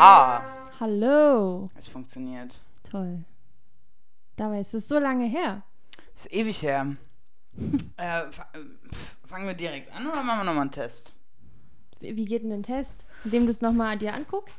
Aha. 0.00 0.42
Hallo. 0.80 1.68
Es 1.76 1.86
funktioniert. 1.88 2.58
Toll. 2.90 3.24
Dabei 4.36 4.60
ist 4.60 4.72
es 4.72 4.88
so 4.88 4.98
lange 4.98 5.26
her. 5.26 5.62
Ist 6.14 6.32
ewig 6.32 6.62
her. 6.62 6.96
äh, 7.98 8.30
fa- 8.30 8.48
fangen 9.26 9.46
wir 9.46 9.52
direkt 9.54 9.92
an 9.94 10.06
oder 10.06 10.22
machen 10.22 10.40
wir 10.40 10.44
nochmal 10.44 10.62
einen 10.62 10.70
Test? 10.70 11.12
Wie 12.00 12.24
geht 12.24 12.42
denn 12.44 12.52
ein 12.52 12.62
Test? 12.62 12.92
Indem 13.24 13.44
du 13.44 13.50
es 13.50 13.60
nochmal 13.60 13.98
dir 13.98 14.14
anguckst? 14.14 14.56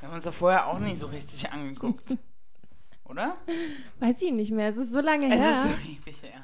Wir 0.00 0.08
haben 0.08 0.14
uns 0.14 0.24
doch 0.24 0.32
vorher 0.32 0.66
auch 0.68 0.78
nicht 0.78 0.96
so 0.96 1.06
richtig 1.08 1.52
angeguckt. 1.52 2.16
Oder? 3.04 3.36
Weiß 3.98 4.22
ich 4.22 4.32
nicht 4.32 4.52
mehr. 4.52 4.70
Es 4.70 4.76
ist 4.78 4.92
so 4.92 5.00
lange 5.00 5.26
Es 5.26 5.34
her. 5.42 5.50
ist 5.50 5.64
so 5.64 5.70
ewig 5.90 6.22
her. 6.22 6.40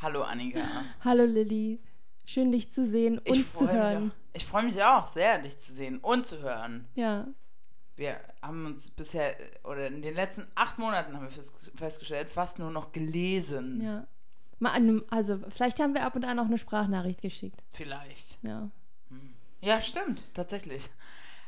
Hallo 0.00 0.22
Annika. 0.24 0.60
Hallo 1.04 1.24
Lilly. 1.24 1.78
Schön, 2.26 2.52
dich 2.52 2.70
zu 2.72 2.86
sehen 2.86 3.18
und 3.18 3.28
Ich 3.28 3.44
zu 3.50 3.58
freue 3.58 3.66
mich, 3.66 3.74
hören. 3.74 4.10
auch- 4.10 4.36
ich 4.36 4.44
freu 4.46 4.62
mich 4.62 4.82
auch 4.82 5.06
sehr, 5.06 5.38
dich 5.38 5.58
zu 5.58 5.72
sehen 5.72 5.98
und 5.98 6.26
zu 6.26 6.40
hören. 6.40 6.86
Ja. 6.94 7.26
Wir 7.96 8.18
haben 8.42 8.66
uns 8.66 8.90
bisher, 8.90 9.36
oder 9.62 9.86
in 9.86 10.02
den 10.02 10.14
letzten 10.14 10.46
acht 10.56 10.78
Monaten 10.78 11.14
haben 11.14 11.22
wir 11.22 11.30
fest- 11.30 11.54
festgestellt, 11.76 12.28
fast 12.28 12.58
nur 12.58 12.70
noch 12.70 12.90
gelesen. 12.92 13.80
Ja. 13.80 14.06
Mal 14.58 15.02
also, 15.10 15.38
vielleicht 15.54 15.78
haben 15.80 15.94
wir 15.94 16.02
ab 16.04 16.16
und 16.16 16.24
an 16.24 16.38
auch 16.38 16.46
eine 16.46 16.58
Sprachnachricht 16.58 17.20
geschickt. 17.22 17.62
Vielleicht. 17.72 18.38
Ja. 18.42 18.70
Ja, 19.60 19.80
stimmt, 19.80 20.22
tatsächlich. 20.34 20.88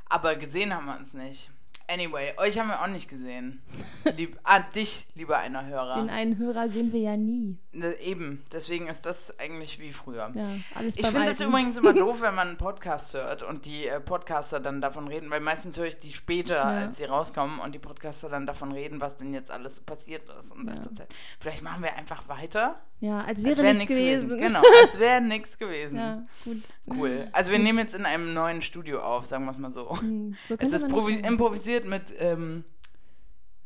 Aber 0.09 0.37
gesehen 0.37 0.73
haben 0.74 0.87
wir 0.87 0.97
uns 0.97 1.15
nicht. 1.15 1.51
Anyway, 1.88 2.32
euch 2.38 2.58
haben 2.58 2.68
wir 2.68 2.82
auch 2.82 2.88
nicht 2.88 3.08
gesehen. 3.08 3.62
Lieb, 4.16 4.38
ah, 4.42 4.60
dich, 4.60 5.06
lieber 5.14 5.38
einer 5.38 5.66
Hörer. 5.66 5.96
Den 5.96 6.10
einen 6.10 6.36
Hörer 6.36 6.68
sehen 6.68 6.92
wir 6.92 7.00
ja 7.00 7.16
nie. 7.16 7.59
Ne, 7.72 7.95
eben, 8.00 8.45
deswegen 8.52 8.88
ist 8.88 9.06
das 9.06 9.38
eigentlich 9.38 9.78
wie 9.78 9.92
früher. 9.92 10.30
Ja, 10.34 10.46
alles 10.74 10.96
Ich 10.96 11.06
finde 11.06 11.30
es 11.30 11.40
übrigens 11.40 11.76
immer 11.76 11.92
doof, 11.95 12.22
wenn 12.22 12.34
man 12.34 12.48
einen 12.48 12.56
Podcast 12.56 13.15
hört 13.15 13.43
und 13.43 13.66
die 13.66 13.87
äh, 13.87 14.01
Podcaster 14.01 14.59
dann 14.59 14.80
davon 14.80 15.06
reden, 15.06 15.30
weil 15.30 15.40
meistens 15.40 15.76
höre 15.78 15.87
ich 15.87 15.98
die 15.98 16.12
später, 16.12 16.65
als 16.65 16.98
sie 16.98 17.04
rauskommen 17.04 17.60
und 17.60 17.74
die 17.74 17.78
Podcaster 17.78 18.28
dann 18.28 18.46
davon 18.46 18.73
reden, 18.73 19.00
was 19.00 19.16
denn 19.16 19.32
jetzt 19.32 19.50
alles 19.50 19.80
passiert 19.80 20.23
ist 20.28 20.54
in 20.54 20.66
letzter 20.66 20.95
Zeit. 20.95 21.09
Vielleicht 21.38 21.62
machen 21.62 21.82
wir 21.82 21.95
einfach 21.96 22.28
weiter, 22.28 22.80
Ja, 23.01 23.19
als 23.21 23.39
als 23.41 23.45
wäre 23.45 23.57
wäre 23.63 23.75
nichts 23.75 23.95
gewesen. 23.95 24.29
gewesen. 24.29 24.41
Genau, 24.43 24.63
als 24.83 24.99
wäre 24.99 25.21
nichts 25.21 25.59
gewesen. 25.59 25.99
Ja, 25.99 26.27
gut. 26.45 26.63
Cool. 26.89 27.29
Also 27.33 27.52
wir 27.52 27.59
nehmen 27.59 27.79
jetzt 27.79 27.95
in 27.95 28.07
einem 28.07 28.33
neuen 28.33 28.63
Studio 28.63 29.02
auf, 29.02 29.27
sagen 29.27 29.45
wir 29.45 29.52
es 29.52 29.59
mal 29.59 29.71
so. 29.73 29.99
Hm, 30.01 30.35
So 30.49 30.57
Es 30.59 30.73
ist 30.73 30.85
improvisiert 30.85 31.85
mit 31.85 32.15
ähm, 32.19 32.65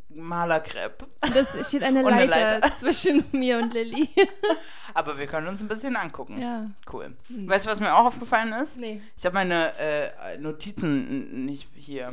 Malerkrepp. 0.08 1.06
Das 1.20 1.68
steht 1.68 1.84
eine 1.84 2.00
Und 2.04 2.12
eine 2.12 2.24
Leiter, 2.26 2.58
Leiter. 2.58 2.76
zwischen 2.78 3.24
mir 3.30 3.58
und 3.58 3.72
Lilly. 3.72 4.08
Aber 4.94 5.16
wir 5.16 5.28
können 5.28 5.46
uns 5.46 5.62
ein 5.62 5.68
bisschen 5.68 5.94
angucken. 5.94 6.40
ja. 6.40 6.68
Cool. 6.92 7.16
Weißt 7.28 7.66
du, 7.66 7.70
was 7.70 7.78
mir 7.78 7.94
auch 7.94 8.06
aufgefallen 8.06 8.52
ist? 8.54 8.78
Nee. 8.78 9.00
Ich 9.16 9.24
habe 9.24 9.34
meine 9.34 9.72
äh, 9.78 10.38
Notizen 10.38 11.44
nicht 11.46 11.68
hier. 11.76 12.10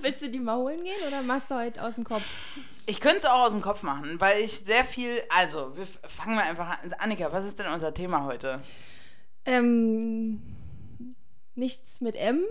Willst 0.00 0.22
du 0.22 0.30
die 0.30 0.38
mal 0.38 0.56
holen 0.56 0.84
gehen 0.84 0.94
oder 1.08 1.22
machst 1.22 1.50
du 1.50 1.56
heute 1.56 1.82
aus 1.82 1.96
dem 1.96 2.04
Kopf? 2.04 2.22
Ich 2.88 3.00
könnte 3.00 3.18
es 3.18 3.24
auch 3.26 3.40
aus 3.44 3.50
dem 3.52 3.60
Kopf 3.60 3.82
machen, 3.82 4.18
weil 4.18 4.40
ich 4.40 4.60
sehr 4.60 4.82
viel. 4.82 5.22
Also, 5.36 5.76
wir 5.76 5.84
fangen 5.86 6.36
wir 6.36 6.42
einfach 6.44 6.82
an. 6.82 6.94
Annika, 6.94 7.30
was 7.30 7.44
ist 7.44 7.58
denn 7.58 7.66
unser 7.70 7.92
Thema 7.92 8.24
heute? 8.24 8.62
Ähm, 9.44 10.42
nichts 11.54 12.00
mit 12.00 12.16
M, 12.16 12.42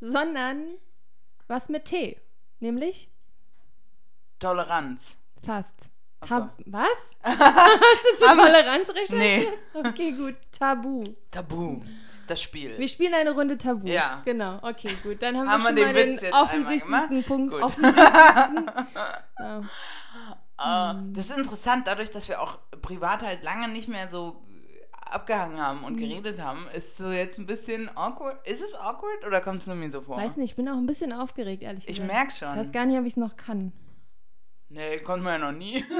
sondern 0.00 0.64
was 1.48 1.68
mit 1.68 1.86
T. 1.86 2.20
Nämlich 2.60 3.10
Toleranz. 4.38 5.18
fast. 5.44 5.74
Ach 6.20 6.28
so. 6.28 6.34
Tab 6.36 6.58
was? 6.66 6.88
Hast 7.22 7.40
du 7.40 8.24
wir- 8.24 8.36
Toleranz 8.36 8.88
recherchiert? 8.90 9.18
Nee. 9.18 9.48
Okay, 9.74 10.12
gut. 10.12 10.36
Tabu. 10.56 11.02
Tabu. 11.32 11.82
Das 12.26 12.42
Spiel. 12.42 12.78
Wir 12.78 12.88
spielen 12.88 13.14
eine 13.14 13.32
Runde 13.32 13.58
Tabu. 13.58 13.86
Ja. 13.86 14.22
Genau. 14.24 14.58
Okay, 14.62 14.90
gut. 15.02 15.22
Dann 15.22 15.36
haben, 15.36 15.48
Haben 15.48 15.62
wir 15.62 15.68
schon 15.68 15.76
den 15.76 15.84
mal 15.86 15.94
Witz 15.94 16.04
den 16.04 16.12
jetzt 16.12 16.24
einmal 16.24 16.42
offensichtlichsten 16.42 17.08
gemacht? 17.08 17.26
Punkt. 17.26 17.54
Offensichtlichsten. 17.54 18.66
ja. 19.38 19.60
Mhm. 20.58 21.12
das 21.12 21.26
ist 21.26 21.36
interessant, 21.36 21.86
dadurch, 21.86 22.10
dass 22.10 22.28
wir 22.28 22.40
auch 22.40 22.58
privat 22.80 23.22
halt 23.22 23.44
lange 23.44 23.68
nicht 23.68 23.88
mehr 23.88 24.08
so 24.08 24.42
abgehangen 25.10 25.60
haben 25.60 25.84
und 25.84 25.98
geredet 25.98 26.40
haben, 26.40 26.66
ist 26.74 26.96
so 26.96 27.10
jetzt 27.10 27.38
ein 27.38 27.46
bisschen 27.46 27.90
awkward. 27.94 28.46
Ist 28.46 28.62
es 28.62 28.74
awkward 28.74 29.24
oder 29.26 29.40
kommt 29.40 29.60
es 29.60 29.66
nur 29.66 29.76
mir 29.76 29.90
so 29.90 30.00
vor? 30.00 30.16
Weiß 30.16 30.36
nicht, 30.36 30.50
ich 30.50 30.56
bin 30.56 30.68
auch 30.68 30.76
ein 30.76 30.86
bisschen 30.86 31.12
aufgeregt, 31.12 31.62
ehrlich 31.62 31.88
Ich 31.88 32.00
gesagt. 32.00 32.32
Ich 32.32 32.38
schon. 32.38 32.56
weiß 32.56 32.72
gar 32.72 32.86
nicht, 32.86 32.98
ob 32.98 33.04
ich 33.04 33.12
es 33.12 33.16
noch 33.16 33.36
kann. 33.36 33.72
Nee, 34.68 34.98
konnten 35.00 35.24
wir 35.24 35.32
ja 35.32 35.38
noch 35.38 35.52
nie. 35.52 35.84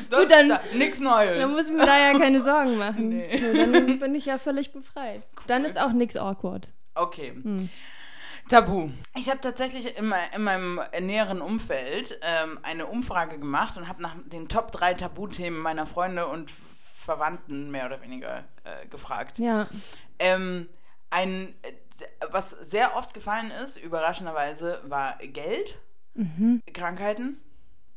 das 0.09 0.23
Gut, 0.23 0.31
dann- 0.31 0.49
da, 0.49 0.61
nix 0.75 1.01
Neues. 1.01 1.39
Dann 1.39 1.51
muss 1.53 1.65
ich 1.69 1.71
mir 1.71 1.87
da 1.87 1.99
ja 1.99 2.19
keine 2.19 2.43
Sorgen 2.43 2.77
machen. 2.79 3.09
Nee. 3.11 3.39
Nur 3.41 3.55
dann 3.55 3.99
bin 3.99 4.15
ich 4.15 4.27
ja 4.27 4.39
völlig 4.39 4.73
befreit. 4.73 5.23
Dann 5.47 5.65
ist 5.65 5.79
auch 5.79 5.93
nichts 5.93 6.17
awkward. 6.17 6.69
Okay. 6.95 7.31
Hm. 7.31 7.69
Tabu. 8.49 8.91
Ich 9.17 9.29
habe 9.31 9.41
tatsächlich 9.41 9.97
in, 9.97 10.13
in 10.35 10.43
meinem 10.43 10.81
näheren 11.01 11.41
Umfeld 11.41 12.19
ähm, 12.23 12.59
eine 12.63 12.87
Umfrage 12.87 13.39
gemacht 13.39 13.77
und 13.77 13.89
habe 13.89 14.03
nach 14.03 14.17
den 14.27 14.49
Top 14.49 14.73
3 14.73 14.95
Tabuthemen 14.95 15.61
meiner 15.61 15.87
Freunde 15.87 16.27
und 16.27 16.51
Verwandten 16.97 17.71
mehr 17.71 17.87
oder 17.87 18.03
weniger 18.03 18.45
äh, 18.65 18.87
gefragt. 18.89 19.39
Ja. 19.39 19.69
Ähm, 20.19 20.69
ein, 21.11 21.55
äh, 21.63 21.73
was 22.31 22.51
sehr 22.51 22.97
oft 22.97 23.15
gefallen 23.15 23.53
ist, 23.63 23.77
überraschenderweise, 23.77 24.81
war 24.85 25.17
Geld, 25.19 25.77
Krankheiten 26.73 27.41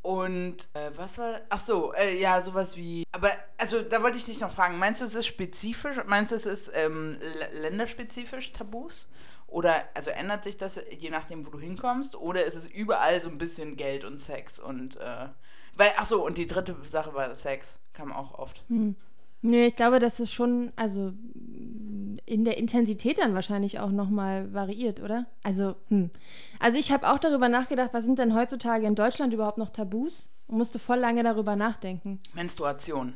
und 0.03 0.69
äh, 0.73 0.91
was 0.97 1.17
war, 1.17 1.39
ach 1.49 1.59
so, 1.59 1.93
äh, 1.93 2.19
ja, 2.19 2.41
sowas 2.41 2.75
wie, 2.75 3.05
aber, 3.13 3.31
also 3.57 3.81
da 3.81 4.03
wollte 4.03 4.17
ich 4.17 4.25
dich 4.25 4.41
noch 4.41 4.51
fragen, 4.51 4.77
meinst 4.77 4.99
du, 4.99 5.05
es 5.05 5.15
ist 5.15 5.27
spezifisch, 5.27 5.97
meinst 6.05 6.33
du, 6.33 6.35
es 6.35 6.45
ist 6.45 6.71
ähm, 6.75 7.17
länderspezifisch 7.53 8.51
Tabus? 8.51 9.07
Oder, 9.47 9.83
also 9.93 10.09
ändert 10.09 10.43
sich 10.43 10.57
das 10.57 10.79
je 10.91 11.09
nachdem, 11.09 11.45
wo 11.45 11.51
du 11.51 11.59
hinkommst? 11.59 12.15
Oder 12.15 12.43
ist 12.43 12.55
es 12.55 12.67
überall 12.67 13.21
so 13.21 13.29
ein 13.29 13.37
bisschen 13.37 13.77
Geld 13.77 14.03
und 14.03 14.19
Sex 14.19 14.59
und, 14.59 14.97
äh, 14.97 15.29
weil, 15.75 15.91
ach 15.95 16.05
so, 16.05 16.25
und 16.25 16.37
die 16.37 16.47
dritte 16.47 16.75
Sache 16.83 17.13
war 17.13 17.33
Sex, 17.35 17.79
kam 17.93 18.11
auch 18.11 18.37
oft. 18.37 18.65
Nee, 19.43 19.67
ich 19.67 19.75
glaube, 19.75 19.99
dass 19.99 20.19
es 20.19 20.31
schon, 20.31 20.71
also 20.77 21.11
in 22.25 22.45
der 22.45 22.57
Intensität 22.57 23.17
dann 23.17 23.33
wahrscheinlich 23.33 23.79
auch 23.79 23.91
nochmal 23.91 24.53
variiert, 24.53 25.01
oder? 25.01 25.25
Also, 25.43 25.75
hm. 25.89 26.09
Also 26.59 26.77
ich 26.77 26.91
habe 26.93 27.09
auch 27.11 27.19
darüber 27.19 27.49
nachgedacht, 27.49 27.89
was 27.93 28.05
sind 28.05 28.19
denn 28.19 28.33
heutzutage 28.33 28.87
in 28.87 28.95
Deutschland 28.95 29.33
überhaupt 29.33 29.57
noch 29.57 29.69
Tabus? 29.69 30.29
Und 30.47 30.57
musste 30.57 30.79
voll 30.79 30.97
lange 30.97 31.23
darüber 31.23 31.55
nachdenken. 31.55 32.21
Menstruation. 32.33 33.15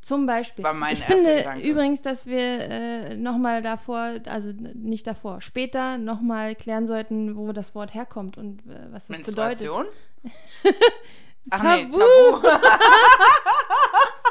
Zum 0.00 0.26
Beispiel. 0.26 0.64
War 0.64 0.74
mein 0.74 0.94
ich 0.94 1.00
erster 1.00 1.16
finde 1.16 1.36
Gedanke. 1.38 1.68
übrigens, 1.68 2.02
dass 2.02 2.26
wir 2.26 2.40
äh, 2.40 3.16
nochmal 3.16 3.62
davor, 3.62 4.14
also 4.26 4.52
nicht 4.74 5.06
davor, 5.06 5.40
später 5.40 5.96
nochmal 5.98 6.54
klären 6.56 6.86
sollten, 6.86 7.36
wo 7.36 7.52
das 7.52 7.74
Wort 7.74 7.94
herkommt 7.94 8.36
und 8.36 8.60
äh, 8.66 8.90
was 8.90 9.06
das 9.06 9.26
bedeutet. 9.26 9.60
Menstruation? 9.60 9.86
Ach 11.50 11.62
nee, 11.62 11.84
Tabu. 11.84 12.48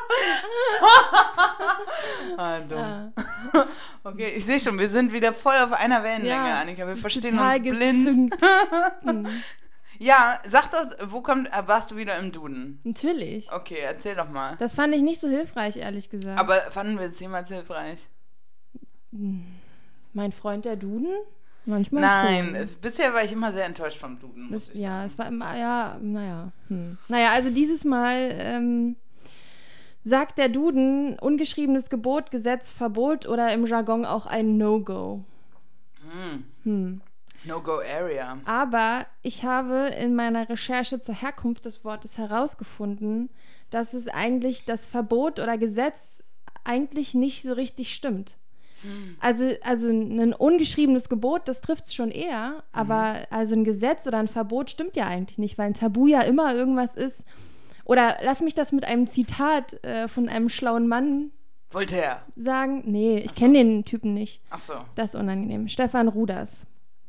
Ah, 2.38 2.60
dumm. 2.60 2.78
Ja. 2.78 3.12
Okay, 4.04 4.30
ich 4.38 4.46
sehe 4.46 4.60
schon, 4.60 4.80
wir 4.80 4.88
sind 4.90 5.12
wieder 5.12 5.34
voll 5.34 5.56
auf 5.58 5.74
einer 5.74 6.02
Wellenlänge, 6.02 6.50
Ja, 6.50 6.62
Annika. 6.62 6.88
Wir 6.88 6.96
verstehen 6.96 7.38
uns 7.38 7.60
blind. 7.62 8.34
Ja, 10.00 10.40
sag 10.48 10.70
doch, 10.70 10.86
wo 11.12 11.22
kommt, 11.22 11.48
äh, 11.48 11.68
warst 11.68 11.90
du 11.92 11.96
wieder 11.98 12.18
im 12.20 12.32
Duden? 12.32 12.80
Natürlich. 12.84 13.52
Okay, 13.52 13.80
erzähl 13.84 14.16
doch 14.16 14.30
mal. 14.30 14.56
Das 14.60 14.76
fand 14.76 14.94
ich 14.94 15.02
nicht 15.02 15.20
so 15.20 15.28
hilfreich, 15.28 15.76
ehrlich 15.76 16.10
gesagt. 16.12 16.40
Aber 16.40 16.54
fanden 16.70 17.00
wir 17.00 17.08
es 17.08 17.20
jemals 17.20 17.50
hilfreich? 17.50 18.08
mein 20.14 20.32
Freund 20.32 20.66
der 20.66 20.76
Duden? 20.76 21.16
Manchmal 21.66 22.02
Nein, 22.02 22.46
schon. 22.46 22.56
es, 22.56 22.76
bisher 22.76 23.14
war 23.14 23.24
ich 23.24 23.32
immer 23.34 23.52
sehr 23.52 23.66
enttäuscht 23.66 23.98
vom 23.98 24.20
Duden, 24.20 24.52
muss 24.52 24.68
Das, 24.70 24.78
ja, 24.78 24.90
sagen. 24.90 25.08
es 25.08 25.18
war 25.18 25.28
immer, 25.28 25.58
ja, 25.58 25.98
naja. 26.00 26.52
Hm. 26.70 26.98
Naja, 27.08 27.32
also 27.32 27.50
dieses 27.50 27.84
Mal 27.84 28.36
ähm, 28.38 28.96
sagt 30.04 30.38
der 30.38 30.50
Duden 30.50 31.18
ungeschriebenes 31.20 31.90
Gebot, 31.90 32.32
Gesetz, 32.32 32.72
Verbot 32.72 33.28
oder 33.28 33.54
im 33.54 33.66
Jargon 33.66 34.06
auch 34.06 34.26
ein 34.26 34.58
No-Go. 34.58 35.24
Hm. 36.10 36.44
Hm. 36.64 37.02
No-Go-Area. 37.44 38.40
Aber 38.46 39.06
ich 39.22 39.44
habe 39.44 39.90
in 39.98 40.16
meiner 40.16 40.50
Recherche 40.50 41.02
zur 41.02 41.16
Herkunft 41.16 41.66
des 41.66 41.84
Wortes 41.84 42.18
herausgefunden, 42.18 43.30
dass 43.70 43.94
es 43.94 44.08
eigentlich 44.08 44.66
das 44.66 44.86
Verbot 44.86 45.40
oder 45.40 45.58
Gesetz 45.58 46.24
eigentlich 46.64 47.14
nicht 47.14 47.44
so 47.44 47.54
richtig 47.54 47.94
stimmt. 47.94 48.38
Also, 49.20 49.52
also 49.64 49.90
ein 49.90 50.34
ungeschriebenes 50.34 51.10
Gebot, 51.10 51.48
das 51.48 51.62
trifft 51.62 51.88
es 51.88 51.96
schon 51.96 52.12
eher, 52.12 52.64
aber 52.72 53.28
also 53.32 53.56
ein 53.56 53.64
Gesetz 53.64 54.06
oder 54.06 54.20
ein 54.20 54.28
Verbot 54.28 54.70
stimmt 54.70 54.96
ja 54.96 55.08
eigentlich 55.08 55.38
nicht, 55.38 55.58
weil 55.58 55.68
ein 55.68 55.74
Tabu 55.74 56.08
ja 56.08 56.22
immer 56.22 56.54
irgendwas 56.54 56.96
ist. 56.96 57.24
Oder 57.88 58.18
lass 58.22 58.42
mich 58.42 58.54
das 58.54 58.72
mit 58.72 58.84
einem 58.86 59.10
Zitat 59.10 59.82
äh, 59.84 60.08
von 60.08 60.28
einem 60.30 60.50
schlauen 60.50 60.88
Mann 60.88 61.32
Voltaire. 61.70 62.22
sagen. 62.36 62.84
Nee, 62.86 63.20
ich 63.20 63.34
kenne 63.34 63.54
den 63.60 63.86
Typen 63.86 64.14
nicht. 64.14 64.42
Ach 64.50 64.60
so, 64.60 64.74
Das 64.96 65.14
ist 65.14 65.20
unangenehm. 65.20 65.68
Stefan 65.70 66.08
Ruders. 66.08 66.66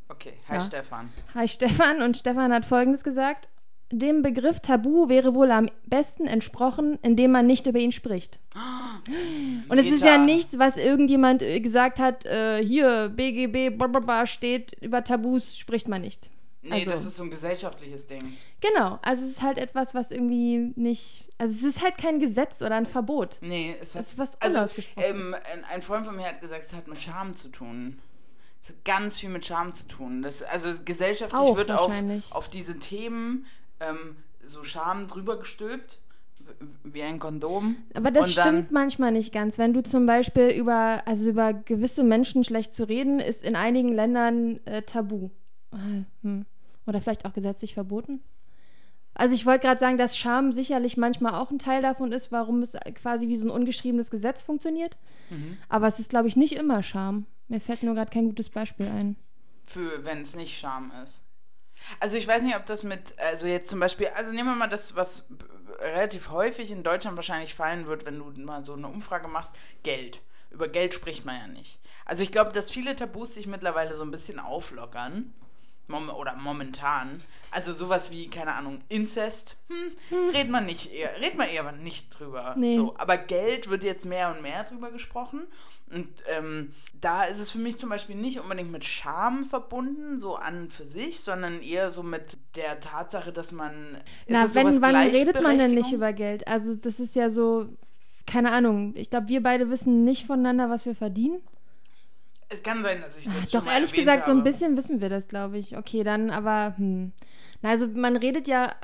okay. 0.08 0.34
Hi 0.48 0.54
Ja. 0.56 0.60
Stefan. 0.62 1.10
Hi 1.34 1.48
Stefan 1.48 2.02
und 2.02 2.16
Stefan 2.16 2.52
hat 2.52 2.64
folgendes 2.64 3.02
gesagt. 3.04 3.48
dem 3.90 4.22
Begriff 4.22 4.60
Tabu 4.60 5.08
wäre 5.08 5.34
wohl 5.34 5.50
am 5.50 5.68
besten 5.86 6.26
entsprochen, 6.26 6.98
indem 7.02 7.30
man 7.32 7.46
nicht 7.46 7.66
über 7.66 7.78
ihn 7.78 7.90
spricht. 7.92 8.38
Und 9.70 9.78
es 9.78 9.86
ist 9.90 10.04
ja 10.04 10.18
nichts, 10.18 10.58
was 10.58 10.76
irgendjemand 10.76 11.40
äh, 11.42 11.60
gesagt 11.60 11.98
hat, 11.98 12.26
äh, 12.26 12.62
hier, 12.62 13.08
BGB, 13.08 13.70
blablabla, 13.78 14.26
steht, 14.26 14.72
über 14.82 15.02
Tabus 15.04 15.56
spricht 15.56 15.88
man 15.88 16.02
nicht. 16.02 16.28
Nee, 16.62 16.72
also, 16.72 16.90
das 16.90 17.06
ist 17.06 17.16
so 17.16 17.22
ein 17.22 17.30
gesellschaftliches 17.30 18.06
Ding. 18.06 18.36
Genau, 18.60 18.98
also 19.02 19.24
es 19.24 19.32
ist 19.32 19.42
halt 19.42 19.58
etwas, 19.58 19.94
was 19.94 20.10
irgendwie 20.10 20.72
nicht, 20.74 21.24
also 21.38 21.54
es 21.54 21.76
ist 21.76 21.82
halt 21.84 21.98
kein 21.98 22.18
Gesetz 22.18 22.60
oder 22.60 22.74
ein 22.74 22.86
Verbot. 22.86 23.38
Nee, 23.40 23.76
es 23.80 23.94
hat, 23.94 24.06
ist 24.06 24.18
was 24.18 24.30
also, 24.40 24.66
ähm, 24.96 25.36
ein 25.70 25.82
Freund 25.82 26.04
von 26.04 26.16
mir 26.16 26.24
hat 26.24 26.40
gesagt, 26.40 26.64
es 26.64 26.72
hat 26.74 26.88
mit 26.88 27.00
Scham 27.00 27.34
zu 27.34 27.48
tun. 27.48 28.00
Es 28.60 28.70
hat 28.70 28.84
ganz 28.84 29.20
viel 29.20 29.30
mit 29.30 29.46
Scham 29.46 29.72
zu 29.72 29.86
tun. 29.86 30.20
Das, 30.22 30.42
also 30.42 30.68
gesellschaftlich 30.84 31.40
Auch 31.40 31.56
wird 31.56 31.70
auf, 31.70 31.92
auf 32.30 32.48
diese 32.48 32.78
Themen 32.80 33.46
ähm, 33.78 34.16
so 34.44 34.64
Scham 34.64 35.06
drüber 35.06 35.38
gestülpt 35.38 36.00
wie 36.82 37.02
ein 37.02 37.18
Kondom. 37.18 37.76
Aber 37.94 38.10
das 38.10 38.32
stimmt 38.32 38.70
manchmal 38.70 39.12
nicht 39.12 39.32
ganz. 39.32 39.58
Wenn 39.58 39.72
du 39.72 39.82
zum 39.82 40.06
Beispiel 40.06 40.48
über, 40.48 41.02
also 41.06 41.28
über 41.28 41.52
gewisse 41.52 42.02
Menschen 42.02 42.42
schlecht 42.42 42.72
zu 42.72 42.88
reden, 42.88 43.20
ist 43.20 43.44
in 43.44 43.56
einigen 43.56 43.92
Ländern 43.92 44.58
äh, 44.64 44.82
tabu. 44.82 45.30
Äh, 45.72 46.04
hm. 46.22 46.46
Oder 46.86 47.00
vielleicht 47.00 47.24
auch 47.24 47.32
gesetzlich 47.32 47.74
verboten. 47.74 48.22
Also 49.14 49.34
ich 49.34 49.44
wollte 49.46 49.66
gerade 49.66 49.80
sagen, 49.80 49.98
dass 49.98 50.16
Scham 50.16 50.52
sicherlich 50.52 50.96
manchmal 50.96 51.34
auch 51.34 51.50
ein 51.50 51.58
Teil 51.58 51.82
davon 51.82 52.12
ist, 52.12 52.30
warum 52.30 52.62
es 52.62 52.72
quasi 52.94 53.28
wie 53.28 53.36
so 53.36 53.46
ein 53.46 53.50
ungeschriebenes 53.50 54.10
Gesetz 54.10 54.42
funktioniert. 54.42 54.96
Mhm. 55.30 55.58
Aber 55.68 55.88
es 55.88 55.98
ist, 55.98 56.10
glaube 56.10 56.28
ich, 56.28 56.36
nicht 56.36 56.54
immer 56.54 56.82
Scham. 56.82 57.26
Mir 57.48 57.60
fällt 57.60 57.82
nur 57.82 57.94
gerade 57.94 58.12
kein 58.12 58.26
gutes 58.26 58.48
Beispiel 58.48 58.86
ein. 58.86 59.16
Für 59.64 60.04
wenn 60.04 60.22
es 60.22 60.36
nicht 60.36 60.56
Scham 60.56 60.92
ist. 61.02 61.24
Also 62.00 62.16
ich 62.16 62.26
weiß 62.26 62.42
nicht, 62.42 62.56
ob 62.56 62.66
das 62.66 62.82
mit, 62.82 63.18
also 63.18 63.46
jetzt 63.46 63.70
zum 63.70 63.80
Beispiel, 63.80 64.08
also 64.14 64.32
nehmen 64.32 64.48
wir 64.48 64.56
mal 64.56 64.68
das, 64.68 64.96
was 64.96 65.26
relativ 65.80 66.30
häufig 66.30 66.70
in 66.70 66.82
Deutschland 66.82 67.16
wahrscheinlich 67.16 67.54
fallen 67.54 67.86
wird, 67.86 68.04
wenn 68.06 68.18
du 68.18 68.30
mal 68.40 68.64
so 68.64 68.74
eine 68.74 68.88
Umfrage 68.88 69.28
machst, 69.28 69.54
Geld. 69.82 70.20
Über 70.50 70.68
Geld 70.68 70.94
spricht 70.94 71.24
man 71.24 71.36
ja 71.36 71.46
nicht. 71.46 71.80
Also 72.04 72.22
ich 72.22 72.32
glaube, 72.32 72.52
dass 72.52 72.70
viele 72.70 72.96
Tabus 72.96 73.34
sich 73.34 73.46
mittlerweile 73.46 73.94
so 73.96 74.02
ein 74.02 74.10
bisschen 74.10 74.38
auflockern. 74.38 75.34
Mom 75.88 76.10
oder 76.10 76.36
momentan. 76.36 77.22
Also 77.50 77.72
sowas 77.72 78.10
wie, 78.10 78.28
keine 78.28 78.52
Ahnung, 78.52 78.82
Inzest, 78.90 79.56
hm, 79.68 79.92
hm. 80.10 80.28
redet 80.34 80.50
man 80.50 80.66
nicht 80.66 80.92
eher, 80.92 81.16
redet 81.16 81.36
man 81.36 81.48
eher 81.48 81.62
aber 81.62 81.72
nicht 81.72 82.10
drüber. 82.10 82.54
Nee. 82.58 82.74
So, 82.74 82.94
aber 82.98 83.16
Geld 83.16 83.70
wird 83.70 83.84
jetzt 83.84 84.04
mehr 84.04 84.30
und 84.30 84.42
mehr 84.42 84.64
drüber 84.64 84.90
gesprochen. 84.90 85.46
Und 85.90 86.08
ähm, 86.36 86.74
da 87.00 87.24
ist 87.24 87.38
es 87.38 87.50
für 87.50 87.58
mich 87.58 87.78
zum 87.78 87.88
Beispiel 87.88 88.16
nicht 88.16 88.38
unbedingt 88.38 88.70
mit 88.70 88.84
Scham 88.84 89.44
verbunden, 89.44 90.18
so 90.18 90.36
an 90.36 90.68
für 90.68 90.84
sich, 90.84 91.20
sondern 91.20 91.62
eher 91.62 91.90
so 91.90 92.02
mit 92.02 92.36
der 92.56 92.80
Tatsache, 92.80 93.32
dass 93.32 93.52
man. 93.52 93.96
Na, 94.26 94.54
wenn, 94.54 94.82
wann 94.82 94.96
redet 94.96 95.42
man 95.42 95.58
denn 95.58 95.74
nicht 95.74 95.92
über 95.92 96.12
Geld? 96.12 96.46
Also, 96.46 96.74
das 96.74 97.00
ist 97.00 97.14
ja 97.14 97.30
so, 97.30 97.68
keine 98.26 98.50
Ahnung. 98.52 98.92
Ich 98.94 99.08
glaube, 99.08 99.28
wir 99.28 99.42
beide 99.42 99.70
wissen 99.70 100.04
nicht 100.04 100.26
voneinander, 100.26 100.68
was 100.68 100.84
wir 100.84 100.94
verdienen. 100.94 101.40
Es 102.48 102.62
kann 102.62 102.82
sein, 102.82 103.02
dass 103.02 103.18
ich 103.18 103.26
das 103.26 103.34
Ach, 103.36 103.50
schon 103.50 103.64
Doch, 103.64 103.72
ehrlich 103.72 103.92
gesagt, 103.92 104.22
habe. 104.22 104.32
so 104.32 104.38
ein 104.38 104.44
bisschen 104.44 104.76
wissen 104.76 105.00
wir 105.00 105.08
das, 105.08 105.28
glaube 105.28 105.58
ich. 105.58 105.76
Okay, 105.76 106.02
dann, 106.02 106.30
aber, 106.30 106.74
hm. 106.76 107.12
Na, 107.60 107.70
also 107.70 107.86
man 107.88 108.16
redet 108.16 108.48
ja, 108.48 108.74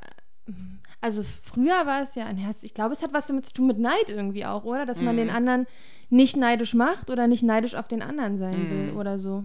also 1.01 1.25
früher 1.43 1.87
war 1.87 2.03
es 2.03 2.15
ja 2.15 2.27
ein 2.27 2.37
Herz, 2.37 2.63
ich 2.63 2.75
glaube, 2.75 2.95
es 2.95 3.03
hat 3.03 3.13
was 3.13 3.27
damit 3.27 3.47
zu 3.47 3.53
tun 3.53 3.67
mit 3.67 3.79
Neid 3.79 4.09
irgendwie 4.09 4.45
auch, 4.47 4.65
oder? 4.65 4.87
Dass 4.87 5.01
man 5.01 5.17
den 5.17 5.29
mhm. 5.29 5.35
anderen 5.35 5.67
nicht 6.11 6.37
neidisch 6.37 6.75
macht 6.75 7.11
oder 7.11 7.27
nicht 7.27 7.43
neidisch 7.43 7.75
auf 7.75 7.89
den 7.89 8.03
anderen 8.03 8.37
sein 8.37 8.65
mhm. 8.65 8.71
will 8.71 8.97
oder 8.97 9.19
so. 9.19 9.45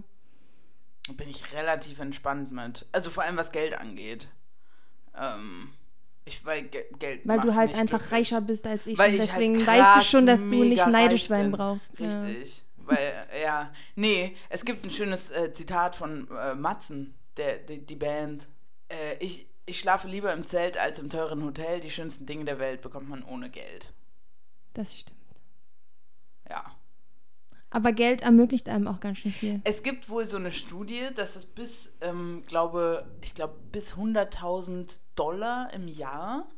Bin 1.16 1.28
ich 1.28 1.52
relativ 1.52 1.98
entspannt 2.00 2.52
mit. 2.52 2.86
Also 2.92 3.10
vor 3.10 3.24
allem 3.24 3.36
was 3.36 3.52
Geld 3.52 3.78
angeht. 3.78 4.28
Ähm, 5.18 5.70
ich, 6.24 6.44
weil 6.44 6.62
Ge 6.62 6.84
Geld. 6.98 7.22
Weil 7.24 7.40
du 7.40 7.54
halt 7.54 7.74
einfach 7.74 7.98
glücklich. 7.98 8.12
reicher 8.12 8.40
bist 8.40 8.66
als 8.66 8.86
ich. 8.86 8.96
Weil 8.96 9.12
und 9.12 9.18
deswegen 9.18 9.54
ich 9.56 9.66
halt 9.66 9.80
weißt 9.80 9.96
du 9.96 10.10
schon, 10.10 10.26
dass 10.26 10.40
du 10.40 10.64
nicht 10.64 10.86
neidisch 10.86 11.26
sein 11.26 11.50
brauchst. 11.50 11.90
Richtig. 11.98 12.58
Ja. 12.58 12.64
Weil, 12.90 13.26
ja. 13.42 13.72
Nee, 13.94 14.36
es 14.48 14.64
gibt 14.64 14.84
ein 14.84 14.90
schönes 14.90 15.30
äh, 15.30 15.52
Zitat 15.52 15.94
von 15.94 16.28
äh, 16.30 16.54
Matzen, 16.54 17.14
der, 17.36 17.58
die, 17.58 17.86
die 17.86 17.96
Band. 17.96 18.48
Äh, 18.88 19.16
ich, 19.20 19.46
ich 19.66 19.78
schlafe 19.78 20.08
lieber 20.08 20.32
im 20.32 20.46
Zelt 20.46 20.76
als 20.76 20.98
im 20.98 21.08
teuren 21.08 21.44
Hotel. 21.44 21.80
Die 21.80 21.90
schönsten 21.90 22.26
Dinge 22.26 22.44
der 22.44 22.58
Welt 22.58 22.82
bekommt 22.82 23.08
man 23.08 23.22
ohne 23.22 23.48
Geld. 23.50 23.92
Das 24.74 24.98
stimmt. 24.98 25.16
Ja. 26.48 26.64
Aber 27.70 27.92
Geld 27.92 28.22
ermöglicht 28.22 28.68
einem 28.68 28.88
auch 28.88 28.98
ganz 28.98 29.18
schön 29.18 29.32
viel. 29.32 29.60
Es 29.62 29.84
gibt 29.84 30.08
wohl 30.08 30.26
so 30.26 30.36
eine 30.36 30.50
Studie, 30.50 31.08
dass 31.14 31.36
es 31.36 31.46
bis, 31.46 31.92
ähm, 32.00 32.42
glaube 32.48 33.06
ich, 33.20 33.34
glaube 33.34 33.54
bis 33.70 33.94
100.000 33.94 34.98
Dollar 35.14 35.72
im 35.72 35.86
Jahr 35.86 36.48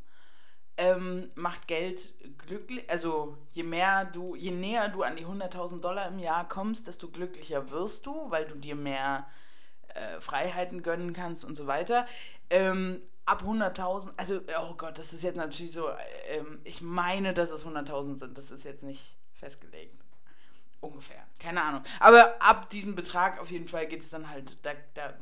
ähm, 0.83 1.29
macht 1.37 1.69
Geld 1.69 2.13
glücklich. 2.39 2.89
Also 2.91 3.37
je 3.53 3.63
mehr 3.63 4.05
du, 4.05 4.35
je 4.35 4.51
näher 4.51 4.89
du 4.89 5.03
an 5.03 5.17
die 5.17 5.25
100.000 5.25 5.81
Dollar 5.81 6.09
im 6.09 6.19
Jahr 6.19 6.49
kommst, 6.49 6.89
desto 6.89 7.09
glücklicher 7.09 7.71
wirst 7.71 8.07
du, 8.07 8.31
weil 8.31 8.47
du 8.47 8.57
dir 8.57 8.75
mehr 8.75 9.27
äh, 9.95 10.21
Freiheiten 10.21 10.83
gönnen 10.83 11.13
kannst 11.13 11.45
und 11.45 11.55
so 11.55 11.67
weiter. 11.69 12.07
Ähm, 12.51 13.01
ab 13.27 13.45
100.000, 13.45 14.11
also 14.17 14.41
oh 14.61 14.75
Gott, 14.75 14.99
das 14.99 15.13
ist 15.13 15.23
jetzt 15.23 15.37
natürlich 15.37 15.73
so, 15.73 15.89
ähm, 16.29 16.61
ich 16.65 16.83
meine, 16.83 17.33
dass 17.33 17.53
es 17.53 17.65
100.000 17.65 18.19
sind, 18.19 18.37
das 18.37 18.51
ist 18.51 18.65
jetzt 18.65 18.83
nicht 18.83 19.17
festgelegt. 19.35 19.97
Ungefähr, 20.81 21.25
keine 21.39 21.63
Ahnung. 21.63 21.85
Aber 22.01 22.35
ab 22.41 22.69
diesem 22.71 22.97
Betrag 22.97 23.41
auf 23.41 23.53
jeden 23.53 23.69
Fall 23.69 23.87
geht 23.87 24.01
es 24.01 24.11
dann 24.11 24.29
halt, 24.29 24.59
da, 24.67 24.73
da 24.95 25.15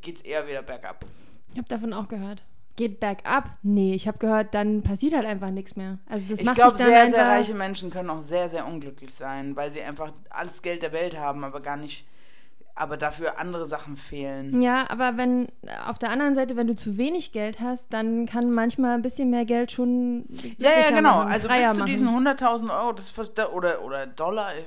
geht 0.00 0.16
es 0.16 0.22
eher 0.22 0.46
wieder 0.46 0.62
bergab. 0.62 1.04
Ich 1.50 1.58
habe 1.58 1.68
davon 1.68 1.92
auch 1.92 2.06
gehört. 2.06 2.44
Geht 2.76 2.98
bergab? 3.00 3.50
Nee, 3.62 3.94
ich 3.94 4.08
habe 4.08 4.18
gehört, 4.18 4.52
dann 4.54 4.82
passiert 4.82 5.14
halt 5.14 5.26
einfach 5.26 5.50
nichts 5.50 5.76
mehr. 5.76 5.98
Also 6.06 6.26
das 6.28 6.40
ich 6.40 6.54
glaube, 6.54 6.76
sehr, 6.76 7.08
sehr 7.08 7.28
reiche 7.28 7.54
Menschen 7.54 7.90
können 7.90 8.10
auch 8.10 8.20
sehr, 8.20 8.48
sehr 8.48 8.66
unglücklich 8.66 9.14
sein, 9.14 9.54
weil 9.54 9.70
sie 9.70 9.82
einfach 9.82 10.12
alles 10.30 10.60
Geld 10.60 10.82
der 10.82 10.92
Welt 10.92 11.16
haben, 11.16 11.44
aber 11.44 11.60
gar 11.60 11.76
nicht 11.76 12.06
aber 12.76 12.96
dafür 12.96 13.38
andere 13.38 13.66
Sachen 13.66 13.96
fehlen. 13.96 14.60
Ja, 14.60 14.90
aber 14.90 15.16
wenn 15.16 15.48
auf 15.86 15.98
der 15.98 16.10
anderen 16.10 16.34
Seite, 16.34 16.56
wenn 16.56 16.66
du 16.66 16.74
zu 16.74 16.96
wenig 16.96 17.32
Geld 17.32 17.60
hast, 17.60 17.92
dann 17.92 18.26
kann 18.26 18.50
manchmal 18.50 18.94
ein 18.94 19.02
bisschen 19.02 19.30
mehr 19.30 19.44
Geld 19.44 19.70
schon. 19.70 20.24
Ja, 20.58 20.70
ja, 20.70 20.94
genau. 20.94 21.18
Machen, 21.18 21.32
also 21.32 21.48
bis 21.48 21.72
zu 21.74 21.84
diesen 21.84 22.08
100.000 22.08 22.76
Euro 22.76 22.92
das, 22.92 23.16
oder, 23.52 23.82
oder 23.84 24.06
Dollar. 24.06 24.54
Äh, 24.54 24.64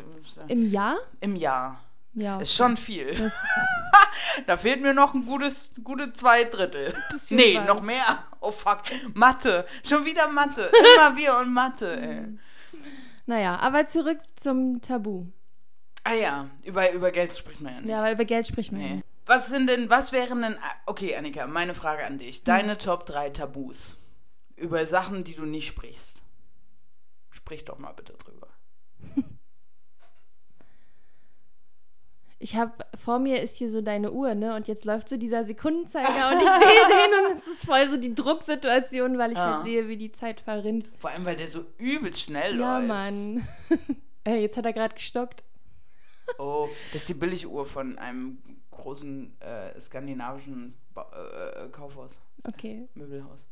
Im 0.48 0.72
Jahr? 0.72 0.98
Im 1.20 1.36
Jahr. 1.36 1.80
Ja. 2.18 2.36
Okay. 2.36 2.44
Ist 2.44 2.56
schon 2.56 2.78
viel. 2.78 3.32
da 4.48 4.58
fehlt 4.58 4.82
mir 4.82 4.94
noch 4.94 5.14
ein 5.14 5.26
gutes, 5.26 5.72
gute 5.84 6.14
zwei 6.14 6.46
Drittel. 6.46 6.96
Nee, 7.30 7.58
was. 7.58 7.68
noch 7.68 7.82
mehr. 7.82 8.26
Oh 8.42 8.52
fuck. 8.52 8.82
Mathe. 9.14 9.68
Schon 9.88 10.04
wieder 10.04 10.28
Mathe. 10.28 10.64
Immer 10.64 11.16
wir 11.16 11.38
und 11.38 11.54
Mathe, 11.54 12.02
ey. 12.02 12.26
Naja, 13.28 13.60
aber 13.60 13.88
zurück 13.88 14.20
zum 14.36 14.82
Tabu. 14.82 15.26
Ah 16.04 16.14
ja, 16.14 16.50
über, 16.64 16.92
über 16.92 17.12
Geld 17.12 17.38
spricht 17.38 17.62
man 17.62 17.74
ja 17.74 17.82
nicht. 17.82 17.90
Ja, 17.90 18.00
aber 18.00 18.14
über 18.14 18.26
Geld 18.26 18.48
spricht 18.48 18.72
man 18.72 18.82
nee. 18.82 18.94
nicht. 18.96 19.06
Was 19.28 19.50
sind 19.50 19.68
denn, 19.68 19.90
was 19.90 20.12
wären 20.12 20.42
denn, 20.42 20.56
okay, 20.86 21.16
Annika, 21.16 21.46
meine 21.46 21.76
Frage 21.76 22.06
an 22.06 22.18
dich. 22.18 22.44
Deine 22.44 22.72
hm. 22.72 22.80
Top 22.80 23.06
3 23.06 23.30
Tabus 23.32 23.98
über 24.56 24.86
Sachen, 24.88 25.24
die 25.24 25.36
du 25.36 25.46
nicht 25.46 25.68
sprichst. 25.68 26.24
Sprich 27.30 27.64
doch 27.64 27.78
mal 27.78 27.92
bitte 27.92 28.14
drüber. 28.14 28.48
Ich 32.40 32.56
habe, 32.56 32.74
vor 33.04 33.18
mir 33.18 33.42
ist 33.42 33.56
hier 33.56 33.72
so 33.72 33.82
deine 33.82 34.12
Uhr, 34.12 34.36
ne? 34.36 34.56
Und 34.56 34.68
jetzt 34.68 34.86
läuft 34.86 35.10
so 35.10 35.18
dieser 35.18 35.44
Sekundenzeiger 35.44 36.30
und 36.30 36.42
ich 36.42 36.50
sehe 36.50 36.88
den 36.90 37.32
und 37.32 37.40
es 37.40 37.48
ist 37.48 37.66
voll 37.66 37.90
so 37.90 37.98
die 37.98 38.14
Drucksituation, 38.14 39.18
weil 39.18 39.32
ich 39.32 39.38
ja. 39.38 39.56
halt 39.56 39.66
sehe, 39.66 39.88
wie 39.88 39.98
die 39.98 40.12
Zeit 40.12 40.42
verrinnt. 40.42 40.92
Vor 41.00 41.10
allem, 41.10 41.26
weil 41.26 41.36
der 41.36 41.48
so 41.48 41.66
übelst 41.80 42.22
schnell 42.22 42.60
ja, 42.60 42.78
läuft. 42.78 42.88
Ja, 42.88 42.94
Mann. 42.94 43.48
Ey, 44.24 44.42
jetzt 44.42 44.58
hat 44.58 44.66
er 44.66 44.74
gerade 44.74 44.94
gestockt. 44.94 45.44
Oh, 46.38 46.68
das 46.92 47.04
ist 47.04 47.10
die 47.10 47.14
Billiguhr 47.14 47.66
von 47.66 47.98
einem 47.98 48.38
großen 48.72 49.40
äh, 49.40 49.80
skandinavischen 49.80 50.76
ba 50.94 51.10
äh, 51.14 51.66
äh, 51.66 51.70
Kaufhaus. 51.70 52.22
Okay. 52.44 52.88
Möbelhaus. 52.94 53.48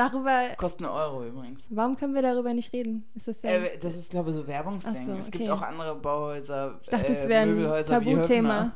Darüber. 0.00 0.54
Kostet 0.56 0.86
eine 0.86 0.96
Euro 0.96 1.26
übrigens. 1.26 1.66
Warum 1.68 1.94
können 1.94 2.14
wir 2.14 2.22
darüber 2.22 2.54
nicht 2.54 2.72
reden? 2.72 3.06
Ist 3.14 3.28
das, 3.28 3.36
ja 3.42 3.50
äh, 3.50 3.76
das 3.78 3.96
ist, 3.96 4.10
glaube 4.10 4.30
ich, 4.30 4.36
so 4.36 4.46
Werbungsding. 4.46 5.04
So, 5.04 5.10
okay. 5.10 5.20
Es 5.20 5.30
gibt 5.30 5.50
auch 5.50 5.60
andere 5.60 5.94
Bauhäuser, 5.94 6.78
ich 6.82 6.88
dachte, 6.88 7.12
das 7.12 7.24
äh, 7.24 7.28
wäre 7.28 7.42
ein 7.42 7.84
Tabuthema. 7.84 8.72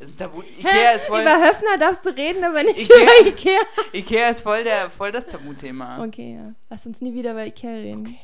Ist 0.00 0.14
ein 0.14 0.16
Tabu 0.16 0.40
Ikea 0.40 0.92
ist 0.92 1.08
voll. 1.08 1.20
Über 1.20 1.36
Höfner 1.36 1.76
darfst 1.78 2.06
du 2.06 2.08
reden, 2.08 2.42
aber 2.42 2.62
nicht 2.62 2.80
Ikea, 2.80 3.02
über 3.02 3.28
Ikea. 3.28 3.60
Ikea 3.92 4.28
ist 4.30 4.40
voll, 4.40 4.64
der, 4.64 4.88
voll 4.88 5.12
das 5.12 5.26
Tabuthema. 5.26 6.02
Okay, 6.02 6.36
ja. 6.36 6.54
Lass 6.70 6.86
uns 6.86 7.02
nie 7.02 7.12
wieder 7.12 7.32
über 7.32 7.44
Ikea 7.44 7.72
reden. 7.72 8.06
Okay. 8.06 8.18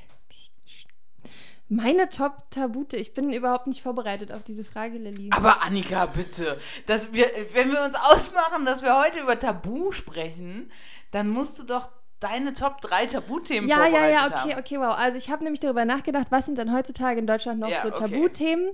Meine 1.69 2.09
Top-Tabute. 2.09 2.97
Ich 2.97 3.13
bin 3.13 3.31
überhaupt 3.31 3.67
nicht 3.67 3.83
vorbereitet 3.83 4.33
auf 4.33 4.43
diese 4.43 4.65
Frage, 4.65 4.97
Lilly. 4.97 5.29
Aber 5.33 5.63
Annika, 5.63 6.07
bitte. 6.07 6.59
Dass 6.87 7.13
wir, 7.13 7.27
wenn 7.53 7.71
wir 7.71 7.85
uns 7.85 7.95
ausmachen, 7.95 8.65
dass 8.65 8.83
wir 8.83 8.99
heute 8.99 9.21
über 9.21 9.39
Tabu 9.39 9.93
sprechen, 9.93 10.71
dann 11.11 11.29
musst 11.29 11.59
du 11.59 11.65
doch 11.65 11.91
deine 12.23 12.53
Top 12.53 12.81
3 12.81 13.07
Tabuthemen 13.07 13.69
ja. 13.69 13.87
Ja, 13.87 14.09
ja, 14.09 14.27
okay, 14.27 14.57
okay, 14.59 14.79
wow. 14.79 14.95
Also 14.97 15.17
ich 15.19 15.31
habe 15.31 15.43
nämlich 15.45 15.61
darüber 15.61 15.85
nachgedacht, 15.85 16.29
was 16.31 16.47
sind 16.47 16.59
denn 16.59 16.73
heutzutage 16.73 17.19
in 17.19 17.27
Deutschland 17.27 17.61
noch 17.61 17.69
ja, 17.71 17.83
so 17.83 17.91
Tabuthemen? 17.91 18.71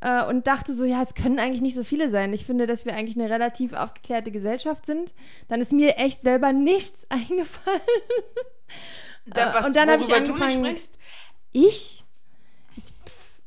äh, 0.00 0.24
und 0.24 0.46
dachte 0.46 0.74
so, 0.74 0.84
ja, 0.84 1.00
es 1.02 1.14
können 1.14 1.38
eigentlich 1.38 1.60
nicht 1.62 1.74
so 1.76 1.84
viele 1.84 2.10
sein. 2.10 2.32
Ich 2.32 2.44
finde, 2.44 2.66
dass 2.66 2.84
wir 2.84 2.94
eigentlich 2.94 3.16
eine 3.16 3.30
relativ 3.30 3.72
aufgeklärte 3.72 4.30
Gesellschaft 4.32 4.84
sind. 4.86 5.12
Dann 5.48 5.60
ist 5.60 5.72
mir 5.72 5.96
echt 5.96 6.22
selber 6.22 6.52
nichts 6.52 6.98
eingefallen. 7.08 7.80
Da, 9.26 9.54
was, 9.54 9.66
und 9.66 9.76
dann 9.76 9.88
habe 9.88 10.02
ich 10.02 10.08
worüber 10.08 10.26
du 10.26 10.32
angefangen. 10.32 10.62
nicht 10.62 10.70
sprichst? 10.70 10.98
Ich? 11.52 12.04
Pff, 13.06 13.40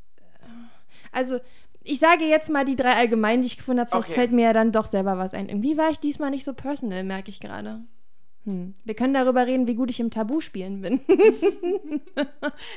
Also, 1.12 1.40
ich 1.82 1.98
sage 1.98 2.24
jetzt 2.24 2.48
mal 2.50 2.64
die 2.64 2.74
drei 2.76 2.94
allgemein, 2.94 3.42
die 3.42 3.46
ich 3.46 3.58
gefunden 3.58 3.80
habe. 3.80 3.90
Vielleicht 3.90 4.08
Okay. 4.08 4.14
fällt 4.14 4.32
mir 4.32 4.44
ja 4.46 4.52
dann 4.52 4.72
doch 4.72 4.86
selber 4.86 5.18
was 5.18 5.34
ein. 5.34 5.48
Irgendwie 5.48 5.76
war 5.76 5.90
ich 5.90 5.98
diesmal 6.00 6.30
nicht 6.30 6.44
so 6.44 6.54
personal, 6.54 7.04
merke 7.04 7.28
ich 7.28 7.38
gerade. 7.38 7.82
Hm. 8.46 8.74
Wir 8.84 8.94
können 8.94 9.12
darüber 9.12 9.44
reden, 9.44 9.66
wie 9.66 9.74
gut 9.74 9.90
ich 9.90 9.98
im 9.98 10.10
Tabu-Spielen 10.10 10.80
bin. 10.80 11.00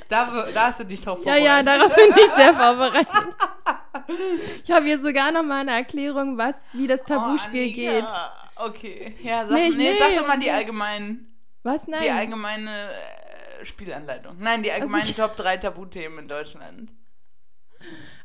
Da, 0.09 0.47
da 0.53 0.67
hast 0.67 0.79
du 0.79 0.85
dich 0.85 1.01
drauf 1.01 1.23
ja, 1.23 1.35
ja, 1.35 1.57
vorbereitet. 1.57 1.67
darauf 1.67 1.95
bin 1.95 2.09
ich 2.09 2.31
sehr 2.35 2.53
vorbereitet. 2.53 3.35
Ich 4.63 4.71
habe 4.71 4.85
hier 4.85 4.99
sogar 4.99 5.31
noch 5.31 5.43
mal 5.43 5.61
eine 5.61 5.71
Erklärung, 5.71 6.37
was, 6.37 6.55
wie 6.73 6.87
das 6.87 7.03
Tabuspiel 7.03 7.69
oh, 7.69 7.75
geht. 7.75 8.05
Okay, 8.55 9.15
ja, 9.21 9.45
sag, 9.45 9.55
Nee, 9.55 9.69
nee, 9.69 9.93
sag 9.93 10.17
doch 10.17 10.27
mal 10.27 10.39
die 10.39 10.49
allgemeinen, 10.49 11.31
Was? 11.63 11.87
Nein. 11.87 12.01
die 12.03 12.09
allgemeine 12.09 12.89
äh, 12.89 13.65
Spielanleitung. 13.65 14.35
Nein, 14.39 14.63
die 14.63 14.71
allgemeinen 14.71 15.13
Top 15.13 15.35
3 15.35 15.57
Tabuthemen 15.57 16.19
in 16.19 16.27
Deutschland. 16.27 16.91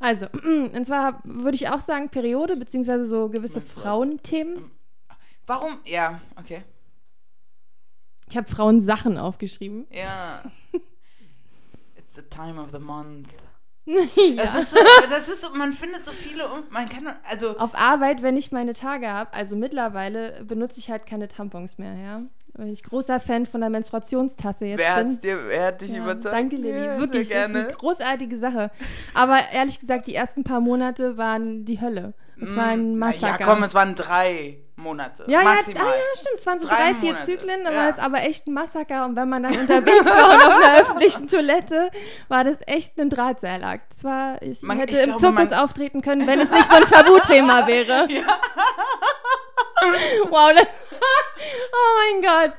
Also, 0.00 0.26
und 0.44 0.86
zwar 0.86 1.20
würde 1.24 1.56
ich 1.56 1.68
auch 1.68 1.80
sagen 1.80 2.08
Periode, 2.08 2.56
beziehungsweise 2.56 3.06
so 3.06 3.28
gewisse. 3.28 3.60
Frauenthemen. 3.60 4.70
Warum? 5.46 5.78
Ja, 5.84 6.20
okay. 6.36 6.64
Ich 8.34 8.38
habe 8.38 8.50
Frauensachen 8.50 9.16
aufgeschrieben. 9.16 9.86
Ja. 9.92 10.42
It's 11.96 12.16
the 12.16 12.22
time 12.22 12.60
of 12.60 12.72
the 12.72 12.80
month. 12.80 13.28
ja. 13.86 14.00
Das 14.34 14.56
ist 14.56 14.72
so, 14.72 14.78
das 15.08 15.28
ist 15.28 15.42
so, 15.42 15.54
man 15.54 15.72
findet 15.72 16.04
so 16.04 16.10
viele, 16.10 16.48
um- 16.48 16.64
man 16.70 16.88
kann, 16.88 17.06
also, 17.30 17.56
Auf 17.58 17.76
Arbeit, 17.76 18.22
wenn 18.22 18.36
ich 18.36 18.50
meine 18.50 18.74
Tage 18.74 19.08
habe, 19.08 19.32
also 19.32 19.54
mittlerweile 19.54 20.42
benutze 20.42 20.80
ich 20.80 20.90
halt 20.90 21.06
keine 21.06 21.28
Tampons 21.28 21.78
mehr, 21.78 21.94
ja. 21.94 22.22
Weil 22.54 22.70
ich 22.70 22.82
großer 22.82 23.20
Fan 23.20 23.46
von 23.46 23.60
der 23.60 23.70
Menstruationstasse 23.70 24.64
jetzt 24.64 24.80
wer, 24.80 25.04
bin. 25.04 25.16
dir, 25.20 25.38
wer 25.46 25.66
hat 25.68 25.80
dich 25.80 25.92
Ja, 25.92 26.02
überzeugt? 26.02 26.34
danke, 26.34 26.56
Lilly. 26.56 26.86
Ja, 26.86 26.98
Wirklich, 26.98 27.28
das 27.28 27.38
ist 27.38 27.44
eine 27.56 27.68
großartige 27.68 28.36
Sache. 28.40 28.72
Aber 29.14 29.38
ehrlich 29.52 29.78
gesagt, 29.78 30.08
die 30.08 30.14
ersten 30.16 30.42
paar 30.42 30.60
Monate 30.60 31.16
waren 31.16 31.64
die 31.64 31.80
Hölle. 31.80 32.14
Es 32.40 32.54
war 32.56 32.66
ein 32.66 32.94
Mm, 32.94 32.98
Massaker. 32.98 33.40
Ja, 33.40 33.46
komm, 33.46 33.62
es 33.62 33.74
waren 33.74 33.94
drei 33.94 34.58
Monate. 34.76 35.24
Ja, 35.28 35.42
maximal. 35.42 35.84
Ja, 35.84 35.90
ah, 35.90 35.94
ja, 35.94 36.18
stimmt. 36.18 36.40
Es 36.40 36.46
waren 36.46 36.58
so 36.58 36.68
Drei 36.68 36.76
drei, 36.76 36.94
vier 36.94 37.12
Monate, 37.12 37.24
Zyklen, 37.26 37.64
da 37.64 37.70
ja. 37.70 37.78
war 37.78 37.88
es 37.90 37.98
aber 37.98 38.22
echt 38.22 38.46
ein 38.46 38.54
Massaker. 38.54 39.04
Und 39.04 39.16
wenn 39.16 39.28
man 39.28 39.42
dann 39.44 39.56
unterwegs 39.56 40.04
war 40.04 40.30
und 40.30 40.46
auf 40.46 40.64
einer 40.64 40.80
öffentlichen 40.80 41.28
Toilette, 41.28 41.90
war 42.28 42.44
das 42.44 42.58
echt 42.66 42.98
ein 42.98 43.08
Drahtseilakt. 43.08 43.92
Es 43.96 44.04
war, 44.04 44.42
ich 44.42 44.62
Man- 44.62 44.78
hätte 44.78 44.92
ich 44.94 44.98
im 45.00 45.16
glaube, 45.16 45.36
Zirkus 45.36 45.56
auftreten 45.56 46.02
können, 46.02 46.26
wenn 46.26 46.40
es 46.40 46.50
nicht 46.50 46.70
so 46.70 46.76
ein 46.76 46.84
Tabuthema 46.84 47.66
wäre. 47.66 48.08
wow, 50.30 50.50
das, 50.54 50.66
oh 51.72 51.96
mein 51.98 52.22
Gott. 52.22 52.56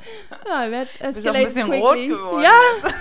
Ja, 0.47 0.67
Bist 0.67 1.27
auch 1.27 1.33
ein 1.33 1.43
bisschen 1.45 1.73
rot 1.73 1.95
geworden. 1.95 2.43
Ja, 2.43 2.51
jetzt. 2.77 2.95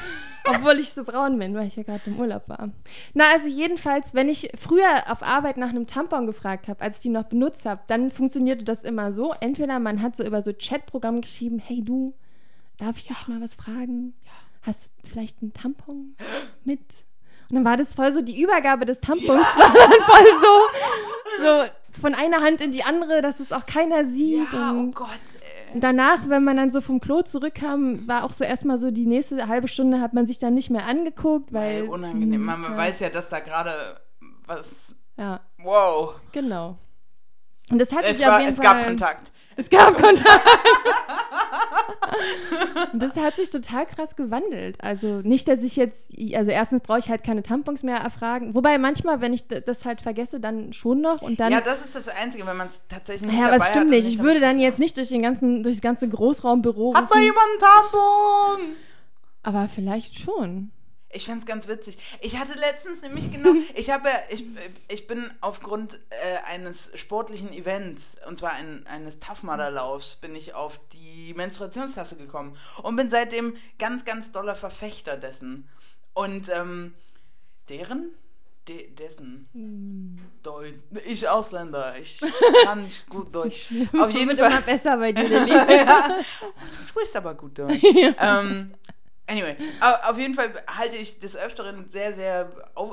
Obwohl 0.45 0.79
ich 0.79 0.91
so 0.91 1.05
braun 1.05 1.39
bin, 1.39 1.55
weil 1.55 1.67
ich 1.67 1.77
ja 1.77 1.83
gerade 1.83 2.03
im 2.07 2.19
Urlaub 2.19 2.49
war. 2.49 2.71
Na, 3.15 3.25
also 3.33 3.49
jedenfalls, 3.49 4.15
wenn 4.15 4.29
ich 4.29 4.51
früher 4.59 5.11
auf 5.11 5.23
Arbeit 5.23 5.57
nach 5.57 5.71
einem 5.71 5.87
Tampon 5.87 6.27
gefragt 6.27 6.69
habe, 6.69 6.81
als 6.81 6.97
ich 6.97 7.03
die 7.03 7.09
noch 7.09 7.25
benutzt 7.25 7.65
habe, 7.65 7.81
dann 7.87 8.11
funktionierte 8.11 8.65
das 8.65 8.85
immer 8.85 9.13
so. 9.13 9.35
Entweder 9.41 9.79
man 9.79 10.03
hat 10.03 10.17
so 10.17 10.25
über 10.25 10.43
so 10.43 10.53
Chatprogramm 10.53 11.23
geschrieben, 11.23 11.59
hey 11.59 11.83
du, 11.83 12.15
darf 12.79 12.99
ich 12.99 13.07
dich 13.07 13.29
mal 13.29 13.41
was 13.41 13.55
fragen? 13.55 14.15
Hast 14.63 14.91
du 15.03 15.09
vielleicht 15.09 15.41
einen 15.43 15.53
Tampon 15.53 16.17
mit? 16.65 16.81
Und 17.51 17.57
dann 17.57 17.65
war 17.65 17.77
das 17.77 17.95
voll 17.95 18.13
so, 18.13 18.23
die 18.23 18.41
Übergabe 18.41 18.85
des 18.85 19.01
Tampons 19.01 19.29
war 19.57 19.73
dann 19.73 20.01
voll 20.01 20.27
so, 20.41 21.45
so 21.45 22.01
von 22.01 22.15
einer 22.15 22.41
Hand 22.41 22.61
in 22.61 22.73
die 22.73 22.83
andere, 22.85 23.23
dass 23.23 23.41
es 23.41 23.53
auch 23.53 23.67
keiner 23.67 24.05
sieht. 24.07 24.53
Ja, 24.53 24.73
oh 24.75 24.91
Gott, 24.91 25.09
danach, 25.75 26.29
wenn 26.29 26.45
man 26.45 26.57
dann 26.57 26.71
so 26.73 26.81
vom 26.81 27.01
Klo 27.01 27.23
zurückkam, 27.23 28.07
war 28.07 28.25
auch 28.25 28.33
so 28.33 28.45
erstmal 28.45 28.79
so 28.79 28.91
die 28.91 29.07
nächste 29.07 29.47
halbe 29.49 29.69
Stunde 29.69 30.01
hat 30.01 30.13
man 30.15 30.27
sich 30.27 30.39
dann 30.39 30.55
nicht 30.55 30.71
mehr 30.71 30.87
angeguckt, 30.87 31.53
weil. 31.53 31.83
Ey, 31.83 31.89
unangenehm. 31.89 32.41
Hm, 32.41 32.47
Man 32.47 32.63
ja, 32.63 32.77
weiß 32.77 33.01
ja, 33.01 33.11
dass 33.11 33.29
da 33.29 33.41
gerade 33.41 34.01
was. 34.47 34.97
Ja, 35.17 35.41
Wow. 35.59 36.21
genau. 36.33 36.77
Und 37.71 37.79
das 37.81 37.93
hat 37.93 38.05
Es, 38.05 38.19
sich 38.19 38.27
auf 38.27 38.33
war, 38.33 38.41
jeden 38.41 38.53
es 38.53 38.61
Fall, 38.61 38.75
gab 38.75 38.85
Kontakt. 38.87 39.33
Es 39.57 39.71
gab 39.71 39.95
Kontakt. 39.95 40.27
Und 42.93 43.03
das 43.03 43.15
hat 43.17 43.37
sich 43.37 43.51
total 43.51 43.87
krass 43.87 44.17
gewandelt. 44.17 44.77
Also 44.81 45.21
nicht, 45.23 45.49
dass 45.49 45.61
ich 45.61 45.77
jetzt, 45.77 45.99
also 46.35 46.51
erstens 46.51 46.83
brauche 46.83 46.99
ich 46.99 47.09
halt 47.09 47.25
keine 47.25 47.43
Tampons 47.43 47.83
mehr 47.83 47.97
erfragen. 47.97 48.55
Wobei 48.55 48.79
manchmal, 48.79 49.21
wenn 49.21 49.33
ich 49.33 49.47
das 49.47 49.85
halt 49.85 50.01
vergesse, 50.01 50.41
dann 50.41 50.73
schon 50.73 51.01
noch 51.01 51.23
und 51.23 51.41
dann. 51.41 51.53
ja, 51.53 51.61
das 51.61 51.85
ist 51.85 51.95
das 51.95 52.09
Einzige, 52.09 52.47
wenn 52.47 52.57
man 52.57 52.69
es 52.69 52.81
tatsächlich 52.89 53.31
nicht 53.31 53.41
ja, 53.41 53.47
aber 53.47 53.57
es 53.57 53.67
stimmt 53.67 53.91
nicht. 53.91 54.07
Ich 54.07 54.19
würde 54.21 54.41
dann 54.41 54.61
jetzt 54.61 54.79
nicht 54.79 54.97
durch 54.97 55.09
den 55.09 55.23
ganzen, 55.23 55.63
durch 55.63 55.77
das 55.77 55.83
ganze 55.83 56.09
Großraumbüro 56.09 56.95
Hat 56.95 57.11
mal 57.11 57.17
rufen, 57.17 57.25
jemand 57.25 57.47
einen 57.47 57.59
Tampon? 57.59 58.77
aber 59.43 59.69
vielleicht 59.69 60.19
schon. 60.19 60.71
Ich 61.15 61.27
fand's 61.27 61.47
ganz 61.47 61.69
witzig. 61.69 61.99
Ich 62.21 62.39
hatte 62.39 62.55
letztens 62.55 63.01
nämlich 63.03 63.33
genau, 63.33 63.51
ich 63.75 63.91
habe, 63.91 64.09
ich, 64.31 64.45
ich 64.89 65.07
bin 65.07 65.31
aufgrund 65.41 65.95
äh, 66.11 66.39
eines 66.47 66.91
sportlichen 66.95 67.53
Events, 67.53 68.17
und 68.29 68.39
zwar 68.39 68.53
ein, 68.53 68.87
eines 68.87 69.21
Tough 69.21 69.43
Mudder 69.43 69.71
Laufs, 69.71 70.17
bin 70.17 70.35
ich 70.35 70.55
auf 70.55 70.81
die 70.93 71.33
Menstruationstasse 71.35 72.17
gekommen 72.17 72.57
und 72.83 72.97
bin 72.97 73.11
seitdem 73.11 73.57
ganz, 73.79 74.05
ganz 74.05 74.33
doller 74.33 74.57
Verfechter 74.57 75.17
dessen. 75.17 75.69
Und 76.15 76.49
ähm, 76.49 76.95
deren? 77.69 78.15
De, 78.67 78.91
dessen. 78.95 80.19
Deutsch. 80.43 80.79
Ich 81.05 81.29
Ausländer, 81.29 81.99
ich 82.01 82.19
kann 82.65 82.83
nicht 82.83 83.11
gut 83.11 83.35
Deutsch. 83.35 83.71
Auf 83.99 84.11
jeden 84.11 84.37
Fall. 84.39 84.51
immer 84.51 84.61
besser 84.63 84.97
bei 84.97 85.13
dir, 85.13 85.29
ja. 85.47 86.17
Du 86.81 86.89
sprichst 86.89 87.15
aber 87.15 87.35
gut 87.35 87.59
Deutsch. 87.59 87.83
ähm, 88.19 88.73
anyway, 89.27 89.57
au- 89.81 90.11
auf 90.11 90.19
jeden 90.19 90.35
Fall 90.35 90.53
halte 90.67 90.97
ich 90.97 91.19
des 91.19 91.37
Öfteren 91.37 91.89
sehr, 91.89 92.13
sehr 92.15 92.51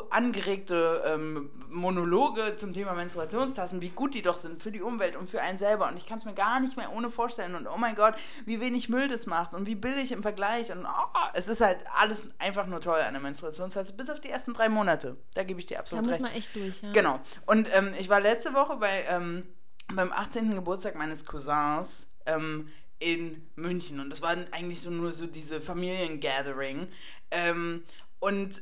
angeregte 0.09 1.03
ähm, 1.05 1.50
Monologe 1.69 2.55
zum 2.55 2.73
Thema 2.73 2.93
Menstruationstassen, 2.93 3.81
wie 3.81 3.89
gut 3.89 4.13
die 4.13 4.21
doch 4.21 4.38
sind 4.38 4.61
für 4.61 4.71
die 4.71 4.81
Umwelt 4.81 5.15
und 5.15 5.29
für 5.29 5.41
einen 5.41 5.57
selber. 5.57 5.88
Und 5.88 5.97
ich 5.97 6.05
kann 6.05 6.17
es 6.17 6.25
mir 6.25 6.33
gar 6.33 6.59
nicht 6.59 6.77
mehr 6.77 6.91
ohne 6.93 7.09
vorstellen. 7.09 7.55
Und 7.55 7.67
oh 7.67 7.77
mein 7.77 7.95
Gott, 7.95 8.15
wie 8.45 8.59
wenig 8.59 8.89
Müll 8.89 9.07
das 9.07 9.25
macht 9.25 9.53
und 9.53 9.65
wie 9.65 9.75
billig 9.75 10.11
im 10.11 10.21
Vergleich. 10.21 10.71
Und 10.71 10.85
oh, 10.85 11.17
es 11.33 11.47
ist 11.47 11.61
halt 11.61 11.79
alles 12.01 12.27
einfach 12.39 12.65
nur 12.67 12.81
toll 12.81 13.00
an 13.01 13.13
der 13.13 13.21
Menstruationstasse, 13.21 13.93
bis 13.93 14.09
auf 14.09 14.19
die 14.19 14.29
ersten 14.29 14.53
drei 14.53 14.69
Monate. 14.69 15.17
Da 15.33 15.43
gebe 15.43 15.59
ich 15.59 15.65
dir 15.65 15.75
Da 15.75 15.79
absolut 15.81 16.05
muss 16.05 16.13
recht. 16.13 16.21
man 16.23 16.31
echt 16.33 16.55
durch, 16.55 16.81
ja. 16.81 16.91
Genau. 16.91 17.19
Und 17.45 17.67
ähm, 17.75 17.93
ich 18.00 18.09
war 18.09 18.19
letzte 18.19 18.53
Woche 18.53 18.75
bei, 18.77 19.05
ähm, 19.09 19.45
beim 19.93 20.11
18. 20.11 20.55
Geburtstag 20.55 20.95
meines 20.95 21.25
Cousins 21.25 22.07
ähm, 22.25 22.67
in 23.01 23.48
München. 23.55 24.00
Und 24.00 24.10
das 24.10 24.22
war 24.22 24.36
eigentlich 24.51 24.79
so 24.79 24.89
nur 24.89 25.12
so 25.12 25.25
diese 25.25 25.60
Familiengathering. 25.60 26.88
Ähm, 27.31 27.84
und 28.20 28.62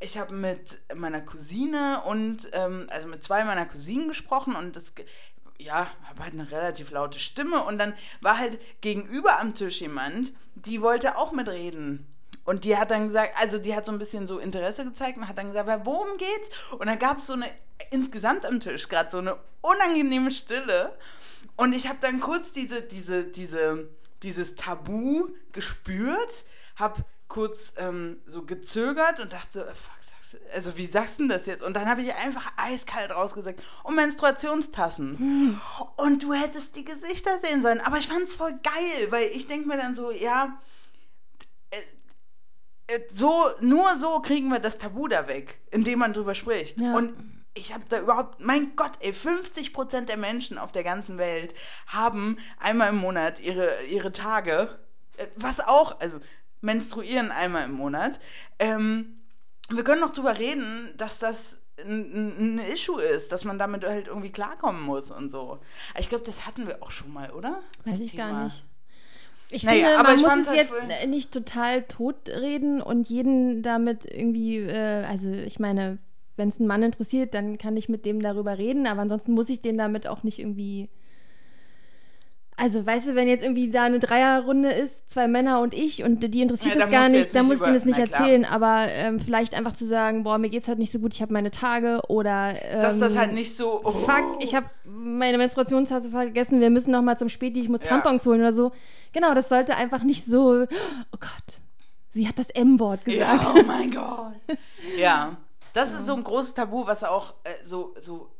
ich 0.00 0.18
habe 0.18 0.34
mit 0.34 0.78
meiner 0.94 1.22
Cousine 1.22 2.02
und, 2.06 2.48
ähm, 2.52 2.86
also 2.90 3.08
mit 3.08 3.24
zwei 3.24 3.44
meiner 3.44 3.66
Cousinen 3.66 4.08
gesprochen 4.08 4.54
und 4.54 4.76
das, 4.76 4.92
ja, 5.58 5.90
habe 6.04 6.22
halt 6.22 6.34
eine 6.34 6.50
relativ 6.50 6.90
laute 6.90 7.18
Stimme 7.18 7.62
und 7.64 7.78
dann 7.78 7.94
war 8.20 8.38
halt 8.38 8.58
gegenüber 8.80 9.40
am 9.40 9.54
Tisch 9.54 9.80
jemand, 9.80 10.32
die 10.54 10.82
wollte 10.82 11.16
auch 11.16 11.32
mitreden. 11.32 12.06
Und 12.44 12.64
die 12.64 12.76
hat 12.76 12.90
dann 12.90 13.06
gesagt, 13.06 13.34
also 13.40 13.58
die 13.58 13.74
hat 13.74 13.86
so 13.86 13.92
ein 13.92 13.98
bisschen 13.98 14.26
so 14.26 14.38
Interesse 14.38 14.84
gezeigt 14.84 15.18
und 15.18 15.28
hat 15.28 15.38
dann 15.38 15.48
gesagt, 15.48 15.68
ja, 15.68 15.86
worum 15.86 16.16
geht's? 16.16 16.72
Und 16.72 16.86
dann 16.86 16.98
gab 16.98 17.18
es 17.18 17.26
so 17.26 17.34
eine, 17.34 17.46
insgesamt 17.90 18.46
am 18.46 18.60
Tisch 18.60 18.88
gerade 18.88 19.10
so 19.10 19.18
eine 19.18 19.36
unangenehme 19.62 20.30
Stille. 20.30 20.96
Und 21.60 21.74
ich 21.74 21.88
habe 21.88 21.98
dann 22.00 22.20
kurz 22.20 22.52
diese, 22.52 22.80
diese, 22.80 23.24
diese, 23.24 23.90
dieses 24.22 24.54
Tabu 24.54 25.28
gespürt, 25.52 26.46
habe 26.76 27.04
kurz 27.28 27.74
ähm, 27.76 28.18
so 28.24 28.46
gezögert 28.46 29.20
und 29.20 29.34
dachte 29.34 29.52
so, 29.52 29.60
äh, 29.60 29.74
fuck, 29.74 29.92
sagst 30.00 30.32
du, 30.32 30.54
also 30.54 30.78
wie 30.78 30.86
sagst 30.86 31.18
du 31.18 31.24
denn 31.24 31.28
das 31.28 31.44
jetzt? 31.44 31.62
Und 31.62 31.76
dann 31.76 31.86
habe 31.86 32.00
ich 32.00 32.14
einfach 32.14 32.50
eiskalt 32.56 33.10
rausgesagt, 33.10 33.62
und 33.84 33.94
Menstruationstassen. 33.94 35.60
Und 35.98 36.22
du 36.22 36.32
hättest 36.32 36.76
die 36.76 36.84
Gesichter 36.84 37.38
sehen 37.42 37.60
sollen. 37.60 37.80
Aber 37.80 37.98
ich 37.98 38.08
fand 38.08 38.22
es 38.22 38.34
voll 38.34 38.58
geil, 38.62 39.10
weil 39.10 39.26
ich 39.34 39.46
denke 39.46 39.68
mir 39.68 39.76
dann 39.76 39.94
so, 39.94 40.10
ja, 40.10 40.58
äh, 42.86 43.00
so, 43.12 43.44
nur 43.60 43.98
so 43.98 44.20
kriegen 44.20 44.48
wir 44.48 44.60
das 44.60 44.78
Tabu 44.78 45.08
da 45.08 45.28
weg, 45.28 45.60
indem 45.70 45.98
man 45.98 46.14
drüber 46.14 46.34
spricht. 46.34 46.80
Ja. 46.80 46.94
Und 46.94 47.39
ich 47.54 47.74
habe 47.74 47.84
da 47.88 48.00
überhaupt, 48.00 48.40
mein 48.40 48.76
Gott, 48.76 48.92
ey, 49.00 49.12
50% 49.12 50.06
der 50.06 50.16
Menschen 50.16 50.58
auf 50.58 50.72
der 50.72 50.84
ganzen 50.84 51.18
Welt 51.18 51.54
haben 51.86 52.38
einmal 52.58 52.90
im 52.90 52.96
Monat 52.98 53.40
ihre, 53.40 53.82
ihre 53.84 54.12
Tage, 54.12 54.78
äh, 55.16 55.26
was 55.36 55.60
auch, 55.60 56.00
also 56.00 56.18
menstruieren 56.60 57.30
einmal 57.32 57.64
im 57.64 57.72
Monat. 57.72 58.20
Ähm, 58.58 59.20
wir 59.68 59.84
können 59.84 60.00
noch 60.00 60.10
drüber 60.10 60.38
reden, 60.38 60.92
dass 60.96 61.18
das 61.18 61.62
ein, 61.82 62.58
Issue 62.58 63.00
ist, 63.02 63.32
dass 63.32 63.44
man 63.44 63.58
damit 63.58 63.84
halt 63.84 64.08
irgendwie 64.08 64.30
klarkommen 64.32 64.82
muss 64.82 65.10
und 65.10 65.30
so. 65.30 65.60
Ich 65.98 66.08
glaube, 66.08 66.24
das 66.24 66.46
hatten 66.46 66.66
wir 66.66 66.82
auch 66.82 66.90
schon 66.90 67.12
mal, 67.12 67.30
oder? 67.30 67.62
Weiß 67.84 67.98
Das 67.98 68.00
ich 68.00 68.16
gar 68.16 68.28
Thema. 68.28 68.44
nicht. 68.44 68.64
Ich 69.52 69.64
Naja, 69.64 69.88
finde, 69.88 70.02
man 70.04 70.20
muss 70.20 70.36
es 70.42 70.48
halt 70.48 70.56
jetzt 70.58 71.08
nicht 71.08 71.32
total 71.32 71.82
totreden 71.84 72.80
und 72.80 73.08
jeden 73.08 73.62
damit 73.62 74.04
irgendwie, 74.04 74.58
äh, 74.58 75.04
also 75.04 75.30
ich 75.32 75.58
meine, 75.58 75.98
wenn 76.40 76.48
es 76.48 76.58
einen 76.58 76.66
Mann 76.66 76.82
interessiert, 76.82 77.34
dann 77.34 77.56
kann 77.56 77.76
ich 77.76 77.88
mit 77.88 78.04
dem 78.04 78.20
darüber 78.20 78.58
reden, 78.58 78.88
aber 78.88 79.02
ansonsten 79.02 79.32
muss 79.32 79.48
ich 79.48 79.60
den 79.60 79.78
damit 79.78 80.08
auch 80.08 80.24
nicht 80.24 80.40
irgendwie 80.40 80.88
also, 82.60 82.84
weißt 82.84 83.08
du, 83.08 83.14
wenn 83.14 83.26
jetzt 83.26 83.42
irgendwie 83.42 83.70
da 83.70 83.84
eine 83.84 84.00
Dreierrunde 84.00 84.70
ist, 84.70 85.10
zwei 85.10 85.28
Männer 85.28 85.60
und 85.60 85.72
ich 85.72 86.04
und 86.04 86.22
die 86.22 86.42
interessiert 86.42 86.78
ja, 86.78 86.86
gar 86.88 87.08
nicht, 87.08 87.34
dann 87.34 87.46
muss 87.46 87.54
ich 87.56 87.62
denen 87.62 87.72
das 87.72 87.86
nicht 87.86 87.98
erzählen. 87.98 88.44
Aber 88.44 88.86
ähm, 88.88 89.18
vielleicht 89.18 89.54
einfach 89.54 89.72
zu 89.72 89.86
sagen, 89.86 90.24
boah, 90.24 90.36
mir 90.36 90.50
geht's 90.50 90.68
halt 90.68 90.78
nicht 90.78 90.92
so 90.92 90.98
gut, 90.98 91.14
ich 91.14 91.22
habe 91.22 91.32
meine 91.32 91.50
Tage 91.50 92.02
oder. 92.08 92.52
Ähm, 92.62 92.82
Dass 92.82 92.98
das 92.98 93.16
halt 93.16 93.32
nicht 93.32 93.56
so. 93.56 93.80
Oh. 93.82 93.90
Fuck, 93.90 94.40
ich 94.40 94.54
habe 94.54 94.66
meine 94.84 95.38
Menstruationstasse 95.38 96.10
vergessen, 96.10 96.60
wir 96.60 96.68
müssen 96.68 96.90
noch 96.90 97.00
mal 97.00 97.16
zum 97.16 97.30
Späti, 97.30 97.60
ich 97.60 97.70
muss 97.70 97.80
ja. 97.80 97.86
Tampons 97.86 98.26
holen 98.26 98.40
oder 98.40 98.52
so. 98.52 98.72
Genau, 99.14 99.32
das 99.32 99.48
sollte 99.48 99.74
einfach 99.74 100.02
nicht 100.02 100.26
so. 100.26 100.66
Oh 101.12 101.18
Gott, 101.18 101.60
sie 102.10 102.28
hat 102.28 102.38
das 102.38 102.50
M-Wort 102.50 103.06
gesagt. 103.06 103.42
Ja, 103.42 103.54
oh 103.56 103.62
mein 103.66 103.90
Gott. 103.90 104.58
ja. 104.98 105.38
Das 105.72 105.92
ist 105.92 106.06
so 106.06 106.14
ein 106.14 106.24
großes 106.24 106.54
Tabu, 106.54 106.86
was 106.86 107.04
auch 107.04 107.34
äh, 107.44 107.64
so, 107.64 107.94
so 107.98 108.30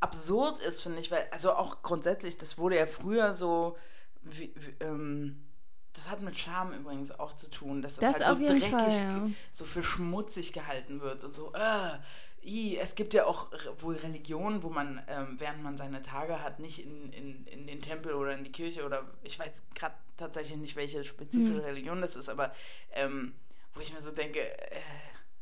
absurd 0.00 0.60
ist, 0.60 0.82
finde 0.82 0.98
ich, 0.98 1.10
weil, 1.10 1.26
also 1.30 1.52
auch 1.52 1.82
grundsätzlich, 1.82 2.38
das 2.38 2.58
wurde 2.58 2.76
ja 2.76 2.86
früher 2.86 3.34
so, 3.34 3.76
wie, 4.22 4.52
wie, 4.56 4.84
ähm, 4.84 5.44
das 5.92 6.10
hat 6.10 6.20
mit 6.20 6.38
Scham 6.38 6.72
übrigens 6.72 7.10
auch 7.10 7.34
zu 7.34 7.50
tun, 7.50 7.82
dass 7.82 7.96
das, 7.96 8.16
das 8.16 8.26
halt 8.26 8.38
so 8.38 8.46
dreckig, 8.46 8.70
Fall, 8.70 8.90
ja. 8.90 9.30
so 9.52 9.64
für 9.64 9.82
schmutzig 9.82 10.52
gehalten 10.52 11.00
wird 11.00 11.24
und 11.24 11.34
so, 11.34 11.52
äh, 11.52 11.98
i, 12.42 12.78
es 12.78 12.94
gibt 12.94 13.12
ja 13.12 13.26
auch 13.26 13.50
wohl 13.78 13.96
Religionen, 13.96 14.62
wo 14.62 14.70
man, 14.70 15.02
ähm, 15.08 15.36
während 15.38 15.62
man 15.62 15.76
seine 15.76 16.00
Tage 16.00 16.42
hat, 16.42 16.58
nicht 16.58 16.84
in, 16.84 17.12
in, 17.12 17.46
in 17.46 17.66
den 17.66 17.82
Tempel 17.82 18.14
oder 18.14 18.32
in 18.32 18.44
die 18.44 18.52
Kirche 18.52 18.84
oder 18.84 19.04
ich 19.22 19.38
weiß 19.38 19.62
gerade 19.74 19.94
tatsächlich 20.16 20.56
nicht, 20.56 20.76
welche 20.76 21.04
spezifische 21.04 21.58
hm. 21.58 21.64
Religion 21.64 22.00
das 22.00 22.16
ist, 22.16 22.28
aber 22.28 22.52
ähm, 22.92 23.34
wo 23.74 23.80
ich 23.80 23.92
mir 23.92 24.00
so 24.00 24.10
denke, 24.10 24.40
äh, 24.40 24.80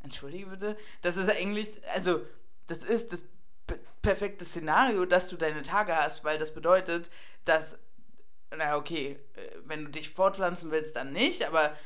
entschuldige 0.02 0.46
bitte, 0.46 0.76
das 1.02 1.16
ist 1.16 1.30
eigentlich, 1.30 1.80
also 1.94 2.20
das 2.66 2.84
ist 2.84 3.12
das 3.12 3.24
perfektes 4.02 4.50
Szenario, 4.50 5.04
dass 5.04 5.28
du 5.28 5.36
deine 5.36 5.62
Tage 5.62 5.94
hast, 5.94 6.24
weil 6.24 6.38
das 6.38 6.54
bedeutet, 6.54 7.10
dass, 7.44 7.78
na 8.56 8.76
okay, 8.76 9.18
äh, 9.34 9.58
wenn 9.64 9.84
du 9.84 9.90
dich 9.90 10.10
fortpflanzen 10.10 10.70
willst, 10.70 10.96
dann 10.96 11.12
nicht, 11.12 11.46
aber 11.46 11.76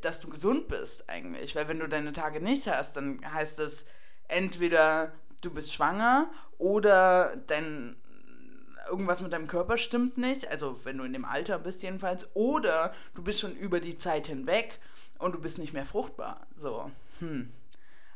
dass 0.00 0.20
du 0.20 0.28
gesund 0.28 0.68
bist 0.68 1.08
eigentlich. 1.08 1.54
Weil 1.56 1.68
wenn 1.68 1.78
du 1.78 1.88
deine 1.88 2.12
Tage 2.12 2.40
nicht 2.40 2.66
hast, 2.66 2.96
dann 2.96 3.20
heißt 3.32 3.58
es 3.58 3.84
entweder 4.28 5.12
du 5.42 5.50
bist 5.50 5.72
schwanger 5.72 6.30
oder 6.58 7.36
dein 7.46 7.96
irgendwas 8.88 9.22
mit 9.22 9.32
deinem 9.32 9.46
Körper 9.46 9.78
stimmt 9.78 10.18
nicht, 10.18 10.46
also 10.48 10.84
wenn 10.84 10.98
du 10.98 11.04
in 11.04 11.14
dem 11.14 11.24
Alter 11.24 11.58
bist 11.58 11.82
jedenfalls, 11.82 12.28
oder 12.34 12.92
du 13.14 13.22
bist 13.22 13.40
schon 13.40 13.56
über 13.56 13.80
die 13.80 13.96
Zeit 13.96 14.26
hinweg 14.26 14.78
und 15.18 15.34
du 15.34 15.40
bist 15.40 15.58
nicht 15.58 15.72
mehr 15.72 15.86
fruchtbar. 15.86 16.46
So, 16.56 16.90
hm. 17.20 17.52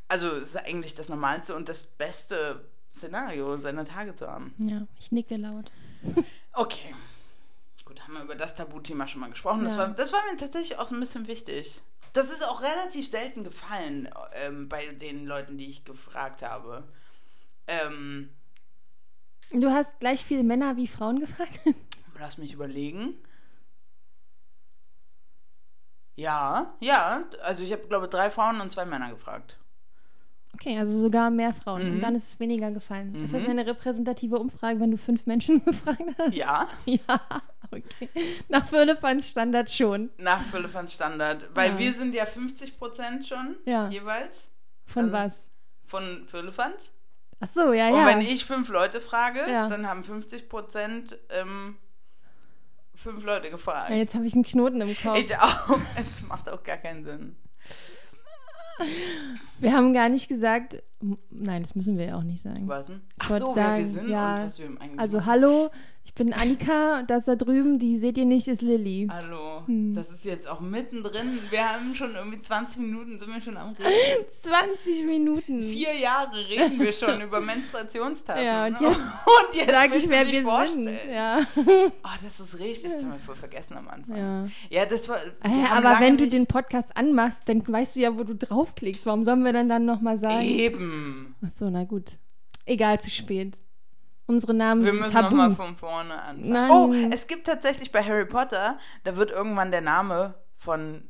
Also 0.08 0.28
es 0.36 0.48
ist 0.48 0.56
eigentlich 0.56 0.94
das 0.94 1.08
Normalste 1.08 1.54
und 1.54 1.68
das 1.68 1.86
Beste, 1.86 2.64
Szenario 2.90 3.58
seiner 3.58 3.84
Tage 3.84 4.14
zu 4.14 4.26
haben. 4.26 4.54
Ja, 4.58 4.86
ich 4.98 5.12
nicke 5.12 5.36
laut. 5.36 5.70
okay. 6.54 6.94
Gut, 7.84 8.00
haben 8.02 8.14
wir 8.14 8.22
über 8.22 8.34
das 8.34 8.54
Tabuthema 8.54 9.06
schon 9.06 9.20
mal 9.20 9.30
gesprochen. 9.30 9.58
Ja. 9.58 9.64
Das, 9.64 9.78
war, 9.78 9.88
das 9.88 10.12
war 10.12 10.20
mir 10.30 10.36
tatsächlich 10.36 10.78
auch 10.78 10.86
so 10.86 10.94
ein 10.94 11.00
bisschen 11.00 11.26
wichtig. 11.26 11.82
Das 12.14 12.30
ist 12.30 12.42
auch 12.46 12.62
relativ 12.62 13.08
selten 13.08 13.44
gefallen 13.44 14.08
ähm, 14.32 14.68
bei 14.68 14.86
den 14.86 15.26
Leuten, 15.26 15.58
die 15.58 15.68
ich 15.68 15.84
gefragt 15.84 16.42
habe. 16.42 16.88
Ähm, 17.66 18.30
du 19.52 19.70
hast 19.70 19.98
gleich 20.00 20.24
viele 20.24 20.42
Männer 20.42 20.76
wie 20.76 20.88
Frauen 20.88 21.20
gefragt? 21.20 21.60
Lass 22.18 22.38
mich 22.38 22.54
überlegen. 22.54 23.14
Ja, 26.18 26.74
ja. 26.80 27.22
Also 27.42 27.62
ich 27.62 27.70
habe, 27.70 27.86
glaube 27.86 28.06
ich, 28.06 28.10
drei 28.10 28.28
Frauen 28.30 28.60
und 28.60 28.72
zwei 28.72 28.84
Männer 28.84 29.10
gefragt. 29.10 29.56
Okay, 30.52 30.76
also 30.76 31.00
sogar 31.00 31.30
mehr 31.30 31.54
Frauen. 31.54 31.86
Mhm. 31.86 31.94
Und 31.94 32.00
dann 32.00 32.16
ist 32.16 32.26
es 32.26 32.40
weniger 32.40 32.72
gefallen. 32.72 33.12
Mhm. 33.12 33.24
Ist 33.24 33.34
das 33.34 33.44
mhm. 33.44 33.50
eine 33.50 33.66
repräsentative 33.66 34.36
Umfrage, 34.36 34.80
wenn 34.80 34.90
du 34.90 34.98
fünf 34.98 35.26
Menschen 35.26 35.64
gefragt 35.64 36.02
hast? 36.18 36.34
Ja. 36.34 36.68
Ja, 36.86 37.20
okay. 37.70 38.08
Nach 38.48 38.66
Firlefanz 38.66 39.28
Standard 39.28 39.70
schon. 39.70 40.10
Nach 40.18 40.42
Firlefanz 40.42 40.94
Standard. 40.94 41.48
Weil 41.54 41.70
ja. 41.72 41.78
wir 41.78 41.92
sind 41.92 42.14
ja 42.14 42.26
50 42.26 42.78
Prozent 42.78 43.24
schon 43.24 43.56
ja. 43.64 43.88
jeweils. 43.88 44.50
Von 44.86 45.12
dann 45.12 45.30
was? 45.30 45.34
Von 45.84 46.26
Firlefanz. 46.26 46.90
Ach 47.38 47.48
so, 47.54 47.72
ja, 47.72 47.90
ja. 47.90 47.94
Und 47.94 48.06
wenn 48.06 48.22
ich 48.22 48.44
fünf 48.44 48.68
Leute 48.70 49.00
frage, 49.00 49.40
ja. 49.48 49.68
dann 49.68 49.86
haben 49.86 50.02
50 50.02 50.48
Prozent 50.48 51.16
ähm, 51.30 51.76
fünf 53.08 53.24
Leute 53.24 53.50
gefragt. 53.50 53.90
Ja, 53.90 53.96
jetzt 53.96 54.14
habe 54.14 54.26
ich 54.26 54.34
einen 54.34 54.44
Knoten 54.44 54.80
im 54.82 54.94
Kopf. 54.94 55.18
Ich 55.18 55.34
auch. 55.36 55.78
Es 55.96 56.22
macht 56.22 56.48
auch 56.50 56.62
gar 56.62 56.76
keinen 56.76 57.04
Sinn. 57.04 57.36
Wir 59.58 59.72
haben 59.72 59.92
gar 59.92 60.08
nicht 60.08 60.28
gesagt, 60.28 60.82
nein, 61.30 61.62
das 61.62 61.74
müssen 61.74 61.96
wir 61.96 62.06
ja 62.06 62.16
auch 62.16 62.22
nicht 62.22 62.42
sagen. 62.42 62.68
Was 62.68 62.88
denn? 62.88 63.00
Ach 63.18 63.30
so, 63.30 63.54
sagen, 63.54 63.56
wer 63.56 63.78
wir 63.78 63.86
sind 63.86 64.08
ja, 64.08 64.34
und 64.34 64.42
was 64.44 64.58
wir 64.58 64.66
eigentlich 64.66 65.00
Also 65.00 65.24
hallo, 65.24 65.70
bin 66.18 66.32
Annika 66.32 66.98
und 66.98 67.10
das 67.10 67.24
da 67.24 67.36
drüben, 67.36 67.78
die 67.78 67.98
seht 67.98 68.18
ihr 68.18 68.24
nicht, 68.24 68.48
ist 68.48 68.60
Lilly. 68.60 69.08
Hallo. 69.10 69.62
Hm. 69.66 69.94
Das 69.94 70.10
ist 70.10 70.24
jetzt 70.24 70.48
auch 70.48 70.60
mittendrin. 70.60 71.38
Wir 71.50 71.66
haben 71.66 71.94
schon 71.94 72.14
irgendwie 72.14 72.42
20 72.42 72.82
Minuten, 72.82 73.18
sind 73.18 73.32
wir 73.32 73.40
schon 73.40 73.56
am 73.56 73.70
Reden. 73.70 74.26
20 74.42 75.04
Minuten. 75.06 75.62
Vier 75.62 75.94
Jahre 75.96 76.36
reden 76.48 76.78
wir 76.80 76.92
schon 76.92 77.20
über 77.22 77.40
Menstruationstassen. 77.40 78.44
Ja, 78.44 78.66
und 78.66 78.80
jetzt, 78.80 78.98
und 78.98 79.54
jetzt 79.54 79.70
sag 79.70 79.94
ich, 79.94 80.10
wer 80.10 80.26
wir 80.26 80.42
vorstellen. 80.42 80.84
sind. 80.88 81.10
Ja. 81.10 81.46
Oh, 81.56 82.16
das 82.22 82.40
ist 82.40 82.58
richtig, 82.58 82.92
das 82.92 83.02
haben 83.02 83.12
wir 83.12 83.20
voll 83.20 83.36
vergessen 83.36 83.76
am 83.76 83.88
Anfang. 83.88 84.16
Ja, 84.16 84.48
ja 84.70 84.86
das 84.86 85.08
war. 85.08 85.16
Äh, 85.16 85.66
aber 85.70 86.00
wenn 86.00 86.16
du 86.16 86.28
den 86.28 86.46
Podcast 86.46 86.90
anmachst, 86.94 87.42
dann 87.46 87.66
weißt 87.66 87.96
du 87.96 88.00
ja, 88.00 88.16
wo 88.18 88.24
du 88.24 88.34
draufklickst. 88.34 89.06
Warum 89.06 89.24
sollen 89.24 89.44
wir 89.44 89.52
denn 89.52 89.68
dann 89.68 89.84
nochmal 89.84 90.18
sagen? 90.18 90.42
Eben. 90.42 91.36
Ach 91.46 91.50
so, 91.58 91.70
na 91.70 91.84
gut. 91.84 92.10
Egal, 92.66 93.00
zu 93.00 93.10
spät. 93.10 93.56
Unsere 94.30 94.52
Namen 94.52 94.84
Wir 94.84 94.92
müssen 94.92 95.14
nochmal 95.14 95.52
von 95.52 95.74
vorne 95.74 96.22
anfangen. 96.22 96.50
Nein. 96.50 96.70
Oh, 96.70 96.92
es 97.10 97.26
gibt 97.26 97.46
tatsächlich 97.46 97.90
bei 97.90 98.02
Harry 98.02 98.26
Potter, 98.26 98.76
da 99.04 99.16
wird 99.16 99.30
irgendwann 99.30 99.70
der 99.70 99.80
Name 99.80 100.34
von, 100.58 101.08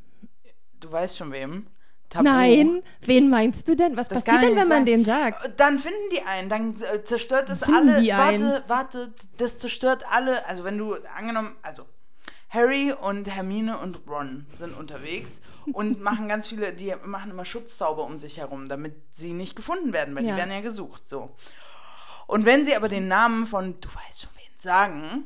du 0.79 0.93
weißt 0.93 1.19
schon 1.19 1.33
wem, 1.33 1.67
Tabu. 2.11 2.25
Nein, 2.25 2.83
wen 3.01 3.29
meinst 3.29 3.67
du 3.67 3.75
denn? 3.75 3.97
Was 3.97 4.07
das 4.07 4.23
passiert 4.23 4.45
denn, 4.45 4.57
wenn 4.57 4.69
sein. 4.69 4.69
man 4.69 4.87
den 4.87 5.05
sagt? 5.05 5.55
Dann 5.59 5.81
finden 5.81 5.99
die 6.13 6.23
einen, 6.23 6.49
dann 6.49 6.77
äh, 6.81 7.03
zerstört 7.03 7.51
es 7.51 7.65
alle. 7.65 8.01
Die 8.01 8.11
warte, 8.13 8.55
einen. 8.55 8.69
warte, 8.69 9.15
das 9.37 9.59
zerstört 9.59 10.05
alle. 10.11 10.47
Also 10.47 10.63
wenn 10.63 10.79
du 10.79 10.95
angenommen, 11.17 11.57
also 11.63 11.83
Harry 12.49 12.93
und 12.93 13.29
Hermine 13.29 13.79
und 13.79 14.09
Ron 14.09 14.47
sind 14.55 14.79
unterwegs 14.79 15.41
und 15.73 16.01
machen 16.03 16.29
ganz 16.29 16.47
viele, 16.47 16.73
die 16.73 16.95
machen 17.05 17.33
immer 17.33 17.45
Schutzzauber 17.45 18.05
um 18.05 18.21
sich 18.21 18.39
herum, 18.39 18.69
damit 18.69 18.95
sie 19.11 19.33
nicht 19.33 19.57
gefunden 19.57 19.93
werden, 19.93 20.15
weil 20.15 20.25
ja. 20.25 20.31
die 20.33 20.39
werden 20.39 20.53
ja 20.53 20.61
gesucht. 20.61 21.07
So. 21.07 21.35
Und 22.29 22.45
wenn 22.45 22.65
sie 22.65 22.77
aber 22.77 22.89
den 22.89 23.09
Namen 23.09 23.47
von, 23.47 23.81
du 23.81 23.89
weißt 23.89 24.21
schon 24.21 24.31
wen, 24.37 24.61
sagen, 24.61 25.25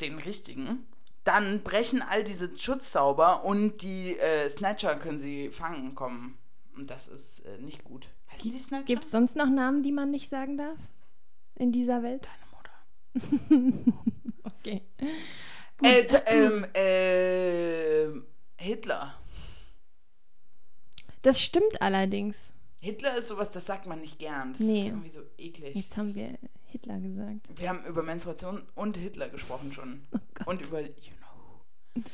den 0.00 0.18
richtigen, 0.18 0.84
dann 1.22 1.62
brechen 1.62 2.02
all 2.02 2.24
diese 2.24 2.58
Schutzzauber 2.58 3.44
und 3.44 3.82
die 3.82 4.18
äh, 4.18 4.50
Snatcher 4.50 4.96
können 4.96 5.18
sie 5.18 5.50
fangen 5.50 5.94
kommen. 5.94 6.36
Und 6.76 6.90
das 6.90 7.06
ist 7.06 7.46
äh, 7.46 7.58
nicht 7.58 7.84
gut. 7.84 8.08
Heißen 8.32 8.50
die 8.50 8.58
Snatcher? 8.58 8.84
Gibt 8.84 9.04
es 9.04 9.12
sonst 9.12 9.36
noch 9.36 9.48
Namen, 9.48 9.84
die 9.84 9.92
man 9.92 10.10
nicht 10.10 10.28
sagen 10.28 10.58
darf? 10.58 10.78
In 11.54 11.70
dieser 11.70 12.02
Welt? 12.02 12.26
Deine 13.14 13.54
Mutter. 13.70 13.92
okay. 14.58 14.82
Äh, 15.84 16.02
ähm, 16.26 16.66
äh, 16.74 18.08
Hitler. 18.56 19.14
Das 21.22 21.40
stimmt 21.40 21.80
allerdings. 21.80 22.36
Hitler 22.84 23.16
ist 23.16 23.28
sowas, 23.28 23.48
das 23.50 23.64
sagt 23.64 23.86
man 23.86 24.02
nicht 24.02 24.18
gern. 24.18 24.52
Das 24.52 24.60
nee. 24.60 24.80
ist 24.80 24.88
irgendwie 24.88 25.08
so 25.08 25.22
eklig. 25.38 25.74
Jetzt 25.74 25.96
haben 25.96 26.06
das 26.06 26.16
wir 26.16 26.38
Hitler 26.66 27.00
gesagt. 27.00 27.58
Wir 27.58 27.68
haben 27.70 27.82
über 27.86 28.02
Menstruation 28.02 28.62
und 28.74 28.98
Hitler 28.98 29.30
gesprochen 29.30 29.72
schon. 29.72 30.06
Oh 30.12 30.50
und 30.50 30.60
über, 30.60 30.82
you 30.82 30.88
know. 31.96 32.04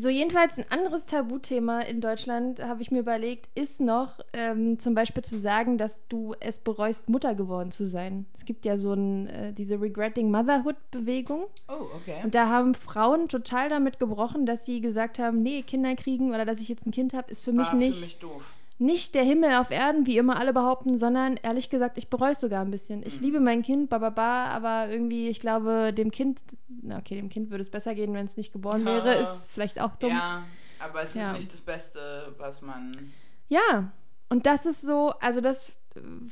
So, 0.00 0.08
jedenfalls 0.08 0.56
ein 0.56 0.64
anderes 0.70 1.06
Tabuthema 1.06 1.80
in 1.80 2.00
Deutschland, 2.00 2.62
habe 2.62 2.82
ich 2.82 2.92
mir 2.92 3.00
überlegt, 3.00 3.48
ist 3.56 3.80
noch 3.80 4.20
ähm, 4.32 4.78
zum 4.78 4.94
Beispiel 4.94 5.24
zu 5.24 5.40
sagen, 5.40 5.76
dass 5.76 6.00
du 6.08 6.36
es 6.38 6.58
bereust, 6.58 7.08
Mutter 7.08 7.34
geworden 7.34 7.72
zu 7.72 7.88
sein. 7.88 8.26
Es 8.36 8.44
gibt 8.44 8.64
ja 8.64 8.78
so 8.78 8.92
ein, 8.92 9.26
äh, 9.26 9.52
diese 9.52 9.80
Regretting 9.80 10.30
Motherhood-Bewegung. 10.30 11.46
Oh, 11.68 11.86
okay. 11.96 12.20
Und 12.22 12.34
da 12.34 12.48
haben 12.48 12.74
Frauen 12.74 13.28
total 13.28 13.68
damit 13.70 13.98
gebrochen, 13.98 14.46
dass 14.46 14.64
sie 14.64 14.80
gesagt 14.80 15.18
haben, 15.18 15.42
nee, 15.42 15.62
Kinder 15.62 15.96
kriegen 15.96 16.30
oder 16.30 16.44
dass 16.44 16.60
ich 16.60 16.68
jetzt 16.68 16.86
ein 16.86 16.92
Kind 16.92 17.12
habe, 17.12 17.30
ist 17.32 17.42
für 17.42 17.56
War 17.56 17.64
mich 17.64 17.72
nicht. 17.72 17.98
Für 17.98 18.04
mich 18.04 18.18
doof 18.18 18.54
nicht 18.78 19.14
der 19.14 19.24
Himmel 19.24 19.54
auf 19.54 19.70
Erden, 19.70 20.06
wie 20.06 20.18
immer 20.18 20.38
alle 20.38 20.52
behaupten, 20.52 20.98
sondern 20.98 21.36
ehrlich 21.36 21.68
gesagt, 21.68 21.98
ich 21.98 22.08
bereue 22.08 22.32
es 22.32 22.40
sogar 22.40 22.64
ein 22.64 22.70
bisschen. 22.70 23.02
Ich 23.04 23.16
mhm. 23.16 23.26
liebe 23.26 23.40
mein 23.40 23.62
Kind, 23.62 23.90
bababa, 23.90 24.46
aber 24.46 24.88
irgendwie, 24.88 25.28
ich 25.28 25.40
glaube, 25.40 25.92
dem 25.92 26.12
Kind, 26.12 26.38
na 26.82 26.98
okay, 26.98 27.16
dem 27.16 27.28
Kind 27.28 27.50
würde 27.50 27.62
es 27.62 27.70
besser 27.70 27.94
gehen, 27.94 28.14
wenn 28.14 28.26
es 28.26 28.36
nicht 28.36 28.52
geboren 28.52 28.86
ja. 28.86 29.04
wäre, 29.04 29.14
ist 29.14 29.52
vielleicht 29.52 29.80
auch 29.80 29.96
dumm. 29.96 30.10
Ja, 30.10 30.44
aber 30.78 31.02
es 31.02 31.14
ja. 31.14 31.32
ist 31.32 31.36
nicht 31.36 31.52
das 31.52 31.60
Beste, 31.60 32.34
was 32.38 32.62
man. 32.62 33.12
Ja, 33.48 33.90
und 34.28 34.46
das 34.46 34.64
ist 34.64 34.82
so, 34.82 35.12
also 35.20 35.40
das, 35.40 35.72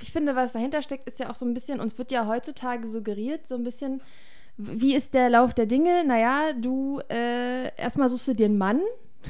ich 0.00 0.12
finde, 0.12 0.36
was 0.36 0.52
dahinter 0.52 0.82
steckt, 0.82 1.08
ist 1.08 1.18
ja 1.18 1.30
auch 1.30 1.34
so 1.36 1.44
ein 1.44 1.54
bisschen, 1.54 1.80
uns 1.80 1.98
wird 1.98 2.12
ja 2.12 2.26
heutzutage 2.26 2.86
suggeriert, 2.86 3.48
so 3.48 3.56
ein 3.56 3.64
bisschen, 3.64 4.02
wie 4.56 4.94
ist 4.94 5.14
der 5.14 5.30
Lauf 5.30 5.52
der 5.52 5.66
Dinge? 5.66 6.04
Naja, 6.04 6.52
du, 6.52 7.00
äh, 7.10 7.74
erstmal 7.76 8.08
suchst 8.08 8.28
du 8.28 8.34
dir 8.34 8.46
einen 8.46 8.58
Mann, 8.58 8.80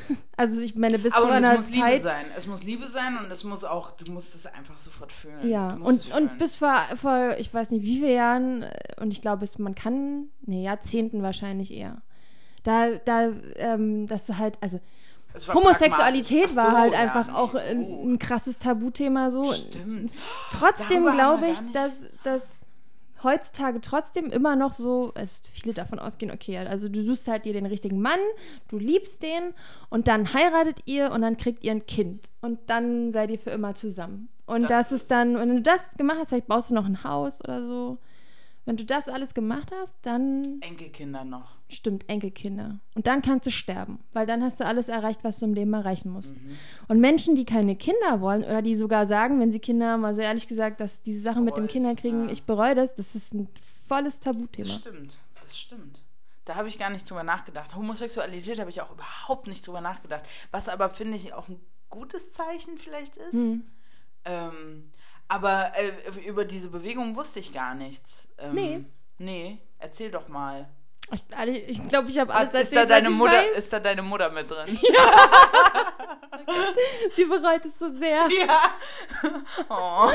Also 0.38 0.60
ich 0.60 0.74
meine, 0.74 0.98
bis 0.98 1.14
Aber 1.14 1.28
vor 1.28 1.36
und 1.36 1.42
es 1.42 1.48
einer 1.48 1.56
muss 1.56 1.70
Liebe 1.70 1.98
sein. 1.98 2.26
Es 2.36 2.46
muss 2.46 2.62
Liebe 2.62 2.86
sein 2.86 3.16
und 3.16 3.30
es 3.30 3.42
muss 3.42 3.64
auch, 3.64 3.90
du 3.92 4.12
musst 4.12 4.34
es 4.34 4.44
einfach 4.44 4.76
sofort 4.76 5.10
fühlen. 5.10 5.48
Ja, 5.48 5.68
und, 5.68 5.82
und 5.82 6.02
fühlen. 6.02 6.30
bis 6.38 6.56
vor, 6.56 6.78
vor, 7.00 7.36
ich 7.38 7.54
weiß 7.54 7.70
nicht 7.70 7.82
wie 7.82 7.96
viele 8.00 8.12
Jahren, 8.12 8.62
äh, 8.64 9.00
und 9.00 9.12
ich 9.12 9.22
glaube, 9.22 9.46
es, 9.46 9.58
man 9.58 9.74
kann, 9.74 10.28
nee, 10.42 10.62
Jahrzehnten 10.62 11.22
wahrscheinlich 11.22 11.72
eher. 11.72 12.02
Da, 12.64 12.96
da, 12.96 13.30
ähm, 13.54 14.06
dass 14.08 14.26
du 14.26 14.36
halt, 14.36 14.58
also 14.60 14.78
war 15.46 15.54
Homosexualität. 15.54 16.48
Ach 16.50 16.56
war 16.56 16.70
so, 16.70 16.76
halt 16.76 16.92
ja, 16.92 16.98
einfach 16.98 17.26
nee, 17.28 17.32
auch 17.32 17.54
ein, 17.54 17.84
oh. 17.84 18.06
ein 18.06 18.18
krasses 18.18 18.58
Tabuthema 18.58 19.30
so. 19.30 19.52
Stimmt. 19.52 20.12
Trotzdem 20.52 21.04
glaube 21.04 21.48
ich, 21.48 21.58
dass, 21.72 21.94
dass 22.24 22.42
heutzutage 23.22 23.80
trotzdem 23.80 24.30
immer 24.30 24.56
noch 24.56 24.72
so, 24.72 25.12
es 25.14 25.42
viele 25.52 25.74
davon 25.74 25.98
ausgehen, 25.98 26.30
okay, 26.32 26.58
also 26.58 26.88
du 26.88 27.02
suchst 27.04 27.28
halt 27.28 27.44
dir 27.44 27.52
den 27.52 27.66
richtigen 27.66 28.00
Mann, 28.00 28.20
du 28.68 28.78
liebst 28.78 29.22
den 29.22 29.54
und 29.90 30.06
dann 30.08 30.32
heiratet 30.32 30.78
ihr 30.84 31.10
und 31.12 31.22
dann 31.22 31.36
kriegt 31.36 31.64
ihr 31.64 31.72
ein 31.72 31.86
Kind 31.86 32.28
und 32.40 32.58
dann 32.66 33.12
seid 33.12 33.30
ihr 33.30 33.38
für 33.38 33.50
immer 33.50 33.74
zusammen. 33.74 34.28
Und 34.46 34.62
das, 34.62 34.68
Das 34.70 34.92
ist 34.92 35.02
ist- 35.02 35.10
dann, 35.10 35.36
wenn 35.38 35.56
du 35.56 35.62
das 35.62 35.94
gemacht 35.96 36.18
hast, 36.20 36.28
vielleicht 36.28 36.46
baust 36.46 36.70
du 36.70 36.74
noch 36.74 36.86
ein 36.86 37.02
Haus 37.04 37.40
oder 37.42 37.66
so. 37.66 37.98
Wenn 38.64 38.76
du 38.76 38.84
das 38.84 39.08
alles 39.08 39.34
gemacht 39.34 39.72
hast, 39.80 39.94
dann 40.02 40.60
Enkelkinder 40.60 41.24
noch. 41.24 41.55
Stimmt 41.68 42.08
Enkelkinder. 42.08 42.78
Und 42.94 43.06
dann 43.06 43.22
kannst 43.22 43.46
du 43.46 43.50
sterben, 43.50 43.98
weil 44.12 44.26
dann 44.26 44.42
hast 44.42 44.60
du 44.60 44.64
alles 44.66 44.88
erreicht, 44.88 45.24
was 45.24 45.38
du 45.38 45.46
im 45.46 45.54
Leben 45.54 45.72
erreichen 45.74 46.10
musst. 46.10 46.30
Mhm. 46.30 46.56
Und 46.88 47.00
Menschen, 47.00 47.34
die 47.34 47.44
keine 47.44 47.76
Kinder 47.76 48.20
wollen 48.20 48.44
oder 48.44 48.62
die 48.62 48.74
sogar 48.74 49.06
sagen, 49.06 49.40
wenn 49.40 49.50
sie 49.52 49.58
Kinder 49.58 49.90
haben, 49.90 50.04
also 50.04 50.20
ehrlich 50.20 50.46
gesagt, 50.46 50.80
dass 50.80 51.02
diese 51.02 51.20
Sachen 51.20 51.44
mit 51.44 51.56
dem 51.56 51.66
Kinderkriegen, 51.66 52.26
ja. 52.26 52.32
ich 52.32 52.44
bereue 52.44 52.74
das, 52.74 52.94
das 52.94 53.06
ist 53.14 53.34
ein 53.34 53.48
volles 53.88 54.20
Das 54.20 54.34
Tabuthema. 54.34 54.68
stimmt. 54.68 55.18
Das 55.40 55.58
stimmt. 55.58 56.02
Da 56.44 56.54
habe 56.54 56.68
ich 56.68 56.78
gar 56.78 56.90
nicht 56.90 57.08
drüber 57.10 57.24
nachgedacht. 57.24 57.74
Homosexualität 57.74 58.60
habe 58.60 58.70
ich 58.70 58.80
auch 58.80 58.92
überhaupt 58.92 59.48
nicht 59.48 59.66
drüber 59.66 59.80
nachgedacht. 59.80 60.24
Was 60.52 60.68
aber, 60.68 60.90
finde 60.90 61.16
ich, 61.16 61.34
auch 61.34 61.48
ein 61.48 61.60
gutes 61.90 62.32
Zeichen 62.32 62.78
vielleicht 62.78 63.16
ist. 63.16 63.32
Hm. 63.32 63.66
Ähm, 64.24 64.92
aber 65.28 65.72
äh, 65.76 66.20
über 66.26 66.44
diese 66.44 66.70
Bewegung 66.70 67.16
wusste 67.16 67.40
ich 67.40 67.52
gar 67.52 67.74
nichts. 67.74 68.28
Ähm, 68.38 68.54
Nee. 68.54 68.84
Nee, 69.18 69.58
erzähl 69.78 70.10
doch 70.10 70.28
mal. 70.28 70.68
Ich 71.12 71.28
glaube, 71.28 71.50
ich, 71.50 71.88
glaub, 71.88 72.08
ich 72.08 72.18
habe 72.18 72.34
alles 72.34 72.52
ist, 72.54 72.74
da 72.74 72.80
erzählt, 72.82 72.90
deine 72.90 73.06
was 73.06 73.12
ich 73.12 73.18
Mutter, 73.18 73.32
weiß. 73.32 73.56
ist 73.58 73.72
da 73.72 73.80
deine 73.80 74.02
Mutter 74.02 74.30
mit 74.30 74.50
drin? 74.50 74.78
Sie 77.14 77.24
bereut 77.24 77.64
es 77.64 77.78
so 77.78 77.88
sehr. 77.90 78.18
Ja. 78.28 78.58
Oh. 79.68 80.10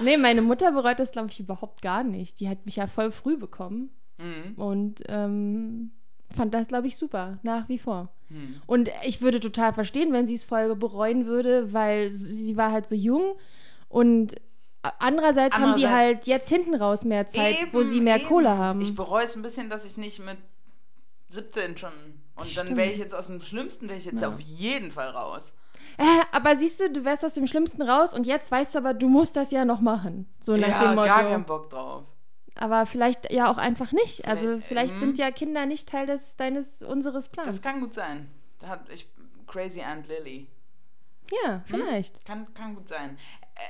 Nee, 0.00 0.16
meine 0.16 0.42
Mutter 0.42 0.70
bereut 0.72 0.98
das, 0.98 1.12
glaube 1.12 1.28
ich, 1.30 1.40
überhaupt 1.40 1.82
gar 1.82 2.02
nicht. 2.04 2.38
Die 2.40 2.48
hat 2.48 2.64
mich 2.64 2.76
ja 2.76 2.86
voll 2.86 3.10
früh 3.12 3.36
bekommen 3.36 3.90
Mhm. 4.18 4.54
und 4.54 5.02
ähm, 5.08 5.90
fand 6.36 6.54
das, 6.54 6.68
glaube 6.68 6.86
ich, 6.86 6.96
super, 6.96 7.38
nach 7.42 7.68
wie 7.68 7.78
vor. 7.80 8.10
Hm. 8.28 8.60
Und 8.66 8.88
ich 9.04 9.20
würde 9.20 9.40
total 9.40 9.72
verstehen, 9.74 10.12
wenn 10.12 10.28
sie 10.28 10.36
es 10.36 10.44
voll 10.44 10.76
bereuen 10.76 11.26
würde, 11.26 11.72
weil 11.72 12.12
sie 12.12 12.56
war 12.56 12.70
halt 12.70 12.86
so 12.86 12.94
jung 12.94 13.34
und 13.88 14.36
andererseits, 14.98 15.56
haben 15.56 15.76
die 15.76 15.88
halt 15.88 16.26
jetzt 16.26 16.48
hinten 16.48 16.74
raus 16.74 17.02
mehr 17.04 17.26
Zeit, 17.28 17.68
wo 17.72 17.80
Eben, 17.80 17.90
sie 17.90 18.00
mehr 18.00 18.16
eben. 18.18 18.26
Kohle 18.28 18.50
haben. 18.50 18.80
Ich 18.80 18.94
bereue 18.94 19.24
es 19.24 19.34
ein 19.36 19.42
bisschen, 19.42 19.70
dass 19.70 19.84
ich 19.84 19.96
nicht 19.96 20.18
mit 20.24 20.38
17 21.28 21.76
schon. 21.76 21.92
Und 22.36 22.56
dann 22.56 22.66
Stimmt. 22.66 22.76
wäre 22.76 22.90
ich 22.90 22.98
jetzt 22.98 23.14
aus 23.14 23.26
dem 23.28 23.40
Schlimmsten, 23.40 23.88
wäre 23.88 23.98
ich 23.98 24.04
jetzt 24.06 24.20
Ja. 24.20 24.28
auf 24.28 24.40
jeden 24.40 24.90
Fall 24.90 25.10
raus. 25.10 25.54
Äh, 25.98 26.04
aber 26.32 26.56
siehst 26.56 26.80
du, 26.80 26.90
du 26.90 27.04
wärst 27.04 27.24
aus 27.24 27.34
dem 27.34 27.46
Schlimmsten 27.46 27.82
raus 27.82 28.12
und 28.14 28.26
jetzt 28.26 28.50
weißt 28.50 28.74
du 28.74 28.78
aber, 28.78 28.94
du 28.94 29.08
musst 29.08 29.36
das 29.36 29.52
ja 29.52 29.64
noch 29.64 29.80
machen. 29.80 30.28
So 30.40 30.56
nach 30.56 30.68
ja, 30.68 30.82
dem 30.88 30.94
Motto. 30.96 31.06
gar 31.08 31.22
keinen 31.22 31.44
Bock 31.44 31.70
drauf. 31.70 32.04
Aber 32.56 32.86
vielleicht 32.86 33.32
ja 33.32 33.50
auch 33.50 33.56
einfach 33.58 33.92
nicht. 33.92 34.26
Also 34.26 34.60
Vielleicht, 34.66 34.94
ähm, 34.94 35.00
sind 35.00 35.18
ja 35.18 35.30
Kinder 35.30 35.66
nicht 35.66 35.88
Teil 35.88 36.06
des 36.06 36.20
deines 36.36 36.66
unseres 36.82 37.28
Plans. 37.28 37.46
Das 37.48 37.62
kann 37.62 37.80
gut 37.80 37.94
sein. 37.94 38.28
Da 38.60 38.68
hat 38.68 38.88
ich 38.90 39.08
Crazy 39.46 39.82
Aunt 39.82 40.08
Lily. 40.08 40.48
ja, 41.44 41.62
vielleicht. 41.66 42.24
Kann, 42.24 42.52
kann 42.54 42.74
gut 42.74 42.88
sein. 42.88 43.18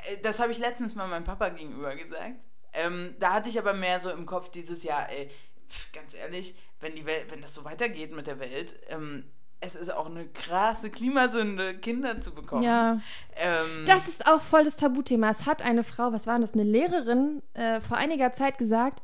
Äh, 0.09 0.19
das 0.23 0.41
habe 0.41 0.53
ich 0.53 0.59
letztens 0.59 0.95
mal 0.95 1.07
meinem 1.07 1.25
Papa 1.25 1.49
gegenüber 1.51 1.95
gesagt. 1.95 2.35
Ähm, 2.73 3.15
da 3.21 3.35
hatte 3.35 3.49
ich 3.49 3.59
aber 3.59 3.73
mehr 3.73 4.01
so 4.01 4.11
im 4.11 4.27
Kopf 4.27 4.51
dieses 4.51 4.83
Jahr, 4.83 5.09
ey, 5.11 5.31
pf, 5.69 5.93
ganz 5.93 6.15
ehrlich, 6.15 6.55
wenn 6.81 6.95
die 6.95 7.07
Welt, 7.07 7.27
wenn 7.31 7.41
das 7.41 7.55
so 7.55 7.65
weitergeht 7.65 8.13
mit 8.13 8.27
der 8.27 8.41
Welt, 8.41 8.75
ähm, 8.91 9.25
es 9.61 9.75
ist 9.75 9.95
auch 9.95 10.07
eine 10.07 10.27
krasse 10.27 10.91
Klimasünde, 10.91 11.75
Kinder 11.79 12.21
zu 12.21 12.35
bekommen. 12.35 12.65
Ja. 12.65 13.01
Ähm, 13.37 13.85
Das 13.87 14.09
ist 14.09 14.27
auch 14.27 14.43
voll 14.43 14.65
das 14.65 14.77
Tabuthema. 14.77 15.31
Es 15.31 15.47
hat 15.47 15.63
eine 15.63 15.85
Frau, 15.85 16.13
was 16.13 16.27
war 16.27 16.39
das, 16.39 16.53
eine 16.53 16.65
Lehrerin 16.65 17.43
äh, 17.55 17.81
vor 17.81 17.97
einiger 17.97 18.33
Zeit 18.33 18.59
gesagt, 18.59 19.01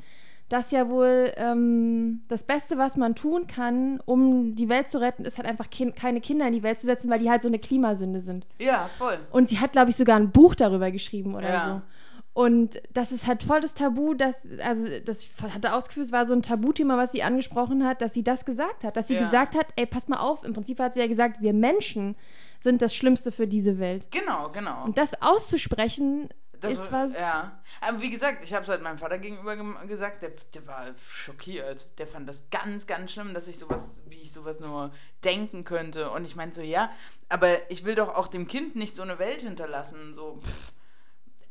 dass 0.51 0.71
ja 0.73 0.91
wohl 0.91 1.33
ähm, 1.37 2.23
das 2.29 2.43
Beste, 2.43 2.77
was 2.77 2.97
man 2.99 3.15
tun 3.15 3.47
kann, 3.47 4.01
um 4.05 4.55
die 4.57 4.69
Welt 4.69 4.89
zu 4.89 5.01
retten, 5.01 5.25
ist 5.25 5.39
halt 5.39 5.49
einfach 5.49 5.71
kin 5.71 5.95
keine 5.95 6.21
Kinder 6.21 6.47
in 6.47 6.53
die 6.53 6.63
Welt 6.63 6.79
zu 6.79 6.87
setzen, 6.87 7.09
weil 7.09 7.21
die 7.21 7.31
halt 7.31 7.41
so 7.41 7.49
eine 7.49 7.59
Klimasünde 7.59 8.21
sind. 8.21 8.47
ja, 8.59 8.91
voll. 8.99 9.19
Und 9.31 9.49
sie 9.49 9.59
hat, 9.61 9.73
glaube 9.73 9.91
ich, 9.91 9.97
sogar 9.97 10.17
ein 10.17 10.31
Buch 10.33 10.55
darüber 10.55 10.91
geschrieben 10.91 11.35
oder 11.35 11.49
Ja. 11.49 11.81
so. 11.81 11.87
Und 12.33 12.81
das 12.93 13.11
ist 13.11 13.27
halt 13.27 13.43
voll 13.43 13.61
das 13.61 13.75
Tabu, 13.75 14.15
dass, 14.15 14.37
also 14.65 14.87
das 15.05 15.29
hatte 15.53 15.73
ausgeführt, 15.75 16.07
es 16.07 16.13
war 16.13 16.27
so 16.27 16.33
ein 16.33 16.43
Tabuthema, 16.43 16.97
was 16.97 17.11
sie 17.13 17.23
angesprochen 17.25 17.85
hat, 17.85 18.01
dass 18.03 18.15
sie 18.15 18.23
das 18.23 18.45
gesagt 18.45 18.85
hat. 18.85 18.97
Dass 18.97 19.09
sie 19.09 19.15
Ja. 19.15 19.25
gesagt 19.25 19.55
hat, 19.57 19.67
ey, 19.77 19.85
pass 19.87 20.07
mal 20.09 20.19
auf, 20.19 20.45
im 20.45 20.53
Prinzip 20.53 20.79
hat 20.79 20.95
sie 20.95 21.01
ja 21.01 21.07
gesagt, 21.09 21.41
wir 21.43 21.53
Menschen 21.53 22.15
sind 22.61 22.83
das 22.83 22.95
Schlimmste 22.95 23.33
für 23.33 23.47
diese 23.49 23.79
Welt. 23.79 24.07
Genau, 24.13 24.49
genau. 24.53 24.85
Und 24.85 24.97
das 24.99 25.11
auszusprechen 25.21 26.29
Das 26.61 26.73
ist 26.73 26.92
war- 26.92 27.09
was. 27.09 27.14
Ja. 27.14 27.61
Aber 27.81 28.01
wie 28.01 28.11
gesagt, 28.11 28.42
ich 28.42 28.53
habe 28.53 28.64
es 28.64 28.68
halt 28.68 28.83
meinem 28.83 28.99
Vater 28.99 29.18
gegenüber 29.18 29.57
gesagt, 29.87 30.23
der, 30.23 30.31
der 30.55 30.66
war 30.66 30.87
schockiert. 30.96 31.87
Der 31.99 32.07
fand 32.07 32.29
das 32.29 32.44
ganz, 32.51 32.87
ganz 32.87 33.12
schlimm, 33.12 33.35
dass 33.35 33.49
ich 33.49 33.59
sowas, 33.59 34.01
wie 34.07 34.20
ich 34.20 34.33
sowas 34.33 34.61
nur 34.61 34.92
denken 35.25 35.64
könnte. 35.64 36.11
Und 36.11 36.25
ich 36.25 36.37
meinte 36.37 36.57
so, 36.57 36.62
ja, 36.62 36.90
aber 37.29 37.70
ich 37.70 37.85
will 37.85 37.94
doch 37.94 38.14
auch 38.14 38.29
dem 38.29 38.46
Kind 38.49 38.77
nicht 38.77 38.94
so 38.94 39.03
eine 39.03 39.18
Welt 39.18 39.42
hinterlassen. 39.42 40.14
So, 40.14 40.40
pff, 40.42 40.73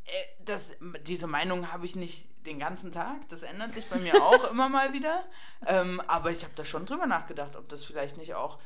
äh, 0.05 0.11
das, 0.45 0.71
diese 1.03 1.27
Meinung 1.27 1.71
habe 1.71 1.85
ich 1.85 1.95
nicht 1.95 2.29
den 2.45 2.59
ganzen 2.59 2.91
Tag. 2.91 3.27
Das 3.29 3.43
ändert 3.43 3.73
sich 3.73 3.87
bei 3.89 3.97
mir 3.97 4.15
auch 4.23 4.49
immer 4.51 4.69
mal 4.69 4.93
wieder. 4.93 5.25
Ähm, 5.67 6.01
aber 6.07 6.31
ich 6.31 6.43
habe 6.43 6.53
da 6.55 6.65
schon 6.65 6.85
drüber 6.85 7.07
nachgedacht, 7.07 7.55
ob 7.55 7.67
das 7.69 7.83
vielleicht 7.85 8.17
nicht 8.17 8.35
auch 8.35 8.59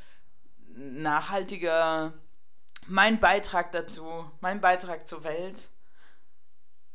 nachhaltiger 0.75 2.13
mein 2.87 3.19
Beitrag 3.19 3.71
dazu, 3.71 4.29
mein 4.41 4.59
Beitrag 4.59 5.07
zur 5.07 5.23
Welt, 5.23 5.69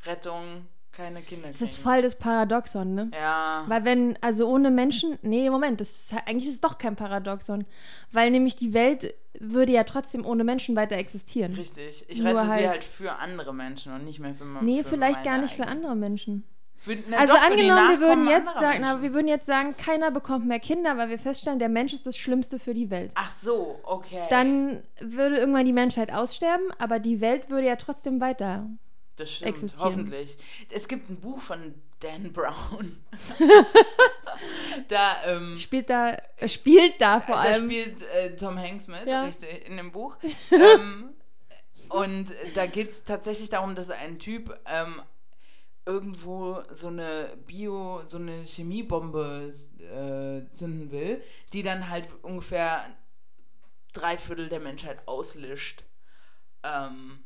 Rettung, 0.06 0.66
keine 0.92 1.22
Kinder 1.22 1.48
Das 1.48 1.60
ist 1.62 1.74
kriegen. 1.74 1.82
voll 1.82 2.02
das 2.02 2.16
Paradoxon, 2.16 2.94
ne? 2.94 3.10
Ja, 3.14 3.64
Weil 3.68 3.84
wenn, 3.84 4.18
also 4.20 4.48
ohne 4.48 4.70
Menschen, 4.70 5.18
nee, 5.22 5.48
Moment, 5.50 5.80
das 5.80 5.90
ist, 5.90 6.12
eigentlich 6.26 6.46
ist 6.48 6.54
es 6.54 6.60
doch 6.60 6.76
kein 6.78 6.96
Paradoxon. 6.96 7.64
Weil 8.10 8.30
nämlich 8.30 8.56
die 8.56 8.72
Welt 8.74 9.14
würde 9.38 9.72
ja 9.72 9.84
trotzdem 9.84 10.26
ohne 10.26 10.42
Menschen 10.44 10.74
weiter 10.74 10.96
existieren. 10.96 11.54
richtig. 11.54 12.04
Ich 12.08 12.18
Nur 12.18 12.30
rette 12.34 12.44
sie 12.46 12.50
halt- 12.52 12.66
halt 12.68 12.84
für 12.84 13.12
andere 13.16 13.54
Menschen 13.54 13.92
und 13.92 14.04
nicht 14.04 14.18
mehr 14.18 14.34
für, 14.34 14.44
me- 14.44 14.62
Nee, 14.62 14.82
für 14.82 14.88
vielleicht 14.90 15.24
meine 15.24 15.36
gar 15.36 15.38
nicht 15.42 15.54
für 15.54 15.62
eigenen. 15.62 15.76
andere 15.84 15.96
Menschen. 15.96 16.44
Für, 16.80 16.96
na 17.08 17.18
Also 17.18 17.34
für 17.34 17.40
angenommen, 17.40 17.90
wir 17.90 18.00
würden 18.00 18.28
jetzt 18.28 18.54
sagen, 18.54 18.78
na, 18.82 19.02
wir 19.02 19.12
würden 19.12 19.26
jetzt 19.28 19.46
sagen, 19.46 19.76
keiner 19.76 20.12
bekommt 20.12 20.46
mehr 20.46 20.60
Kinder, 20.60 20.96
weil 20.96 21.08
wir 21.10 21.18
feststellen, 21.18 21.58
der 21.58 21.68
Mensch 21.68 21.92
ist 21.92 22.06
das 22.06 22.16
Schlimmste 22.16 22.58
für 22.60 22.72
die 22.72 22.88
Welt. 22.90 23.10
Ach 23.16 23.32
so, 23.36 23.80
okay. 23.82 24.22
Dann 24.30 24.82
würde 25.00 25.38
irgendwann 25.38 25.66
die 25.66 25.72
Menschheit 25.72 26.12
aussterben, 26.12 26.66
aber 26.78 27.00
die 27.00 27.20
Welt 27.20 27.50
würde 27.50 27.66
ja 27.66 27.74
trotzdem 27.76 28.20
weiter. 28.20 28.68
Das 29.18 29.30
stimmt, 29.34 29.48
existieren. 29.50 29.84
hoffentlich. 29.90 30.36
Es 30.70 30.88
gibt 30.88 31.10
ein 31.10 31.16
Buch 31.20 31.40
von 31.40 31.74
Dan 32.00 32.32
Brown. 32.32 33.02
da, 34.88 35.16
ähm, 35.26 35.56
Spielt 35.56 35.90
da, 35.90 36.16
äh, 36.36 36.48
spielt 36.48 37.00
da 37.00 37.20
vor 37.20 37.36
da 37.36 37.40
allem. 37.42 37.70
spielt 37.70 38.02
äh, 38.14 38.36
Tom 38.36 38.58
Hanks 38.58 38.86
mit, 38.88 39.06
Ja. 39.08 39.24
richtig, 39.24 39.66
in 39.68 39.76
dem 39.76 39.90
Buch. 39.92 40.16
ähm, 40.50 41.10
und 41.88 42.32
da 42.54 42.66
geht 42.66 42.90
es 42.90 43.04
tatsächlich 43.04 43.48
darum, 43.48 43.74
dass 43.74 43.90
ein 43.90 44.18
Typ 44.18 44.58
ähm, 44.66 45.02
irgendwo 45.86 46.62
so 46.70 46.88
eine 46.88 47.36
Bio, 47.46 48.02
so 48.04 48.18
eine 48.18 48.44
Chemiebombe 48.44 49.54
äh, 49.80 50.54
zünden 50.54 50.90
will, 50.90 51.22
die 51.52 51.62
dann 51.62 51.88
halt 51.88 52.08
ungefähr 52.22 52.84
drei 53.94 54.18
Viertel 54.18 54.48
der 54.50 54.60
Menschheit 54.60 55.06
auslöscht, 55.08 55.84
ähm, 56.62 57.24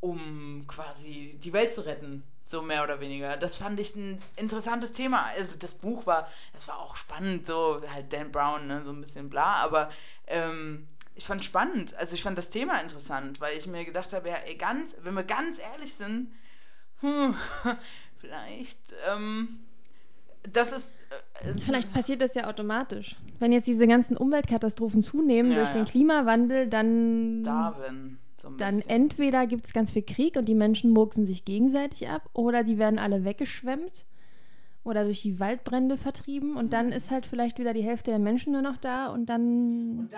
um 0.00 0.64
quasi 0.66 1.38
die 1.42 1.52
Welt 1.52 1.74
zu 1.74 1.82
retten. 1.82 2.22
So 2.46 2.62
mehr 2.62 2.82
oder 2.82 2.98
weniger. 2.98 3.36
Das 3.36 3.58
fand 3.58 3.78
ich 3.78 3.94
ein 3.94 4.20
interessantes 4.36 4.90
Thema. 4.90 5.24
Also 5.36 5.56
das 5.56 5.74
Buch 5.74 6.04
war, 6.06 6.26
das 6.52 6.66
war 6.66 6.80
auch 6.80 6.96
spannend, 6.96 7.46
so 7.46 7.80
halt 7.88 8.12
Dan 8.12 8.32
Brown, 8.32 8.66
ne, 8.66 8.82
so 8.82 8.90
ein 8.90 9.00
bisschen 9.00 9.30
bla, 9.30 9.54
aber 9.62 9.88
ähm, 10.26 10.88
ich 11.14 11.24
fand 11.24 11.44
spannend. 11.44 11.94
Also 11.96 12.16
ich 12.16 12.22
fand 12.24 12.36
das 12.38 12.50
Thema 12.50 12.80
interessant, 12.80 13.40
weil 13.40 13.56
ich 13.56 13.68
mir 13.68 13.84
gedacht 13.84 14.12
habe, 14.12 14.30
ja, 14.30 14.36
ey, 14.46 14.56
ganz, 14.56 14.96
wenn 15.02 15.14
wir 15.14 15.22
ganz 15.22 15.60
ehrlich 15.62 15.94
sind, 15.94 16.32
hm, 17.00 17.36
vielleicht, 18.18 18.78
ähm, 19.08 19.60
das 20.42 20.72
ist. 20.72 20.92
Äh, 21.42 21.54
Vielleicht 21.64 21.92
passiert 21.92 22.22
das 22.22 22.34
ja 22.34 22.48
automatisch. 22.48 23.16
Wenn 23.38 23.52
jetzt 23.52 23.66
diese 23.66 23.86
ganzen 23.86 24.16
Umweltkatastrophen 24.16 25.02
zunehmen 25.02 25.52
Ja, 25.52 25.58
durch 25.58 25.68
ja. 25.68 25.74
den 25.74 25.84
Klimawandel, 25.84 26.68
dann, 26.68 27.42
Darwin. 27.42 28.18
So 28.40 28.48
dann 28.50 28.80
entweder 28.86 29.46
gibt 29.46 29.66
es 29.66 29.72
ganz 29.72 29.90
viel 29.90 30.02
Krieg 30.02 30.36
und 30.36 30.46
die 30.46 30.54
Menschen 30.54 30.90
murksen 30.90 31.26
sich 31.26 31.44
gegenseitig 31.44 32.08
ab 32.08 32.28
oder 32.32 32.64
die 32.64 32.78
werden 32.78 32.98
alle 32.98 33.24
weggeschwemmt 33.24 34.06
oder 34.82 35.04
durch 35.04 35.20
die 35.22 35.38
Waldbrände 35.38 35.98
vertrieben 35.98 36.56
und 36.56 36.72
dann 36.72 36.90
ist 36.90 37.10
halt 37.10 37.26
vielleicht 37.26 37.58
wieder 37.58 37.74
die 37.74 37.82
Hälfte 37.82 38.10
der 38.10 38.18
Menschen 38.18 38.52
nur 38.54 38.62
noch 38.62 38.78
da 38.78 39.08
und 39.08 39.26
dann. 39.26 40.08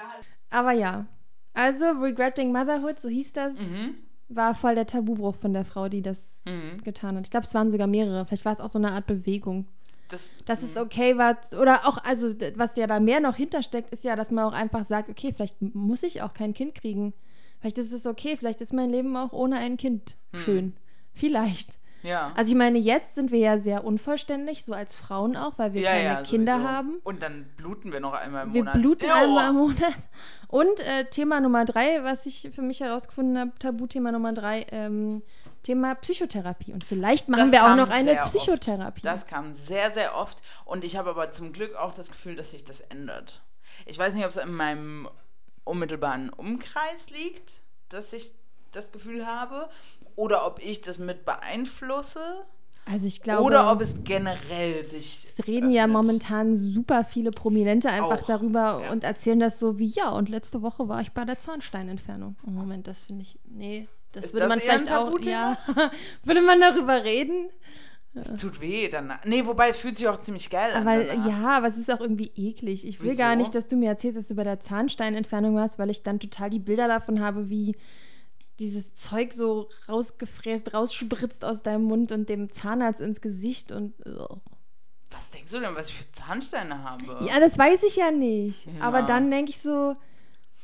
Aber 0.50 0.72
ja. 0.72 1.06
Also, 1.54 1.86
Regretting 1.86 2.52
Motherhood, 2.52 3.00
so 3.00 3.08
hieß 3.08 3.32
das, 3.32 3.54
Mhm. 3.58 3.94
war 4.28 4.54
voll 4.54 4.74
der 4.74 4.86
Tabubruch 4.86 5.34
von 5.34 5.52
der 5.52 5.64
Frau, 5.64 5.88
die 5.88 6.00
das 6.00 6.18
Mhm. 6.46 6.82
getan 6.82 7.16
hat. 7.16 7.24
Ich 7.24 7.30
glaube, 7.30 7.46
es 7.46 7.54
waren 7.54 7.70
sogar 7.70 7.86
mehrere. 7.86 8.24
Vielleicht 8.24 8.44
war 8.44 8.52
es 8.52 8.60
auch 8.60 8.70
so 8.70 8.78
eine 8.78 8.92
Art 8.92 9.06
Bewegung. 9.06 9.66
Das, 10.08 10.36
Dass 10.44 10.62
es 10.62 10.76
okay 10.76 11.16
war, 11.18 11.38
oder 11.58 11.86
auch, 11.88 11.98
also 12.04 12.34
was 12.56 12.76
ja 12.76 12.86
da 12.86 13.00
mehr 13.00 13.20
noch 13.20 13.36
hintersteckt, 13.36 13.90
ist 13.92 14.04
ja, 14.04 14.14
dass 14.14 14.30
man 14.30 14.44
auch 14.44 14.52
einfach 14.52 14.86
sagt, 14.86 15.08
okay, 15.08 15.32
vielleicht 15.34 15.60
muss 15.60 16.02
ich 16.02 16.20
auch 16.22 16.34
kein 16.34 16.52
Kind 16.54 16.74
kriegen. 16.74 17.14
Vielleicht 17.62 17.78
ist 17.78 17.92
es 17.92 18.06
okay, 18.06 18.36
vielleicht 18.36 18.60
ist 18.60 18.72
mein 18.72 18.90
Leben 18.90 19.16
auch 19.16 19.32
ohne 19.32 19.56
ein 19.56 19.76
Kind 19.76 20.16
schön. 20.34 20.74
Vielleicht. 21.14 21.78
ja. 22.02 22.32
Also 22.34 22.50
ich 22.50 22.56
meine, 22.58 22.78
jetzt 22.78 23.14
sind 23.14 23.30
wir 23.30 23.38
ja 23.38 23.58
sehr 23.60 23.84
unvollständig, 23.84 24.64
so 24.64 24.72
als 24.72 24.94
Frauen 24.96 25.36
auch, 25.36 25.58
weil 25.58 25.72
wir 25.72 25.82
ja, 25.82 25.90
keine 25.92 26.02
ja, 26.04 26.22
Kinder 26.22 26.54
sowieso. 26.56 26.68
haben. 26.68 27.00
Und 27.04 27.22
dann 27.22 27.46
bluten 27.56 27.92
wir 27.92 28.00
noch 28.00 28.14
einmal 28.14 28.46
im 28.48 28.52
Wir 28.52 28.64
Monat. 28.64 28.74
bluten 28.74 29.04
Ew. 29.06 29.12
einmal 29.24 29.50
im 29.50 29.56
Monat. 29.56 29.94
Und 30.48 30.80
äh, 30.80 31.04
Thema 31.08 31.40
Nummer 31.40 31.64
drei, 31.64 32.02
was 32.02 32.26
ich 32.26 32.50
für 32.52 32.62
mich 32.62 32.80
herausgefunden 32.80 33.38
habe, 33.38 33.52
Tabuthema 33.60 34.10
Nummer 34.10 34.32
drei, 34.32 34.66
ähm, 34.72 35.22
Thema 35.62 35.94
Psychotherapie. 35.94 36.72
Und 36.72 36.82
vielleicht 36.82 37.28
machen 37.28 37.42
Das 37.42 37.52
wir 37.52 37.64
auch 37.64 37.76
noch 37.76 37.90
eine 37.90 38.10
sehr 38.10 38.24
oft. 38.24 38.34
Psychotherapie. 38.36 39.02
Das 39.02 39.28
kam 39.28 39.52
sehr, 39.54 39.92
sehr 39.92 40.16
oft. 40.16 40.42
Und 40.64 40.82
ich 40.84 40.96
habe 40.96 41.10
aber 41.10 41.30
zum 41.30 41.52
Glück 41.52 41.76
auch 41.76 41.92
das 41.94 42.10
Gefühl, 42.10 42.34
dass 42.34 42.50
sich 42.50 42.64
das 42.64 42.80
ändert. 42.80 43.40
Ich 43.86 43.96
weiß 43.98 44.14
nicht, 44.14 44.24
ob 44.24 44.30
es 44.30 44.36
in 44.36 44.52
meinem 44.52 45.08
unmittelbaren 45.64 46.30
Umkreis 46.30 47.10
liegt, 47.10 47.62
dass 47.88 48.12
ich 48.12 48.32
das 48.72 48.92
Gefühl 48.92 49.26
habe, 49.26 49.68
oder 50.16 50.46
ob 50.46 50.60
ich 50.62 50.80
das 50.80 50.98
mit 50.98 51.24
beeinflusse, 51.24 52.46
also 52.84 53.06
ich 53.06 53.22
glaube, 53.22 53.42
oder 53.44 53.70
ob 53.70 53.80
es 53.80 54.02
generell 54.02 54.82
sich. 54.82 55.28
es 55.38 55.46
reden 55.46 55.70
ja 55.70 55.84
öffnet. 55.84 55.96
momentan 55.96 56.56
super 56.72 57.04
viele 57.04 57.30
Prominente 57.30 57.88
einfach 57.88 58.22
Auch, 58.22 58.26
darüber 58.26 58.82
ja. 58.82 58.90
und 58.90 59.04
erzählen 59.04 59.38
das 59.38 59.60
so 59.60 59.78
wie, 59.78 59.86
ja, 59.86 60.08
und 60.10 60.28
letzte 60.28 60.62
Woche 60.62 60.88
war 60.88 61.00
ich 61.00 61.12
bei 61.12 61.24
der 61.24 61.38
Zahnsteinentfernung. 61.38 62.36
Oh, 62.44 62.50
Moment, 62.50 62.88
das 62.88 63.00
finde 63.00 63.22
ich, 63.22 63.38
nee, 63.44 63.88
das 64.10 64.26
Ist 64.26 64.34
würde 64.34 64.48
das 64.48 64.56
man 64.56 64.60
vielleicht 64.60 64.92
auch, 64.92 65.18
ja, 65.20 65.58
würde 66.24 66.42
man 66.42 66.60
darüber 66.60 67.04
reden? 67.04 67.50
Es 68.14 68.40
tut 68.40 68.60
weh 68.60 68.88
danach. 68.88 69.24
Nee, 69.24 69.46
wobei 69.46 69.72
fühlt 69.72 69.96
sich 69.96 70.06
auch 70.06 70.20
ziemlich 70.20 70.50
geil 70.50 70.72
an. 70.72 70.86
Aber 70.86 71.02
danach. 71.02 71.26
ja, 71.26 71.56
aber 71.56 71.68
es 71.68 71.78
ist 71.78 71.90
auch 71.90 72.00
irgendwie 72.00 72.30
eklig. 72.36 72.86
Ich 72.86 73.00
will 73.00 73.10
Wieso? 73.10 73.18
gar 73.18 73.36
nicht, 73.36 73.54
dass 73.54 73.68
du 73.68 73.76
mir 73.76 73.88
erzählst, 73.88 74.18
dass 74.18 74.28
du 74.28 74.34
bei 74.34 74.44
der 74.44 74.60
Zahnsteinentfernung 74.60 75.54
warst, 75.54 75.78
weil 75.78 75.88
ich 75.88 76.02
dann 76.02 76.20
total 76.20 76.50
die 76.50 76.58
Bilder 76.58 76.88
davon 76.88 77.20
habe, 77.20 77.48
wie 77.48 77.74
dieses 78.58 78.94
Zeug 78.94 79.32
so 79.32 79.70
rausgefräst, 79.88 80.74
rausspritzt 80.74 81.42
aus 81.44 81.62
deinem 81.62 81.84
Mund 81.84 82.12
und 82.12 82.28
dem 82.28 82.52
Zahnarzt 82.52 83.00
ins 83.00 83.20
Gesicht 83.20 83.72
und. 83.72 83.94
ugh. 84.06 84.40
Was 85.10 85.30
denkst 85.30 85.52
du 85.52 85.60
denn, 85.60 85.74
was 85.74 85.88
ich 85.88 85.94
für 85.94 86.10
Zahnsteine 86.10 86.84
habe? 86.84 87.26
Ja, 87.26 87.38
das 87.38 87.58
weiß 87.58 87.82
ich 87.82 87.96
ja 87.96 88.10
nicht. 88.10 88.66
Ja. 88.66 88.84
Aber 88.84 89.02
dann 89.02 89.30
denke 89.30 89.50
ich 89.50 89.60
so, 89.60 89.94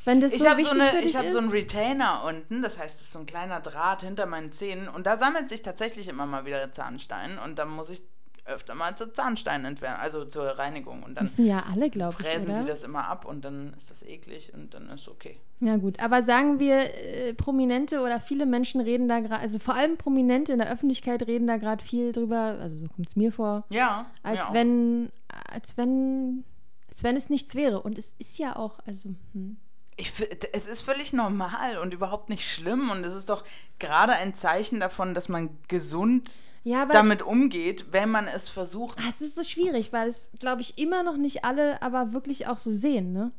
wenn 0.04 0.20
das 0.20 0.32
Ich 0.32 0.42
so 0.42 0.48
habe 0.48 0.62
so, 0.62 0.70
eine, 0.70 0.90
ich 1.04 1.16
hab 1.16 1.28
so 1.28 1.38
einen 1.38 1.50
Retainer 1.50 2.24
unten, 2.24 2.62
das 2.62 2.78
heißt, 2.78 3.00
es 3.00 3.06
ist 3.06 3.12
so 3.12 3.18
ein 3.18 3.26
kleiner 3.26 3.60
Draht 3.60 4.02
hinter 4.02 4.26
meinen 4.26 4.52
Zähnen 4.52 4.88
und 4.88 5.06
da 5.06 5.18
sammelt 5.18 5.48
sich 5.48 5.62
tatsächlich 5.62 6.08
immer 6.08 6.26
mal 6.26 6.44
wieder 6.44 6.72
Zahnstein 6.72 7.38
und 7.38 7.58
dann 7.58 7.68
muss 7.68 7.90
ich 7.90 8.02
öfter 8.48 8.74
mal 8.74 8.96
zur 8.96 9.12
Zahnsteinentfernung, 9.12 10.00
also 10.00 10.24
zur 10.24 10.46
Reinigung 10.58 11.02
und 11.02 11.14
dann 11.14 11.24
müssen 11.24 11.46
ja 11.46 11.64
alle, 11.70 11.90
glaube 11.90 12.16
ich, 12.18 12.26
fräsen 12.26 12.52
oder? 12.52 12.62
sie 12.62 12.66
das 12.66 12.82
immer 12.82 13.08
ab 13.08 13.24
und 13.24 13.44
dann 13.44 13.74
ist 13.74 13.90
das 13.90 14.02
eklig 14.02 14.52
und 14.54 14.74
dann 14.74 14.88
ist 14.88 15.08
okay. 15.08 15.38
Ja 15.60 15.76
gut, 15.76 16.00
aber 16.00 16.22
sagen 16.22 16.58
wir, 16.58 16.78
äh, 16.78 17.34
Prominente 17.34 18.00
oder 18.00 18.20
viele 18.20 18.46
Menschen 18.46 18.80
reden 18.80 19.08
da 19.08 19.20
gerade, 19.20 19.40
also 19.40 19.58
vor 19.58 19.74
allem 19.74 19.96
Prominente 19.96 20.52
in 20.52 20.58
der 20.58 20.70
Öffentlichkeit 20.72 21.26
reden 21.26 21.46
da 21.46 21.58
gerade 21.58 21.84
viel 21.84 22.12
drüber, 22.12 22.56
also 22.60 22.76
so 22.78 22.88
kommt 22.88 23.08
es 23.08 23.16
mir 23.16 23.32
vor, 23.32 23.64
Ja, 23.68 24.10
als 24.22 24.40
wenn, 24.52 25.10
als 25.50 25.76
wenn, 25.76 26.44
als 26.88 27.02
wenn 27.02 27.16
es 27.16 27.28
nichts 27.28 27.54
wäre. 27.54 27.82
Und 27.82 27.98
es 27.98 28.06
ist 28.18 28.38
ja 28.38 28.56
auch, 28.56 28.78
also, 28.86 29.10
hm. 29.32 29.56
Ich, 30.00 30.12
es 30.52 30.66
ist 30.66 30.82
völlig 30.82 31.12
normal 31.12 31.78
und 31.82 31.92
überhaupt 31.92 32.28
nicht 32.28 32.48
schlimm 32.50 32.88
und 32.88 33.04
es 33.04 33.14
ist 33.14 33.28
doch 33.28 33.44
gerade 33.78 34.12
ein 34.12 34.34
Zeichen 34.34 34.80
davon, 34.80 35.12
dass 35.12 35.28
man 35.28 35.58
gesund 35.68 36.30
ja, 36.64 36.86
damit 36.86 37.22
umgeht, 37.22 37.86
wenn 37.92 38.10
man 38.10 38.26
es 38.28 38.48
versucht. 38.48 38.98
ah, 38.98 39.08
es 39.08 39.20
ist 39.20 39.34
so 39.34 39.42
schwierig, 39.42 39.92
weil 39.92 40.10
es, 40.10 40.16
glaube 40.38 40.60
ich, 40.60 40.78
immer 40.78 41.02
noch 41.02 41.16
nicht 41.16 41.44
alle 41.44 41.82
aber 41.82 42.12
wirklich 42.12 42.46
auch 42.46 42.58
so 42.58 42.74
sehen, 42.76 43.12
ne? 43.12 43.32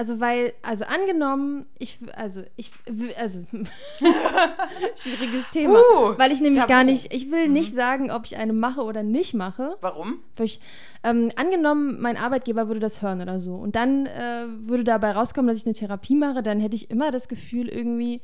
Also 0.00 0.18
weil, 0.18 0.54
also 0.62 0.86
angenommen, 0.86 1.66
ich, 1.78 1.98
also 2.16 2.42
ich, 2.56 2.70
also 3.18 3.40
schwieriges 4.96 5.50
Thema, 5.52 5.78
Uh, 5.78 6.16
weil 6.16 6.32
ich 6.32 6.40
nämlich 6.40 6.62
Tabu. 6.62 6.72
gar 6.72 6.84
nicht, 6.84 7.12
ich 7.12 7.30
will 7.30 7.48
Mhm. 7.48 7.52
nicht 7.52 7.74
sagen, 7.74 8.10
ob 8.10 8.24
ich 8.24 8.38
eine 8.38 8.54
mache 8.54 8.80
oder 8.82 9.02
nicht 9.02 9.34
mache. 9.34 9.76
Warum? 9.82 10.20
Weil 10.36 10.46
Ich, 10.46 10.58
ähm, 11.04 11.30
angenommen, 11.36 12.00
mein 12.00 12.16
Arbeitgeber 12.16 12.66
würde 12.68 12.80
das 12.80 13.02
hören 13.02 13.20
oder 13.20 13.40
so 13.40 13.56
und 13.56 13.76
dann 13.76 14.06
äh, 14.06 14.46
würde 14.60 14.84
dabei 14.84 15.12
rauskommen, 15.12 15.48
dass 15.48 15.58
ich 15.58 15.66
eine 15.66 15.74
Therapie 15.74 16.14
mache, 16.14 16.42
dann 16.42 16.60
hätte 16.60 16.76
ich 16.76 16.90
immer 16.90 17.10
das 17.10 17.28
Gefühl 17.28 17.68
irgendwie, 17.68 18.22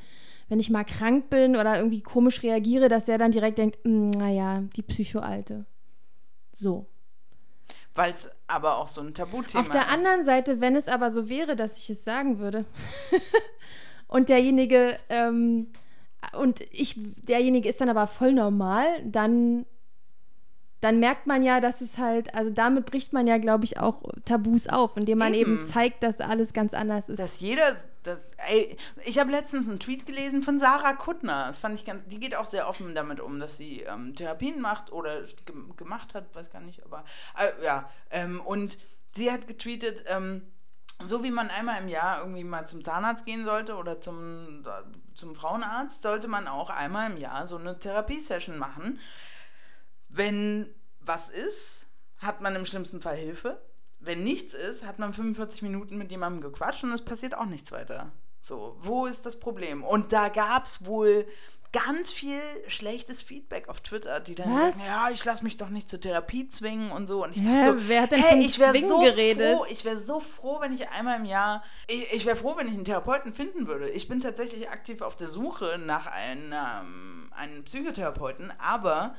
wenn 0.49 0.59
ich 0.61 0.71
mal 0.71 0.85
krank 0.85 1.29
bin 1.29 1.57
oder 1.57 1.77
irgendwie 1.77 2.01
komisch 2.01 2.43
reagiere, 2.43 2.89
dass 2.89 3.05
der 3.05 3.19
dann 3.19 3.33
direkt 3.33 3.59
denkt, 3.59 3.79
"Mm, 3.85 4.09
naja, 4.13 4.63
die 4.77 4.83
Psychoalte. 4.83 5.67
So. 6.55 6.87
Weil 7.97 8.13
es 8.13 8.31
aber 8.47 8.77
auch 8.77 8.89
so 8.89 9.01
ein 9.01 9.15
Tabuthema 9.15 9.63
Auf 9.63 9.71
der 9.71 9.83
ist. 9.83 9.93
anderen 9.93 10.25
Seite, 10.25 10.61
wenn 10.61 10.77
es 10.77 10.87
aber 10.87 11.11
so 11.11 11.29
wäre, 11.29 11.57
dass 11.57 11.79
ich 11.79 11.91
es 11.91 12.05
sagen 12.05 12.39
würde 12.39 12.65
und 14.07 14.29
derjenige 14.29 14.99
ähm, 15.09 15.69
und 16.39 16.61
ich 16.73 16.95
derjenige 16.97 17.69
ist 17.69 17.81
dann 17.81 17.89
aber 17.89 18.07
voll 18.07 18.33
normal, 18.33 18.87
dann 19.05 19.65
dann 20.87 21.01
merkt 21.01 21.27
man 21.27 21.43
ja, 21.43 21.59
dass 21.59 21.81
es 21.81 21.99
halt, 21.99 22.33
also 22.33 22.49
damit 22.51 22.87
bricht 22.87 23.13
man 23.13 23.27
ja, 23.27 23.39
glaube 23.39 23.65
ich, 23.65 23.81
auch 23.81 24.03
Tabus 24.25 24.69
auf, 24.69 24.97
indem 24.97 25.19
man 25.19 25.35
eben, 25.35 25.59
Eben. 25.63 25.67
zeigt, 25.67 26.05
dass 26.05 26.21
alles 26.21 26.53
ganz 26.53 26.75
anders 26.75 27.09
ist. 27.09 27.19
Dass 27.19 27.41
jeder, 27.41 27.75
das, 28.05 28.35
ey, 28.47 28.77
ich 29.05 29.19
habe 29.19 29.33
letztens 29.33 29.69
einen 29.69 29.81
Tweet 29.81 30.07
gelesen 30.07 30.45
von 30.45 30.61
Sarah 30.61 30.93
Kuttner. 30.93 31.47
Das 31.49 31.59
fand 31.59 31.75
ich 31.75 31.85
ganz, 31.85 32.05
die 32.07 32.21
geht 32.21 32.37
auch 32.37 32.45
sehr 32.45 32.69
offen 32.69 32.95
damit 32.95 33.19
um, 33.19 33.41
dass 33.41 33.57
sie 33.57 33.81
ähm, 33.81 34.15
Therapien 34.15 34.61
macht 34.61 34.93
oder 34.93 35.23
gem- 35.45 35.75
gemacht 35.77 36.15
hat, 36.15 36.33
weiß 36.37 36.53
gar 36.53 36.61
nicht, 36.63 36.85
aber 36.85 37.03
äh, 37.37 37.65
ja. 37.65 37.91
Ähm, 38.13 38.41
und 38.41 38.79
sie 39.11 39.33
hat 39.33 39.49
getweetet, 39.49 40.05
ähm, 40.07 40.43
so 41.03 41.25
wie 41.25 41.33
man 41.33 41.51
einmal 41.51 41.83
im 41.83 41.89
Jahr 41.89 42.21
irgendwie 42.21 42.45
mal 42.45 42.67
zum 42.69 42.85
Zahnarzt 42.85 43.27
gehen 43.27 43.45
sollte 43.45 43.75
oder 43.75 44.01
zum, 44.01 44.65
zum 45.15 45.35
Frauenarzt, 45.35 46.01
sollte 46.01 46.29
man 46.29 46.47
auch 46.47 46.71
einmal 46.71 47.11
im 47.11 47.17
Jahr 47.17 47.47
so 47.49 47.57
eine 47.59 47.77
Therapiesession 47.79 48.57
machen. 48.57 49.01
Wenn 50.17 50.75
was 51.01 51.31
ist, 51.31 51.87
hat 52.19 52.41
man 52.41 52.57
im 52.57 52.67
schlimmsten 52.67 53.01
Fall 53.01 53.17
Hilfe. 53.17 53.63
Wenn 53.99 54.25
nichts 54.25 54.55
ist, 54.55 54.85
hat 54.85 54.99
man 54.99 55.13
45 55.13 55.63
Minuten 55.63 55.99
mit 55.99 56.11
jemandem 56.11 56.41
gequatscht 56.41 56.85
und 56.85 56.93
es 56.93 57.05
passiert 57.05 57.37
auch 57.37 57.47
nichts 57.47 57.73
weiter. 57.73 58.13
So, 58.41 58.77
wo 58.81 59.07
ist 59.07 59.27
das 59.27 59.41
Problem? 59.41 59.83
Und 59.83 60.13
da 60.13 60.29
gab 60.29 60.67
es 60.67 60.85
wohl 60.87 61.27
ganz 61.73 62.13
viel 62.13 62.41
schlechtes 62.69 63.23
Feedback 63.23 63.69
auf 63.69 63.81
Twitter, 63.81 64.21
die 64.21 64.35
dann 64.35 64.49
sagen, 64.49 64.81
ja, 64.85 65.11
ich 65.11 65.25
lasse 65.25 65.43
mich 65.43 65.57
doch 65.57 65.69
nicht 65.69 65.91
zur 65.91 66.01
Therapie 66.01 66.49
zwingen 66.49 66.91
und 66.91 67.07
so. 67.07 67.25
Und 67.25 67.37
ich 67.37 67.43
Hä, 67.43 67.63
dachte 67.63 67.81
so, 67.81 67.89
wer 67.89 68.03
hat 68.03 68.13
denn 68.13 68.23
hey, 68.23 68.39
ich 68.45 68.59
wäre 68.59 68.81
so 68.81 69.01
geredet? 69.01 69.57
froh, 69.57 69.67
ich 69.69 69.85
wäre 69.85 69.99
so 69.99 70.21
froh, 70.21 70.61
wenn 70.61 70.73
ich 70.73 70.89
einmal 70.91 71.19
im 71.19 71.25
Jahr, 71.25 71.63
ich, 71.89 72.13
ich 72.15 72.27
wäre 72.27 72.37
froh, 72.37 72.55
wenn 72.57 72.69
ich 72.69 72.75
einen 72.75 72.85
Therapeuten 72.85 73.35
finden 73.35 73.67
würde. 73.67 73.91
Ich 73.91 74.09
bin 74.09 74.21
tatsächlich 74.21 74.71
aktiv 74.71 75.03
auf 75.03 75.17
der 75.17 75.29
Suche 75.29 75.79
nach 75.79 76.07
einem, 76.07 77.31
einem 77.33 77.65
Psychotherapeuten, 77.65 78.53
aber 78.59 79.15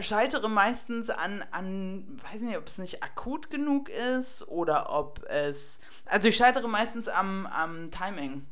scheitere 0.00 0.48
meistens 0.48 1.10
an, 1.10 1.44
an, 1.50 2.20
weiß 2.30 2.42
nicht, 2.42 2.56
ob 2.56 2.66
es 2.66 2.78
nicht 2.78 3.02
akut 3.02 3.50
genug 3.50 3.88
ist 3.88 4.46
oder 4.48 4.92
ob 4.92 5.24
es, 5.28 5.80
also 6.06 6.28
ich 6.28 6.36
scheitere 6.36 6.68
meistens 6.68 7.08
am, 7.08 7.46
am 7.46 7.90
Timing. 7.90 8.46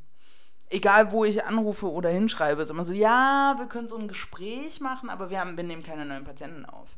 Egal, 0.71 1.13
wo 1.13 1.25
ich 1.25 1.45
anrufe 1.45 1.91
oder 1.91 2.09
hinschreibe, 2.09 2.63
ist 2.63 2.71
immer 2.71 2.85
so, 2.85 2.93
ja, 2.93 3.55
wir 3.59 3.67
können 3.67 3.89
so 3.89 3.99
ein 3.99 4.09
Gespräch 4.09 4.81
machen, 4.81 5.11
aber 5.11 5.29
wir, 5.29 5.39
haben, 5.39 5.57
wir 5.57 5.65
nehmen 5.65 5.83
keine 5.83 6.07
neuen 6.07 6.25
Patienten 6.25 6.65
auf. 6.65 6.89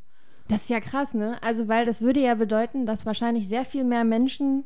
Das 0.49 0.63
ist 0.63 0.71
ja 0.71 0.81
krass, 0.81 1.15
ne? 1.15 1.43
Also, 1.43 1.69
weil 1.69 1.87
das 1.87 2.01
würde 2.01 2.21
ja 2.21 2.35
bedeuten, 2.35 2.87
dass 2.87 3.07
wahrscheinlich 3.07 3.49
sehr 3.49 3.65
viel 3.65 3.83
mehr 3.83 4.05
Menschen. 4.05 4.65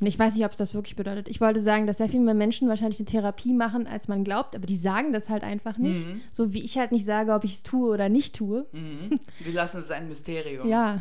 Und 0.00 0.06
Ich 0.06 0.18
weiß 0.18 0.34
nicht, 0.34 0.44
ob 0.44 0.52
es 0.52 0.56
das 0.58 0.74
wirklich 0.74 0.96
bedeutet. 0.96 1.28
Ich 1.28 1.40
wollte 1.40 1.60
sagen, 1.60 1.86
dass 1.86 1.98
sehr 1.98 2.08
viel 2.08 2.20
mehr 2.20 2.34
Menschen 2.34 2.68
wahrscheinlich 2.68 2.98
eine 2.98 3.06
Therapie 3.06 3.52
machen, 3.52 3.86
als 3.86 4.08
man 4.08 4.24
glaubt, 4.24 4.54
aber 4.56 4.66
die 4.66 4.76
sagen 4.76 5.12
das 5.12 5.28
halt 5.28 5.44
einfach 5.44 5.78
nicht. 5.78 6.04
Mhm. 6.06 6.20
So 6.32 6.52
wie 6.52 6.64
ich 6.64 6.76
halt 6.78 6.92
nicht 6.92 7.04
sage, 7.04 7.32
ob 7.32 7.44
ich 7.44 7.56
es 7.56 7.62
tue 7.62 7.90
oder 7.90 8.08
nicht 8.08 8.36
tue. 8.36 8.66
Mhm. 8.72 9.20
Wir 9.40 9.52
lassen 9.52 9.78
es 9.78 9.90
ein 9.90 10.08
Mysterium. 10.08 10.68
Ja. 10.68 11.00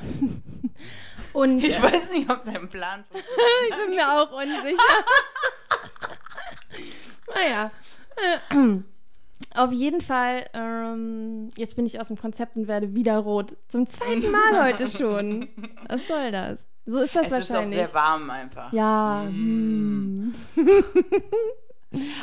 Und 1.34 1.64
Ich 1.64 1.80
äh, 1.80 1.84
weiß 1.84 2.12
nicht, 2.12 2.30
ob 2.30 2.46
dein 2.46 2.68
Plan 2.70 3.04
funktioniert. 3.10 3.70
ich 3.70 3.76
bin 3.78 3.96
mir 3.96 4.08
auch 4.08 4.32
unsicher. 4.32 5.06
naja. 7.34 7.72
Auf 9.56 9.72
jeden 9.72 10.02
Fall, 10.02 10.46
ähm, 10.54 11.52
jetzt 11.58 11.76
bin 11.76 11.86
ich 11.86 12.00
aus 12.00 12.08
dem 12.08 12.18
Konzept 12.18 12.56
und 12.56 12.68
werde 12.68 12.94
wieder 12.94 13.18
rot. 13.18 13.56
Zum 13.70 13.88
zweiten 13.88 14.32
Mal 14.32 14.68
heute 14.68 14.88
schon. 14.88 15.48
Was 15.88 16.08
soll 16.08 16.32
das? 16.32 16.66
So 16.86 17.00
ist 17.00 17.16
das 17.16 17.28
Es 17.28 17.32
ist 17.32 17.52
auch 17.52 17.56
wahrscheinlich. 17.56 17.80
sehr 17.80 17.94
warm 17.94 18.30
einfach. 18.30 18.74
ja. 18.74 19.24
Mm. 19.30 20.34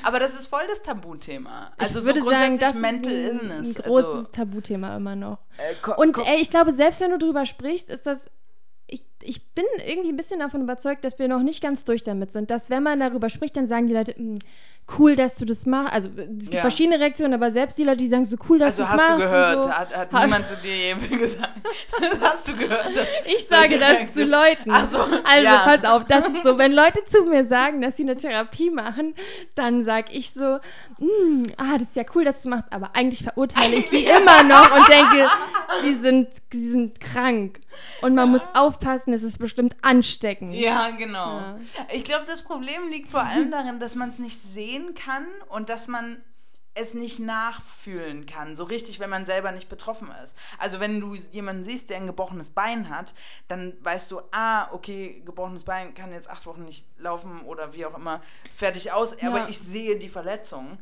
Aber 0.03 0.19
das 0.19 0.35
ist 0.35 0.47
voll 0.49 0.63
das 0.69 0.83
Tabuthema. 0.83 1.71
Also 1.79 2.01
ich 2.01 2.07
würde 2.07 2.23
so 2.23 2.31
sagen, 2.31 2.59
das 2.59 2.75
Mental 2.75 3.13
ist 3.13 3.31
ein, 3.31 3.39
Illness. 3.51 3.77
ein 3.77 3.83
großes 3.83 4.05
also, 4.05 4.23
Tabuthema 4.25 4.97
immer 4.97 5.15
noch. 5.15 5.39
Äh, 5.59 5.91
Und 5.93 6.19
ey, 6.19 6.41
ich 6.41 6.51
glaube, 6.51 6.73
selbst 6.73 7.01
wenn 7.01 7.13
du 7.13 7.19
drüber 7.19 7.47
sprichst, 7.47 7.89
ist 7.89 8.05
das 8.05 8.29
ich, 8.93 9.05
ich 9.23 9.55
bin 9.55 9.65
irgendwie 9.87 10.11
ein 10.11 10.17
bisschen 10.17 10.41
davon 10.41 10.63
überzeugt, 10.63 11.05
dass 11.05 11.19
wir 11.19 11.29
noch 11.29 11.43
nicht 11.43 11.63
ganz 11.63 11.85
durch 11.85 12.03
damit 12.03 12.33
sind. 12.33 12.51
Dass, 12.51 12.71
wenn 12.71 12.83
man 12.83 12.99
darüber 12.99 13.31
spricht, 13.31 13.57
dann 13.57 13.69
sagen 13.69 13.87
die 13.87 13.95
Leute, 13.95 14.15
hm, 14.17 14.39
cool, 14.99 15.17
dass 15.17 15.37
du 15.37 15.45
das 15.45 15.67
machst. 15.67 15.93
Also 15.93 16.09
es 16.09 16.39
gibt 16.45 16.55
ja. 16.55 16.61
verschiedene 16.61 16.99
Reaktionen, 16.99 17.35
aber 17.35 17.53
selbst 17.53 17.79
die 17.79 17.85
Leute, 17.85 17.99
die 17.99 18.09
sagen 18.09 18.27
so 18.27 18.37
cool, 18.49 18.59
dass 18.59 18.81
also 18.81 18.83
du 18.83 18.89
das 18.89 18.97
machst. 18.97 19.11
Also 19.11 19.25
hast 19.25 19.55
du 19.55 19.61
gehört, 19.61 19.65
so. 19.65 19.71
hat, 19.71 19.97
hat 19.97 20.13
niemand 20.25 20.49
zu 20.49 20.57
dir 20.57 20.77
je 20.77 21.17
gesagt. 21.17 21.51
hast 22.21 22.49
du 22.49 22.57
gehört? 22.57 22.91
ich 23.27 23.47
sage 23.47 23.79
das 23.79 23.91
Reaktion. 23.91 24.13
zu 24.13 24.25
Leuten. 24.25 24.71
So, 24.91 24.99
also 24.99 25.45
ja. 25.45 25.63
pass 25.65 25.85
auf, 25.85 26.05
das 26.05 26.29
ist 26.29 26.43
so, 26.45 26.59
wenn 26.59 26.73
Leute 26.73 27.05
zu 27.05 27.23
mir 27.25 27.45
sagen, 27.47 27.81
dass 27.81 27.97
sie 27.97 28.03
eine 28.03 28.17
Therapie 28.17 28.71
machen, 28.71 29.15
dann 29.55 29.85
sage 29.85 30.13
ich 30.13 30.33
so, 30.33 30.59
hm, 30.99 31.47
ah, 31.57 31.79
das 31.79 31.89
ist 31.89 31.97
ja 31.97 32.05
cool, 32.15 32.25
dass 32.25 32.43
du 32.43 32.49
machst, 32.49 32.71
aber 32.73 32.95
eigentlich 32.95 33.23
verurteile 33.23 33.77
ich 33.77 33.87
sie 33.89 34.05
immer 34.05 34.43
noch 34.43 34.75
und 34.75 34.89
denke, 34.89 35.29
sie 35.83 35.95
sind, 35.95 36.29
sie 36.53 36.71
sind 36.71 37.01
krank. 37.01 37.61
Und 38.03 38.15
man 38.15 38.27
ja. 38.27 38.33
muss 38.33 38.43
aufpassen, 38.55 39.13
es 39.13 39.23
ist 39.23 39.39
bestimmt 39.39 39.77
ansteckend. 39.83 40.53
Ja, 40.53 40.91
genau. 40.91 41.55
Ich 41.93 42.05
glaube, 42.05 42.25
das 42.27 42.43
Problem 42.43 42.89
liegt 42.91 43.11
vor 43.11 43.23
allem 43.23 43.51
darin, 43.51 43.79
dass 43.79 43.95
man 43.95 44.11
es 44.11 44.19
nicht 44.19 44.39
sehen 44.41 44.70
kann 44.95 45.27
und 45.49 45.69
dass 45.69 45.89
man 45.89 46.23
es 46.75 46.95
nicht 46.95 47.19
nachfühlen 47.19 48.27
kann, 48.27 48.55
so 48.55 48.65
richtig, 48.65 49.01
wenn 49.01 49.11
man 49.11 49.27
selber 49.27 49.51
nicht 49.53 49.69
betroffen 49.69 50.11
ist. 50.23 50.37
Also 50.59 50.79
wenn 50.79 51.01
du 51.01 51.15
jemanden 51.15 51.65
siehst, 51.65 51.91
der 51.91 51.97
ein 51.97 52.07
gebrochenes 52.07 52.53
Bein 52.53 52.89
hat, 52.89 53.13
dann 53.49 53.75
weißt 53.81 54.11
du, 54.13 54.21
ah, 54.31 54.73
okay, 54.73 55.23
gebrochenes 55.25 55.65
Bein 55.65 55.95
kann 55.95 56.13
jetzt 56.13 56.31
acht 56.31 56.47
Wochen 56.47 56.65
nicht 56.65 56.87
laufen 56.99 57.43
oder 57.43 57.75
wie 57.75 57.85
auch 57.87 57.97
immer, 57.97 58.21
fertig 58.55 58.93
aus, 58.93 59.21
aber 59.23 59.49
ich 59.49 59.59
sehe 59.59 59.99
die 59.99 60.09
Verletzung. 60.09 60.79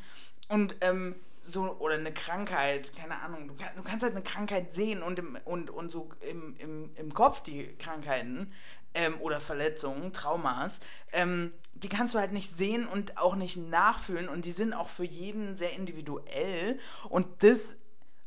Und 0.48 0.76
ähm, 0.82 1.16
so, 1.40 1.76
oder 1.78 1.94
eine 1.94 2.12
Krankheit, 2.12 2.92
keine 2.94 3.20
Ahnung, 3.22 3.48
du, 3.48 3.54
kann, 3.54 3.70
du, 3.76 3.82
kannst 3.82 4.02
halt 4.02 4.14
eine 4.14 4.22
Krankheit 4.22 4.74
sehen 4.74 5.02
und, 5.02 5.18
im, 5.18 5.38
und, 5.44 5.70
und 5.70 5.90
so 5.90 6.10
im, 6.20 6.54
im, 6.56 6.90
im 6.96 7.14
Kopf 7.14 7.40
die 7.40 7.74
Krankheiten 7.78 8.52
ähm, 8.94 9.20
oder 9.20 9.40
Verletzungen, 9.40 10.12
Traumas, 10.12 10.80
ähm, 11.12 11.52
die 11.82 11.88
kannst 11.88 12.14
du 12.14 12.18
halt 12.18 12.32
nicht 12.32 12.56
sehen 12.56 12.86
und 12.86 13.18
auch 13.18 13.36
nicht 13.36 13.56
nachfühlen 13.56 14.28
und 14.28 14.44
die 14.44 14.52
sind 14.52 14.72
auch 14.72 14.88
für 14.88 15.04
jeden 15.04 15.56
sehr 15.56 15.74
individuell 15.74 16.78
und 17.08 17.26
das 17.40 17.76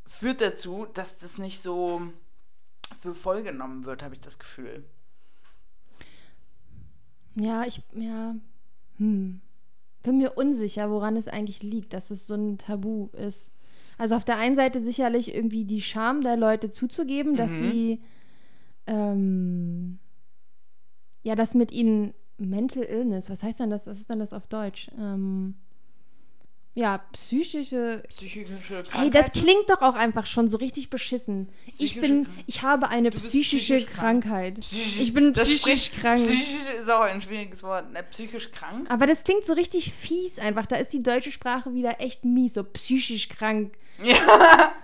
führt 0.05 0.41
dazu, 0.41 0.87
dass 0.93 1.19
das 1.19 1.37
nicht 1.37 1.61
so 1.61 2.01
für 3.01 3.15
voll 3.15 3.43
genommen 3.43 3.85
wird, 3.85 4.03
habe 4.03 4.13
ich 4.13 4.19
das 4.19 4.39
Gefühl. 4.39 4.83
Ja, 7.35 7.63
ich, 7.63 7.81
ja, 7.93 8.35
hm 8.97 9.41
bin 10.03 10.17
mir 10.17 10.31
unsicher, 10.31 10.89
woran 10.89 11.15
es 11.15 11.27
eigentlich 11.27 11.63
liegt, 11.63 11.93
dass 11.93 12.09
es 12.11 12.27
so 12.27 12.35
ein 12.35 12.57
Tabu 12.57 13.09
ist. 13.13 13.49
Also 13.97 14.15
auf 14.15 14.23
der 14.23 14.37
einen 14.37 14.55
Seite 14.55 14.81
sicherlich 14.81 15.33
irgendwie 15.33 15.65
die 15.65 15.81
Scham 15.81 16.21
der 16.21 16.37
Leute 16.37 16.71
zuzugeben, 16.71 17.35
dass 17.35 17.51
mhm. 17.51 17.71
sie 17.71 18.01
ähm, 18.87 19.99
ja, 21.23 21.35
das 21.35 21.53
mit 21.53 21.71
ihnen 21.71 22.13
Mental 22.45 22.83
Illness, 22.83 23.29
was 23.29 23.43
heißt 23.43 23.59
denn 23.59 23.69
das? 23.69 23.87
Was 23.87 23.99
ist 23.99 24.09
denn 24.09 24.19
das 24.19 24.33
auf 24.33 24.47
Deutsch? 24.47 24.89
Ähm, 24.97 25.55
ja, 26.73 26.99
psychische. 27.11 28.01
Psychische 28.07 28.83
Krankheit. 28.83 29.01
Hey, 29.01 29.09
das 29.09 29.31
klingt 29.33 29.69
doch 29.69 29.81
auch 29.81 29.95
einfach 29.95 30.25
schon 30.25 30.47
so 30.47 30.55
richtig 30.57 30.89
beschissen. 30.89 31.49
Psychische 31.69 31.83
ich 31.83 32.01
bin, 32.01 32.27
ich 32.47 32.61
habe 32.61 32.87
eine 32.87 33.11
psychische 33.11 33.75
psychisch 33.75 33.85
Krankheit. 33.87 34.61
Psychisch, 34.61 35.01
ich 35.01 35.13
bin 35.13 35.33
psychisch 35.33 35.61
spricht, 35.61 36.01
krank. 36.01 36.19
Psychisch 36.19 36.73
ist 36.81 36.89
auch 36.89 37.01
ein 37.01 37.21
schwieriges 37.21 37.63
Wort. 37.63 37.91
Ne? 37.91 38.03
Psychisch 38.03 38.51
krank. 38.51 38.89
Aber 38.89 39.05
das 39.05 39.25
klingt 39.25 39.45
so 39.45 39.51
richtig 39.53 39.91
fies 39.93 40.39
einfach. 40.39 40.65
Da 40.65 40.77
ist 40.77 40.93
die 40.93 41.03
deutsche 41.03 41.33
Sprache 41.33 41.73
wieder 41.73 41.99
echt 41.99 42.23
mies, 42.23 42.53
so 42.53 42.63
psychisch 42.63 43.27
krank. 43.27 43.73
Ja, 44.01 44.15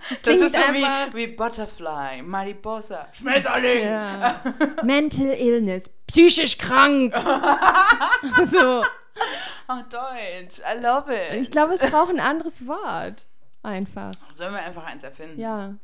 das, 0.10 0.22
das 0.24 0.36
ist 0.36 0.56
so 0.56 0.62
wie, 0.74 1.16
wie 1.16 1.28
Butterfly, 1.28 2.22
Mariposa, 2.22 3.08
Schmetterling. 3.14 3.86
Ja. 3.86 4.42
Mental 4.84 5.30
Illness, 5.30 5.90
psychisch 6.06 6.58
krank. 6.58 7.16
so. 8.52 8.84
Oh, 9.70 9.82
Deutsch. 9.90 10.60
I 10.60 10.80
love 10.80 11.14
it. 11.14 11.42
Ich 11.42 11.52
glaube, 11.52 11.74
es 11.74 11.82
braucht 11.82 12.12
ein 12.12 12.22
anderes 12.22 12.66
Wort. 12.66 13.26
Einfach. 13.64 14.14
Sollen 14.32 14.54
wir 14.54 14.64
einfach 14.64 14.86
eins 14.86 15.04
erfinden? 15.04 15.40
Ja. 15.40 15.76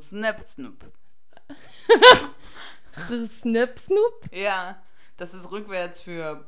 Snip, 0.00 0.42
snip. 0.46 0.84
snip, 3.28 3.78
snoop? 3.78 4.30
Ja, 4.32 4.82
das 5.16 5.32
ist 5.32 5.52
rückwärts 5.52 6.00
für 6.00 6.44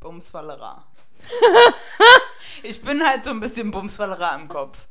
Bumsfallera. 0.00 0.86
ich 2.62 2.80
bin 2.80 3.04
halt 3.06 3.24
so 3.24 3.30
ein 3.30 3.40
bisschen 3.40 3.70
Bumsfallera 3.70 4.34
im 4.36 4.48
Kopf. 4.48 4.86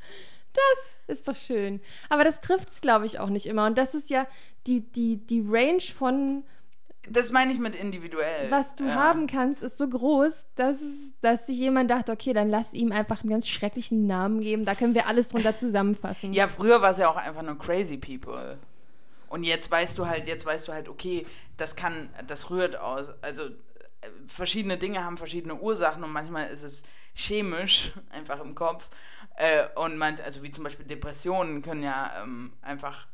Das 0.54 1.18
ist 1.18 1.28
doch 1.28 1.36
schön. 1.36 1.82
Aber 2.10 2.24
das 2.24 2.42
trifft 2.42 2.70
es, 2.70 2.82
glaube 2.82 3.06
ich, 3.06 3.20
auch 3.20 3.30
nicht 3.30 3.46
immer. 3.46 3.66
Und 3.66 3.78
das 3.78 3.94
ist 3.94 4.10
ja 4.10 4.28
die, 4.68 4.82
die, 4.82 5.26
die 5.26 5.44
Range 5.48 5.82
von 5.82 6.44
das 7.10 7.32
meine 7.32 7.52
ich 7.54 7.60
mit 7.60 7.76
individuell. 7.76 8.50
Was 8.50 8.76
du 8.76 8.86
ja. 8.86 8.96
haben 8.96 9.28
kannst, 9.28 9.62
ist 9.62 9.78
so 9.78 9.88
groß, 9.88 10.34
dass, 10.56 10.78
dass 11.22 11.46
sich 11.46 11.58
jemand 11.58 11.91
dachte, 11.91 12.12
okay, 12.12 12.34
dann 12.34 12.50
lass 12.50 12.74
ihm 12.74 12.91
einfach 12.91 13.22
einen 13.22 13.30
ganz 13.30 13.48
schrecklichen 13.48 14.08
Namen 14.08 14.41
geben. 14.41 14.65
Da 14.65 14.76
können 14.76 14.96
wir 14.96 15.08
alles 15.08 15.28
drunter 15.28 15.56
zusammenfassen. 15.60 16.34
Ja, 16.34 16.48
früher 16.48 16.82
war 16.82 16.91
es 16.91 16.98
ja 16.98 17.10
auch 17.10 17.18
einfach 17.18 17.44
nur 17.44 17.58
Crazy 17.58 17.98
People. 17.98 18.58
Und 19.28 19.44
jetzt 19.44 19.70
weißt 19.70 19.98
du 19.98 20.08
halt, 20.08 20.28
jetzt 20.28 20.46
weißt 20.46 20.68
du 20.68 20.74
halt, 20.74 20.89
okay, 20.89 21.26
das 21.58 21.76
kann, 21.76 22.10
das 22.28 22.50
rührt 22.50 22.78
aus. 22.78 23.08
Also 23.22 23.46
äh, 23.46 23.50
verschiedene 24.28 24.78
Dinge 24.78 25.04
haben 25.04 25.18
verschiedene 25.18 25.56
Ursachen 25.56 26.04
und 26.04 26.12
manchmal 26.12 26.48
ist 26.48 26.63
es 26.63 26.84
chemisch, 27.13 27.91
einfach 28.10 28.39
im 28.39 28.56
Kopf. 28.56 28.88
Äh, 29.36 29.68
und 29.76 29.98
man, 29.98 30.15
also 30.24 30.44
wie 30.44 30.52
zum 30.52 30.63
Beispiel 30.63 30.86
Depressionen 30.86 31.62
können 31.62 31.84
ja 31.84 32.12
ähm, 32.22 32.54
einfach 32.62 33.08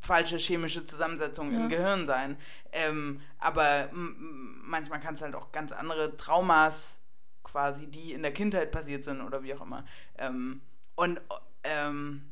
falsche 0.00 0.38
chemische 0.38 0.84
Zusammensetzung 0.84 1.52
ja. 1.52 1.60
im 1.60 1.68
Gehirn 1.68 2.06
sein. 2.06 2.36
Ähm, 2.72 3.20
aber 3.38 3.90
manchmal 3.92 5.00
kann 5.00 5.14
es 5.14 5.22
halt 5.22 5.34
auch 5.34 5.52
ganz 5.52 5.72
andere 5.72 6.16
Traumas 6.16 6.98
quasi, 7.42 7.86
die 7.86 8.12
in 8.12 8.22
der 8.22 8.32
Kindheit 8.32 8.70
passiert 8.70 9.04
sind 9.04 9.20
oder 9.20 9.42
wie 9.42 9.54
auch 9.54 9.60
immer. 9.60 9.84
Ähm, 10.18 10.62
und 10.94 11.20
ähm, 11.64 12.30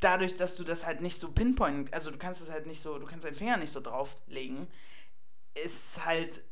dadurch, 0.00 0.36
dass 0.36 0.56
du 0.56 0.64
das 0.64 0.86
halt 0.86 1.00
nicht 1.00 1.18
so 1.18 1.30
pinpoint, 1.30 1.92
also 1.92 2.10
du 2.10 2.18
kannst 2.18 2.40
es 2.40 2.50
halt 2.50 2.66
nicht 2.66 2.80
so, 2.80 2.98
du 2.98 3.06
kannst 3.06 3.26
deinen 3.26 3.36
Finger 3.36 3.56
nicht 3.56 3.72
so 3.72 3.80
drauflegen, 3.80 4.68
ist 5.64 6.04
halt 6.04 6.44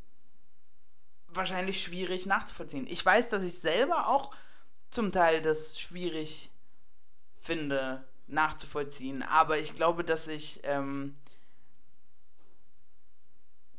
wahrscheinlich 1.29 1.83
schwierig 1.83 2.27
nachzuvollziehen. 2.27 2.87
Ich 2.89 3.05
weiß, 3.05 3.29
dass 3.29 3.43
ich 3.43 3.59
selber 3.59 4.09
auch 4.09 4.35
zum 4.91 5.13
Teil 5.13 5.43
das 5.43 5.79
schwierig 5.79 6.51
finde, 7.41 8.07
nachzuvollziehen. 8.27 9.23
Aber 9.23 9.59
ich 9.59 9.75
glaube, 9.75 10.05
dass 10.05 10.29
ich 10.29 10.61
ähm, 10.65 11.15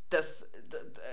das 0.09 0.47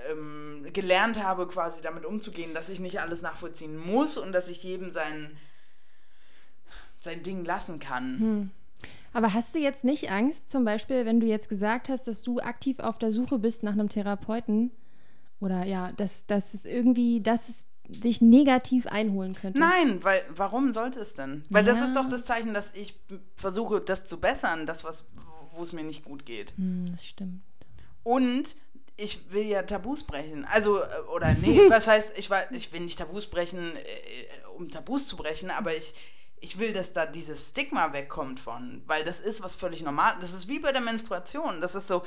ähm, 0.09 0.67
gelernt 0.73 1.21
habe, 1.21 1.47
quasi 1.47 1.81
damit 1.81 2.05
umzugehen, 2.05 2.53
dass 2.53 2.69
ich 2.69 2.79
nicht 2.79 2.99
alles 2.99 3.21
nachvollziehen 3.21 3.77
muss 3.77 4.17
und 4.17 4.31
dass 4.31 4.47
ich 4.47 4.63
jedem 4.63 4.91
sein, 4.91 5.37
sein 6.99 7.23
Ding 7.23 7.43
lassen 7.43 7.79
kann. 7.79 8.19
Hm. 8.19 8.51
Aber 9.13 9.33
hast 9.33 9.55
du 9.55 9.59
jetzt 9.59 9.85
nicht 9.85 10.11
Angst, 10.11 10.49
zum 10.49 10.65
Beispiel, 10.65 11.05
wenn 11.05 11.21
du 11.21 11.25
jetzt 11.25 11.47
gesagt 11.47 11.87
hast, 11.87 12.07
dass 12.07 12.21
du 12.21 12.39
aktiv 12.39 12.79
auf 12.79 12.97
der 12.97 13.13
Suche 13.13 13.39
bist 13.39 13.63
nach 13.63 13.71
einem 13.71 13.87
Therapeuten 13.87 14.71
oder 15.39 15.63
ja, 15.63 15.93
dass, 15.93 16.25
dass 16.25 16.43
es 16.53 16.65
irgendwie, 16.65 17.21
dass 17.21 17.47
es 17.47 17.65
dich 17.87 18.21
negativ 18.21 18.87
einholen 18.87 19.33
könnte. 19.33 19.59
Nein, 19.59 20.03
weil 20.03 20.23
warum 20.29 20.73
sollte 20.73 20.99
es 20.99 21.13
denn? 21.13 21.43
Weil 21.49 21.65
ja. 21.65 21.73
das 21.73 21.81
ist 21.81 21.95
doch 21.95 22.07
das 22.07 22.23
Zeichen, 22.25 22.53
dass 22.53 22.71
ich 22.75 22.99
versuche, 23.35 23.81
das 23.81 24.05
zu 24.05 24.19
bessern, 24.19 24.65
das, 24.65 24.83
was, 24.83 25.05
wo 25.53 25.63
es 25.63 25.73
mir 25.73 25.83
nicht 25.83 26.03
gut 26.03 26.25
geht. 26.25 26.53
Hm, 26.57 26.85
das 26.91 27.05
stimmt. 27.05 27.41
Und 28.03 28.55
ich 28.97 29.31
will 29.31 29.45
ja 29.45 29.63
Tabus 29.63 30.03
brechen. 30.03 30.45
Also, 30.45 30.81
äh, 30.81 30.87
oder 31.13 31.33
nee, 31.33 31.59
was 31.69 31.87
heißt, 31.87 32.17
ich, 32.17 32.29
ich 32.51 32.73
will 32.73 32.81
nicht 32.81 32.99
Tabus 32.99 33.27
brechen, 33.27 33.75
äh, 33.75 33.81
um 34.57 34.69
Tabus 34.69 35.07
zu 35.07 35.17
brechen, 35.17 35.51
aber 35.51 35.75
ich, 35.75 35.93
ich 36.39 36.59
will, 36.59 36.73
dass 36.73 36.93
da 36.93 37.05
dieses 37.05 37.49
Stigma 37.49 37.93
wegkommt 37.93 38.39
von, 38.39 38.83
weil 38.85 39.03
das 39.03 39.19
ist 39.19 39.41
was 39.41 39.55
völlig 39.55 39.81
normal. 39.83 40.13
Das 40.21 40.33
ist 40.33 40.47
wie 40.47 40.59
bei 40.59 40.71
der 40.71 40.81
Menstruation. 40.81 41.61
Das 41.61 41.75
ist 41.75 41.87
so, 41.87 42.03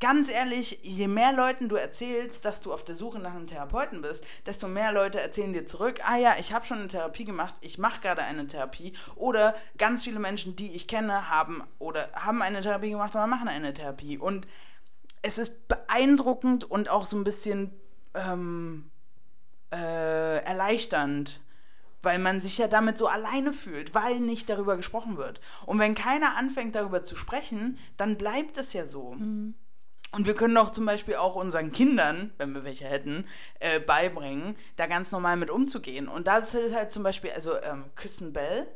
ganz 0.00 0.32
ehrlich, 0.32 0.78
je 0.82 1.08
mehr 1.08 1.32
Leuten 1.32 1.68
du 1.68 1.76
erzählst, 1.76 2.44
dass 2.44 2.60
du 2.60 2.72
auf 2.72 2.84
der 2.84 2.94
Suche 2.94 3.18
nach 3.18 3.34
einem 3.34 3.46
Therapeuten 3.46 4.02
bist, 4.02 4.24
desto 4.46 4.68
mehr 4.68 4.92
Leute 4.92 5.20
erzählen 5.20 5.52
dir 5.52 5.66
zurück, 5.66 6.00
ah 6.04 6.16
ja, 6.16 6.34
ich 6.38 6.52
habe 6.52 6.66
schon 6.66 6.78
eine 6.78 6.88
Therapie 6.88 7.24
gemacht, 7.24 7.54
ich 7.60 7.78
mache 7.78 8.00
gerade 8.00 8.22
eine 8.22 8.46
Therapie. 8.46 8.92
Oder 9.16 9.54
ganz 9.78 10.04
viele 10.04 10.18
Menschen, 10.18 10.56
die 10.56 10.74
ich 10.74 10.86
kenne, 10.86 11.28
haben 11.30 11.62
oder 11.78 12.10
haben 12.14 12.42
eine 12.42 12.60
Therapie 12.60 12.90
gemacht 12.90 13.14
oder 13.14 13.26
machen 13.26 13.48
eine 13.48 13.74
Therapie. 13.74 14.18
Und 14.18 14.46
es 15.22 15.38
ist 15.38 15.68
beeindruckend 15.68 16.64
und 16.64 16.88
auch 16.88 17.06
so 17.06 17.16
ein 17.16 17.24
bisschen 17.24 17.72
ähm, 18.14 18.90
äh, 19.72 20.44
erleichternd, 20.44 21.40
weil 22.02 22.18
man 22.18 22.40
sich 22.40 22.58
ja 22.58 22.68
damit 22.68 22.98
so 22.98 23.06
alleine 23.06 23.52
fühlt, 23.52 23.94
weil 23.94 24.20
nicht 24.20 24.48
darüber 24.50 24.76
gesprochen 24.76 25.16
wird. 25.16 25.40
Und 25.66 25.78
wenn 25.78 25.94
keiner 25.94 26.36
anfängt 26.36 26.74
darüber 26.74 27.02
zu 27.02 27.16
sprechen, 27.16 27.78
dann 27.96 28.18
bleibt 28.18 28.58
es 28.58 28.74
ja 28.74 28.86
so. 28.86 29.12
Mhm. 29.14 29.54
Und 30.14 30.26
wir 30.26 30.34
können 30.34 30.54
doch 30.54 30.70
zum 30.70 30.86
Beispiel 30.86 31.16
auch 31.16 31.34
unseren 31.34 31.72
Kindern, 31.72 32.32
wenn 32.38 32.54
wir 32.54 32.64
welche 32.64 32.84
hätten, 32.84 33.26
äh, 33.58 33.80
beibringen, 33.80 34.56
da 34.76 34.86
ganz 34.86 35.10
normal 35.10 35.36
mit 35.36 35.50
umzugehen. 35.50 36.08
Und 36.08 36.26
da 36.26 36.38
ist 36.38 36.54
halt 36.54 36.92
zum 36.92 37.02
Beispiel, 37.02 37.30
also 37.32 37.60
ähm, 37.62 37.86
Kristen 37.96 38.32
Bell, 38.32 38.68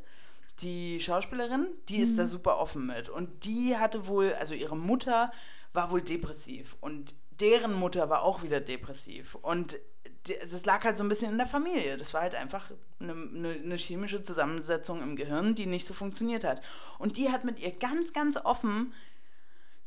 die 0.60 1.00
Schauspielerin, 1.00 1.68
die 1.88 1.98
ist 1.98 2.18
da 2.18 2.26
super 2.26 2.58
offen 2.58 2.86
mit. 2.86 3.08
Und 3.08 3.44
die 3.44 3.76
hatte 3.76 4.08
wohl, 4.08 4.32
also 4.34 4.54
ihre 4.54 4.76
Mutter 4.76 5.30
war 5.72 5.92
wohl 5.92 6.02
depressiv. 6.02 6.76
Und 6.80 7.14
deren 7.40 7.72
Mutter 7.72 8.10
war 8.10 8.22
auch 8.22 8.42
wieder 8.42 8.60
depressiv. 8.60 9.36
Und 9.36 9.78
das 10.24 10.64
lag 10.64 10.84
halt 10.84 10.96
so 10.96 11.04
ein 11.04 11.08
bisschen 11.08 11.32
in 11.32 11.38
der 11.38 11.46
Familie. 11.46 11.96
Das 11.96 12.12
war 12.14 12.22
halt 12.22 12.34
einfach 12.34 12.70
eine, 13.00 13.12
eine, 13.12 13.50
eine, 13.52 13.76
chemische 13.76 14.22
Zusammensetzung 14.22 15.02
im 15.02 15.16
Gehirn, 15.16 15.54
die 15.54 15.66
nicht 15.66 15.86
so 15.86 15.94
funktioniert 15.94 16.44
hat. 16.44 16.60
Und 16.98 17.16
die 17.16 17.30
hat 17.30 17.44
mit 17.44 17.58
ihr 17.58 17.72
ganz, 17.72 18.12
ganz 18.12 18.36
offen 18.36 18.92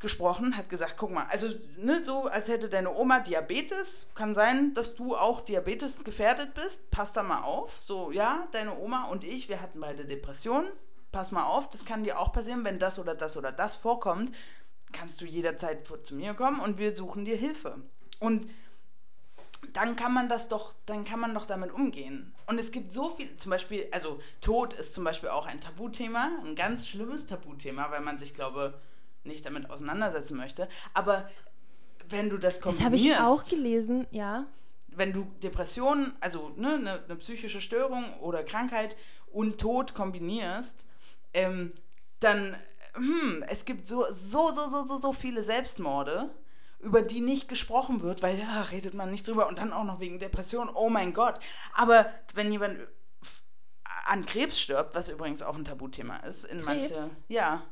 gesprochen, 0.02 0.58
hat 0.58 0.70
gesagt, 0.70 0.96
guck 0.98 1.12
mal, 1.12 1.26
also 1.30 1.48
ne, 1.78 2.04
so 2.04 2.24
als 2.26 2.48
hätte 2.48 2.68
deine 2.68 2.94
Oma 2.94 3.20
Diabetes, 3.20 4.08
kann 4.16 4.36
sein, 4.36 4.74
dass 4.74 4.96
du 4.96 5.16
auch 5.16 5.42
Diabetes 5.42 6.04
gefährdet 6.04 6.54
bist, 6.54 6.90
pass 6.92 7.14
da 7.14 7.24
mal 7.24 7.44
auf. 7.44 7.82
So, 7.82 8.12
ja, 8.12 8.48
deine 8.52 8.78
Oma 8.78 9.06
und 9.06 9.24
ich, 9.24 9.48
wir 9.48 9.62
hatten 9.62 9.80
beide 9.80 10.06
Depressionen, 10.06 10.70
pass 11.12 11.32
mal 11.32 11.44
auf, 11.44 11.70
das 11.70 11.86
kann 11.86 12.04
dir 12.04 12.20
auch 12.20 12.32
passieren, 12.32 12.66
wenn 12.66 12.80
das 12.80 13.00
oder 13.00 13.16
das 13.16 13.38
oder 13.38 13.52
das 13.52 13.78
vorkommt, 13.78 14.32
kannst 14.92 15.22
du 15.22 15.26
jederzeit 15.26 15.88
zu 16.04 16.16
mir 16.16 16.34
kommen 16.34 16.60
und 16.60 16.78
wir 16.78 16.96
suchen 16.96 17.24
dir 17.24 17.38
Hilfe. 17.38 17.78
Und 18.20 18.48
dann 19.74 19.96
kann 19.96 20.14
man 20.14 20.28
das 20.28 20.48
doch, 20.48 20.74
dann 20.86 21.06
kann 21.06 21.20
man 21.20 21.34
doch 21.34 21.46
damit 21.46 21.72
umgehen. 21.72 22.34
Und 22.48 22.60
es 22.60 22.72
gibt 22.72 22.92
so 22.92 23.12
viel, 23.12 23.38
zum 23.38 23.52
Beispiel, 23.52 23.88
also 23.92 24.20
Tod 24.42 24.74
ist 24.74 24.94
zum 24.94 25.04
Beispiel 25.04 25.30
auch 25.30 25.46
ein 25.46 25.62
Tabuthema, 25.62 26.32
ein 26.44 26.56
ganz 26.56 26.88
schlimmes 26.88 27.26
Tabuthema, 27.26 27.92
weil 27.92 28.02
man 28.02 28.20
sich, 28.20 28.34
glaube 28.34 28.80
nicht 29.24 29.46
damit 29.46 29.70
auseinandersetzen 29.70 30.38
möchte. 30.38 30.68
Aber 30.94 31.30
wenn 32.10 32.30
du 32.30 32.38
das 32.38 32.62
kombinierst. 32.62 33.10
Das 33.12 33.20
habe 33.20 33.36
ich 33.36 33.42
auch 33.42 33.50
gelesen, 33.50 34.08
ja. 34.12 34.46
Wenn 34.88 35.14
du 35.14 35.24
Depressionen, 35.42 36.16
also 36.20 36.50
ne, 36.58 36.74
eine, 36.74 37.04
eine 37.04 37.16
psychische 37.16 37.62
Störung 37.62 38.04
oder 38.20 38.44
Krankheit 38.44 38.98
und 39.32 39.60
Tod 39.60 39.94
kombinierst, 39.94 40.86
ähm, 41.34 41.72
dann, 42.20 42.56
hm, 42.94 43.44
es 43.48 43.64
gibt 43.66 43.88
so, 43.88 44.04
so, 44.12 44.52
so, 44.52 44.70
so, 44.70 44.86
so, 44.86 45.00
so 45.00 45.14
viele 45.14 45.44
Selbstmorde, 45.44 46.30
über 46.82 47.02
die 47.02 47.22
nicht 47.22 47.48
gesprochen 47.48 48.02
wird, 48.02 48.22
weil 48.22 48.38
da 48.38 48.62
redet 48.64 48.94
man 48.94 49.12
nicht 49.12 49.28
drüber 49.28 49.48
und 49.48 49.60
dann 49.60 49.72
auch 49.72 49.84
noch 49.84 50.00
wegen 50.00 50.20
Depression, 50.20 50.70
oh 50.70 50.90
mein 50.90 51.14
Gott. 51.14 51.40
Aber 51.74 52.08
wenn 52.34 52.52
jemand 52.52 52.80
an 54.08 54.26
Krebs 54.26 54.60
stirbt, 54.60 54.96
was 54.96 55.08
übrigens 55.08 55.42
auch 55.44 55.56
ein 55.56 55.64
Tabuthema 55.64 56.18
ist, 56.18 56.44
in 56.44 56.62
Krebs? 56.62 56.92
manche, 56.92 57.10
ja, 57.28 57.64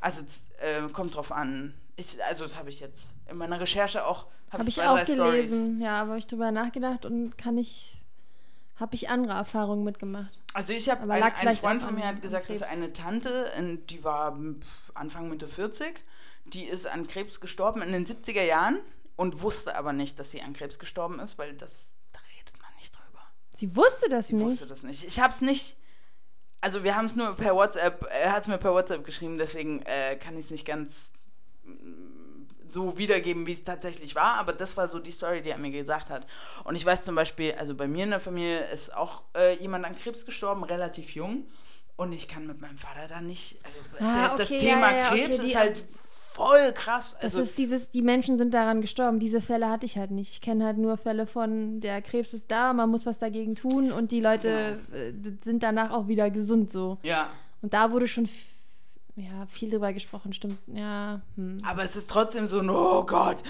also 0.00 0.22
äh, 0.58 0.88
kommt 0.92 1.16
drauf 1.16 1.32
an. 1.32 1.74
Ich, 1.96 2.22
also 2.24 2.44
das 2.44 2.56
habe 2.56 2.70
ich 2.70 2.80
jetzt 2.80 3.14
in 3.28 3.36
meiner 3.36 3.60
Recherche 3.60 4.06
auch 4.06 4.26
habe 4.50 4.62
hab 4.62 4.68
ich, 4.68 4.78
ich 4.78 4.82
auch 4.82 5.04
gelesen. 5.04 5.16
Storys. 5.16 5.70
Ja, 5.80 6.00
aber 6.00 6.16
ich 6.16 6.26
drüber 6.26 6.50
nachgedacht 6.50 7.04
und 7.04 7.36
kann 7.38 7.56
ich 7.58 8.00
habe 8.76 8.94
ich 8.94 9.10
andere 9.10 9.34
Erfahrungen 9.34 9.84
mitgemacht. 9.84 10.30
Also 10.54 10.72
ich 10.72 10.88
habe 10.88 11.02
ein, 11.12 11.22
ein 11.22 11.56
Freund 11.56 11.82
von 11.82 11.94
mir 11.94 12.06
hat 12.06 12.22
gesagt, 12.22 12.50
dass 12.50 12.62
eine 12.62 12.92
Tante, 12.92 13.50
die 13.90 14.02
war 14.02 14.38
Anfang 14.94 15.28
Mitte 15.28 15.46
40, 15.46 16.00
die 16.46 16.64
ist 16.64 16.86
an 16.86 17.06
Krebs 17.06 17.40
gestorben 17.40 17.82
in 17.82 17.92
den 17.92 18.06
70er 18.06 18.42
Jahren 18.42 18.80
und 19.16 19.42
wusste 19.42 19.76
aber 19.76 19.92
nicht, 19.92 20.18
dass 20.18 20.30
sie 20.30 20.40
an 20.40 20.54
Krebs 20.54 20.78
gestorben 20.78 21.20
ist, 21.20 21.38
weil 21.38 21.52
das 21.54 21.94
da 22.12 22.20
redet 22.36 22.58
man 22.60 22.74
nicht 22.78 22.92
drüber. 22.94 23.20
Sie 23.54 23.76
wusste 23.76 24.08
das 24.08 24.28
sie 24.28 24.34
nicht. 24.34 24.42
Sie 24.42 24.50
wusste 24.50 24.66
das 24.66 24.82
nicht. 24.82 25.04
Ich 25.04 25.20
habe 25.20 25.32
es 25.32 25.42
nicht 25.42 25.76
also 26.60 26.84
wir 26.84 26.96
haben 26.96 27.06
es 27.06 27.16
nur 27.16 27.34
per 27.34 27.54
WhatsApp, 27.54 28.06
er 28.10 28.32
hat 28.32 28.42
es 28.42 28.48
mir 28.48 28.58
per 28.58 28.72
WhatsApp 28.72 29.04
geschrieben, 29.04 29.38
deswegen 29.38 29.82
äh, 29.82 30.16
kann 30.16 30.36
ich 30.36 30.46
es 30.46 30.50
nicht 30.50 30.66
ganz 30.66 31.12
mm, 31.64 32.46
so 32.68 32.98
wiedergeben, 32.98 33.46
wie 33.46 33.52
es 33.52 33.64
tatsächlich 33.64 34.14
war, 34.14 34.34
aber 34.38 34.52
das 34.52 34.76
war 34.76 34.88
so 34.88 34.98
die 34.98 35.10
Story, 35.10 35.42
die 35.42 35.50
er 35.50 35.58
mir 35.58 35.70
gesagt 35.70 36.10
hat. 36.10 36.26
Und 36.64 36.76
ich 36.76 36.84
weiß 36.84 37.02
zum 37.02 37.14
Beispiel, 37.14 37.54
also 37.54 37.74
bei 37.74 37.88
mir 37.88 38.04
in 38.04 38.10
der 38.10 38.20
Familie 38.20 38.60
ist 38.66 38.94
auch 38.94 39.24
äh, 39.36 39.56
jemand 39.56 39.84
an 39.84 39.96
Krebs 39.96 40.24
gestorben, 40.24 40.64
relativ 40.64 41.14
jung. 41.14 41.48
Und 41.96 42.12
ich 42.12 42.28
kann 42.28 42.46
mit 42.46 42.62
meinem 42.62 42.78
Vater 42.78 43.08
da 43.08 43.20
nicht, 43.20 43.58
also 43.62 43.78
ah, 43.98 44.14
der, 44.14 44.32
okay, 44.32 44.36
das 44.38 44.48
Thema 44.48 44.90
ja, 44.90 44.96
ja, 44.96 45.08
Krebs 45.08 45.38
okay, 45.38 45.48
ist 45.48 45.54
halt 45.54 45.86
voll 46.40 46.72
krass. 46.72 47.16
Also 47.20 47.40
das 47.40 47.50
ist 47.50 47.58
dieses, 47.58 47.90
die 47.90 48.02
Menschen 48.02 48.38
sind 48.38 48.54
daran 48.54 48.80
gestorben. 48.80 49.18
Diese 49.20 49.40
Fälle 49.40 49.68
hatte 49.68 49.86
ich 49.86 49.96
halt 49.96 50.10
nicht. 50.10 50.32
Ich 50.32 50.40
kenne 50.40 50.64
halt 50.64 50.78
nur 50.78 50.96
Fälle 50.96 51.26
von, 51.26 51.80
der 51.80 52.00
Krebs 52.02 52.32
ist 52.32 52.50
da, 52.50 52.72
man 52.72 52.90
muss 52.90 53.06
was 53.06 53.18
dagegen 53.18 53.54
tun 53.54 53.92
und 53.92 54.10
die 54.10 54.20
Leute 54.20 54.80
genau. 54.90 55.30
Äh, 55.30 55.38
sind 55.44 55.62
danach 55.62 55.90
auch 55.90 56.08
wieder 56.08 56.30
gesund 56.30 56.72
so. 56.72 56.98
Ja. 57.02 57.28
Und 57.62 57.74
da 57.74 57.92
wurde 57.92 58.08
schon 58.08 58.28
ja, 59.16 59.46
viel 59.48 59.70
drüber 59.70 59.92
gesprochen, 59.92 60.32
stimmt. 60.32 60.58
Ja. 60.66 61.20
Hm. 61.36 61.58
Aber 61.66 61.82
es 61.84 61.94
ist 61.96 62.08
trotzdem 62.08 62.46
so, 62.46 62.60
oh 62.60 63.04
Gott, 63.04 63.42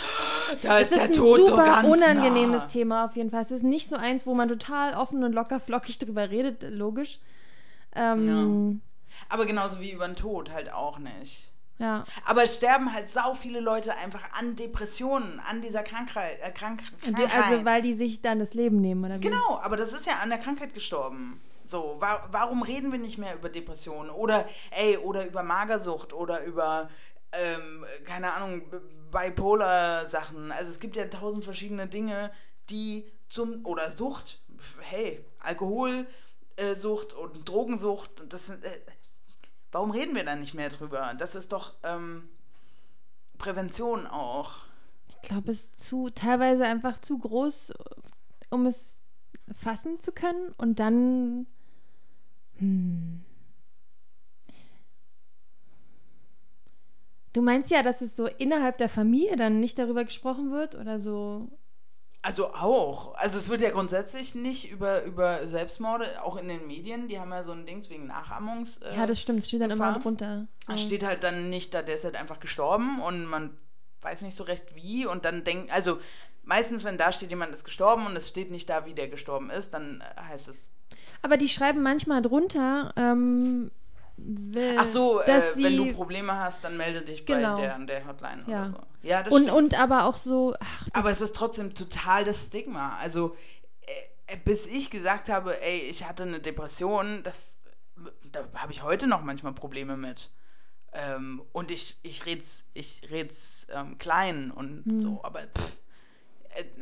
da 0.63 0.79
ist, 0.79 0.91
ist 0.91 1.01
der 1.01 1.13
Tod 1.13 1.47
so 1.47 1.57
ganz 1.57 1.69
ist 1.69 1.85
ein 1.85 1.91
unangenehmes 1.91 2.67
Thema 2.69 3.05
auf 3.05 3.15
jeden 3.15 3.31
Fall. 3.31 3.43
Es 3.43 3.51
ist 3.51 3.63
nicht 3.63 3.89
so 3.89 3.97
eins, 3.97 4.27
wo 4.27 4.35
man 4.35 4.49
total 4.49 4.95
offen 4.95 5.23
und 5.23 5.33
locker 5.33 5.61
flockig 5.61 5.99
drüber 5.99 6.31
redet, 6.31 6.63
logisch. 6.75 7.21
Ähm, 7.95 8.81
ja. 8.81 9.25
Aber 9.29 9.47
genauso 9.47 9.81
wie 9.81 9.93
über 9.93 10.07
den 10.07 10.17
Tod 10.17 10.51
halt 10.51 10.73
auch 10.73 10.99
nicht. 10.99 11.51
Ja. 11.81 12.05
Aber 12.27 12.45
es 12.45 12.57
sterben 12.57 12.93
halt 12.93 13.11
sau 13.11 13.33
viele 13.33 13.59
Leute 13.59 13.97
einfach 13.97 14.33
an 14.39 14.55
Depressionen, 14.55 15.41
an 15.41 15.63
dieser 15.63 15.83
Krankheit. 15.83 16.39
Äh, 16.43 16.53
Krank 16.53 16.83
Krankheit. 17.01 17.35
Also 17.35 17.65
weil 17.65 17.81
die 17.81 17.95
sich 17.95 18.21
dann 18.21 18.39
das 18.39 18.53
Leben 18.53 18.83
nehmen, 18.83 19.03
oder 19.03 19.17
wie? 19.17 19.21
Genau, 19.21 19.59
aber 19.63 19.79
das 19.79 19.95
ist 19.95 20.07
ja 20.07 20.19
an 20.23 20.29
der 20.29 20.39
Krankheit 20.39 20.75
gestorben. 20.75 21.41
So, 21.65 21.97
wa 21.99 22.21
warum 22.31 22.63
reden 22.63 22.93
wir 22.93 22.99
nicht 22.99 23.17
mehr 23.17 23.35
über 23.35 23.49
Depressionen? 23.49 24.11
Oder, 24.11 24.47
ey, 24.73 24.99
oder 24.99 25.27
über 25.27 25.43
Magersucht 25.43 26.13
oder 26.13 26.45
über, 26.45 26.91
ähm, 27.33 27.87
keine 28.05 28.35
Ahnung, 28.35 28.63
Bipolar-Sachen. 29.11 30.53
Also 30.53 30.73
es 30.73 30.81
gibt 30.81 30.97
ja 30.97 31.07
tausend 31.07 31.45
verschiedene 31.45 31.87
Dinge, 31.87 32.31
die 32.69 33.11
zum, 33.31 33.65
oder 33.65 33.91
Sucht, 33.91 34.43
hey, 34.81 35.25
Alkoholsucht 35.39 37.15
und 37.15 37.49
Drogensucht, 37.49 38.11
das 38.29 38.49
sind, 38.49 38.65
äh, 38.65 38.81
Warum 39.73 39.91
reden 39.91 40.15
wir 40.15 40.25
da 40.25 40.35
nicht 40.37 40.55
mehr 40.55 40.69
drüber? 40.69 41.15
Das 41.19 41.35
ist 41.35 41.53
doch 41.53 41.75
ähm, 41.83 42.29
Prävention 43.39 44.07
auch. 44.07 44.65
Ich 45.09 45.29
glaube, 45.29 45.53
es 45.53 45.61
ist 45.61 45.85
zu, 45.85 46.11
teilweise 46.11 46.65
einfach 46.65 47.01
zu 47.01 47.19
groß, 47.19 47.73
um 48.51 48.67
es 48.67 48.97
fassen 49.57 50.01
zu 50.01 50.13
können. 50.13 50.53
Und 50.57 50.81
dann. 50.81 51.47
Hm. 52.59 53.25
Du 57.33 57.43
meinst 57.43 57.71
ja, 57.71 57.85
dass 57.85 58.01
es 58.01 58.17
so 58.17 58.27
innerhalb 58.27 58.79
der 58.79 58.89
Familie 58.89 59.37
dann 59.37 59.61
nicht 59.61 59.79
darüber 59.79 60.05
gesprochen 60.05 60.51
wird 60.51 60.75
oder 60.75 61.01
so 61.01 61.49
also 62.23 62.53
auch. 62.53 63.15
Also 63.15 63.39
es 63.39 63.49
wird 63.49 63.61
ja 63.61 63.71
grundsätzlich 63.71 64.35
nicht 64.35 64.71
über, 64.71 65.05
über 65.05 65.47
Selbstmorde, 65.47 66.23
auch 66.23 66.37
in 66.37 66.49
den 66.49 66.67
Medien, 66.67 67.09
die 67.09 67.19
haben 67.19 67.31
ja 67.31 67.43
so 67.43 67.53
ein 67.53 67.65
Dings 67.67 67.89
wegen 67.89 68.07
Nachahmungs. 68.07 68.79
Äh, 68.79 68.97
ja, 68.97 69.07
das 69.07 69.21
stimmt, 69.21 69.45
steht 69.45 69.63
dann 69.63 69.71
Gefahr. 69.71 69.91
immer 69.91 70.01
drunter. 70.01 70.47
Ja. 70.69 70.77
Steht 70.77 71.05
halt 71.05 71.25
dann 71.25 71.49
nicht 71.49 71.73
da, 71.73 71.83
der 71.83 71.95
ist 71.95 72.05
halt 72.05 72.17
einfach 72.17 72.41
gestorben 72.41 73.01
und 73.01 73.25
man 73.25 73.57
weiß 74.03 74.23
nicht 74.23 74.37
so 74.37 74.45
recht 74.45 74.75
wie 74.77 75.07
und 75.07 75.25
dann 75.25 75.45
denkt, 75.45 75.73
also 75.73 75.99
meistens, 76.43 76.85
wenn 76.85 76.99
da 76.99 77.13
steht, 77.13 77.31
jemand 77.31 77.53
ist 77.53 77.65
gestorben 77.65 78.07
und 78.07 78.17
es 78.17 78.29
steht 78.29 78.51
nicht 78.51 78.69
da, 78.69 78.87
wie 78.87 78.95
der 78.95 79.09
gestorben 79.09 79.51
ist, 79.51 79.73
dann 79.73 80.03
heißt 80.17 80.49
es. 80.49 80.73
Aber 81.23 81.37
die 81.37 81.49
schreiben 81.49 81.83
manchmal 81.83 82.23
drunter, 82.23 82.93
ähm, 82.97 83.71
will. 84.25 84.77
Ach 84.79 84.87
so, 84.87 85.21
äh, 85.21 85.43
wenn 85.57 85.77
du 85.77 85.93
Probleme 85.93 86.35
hast, 86.35 86.65
dann 86.65 86.77
melde 86.77 87.03
dich 87.03 87.27
genau. 87.27 87.55
bei 87.55 87.63
der, 87.63 87.79
der 87.79 88.07
Hotline 88.07 88.45
ja. 88.47 88.63
oder 88.63 88.71
so. 88.71 88.79
Ja, 89.03 89.23
das 89.23 89.33
und, 89.33 89.43
stimmt. 89.43 89.57
Und 89.57 89.81
aber 89.81 90.05
auch 90.05 90.17
so. 90.17 90.55
Ach, 90.59 90.87
aber 90.93 91.11
es 91.11 91.21
ist 91.21 91.35
trotzdem 91.35 91.75
total 91.75 92.25
das 92.25 92.47
Stigma. 92.47 92.97
Also, 93.01 93.37
äh, 94.27 94.37
bis 94.45 94.67
ich 94.67 94.91
gesagt 94.91 95.29
habe, 95.29 95.61
ey, 95.63 95.81
ich 95.81 96.07
hatte 96.07 96.25
eine 96.25 96.41
Depression, 96.41 97.23
das, 97.23 97.59
da 98.33 98.45
habe 98.55 98.73
ich 98.73 98.83
heute 98.83 99.07
noch 99.07 99.23
manchmal 99.23 99.53
Probleme 99.53 99.97
mit. 99.97 100.31
Ähm, 100.93 101.43
und 101.53 101.71
ich, 101.71 101.99
ich 102.03 102.27
red's, 102.27 102.65
ich 102.75 103.03
red's 103.11 103.67
ähm, 103.73 103.97
klein 103.99 104.51
und 104.51 104.85
hm. 104.85 105.01
so, 105.01 105.21
aber 105.23 105.43
pff, 105.47 105.77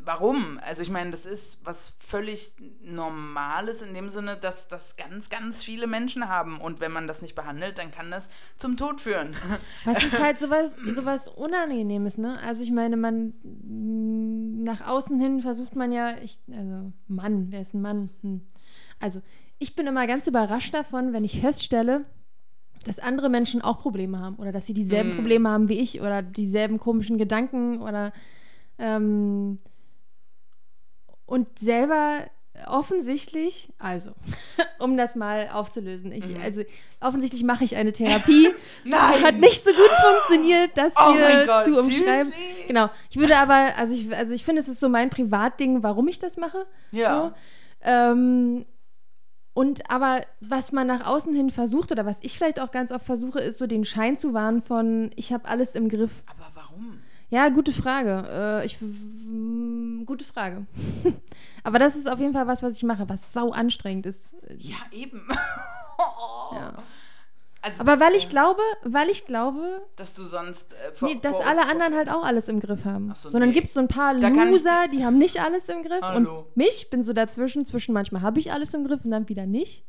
warum? 0.05 0.59
Also 0.67 0.83
ich 0.83 0.91
meine, 0.91 1.11
das 1.11 1.27
ist 1.27 1.65
was 1.65 1.95
völlig 1.99 2.55
Normales 2.83 3.83
in 3.83 3.95
dem 3.95 4.09
Sinne, 4.09 4.37
dass 4.37 4.69
das 4.69 4.97
ganz, 4.97 5.29
ganz 5.29 5.63
viele 5.63 5.87
Menschen 5.87 6.29
haben. 6.29 6.61
Und 6.61 6.81
wenn 6.81 6.93
man 6.93 7.07
das 7.07 7.23
nicht 7.23 7.35
behandelt, 7.35 7.79
dann 7.79 7.91
kann 7.91 8.11
das 8.11 8.29
zum 8.57 8.77
Tod 8.77 9.01
führen. 9.01 9.37
Was 9.85 10.03
ist 10.03 10.19
halt 10.19 10.39
sowas, 10.39 10.73
sowas 10.95 11.29
Unangenehmes, 11.29 12.19
ne? 12.19 12.39
Also 12.41 12.63
ich 12.63 12.71
meine, 12.71 12.97
man 12.97 13.35
nach 14.65 14.87
außen 14.87 15.21
hin 15.21 15.41
versucht 15.43 15.77
man 15.77 15.93
ja, 15.93 16.17
ich, 16.19 16.39
also 16.51 16.93
Mann, 17.07 17.49
wer 17.51 17.61
ist 17.61 17.75
ein 17.75 17.83
Mann? 17.83 18.11
Hm. 18.23 18.41
Also 19.01 19.23
ich 19.59 19.77
bin 19.77 19.87
immer 19.87 20.07
ganz 20.07 20.27
überrascht 20.27 20.73
davon, 20.73 21.13
wenn 21.13 21.25
ich 21.25 21.41
feststelle, 21.41 22.05
dass 22.85 22.99
andere 22.99 23.29
Menschen 23.29 23.61
auch 23.61 23.81
Probleme 23.81 24.19
haben 24.19 24.37
oder 24.37 24.53
dass 24.53 24.67
sie 24.67 24.75
dieselben 24.75 25.15
mm. 25.15 25.17
Probleme 25.17 25.49
haben 25.49 25.69
wie 25.69 25.79
ich 25.79 26.01
oder 26.01 26.23
dieselben 26.23 26.79
komischen 26.79 27.19
Gedanken 27.19 27.83
oder 27.83 28.13
ähm, 28.79 29.59
und 31.27 31.59
selber 31.59 32.25
offensichtlich, 32.67 33.73
also, 33.79 34.13
um 34.79 34.97
das 34.97 35.15
mal 35.15 35.49
aufzulösen, 35.53 36.13
ich, 36.13 36.27
mhm. 36.27 36.41
also 36.43 36.63
offensichtlich 37.01 37.45
mache 37.45 37.65
ich 37.65 37.77
eine 37.77 37.93
Therapie. 37.93 38.49
Nein! 38.85 39.23
Hat 39.23 39.37
nicht 39.37 39.65
so 39.65 39.71
gut 39.71 39.91
funktioniert, 39.91 40.73
das 40.75 40.93
oh 40.97 41.13
hier 41.13 41.47
Gott, 41.47 41.65
zu 41.65 41.79
umschreiben. 41.79 42.33
Seriously? 42.33 42.67
genau. 42.67 42.91
Ich 43.11 43.17
würde 43.17 43.37
aber, 43.37 43.77
also 43.77 43.95
ich, 43.95 44.15
also 44.15 44.33
ich 44.33 44.45
finde, 44.45 44.63
es 44.63 44.69
ist 44.69 44.81
so 44.81 44.89
mein 44.89 45.11
Privatding, 45.11 45.83
warum 45.83 46.09
ich 46.09 46.19
das 46.19 46.37
mache. 46.37 46.67
Ja. 46.91 47.15
So. 47.15 47.33
Ähm, 47.83 48.67
und 49.55 49.91
aber 49.91 50.21
was 50.41 50.73
man 50.73 50.87
nach 50.87 51.07
außen 51.07 51.35
hin 51.35 51.51
versucht 51.51 51.91
oder 51.91 52.07
was 52.07 52.17
ich 52.21 52.37
vielleicht 52.37 52.61
auch 52.61 52.71
ganz 52.71 52.93
oft 52.93 53.05
versuche, 53.05 53.41
ist 53.41 53.59
so 53.59 53.67
den 53.67 53.85
Schein 53.85 54.17
zu 54.17 54.33
wahren 54.33 54.63
von, 54.63 55.11
ich 55.17 55.33
habe 55.33 55.49
alles 55.49 55.75
im 55.75 55.89
Griff. 55.89 56.23
Aber 56.27 56.51
warum? 56.55 57.01
Ja, 57.31 57.49
gute 57.51 57.73
Frage. 57.73 58.25
Äh, 58.63 58.67
ich, 58.67 58.79
gute 60.07 60.25
Frage. 60.25 60.67
aber 61.63 61.79
das 61.79 61.95
ist 61.97 62.09
auf 62.11 62.19
jeden 62.19 62.33
Fall 62.33 62.47
was, 62.47 62.63
was 62.63 62.75
ich 62.77 62.83
mache, 62.83 63.09
was 63.09 63.33
sau 63.33 63.51
anstrengend 63.51 64.07
ist. 64.07 64.33
Ja, 64.59 64.77
eben. 64.93 65.27
Ja. 66.53 66.73
Also, 67.61 67.83
Aber 67.83 67.99
weil 68.01 68.15
ich 68.15 68.27
äh, 68.27 68.31
glaube, 68.31 68.63
weil 68.85 69.11
ich 69.11 69.27
glaube, 69.27 69.83
dass 69.97 70.15
du 70.15 70.23
sonst 70.25 70.73
äh, 70.73 70.93
vor, 70.93 71.09
nee, 71.09 71.19
dass 71.21 71.33
vor- 71.33 71.45
alle 71.47 71.63
vor- 71.63 71.71
anderen 71.71 71.95
halt 71.97 72.09
auch 72.09 72.23
alles 72.23 72.47
im 72.49 72.61
Griff 72.61 72.85
haben. 72.85 73.13
So, 73.15 73.31
Sondern 73.31 73.51
nee. 73.51 73.55
gibt 73.55 73.67
es 73.69 73.75
so 73.75 73.81
ein 73.81 73.89
paar 73.89 74.15
Loser, 74.15 74.87
die 74.89 75.05
haben 75.05 75.19
nicht 75.19 75.41
alles 75.43 75.69
im 75.69 75.83
Griff. 75.83 76.01
Hallo. 76.01 76.39
Und 76.47 76.57
mich 76.57 76.89
bin 76.89 77.03
so 77.03 77.13
dazwischen. 77.13 77.67
Zwischen 77.67 77.93
manchmal 77.93 78.23
habe 78.23 78.39
ich 78.39 78.53
alles 78.53 78.73
im 78.75 78.87
Griff 78.87 79.05
und 79.05 79.11
dann 79.11 79.29
wieder 79.29 79.45
nicht. 79.45 79.85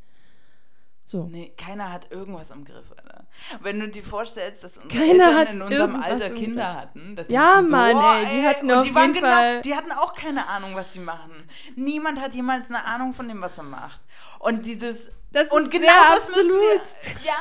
So. 1.05 1.25
Nee, 1.25 1.53
keiner 1.57 1.93
hat 1.93 2.11
irgendwas 2.11 2.49
im 2.51 2.65
Griff, 2.65 2.91
Alter. 2.97 3.18
Wenn 3.61 3.79
du 3.79 3.87
dir 3.87 4.03
vorstellst, 4.03 4.63
dass 4.63 4.77
unsere 4.77 5.01
Keiner 5.07 5.39
Eltern 5.39 5.55
in 5.55 5.61
unserem 5.61 5.95
Alter 5.95 6.29
Kinder 6.31 6.75
hatten. 6.75 7.15
Ja, 7.29 7.61
Mann, 7.61 7.95
oh, 7.95 7.99
ey, 7.99 8.41
die 8.41 8.47
hatten 8.47 8.71
und 8.71 8.85
die 8.85 8.95
waren 8.95 9.13
genau, 9.13 9.29
Fall- 9.31 9.61
die 9.61 9.75
hatten 9.75 9.91
auch 9.91 10.13
keine 10.13 10.47
Ahnung, 10.49 10.75
was 10.75 10.93
sie 10.93 10.99
machen. 10.99 11.47
Niemand 11.75 12.19
hat 12.19 12.33
jemals 12.33 12.67
eine 12.69 12.85
Ahnung 12.85 13.13
von 13.13 13.27
dem, 13.27 13.41
was 13.41 13.57
er 13.57 13.63
macht. 13.63 13.99
Und 14.39 14.65
dieses 14.65 15.09
Das 15.31 15.47
und 15.51 15.69
genau 15.71 15.87
das 16.09 16.27
müssen 16.29 16.57
wir. 16.59 16.75
absolut. 16.81 17.25
Ja, 17.25 17.33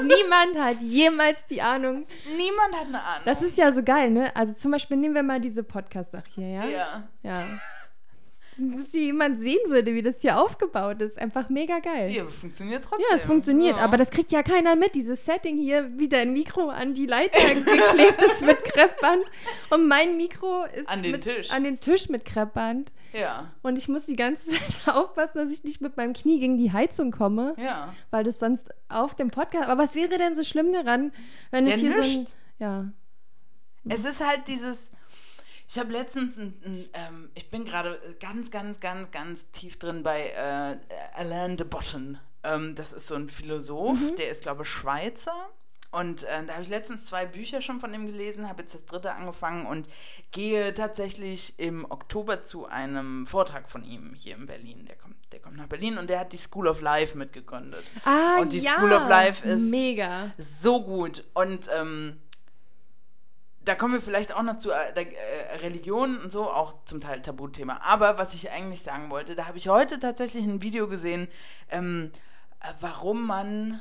Niemand 0.04 0.56
hat 0.58 0.80
jemals 0.80 1.38
die 1.50 1.60
Ahnung. 1.62 2.06
niemand 2.36 2.74
hat 2.74 2.86
eine 2.86 3.02
Ahnung. 3.02 3.22
Das 3.24 3.42
ist 3.42 3.56
ja 3.58 3.72
so 3.72 3.82
geil, 3.82 4.10
ne? 4.10 4.34
Also 4.36 4.52
zum 4.52 4.70
Beispiel 4.70 4.96
nehmen 4.96 5.14
wir 5.14 5.22
mal 5.22 5.40
diese 5.40 5.62
Podcast-Sache 5.62 6.24
hier, 6.34 6.48
ja? 6.48 6.64
ja. 6.66 7.02
Ja. 7.22 7.44
Dass 8.60 8.92
jemand 8.92 9.38
sehen 9.38 9.60
würde, 9.68 9.94
wie 9.94 10.02
das 10.02 10.16
hier 10.20 10.40
aufgebaut 10.40 11.00
ist. 11.00 11.16
Einfach 11.16 11.48
mega 11.48 11.78
geil. 11.78 12.10
Ja, 12.10 12.24
funktioniert 12.26 12.82
trotzdem. 12.84 13.06
Ja, 13.08 13.16
es 13.16 13.24
funktioniert, 13.24 13.76
Ja. 13.76 13.84
aber 13.84 13.96
das 13.96 14.10
kriegt 14.10 14.32
ja 14.32 14.42
keiner 14.42 14.74
mit. 14.74 14.96
Dieses 14.96 15.24
Setting 15.24 15.56
hier, 15.56 15.90
wie 15.96 16.08
dein 16.08 16.32
Mikro 16.32 16.68
an 16.68 16.94
die 16.94 17.06
Leiter 17.06 17.38
geklebt 17.54 18.20
ist 18.20 18.44
mit 18.44 18.60
Kreppband 18.64 19.22
und 19.70 19.86
mein 19.86 20.16
Mikro 20.16 20.64
ist 20.74 20.88
An 20.88 21.02
den 21.04 21.12
mit, 21.12 21.22
Tisch. 21.22 21.50
an 21.52 21.62
den 21.62 21.78
Tisch 21.78 22.08
mit 22.08 22.24
Kreppband. 22.24 22.90
Ja, 23.12 23.52
Und 23.62 23.76
ich 23.78 23.88
muss 23.88 24.04
die 24.06 24.16
ganze 24.16 24.44
Zeit 24.50 24.94
aufpassen, 24.94 25.38
dass 25.38 25.50
ich 25.50 25.62
nicht 25.62 25.80
mit 25.80 25.96
meinem 25.96 26.12
Knie 26.12 26.40
gegen 26.40 26.58
die 26.58 26.72
Heizung 26.72 27.10
komme, 27.12 27.54
ja. 27.58 27.94
weil 28.10 28.24
das 28.24 28.38
sonst 28.40 28.66
auf 28.88 29.14
dem 29.14 29.30
Podcast. 29.30 29.68
Aber 29.68 29.82
was 29.84 29.94
wäre 29.94 30.18
denn 30.18 30.34
so 30.34 30.42
schlimm 30.42 30.72
daran, 30.72 31.12
wenn 31.52 31.66
Ja, 31.68 31.74
es 31.74 31.80
hier 31.80 31.94
so 31.94 32.02
ein. 32.02 32.26
Ja. 32.58 32.84
Es 33.88 34.04
ist 34.04 34.26
halt 34.26 34.48
dieses. 34.48 34.90
Ich 35.70 35.78
habe 35.78 35.92
letztens, 35.92 36.36
ein, 36.38 36.54
ein, 36.64 36.88
ähm, 36.94 37.30
ich 37.34 37.50
bin 37.50 37.66
gerade 37.66 38.00
ganz, 38.20 38.50
ganz, 38.50 38.80
ganz, 38.80 39.10
ganz 39.10 39.50
tief 39.50 39.78
drin 39.78 40.02
bei 40.02 40.30
äh, 40.30 40.76
Alain 41.14 41.58
de 41.58 41.66
Botton. 41.66 42.18
Ähm, 42.42 42.74
das 42.74 42.94
ist 42.94 43.06
so 43.06 43.14
ein 43.14 43.28
Philosoph, 43.28 43.98
der 44.16 44.30
ist, 44.30 44.42
glaube 44.42 44.62
ich, 44.62 44.68
Schweizer. 44.68 45.50
Und 45.90 46.22
äh, 46.24 46.44
da 46.46 46.54
habe 46.54 46.62
ich 46.62 46.68
letztens 46.68 47.04
zwei 47.06 47.26
Bücher 47.26 47.62
schon 47.62 47.80
von 47.80 47.92
ihm 47.92 48.06
gelesen, 48.06 48.48
habe 48.48 48.62
jetzt 48.62 48.74
das 48.74 48.84
dritte 48.86 49.14
angefangen 49.14 49.66
und 49.66 49.88
gehe 50.32 50.72
tatsächlich 50.74 51.58
im 51.58 51.90
Oktober 51.90 52.44
zu 52.44 52.66
einem 52.66 53.26
Vortrag 53.26 53.70
von 53.70 53.84
ihm 53.84 54.14
hier 54.14 54.36
in 54.36 54.46
Berlin. 54.46 54.86
Der 54.86 54.96
kommt, 54.96 55.16
der 55.32 55.40
kommt 55.40 55.56
nach 55.56 55.66
Berlin 55.66 55.96
und 55.96 56.08
der 56.08 56.20
hat 56.20 56.32
die 56.32 56.38
School 56.38 56.66
of 56.66 56.80
Life 56.80 57.16
mitgegründet. 57.16 57.84
Ah, 58.04 58.38
und 58.38 58.52
die 58.52 58.58
ja. 58.58 58.76
School 58.76 58.92
of 58.92 59.08
Life 59.08 59.46
ist 59.46 59.62
Mega. 59.62 60.32
so 60.38 60.82
gut. 60.82 61.24
Und 61.32 61.68
ähm, 61.78 62.20
da 63.68 63.74
kommen 63.74 63.92
wir 63.92 64.00
vielleicht 64.00 64.34
auch 64.34 64.42
noch 64.42 64.56
zu 64.56 64.70
äh, 64.70 64.92
äh, 64.94 65.56
Religion 65.58 66.16
und 66.18 66.32
so, 66.32 66.50
auch 66.50 66.84
zum 66.86 67.00
Teil 67.00 67.20
Tabuthema. 67.20 67.80
Aber 67.82 68.16
was 68.16 68.32
ich 68.32 68.50
eigentlich 68.50 68.82
sagen 68.82 69.10
wollte, 69.10 69.36
da 69.36 69.46
habe 69.46 69.58
ich 69.58 69.68
heute 69.68 69.98
tatsächlich 69.98 70.44
ein 70.44 70.62
Video 70.62 70.88
gesehen, 70.88 71.28
ähm, 71.70 72.10
äh, 72.60 72.72
warum 72.80 73.26
man 73.26 73.80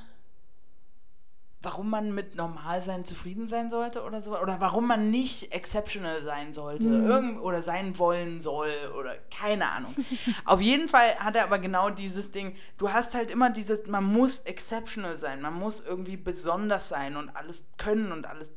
warum 1.63 1.89
man 1.89 2.13
mit 2.13 2.35
Normalsein 2.35 3.03
zufrieden 3.03 3.47
sein 3.47 3.69
sollte 3.69 4.03
oder 4.03 4.21
so. 4.21 4.39
Oder 4.39 4.61
warum 4.61 4.87
man 4.87 5.09
nicht 5.09 5.53
exceptional 5.53 6.21
sein 6.21 6.53
sollte. 6.53 6.87
Irgend, 6.87 7.41
oder 7.41 7.61
sein 7.61 7.97
wollen 7.97 8.39
soll. 8.41 8.71
Oder 8.97 9.15
keine 9.35 9.69
Ahnung. 9.71 9.93
Auf 10.45 10.61
jeden 10.61 10.87
Fall 10.87 11.15
hat 11.19 11.35
er 11.35 11.43
aber 11.43 11.59
genau 11.59 11.89
dieses 11.89 12.31
Ding. 12.31 12.55
Du 12.77 12.93
hast 12.93 13.15
halt 13.15 13.31
immer 13.31 13.49
dieses, 13.49 13.87
man 13.87 14.05
muss 14.05 14.41
exceptional 14.41 15.15
sein. 15.15 15.41
Man 15.41 15.55
muss 15.55 15.81
irgendwie 15.81 16.15
besonders 16.15 16.89
sein 16.89 17.17
und 17.17 17.35
alles 17.35 17.65
können 17.77 18.11
und 18.11 18.27
alles. 18.27 18.53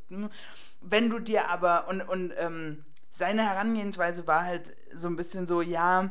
Wenn 0.81 1.11
du 1.11 1.19
dir 1.19 1.51
aber. 1.51 1.89
Und, 1.89 2.03
und 2.03 2.33
ähm, 2.39 2.85
seine 3.11 3.43
Herangehensweise 3.43 4.27
war 4.27 4.45
halt 4.45 4.71
so 4.95 5.09
ein 5.09 5.17
bisschen 5.17 5.47
so, 5.47 5.63
ja, 5.63 6.11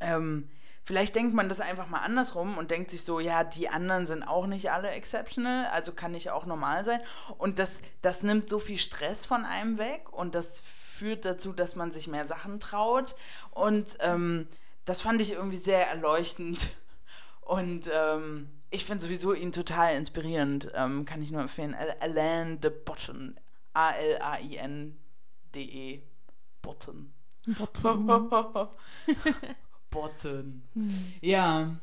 ähm, 0.00 0.48
vielleicht 0.84 1.14
denkt 1.14 1.34
man 1.34 1.48
das 1.48 1.60
einfach 1.60 1.88
mal 1.88 2.00
andersrum 2.00 2.58
und 2.58 2.70
denkt 2.70 2.90
sich 2.90 3.04
so, 3.04 3.20
ja, 3.20 3.44
die 3.44 3.68
anderen 3.68 4.06
sind 4.06 4.22
auch 4.22 4.46
nicht 4.46 4.70
alle 4.70 4.90
exceptional, 4.90 5.66
also 5.72 5.92
kann 5.92 6.14
ich 6.14 6.30
auch 6.30 6.46
normal 6.46 6.84
sein. 6.84 7.00
Und 7.38 7.58
das, 7.58 7.82
das 8.02 8.22
nimmt 8.22 8.48
so 8.48 8.58
viel 8.58 8.78
Stress 8.78 9.26
von 9.26 9.44
einem 9.44 9.78
weg 9.78 10.12
und 10.12 10.34
das 10.34 10.60
führt 10.60 11.24
dazu, 11.24 11.52
dass 11.52 11.76
man 11.76 11.92
sich 11.92 12.08
mehr 12.08 12.26
Sachen 12.26 12.60
traut. 12.60 13.14
Und 13.50 13.98
ähm, 14.00 14.48
das 14.84 15.02
fand 15.02 15.20
ich 15.20 15.32
irgendwie 15.32 15.56
sehr 15.58 15.86
erleuchtend. 15.88 16.70
Und 17.40 17.88
ähm, 17.92 18.50
ich 18.70 18.84
finde 18.84 19.04
sowieso 19.04 19.32
ihn 19.32 19.52
total 19.52 19.94
inspirierend. 19.94 20.68
Ähm, 20.74 21.04
kann 21.04 21.22
ich 21.22 21.30
nur 21.30 21.42
empfehlen. 21.42 21.76
Al- 21.76 21.94
Alain 22.00 22.60
de 22.60 22.72
Botton. 22.72 23.38
A-L-A-I-N-D-E. 23.76 24.92
Botton. 26.62 27.12
Botten. 29.90 30.62
Ja, 31.22 31.76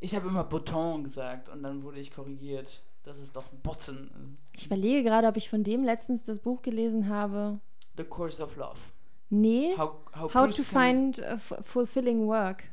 ich 0.00 0.14
habe 0.14 0.28
immer 0.28 0.44
Botton 0.44 1.04
gesagt 1.04 1.48
und 1.48 1.62
dann 1.62 1.82
wurde 1.82 1.98
ich 1.98 2.10
korrigiert, 2.10 2.82
dass 3.04 3.18
es 3.18 3.32
doch 3.32 3.48
Botten 3.48 4.36
Ich 4.52 4.66
überlege 4.66 5.02
gerade, 5.02 5.28
ob 5.28 5.38
ich 5.38 5.48
von 5.48 5.64
dem 5.64 5.82
letztens 5.84 6.24
das 6.24 6.38
Buch 6.40 6.60
gelesen 6.62 7.08
habe. 7.08 7.60
ist. 7.80 7.96
The 7.96 8.04
Course 8.04 8.42
of 8.42 8.56
Love. 8.56 8.80
Nee. 9.30 9.74
How, 9.78 9.96
how, 10.14 10.34
How 10.34 10.50
to 10.54 10.62
find 10.62 11.18
uh, 11.20 11.38
fulfilling 11.62 12.26
work. 12.26 12.64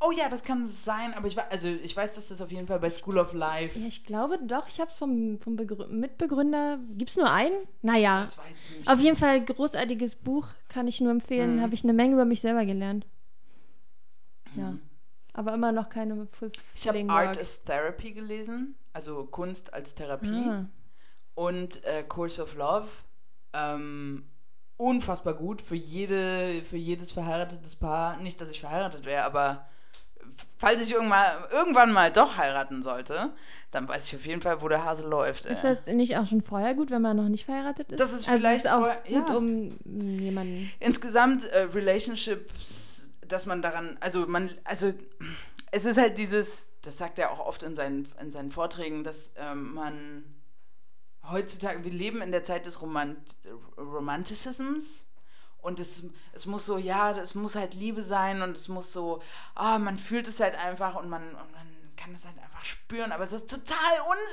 Oh 0.00 0.10
ja, 0.12 0.28
das 0.28 0.42
kann 0.42 0.66
sein, 0.66 1.14
aber 1.14 1.26
ich 1.26 1.36
weiß, 1.36 1.46
also 1.50 1.68
ich 1.68 1.96
weiß, 1.96 2.14
dass 2.16 2.28
das 2.28 2.42
auf 2.42 2.52
jeden 2.52 2.66
Fall 2.66 2.78
bei 2.78 2.90
School 2.90 3.18
of 3.18 3.32
Life. 3.32 3.78
Ja, 3.78 3.86
ich 3.86 4.04
glaube 4.04 4.38
doch, 4.46 4.68
ich 4.68 4.78
habe 4.78 4.90
vom, 4.98 5.38
vom 5.40 5.56
Begrü 5.56 5.86
Mitbegründer. 5.88 6.78
Gibt 6.96 7.10
es 7.10 7.16
nur 7.16 7.30
einen? 7.30 7.66
Naja. 7.82 8.20
Das 8.20 8.36
weiß 8.36 8.70
ich 8.70 8.76
nicht. 8.78 8.90
Auf 8.90 9.00
jeden 9.00 9.16
Fall 9.16 9.44
großartiges 9.44 10.16
Buch, 10.16 10.48
kann 10.68 10.86
ich 10.86 11.00
nur 11.00 11.10
empfehlen. 11.10 11.56
Mhm. 11.56 11.60
Habe 11.62 11.74
ich 11.74 11.82
eine 11.82 11.94
Menge 11.94 12.14
über 12.14 12.24
mich 12.26 12.40
selber 12.42 12.64
gelernt. 12.66 13.06
Ja. 14.54 14.74
Aber 15.32 15.54
immer 15.54 15.72
noch 15.72 15.88
keine 15.88 16.26
fulfilling 16.26 16.52
Ich 16.74 16.88
habe. 16.88 17.10
Art 17.10 17.38
as 17.38 17.62
Therapy 17.64 18.12
gelesen, 18.12 18.74
also 18.92 19.24
Kunst 19.24 19.72
als 19.74 19.94
Therapie. 19.94 20.46
Ah. 20.48 20.66
und 21.34 21.84
äh, 21.84 22.02
Course 22.02 22.42
of 22.42 22.54
Love. 22.54 22.88
Ähm, 23.52 24.26
unfassbar 24.76 25.34
gut 25.34 25.62
für, 25.62 25.74
jede, 25.74 26.62
für 26.64 26.76
jedes 26.76 27.12
verheiratetes 27.12 27.76
Paar. 27.76 28.18
Nicht, 28.18 28.40
dass 28.40 28.50
ich 28.50 28.60
verheiratet 28.60 29.04
wäre, 29.04 29.24
aber 29.24 29.66
falls 30.58 30.84
ich 30.84 30.92
irgendwann, 30.92 31.44
irgendwann 31.50 31.92
mal 31.92 32.10
doch 32.10 32.36
heiraten 32.36 32.82
sollte, 32.82 33.32
dann 33.70 33.88
weiß 33.88 34.06
ich 34.06 34.16
auf 34.16 34.26
jeden 34.26 34.40
Fall, 34.40 34.62
wo 34.62 34.68
der 34.68 34.84
Hase 34.84 35.06
läuft. 35.06 35.46
Ist 35.46 35.64
äh. 35.64 35.76
das 35.76 35.94
nicht 35.94 36.16
auch 36.16 36.26
schon 36.26 36.42
vorher 36.42 36.74
gut, 36.74 36.90
wenn 36.90 37.02
man 37.02 37.16
noch 37.16 37.28
nicht 37.28 37.44
verheiratet 37.44 37.92
ist? 37.92 38.00
Das 38.00 38.12
ist 38.12 38.28
also 38.28 38.38
vielleicht 38.38 38.64
ist 38.64 38.70
auch 38.70 38.80
vorher- 38.80 39.02
gut, 39.02 39.10
ja. 39.10 39.34
um 39.34 39.78
mm, 39.84 40.18
jemanden. 40.18 40.72
Insgesamt 40.80 41.44
äh, 41.44 41.62
Relationships, 41.62 43.12
dass 43.26 43.46
man 43.46 43.62
daran, 43.62 43.98
also 44.00 44.26
man, 44.26 44.50
also 44.64 44.92
es 45.72 45.84
ist 45.84 45.98
halt 45.98 46.16
dieses, 46.18 46.70
das 46.82 46.96
sagt 46.96 47.18
er 47.18 47.32
auch 47.32 47.44
oft 47.44 47.62
in 47.62 47.74
seinen, 47.74 48.08
in 48.20 48.30
seinen 48.30 48.50
Vorträgen, 48.50 49.04
dass 49.04 49.30
ähm, 49.36 49.74
man 49.74 50.24
heutzutage, 51.30 51.84
wir 51.84 51.92
leben 51.92 52.22
in 52.22 52.30
der 52.30 52.44
Zeit 52.44 52.66
des 52.66 52.80
Romant 52.80 53.36
Romanticisms 53.76 55.04
und 55.66 55.80
es, 55.80 56.04
es 56.32 56.46
muss 56.46 56.64
so, 56.64 56.78
ja, 56.78 57.10
es 57.18 57.34
muss 57.34 57.56
halt 57.56 57.74
Liebe 57.74 58.00
sein 58.02 58.40
und 58.40 58.56
es 58.56 58.68
muss 58.68 58.92
so, 58.92 59.20
ah, 59.56 59.78
man 59.80 59.98
fühlt 59.98 60.28
es 60.28 60.38
halt 60.38 60.54
einfach 60.54 60.94
und 60.94 61.08
man, 61.08 61.22
und 61.22 61.52
man 61.52 61.66
kann 61.96 62.14
es 62.14 62.24
halt 62.24 62.38
einfach 62.38 62.64
spüren, 62.64 63.10
aber 63.10 63.24
es 63.24 63.32
ist 63.32 63.50
total 63.50 63.76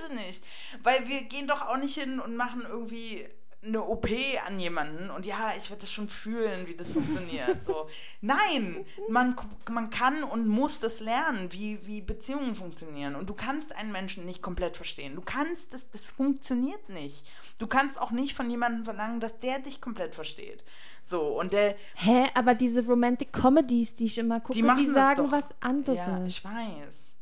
unsinnig, 0.05 0.41
weil 0.83 1.07
wir 1.07 1.23
gehen 1.23 1.47
doch 1.47 1.63
auch 1.63 1.77
nicht 1.77 1.99
hin 1.99 2.19
und 2.19 2.35
machen 2.35 2.63
irgendwie 2.67 3.27
eine 3.65 3.81
OP 3.83 4.07
an 4.47 4.59
jemanden 4.59 5.09
und 5.09 5.25
ja, 5.25 5.53
ich 5.57 5.69
werde 5.69 5.81
das 5.81 5.91
schon 5.91 6.07
fühlen, 6.07 6.67
wie 6.67 6.75
das 6.75 6.91
funktioniert. 6.91 7.65
So. 7.65 7.87
Nein, 8.21 8.85
man, 9.09 9.35
man 9.71 9.89
kann 9.89 10.23
und 10.23 10.47
muss 10.47 10.79
das 10.79 10.99
lernen, 10.99 11.51
wie, 11.51 11.85
wie 11.85 12.01
Beziehungen 12.01 12.55
funktionieren. 12.55 13.15
Und 13.15 13.29
du 13.29 13.33
kannst 13.33 13.75
einen 13.75 13.91
Menschen 13.91 14.25
nicht 14.25 14.41
komplett 14.41 14.75
verstehen. 14.75 15.15
Du 15.15 15.21
kannst, 15.21 15.73
das, 15.73 15.89
das 15.89 16.11
funktioniert 16.11 16.89
nicht. 16.89 17.25
Du 17.57 17.67
kannst 17.67 17.99
auch 17.99 18.11
nicht 18.11 18.35
von 18.35 18.49
jemandem 18.49 18.85
verlangen, 18.85 19.19
dass 19.19 19.39
der 19.39 19.59
dich 19.59 19.81
komplett 19.81 20.15
versteht. 20.15 20.63
So, 21.03 21.39
und 21.39 21.53
der, 21.53 21.75
Hä, 21.95 22.27
aber 22.33 22.55
diese 22.55 22.85
Romantic 22.85 23.31
Comedies, 23.33 23.95
die 23.95 24.05
ich 24.05 24.17
immer 24.17 24.39
gucke, 24.39 24.53
die 24.53 24.61
die, 24.61 24.91
sagen 24.91 25.31
was 25.31 25.45
anderes. 25.59 25.97
Ja, 25.97 26.25
ich 26.25 26.43
weiß. 26.43 27.12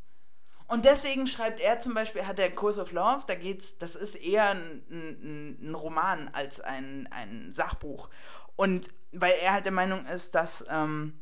Und 0.71 0.85
deswegen 0.85 1.27
schreibt 1.27 1.59
er 1.59 1.81
zum 1.81 1.93
Beispiel, 1.93 2.25
hat 2.25 2.37
der 2.37 2.49
Course 2.55 2.81
of 2.81 2.93
Love, 2.93 3.25
da 3.27 3.35
geht's, 3.35 3.77
das 3.77 3.95
ist 3.95 4.15
eher 4.15 4.51
ein, 4.51 4.81
ein, 4.89 5.57
ein 5.69 5.75
Roman 5.75 6.29
als 6.29 6.61
ein, 6.61 7.09
ein 7.11 7.51
Sachbuch. 7.51 8.09
Und 8.55 8.89
weil 9.11 9.33
er 9.43 9.51
halt 9.51 9.65
der 9.65 9.73
Meinung 9.73 10.05
ist, 10.05 10.33
dass 10.33 10.65
ähm, 10.69 11.19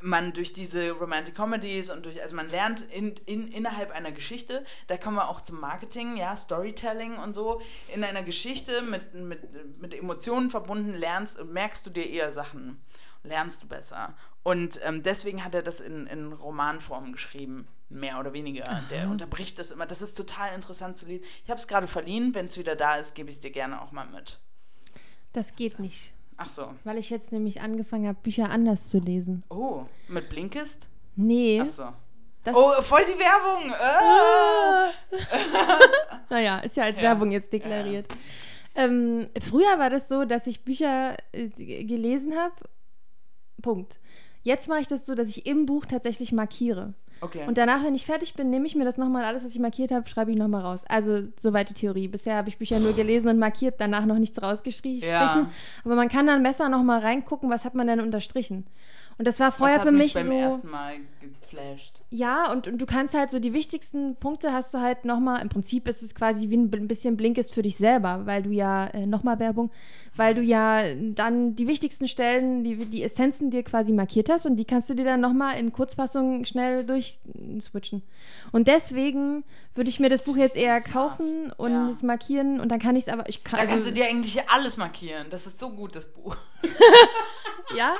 man 0.00 0.32
durch 0.32 0.52
diese 0.52 0.90
Romantic 0.90 1.36
Comedies 1.36 1.90
und 1.90 2.06
durch, 2.06 2.20
also 2.20 2.34
man 2.34 2.50
lernt 2.50 2.80
in, 2.80 3.14
in, 3.24 3.46
innerhalb 3.46 3.92
einer 3.92 4.10
Geschichte, 4.10 4.64
da 4.88 4.96
kommen 4.96 5.16
wir 5.16 5.28
auch 5.28 5.40
zum 5.40 5.60
Marketing, 5.60 6.16
ja, 6.16 6.36
Storytelling 6.36 7.18
und 7.18 7.34
so, 7.34 7.62
in 7.94 8.02
einer 8.02 8.24
Geschichte 8.24 8.82
mit, 8.82 9.14
mit, 9.14 9.80
mit 9.80 9.94
Emotionen 9.94 10.50
verbunden 10.50 10.92
lernst 10.92 11.38
und 11.38 11.52
merkst 11.52 11.86
du 11.86 11.90
dir 11.90 12.10
eher 12.10 12.32
Sachen, 12.32 12.82
lernst 13.22 13.62
du 13.62 13.68
besser. 13.68 14.16
Und 14.42 14.80
ähm, 14.82 15.04
deswegen 15.04 15.44
hat 15.44 15.54
er 15.54 15.62
das 15.62 15.78
in, 15.78 16.08
in 16.08 16.32
Romanform 16.32 17.12
geschrieben, 17.12 17.68
mehr 17.88 18.18
oder 18.18 18.32
weniger. 18.32 18.68
Aha. 18.68 18.82
Der 18.90 19.08
unterbricht 19.08 19.58
das 19.58 19.70
immer. 19.70 19.86
Das 19.86 20.02
ist 20.02 20.16
total 20.16 20.54
interessant 20.54 20.98
zu 20.98 21.06
lesen. 21.06 21.24
Ich 21.44 21.50
habe 21.50 21.60
es 21.60 21.68
gerade 21.68 21.86
verliehen. 21.86 22.34
Wenn 22.34 22.46
es 22.46 22.58
wieder 22.58 22.76
da 22.76 22.96
ist, 22.96 23.14
gebe 23.14 23.30
ich 23.30 23.36
es 23.36 23.40
dir 23.40 23.50
gerne 23.50 23.80
auch 23.80 23.92
mal 23.92 24.06
mit. 24.06 24.38
Das 25.32 25.54
geht 25.56 25.78
nicht. 25.78 26.12
Ach 26.36 26.46
so. 26.46 26.74
Weil 26.84 26.98
ich 26.98 27.10
jetzt 27.10 27.32
nämlich 27.32 27.60
angefangen 27.60 28.08
habe, 28.08 28.18
Bücher 28.22 28.50
anders 28.50 28.88
zu 28.88 28.98
lesen. 28.98 29.44
Oh, 29.50 29.84
mit 30.08 30.28
Blinkist? 30.28 30.88
Nee. 31.16 31.60
Ach 31.62 31.66
so. 31.66 31.92
Das 32.42 32.54
oh, 32.54 32.82
voll 32.82 33.00
die 33.06 33.18
Werbung! 33.18 33.72
Ah. 33.72 34.90
naja, 36.30 36.58
ist 36.58 36.76
ja 36.76 36.84
als 36.84 36.98
ja. 36.98 37.04
Werbung 37.04 37.30
jetzt 37.30 37.52
deklariert. 37.52 38.12
Ja. 38.12 38.84
Ähm, 38.84 39.28
früher 39.40 39.78
war 39.78 39.88
das 39.88 40.08
so, 40.08 40.24
dass 40.24 40.46
ich 40.46 40.62
Bücher 40.62 41.16
äh, 41.32 41.48
gelesen 41.48 42.36
habe. 42.36 42.54
Punkt. 43.62 43.98
Jetzt 44.42 44.68
mache 44.68 44.80
ich 44.80 44.88
das 44.88 45.06
so, 45.06 45.14
dass 45.14 45.28
ich 45.28 45.46
im 45.46 45.64
Buch 45.64 45.86
tatsächlich 45.86 46.32
markiere. 46.32 46.92
Okay. 47.24 47.46
Und 47.46 47.56
danach, 47.56 47.82
wenn 47.82 47.94
ich 47.94 48.04
fertig 48.04 48.34
bin, 48.34 48.50
nehme 48.50 48.66
ich 48.66 48.74
mir 48.74 48.84
das 48.84 48.98
nochmal, 48.98 49.24
alles, 49.24 49.44
was 49.44 49.52
ich 49.52 49.58
markiert 49.58 49.90
habe, 49.90 50.08
schreibe 50.08 50.30
ich 50.30 50.36
nochmal 50.36 50.62
raus. 50.62 50.80
Also, 50.88 51.22
soweit 51.40 51.70
die 51.70 51.74
Theorie. 51.74 52.08
Bisher 52.08 52.36
habe 52.36 52.48
ich 52.48 52.58
Bücher 52.58 52.78
nur 52.80 52.92
gelesen 52.92 53.28
und 53.28 53.38
markiert, 53.38 53.76
danach 53.78 54.04
noch 54.04 54.18
nichts 54.18 54.42
rausgestrichen. 54.42 55.08
Ja. 55.08 55.50
Aber 55.84 55.94
man 55.94 56.08
kann 56.08 56.26
dann 56.26 56.42
besser 56.42 56.68
nochmal 56.68 57.00
reingucken, 57.00 57.50
was 57.50 57.64
hat 57.64 57.74
man 57.74 57.86
denn 57.86 58.00
unterstrichen. 58.00 58.66
Und 59.16 59.28
das 59.28 59.38
war 59.38 59.52
vorher 59.52 59.80
für 59.80 59.92
mich, 59.92 60.06
mich 60.06 60.14
beim 60.14 60.26
so. 60.26 60.32
ersten 60.32 60.68
Mal 60.68 60.94
geflasht. 61.20 62.02
Ja, 62.10 62.50
und, 62.50 62.66
und 62.66 62.78
du 62.78 62.86
kannst 62.86 63.14
halt 63.14 63.30
so 63.30 63.38
die 63.38 63.52
wichtigsten 63.52 64.16
Punkte 64.16 64.52
hast 64.52 64.74
du 64.74 64.80
halt 64.80 65.04
nochmal. 65.04 65.40
Im 65.40 65.48
Prinzip 65.48 65.86
ist 65.86 66.02
es 66.02 66.14
quasi 66.14 66.50
wie 66.50 66.56
ein, 66.56 66.70
ein 66.72 66.88
bisschen 66.88 67.16
Blinkist 67.16 67.54
für 67.54 67.62
dich 67.62 67.76
selber, 67.76 68.26
weil 68.26 68.42
du 68.42 68.50
ja, 68.50 68.86
äh, 68.88 69.06
nochmal 69.06 69.38
Werbung, 69.38 69.70
weil 70.16 70.34
du 70.34 70.42
ja 70.42 70.94
dann 70.94 71.56
die 71.56 71.66
wichtigsten 71.66 72.06
Stellen, 72.06 72.62
die, 72.62 72.86
die 72.86 73.02
Essenzen 73.02 73.50
dir 73.50 73.62
quasi 73.62 73.92
markiert 73.92 74.28
hast 74.28 74.46
und 74.46 74.56
die 74.56 74.64
kannst 74.64 74.88
du 74.88 74.94
dir 74.94 75.04
dann 75.04 75.20
nochmal 75.20 75.58
in 75.58 75.72
Kurzfassung 75.72 76.44
schnell 76.44 76.84
durchswitchen. 76.84 78.02
Und 78.52 78.68
deswegen 78.68 79.44
würde 79.74 79.90
ich 79.90 79.98
mir 79.98 80.08
das, 80.08 80.24
Buch 80.24 80.36
jetzt 80.36 80.56
eher 80.56 80.80
kaufen 80.80 81.52
und 81.56 81.72
ja. 81.72 81.88
es 81.90 82.02
markieren 82.02 82.60
und 82.60 82.68
dann 82.68 82.78
kann 82.78 82.94
ich 82.96 83.06
es 83.06 83.12
aber. 83.12 83.28
Ich 83.28 83.42
kann, 83.42 83.58
da 83.58 83.66
kannst 83.66 83.86
also, 83.86 83.88
du 83.90 83.94
dir 83.94 84.06
eigentlich 84.06 84.38
alles 84.50 84.76
markieren. 84.76 85.26
Das 85.30 85.46
ist 85.46 85.58
so 85.58 85.70
gut, 85.70 85.96
das 85.96 86.06
Buch. 86.06 86.36
ja? 87.76 87.94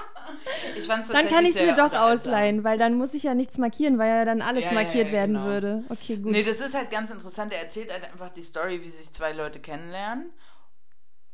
Ich 0.78 0.86
fand's 0.86 1.08
dann 1.08 1.28
kann 1.28 1.44
ich 1.44 1.56
es 1.56 1.62
mir 1.62 1.74
doch 1.74 1.92
ausleihen, 1.92 2.62
weil 2.62 2.78
dann 2.78 2.94
muss 2.94 3.12
ich 3.14 3.24
ja 3.24 3.34
nichts 3.34 3.58
markieren, 3.58 3.98
weil 3.98 4.08
ja 4.08 4.24
dann 4.24 4.40
alles 4.40 4.64
ja, 4.64 4.72
markiert 4.72 5.08
ja, 5.08 5.12
werden 5.12 5.34
genau. 5.34 5.46
würde. 5.46 5.84
Okay, 5.88 6.16
gut. 6.16 6.32
Nee, 6.32 6.44
das 6.44 6.60
ist 6.60 6.74
halt 6.74 6.90
ganz 6.90 7.10
interessant. 7.10 7.52
Er 7.52 7.60
erzählt 7.60 7.92
halt 7.92 8.04
einfach 8.04 8.30
die 8.30 8.42
Story, 8.42 8.82
wie 8.82 8.90
sich 8.90 9.12
zwei 9.12 9.32
Leute 9.32 9.58
kennenlernen. 9.58 10.32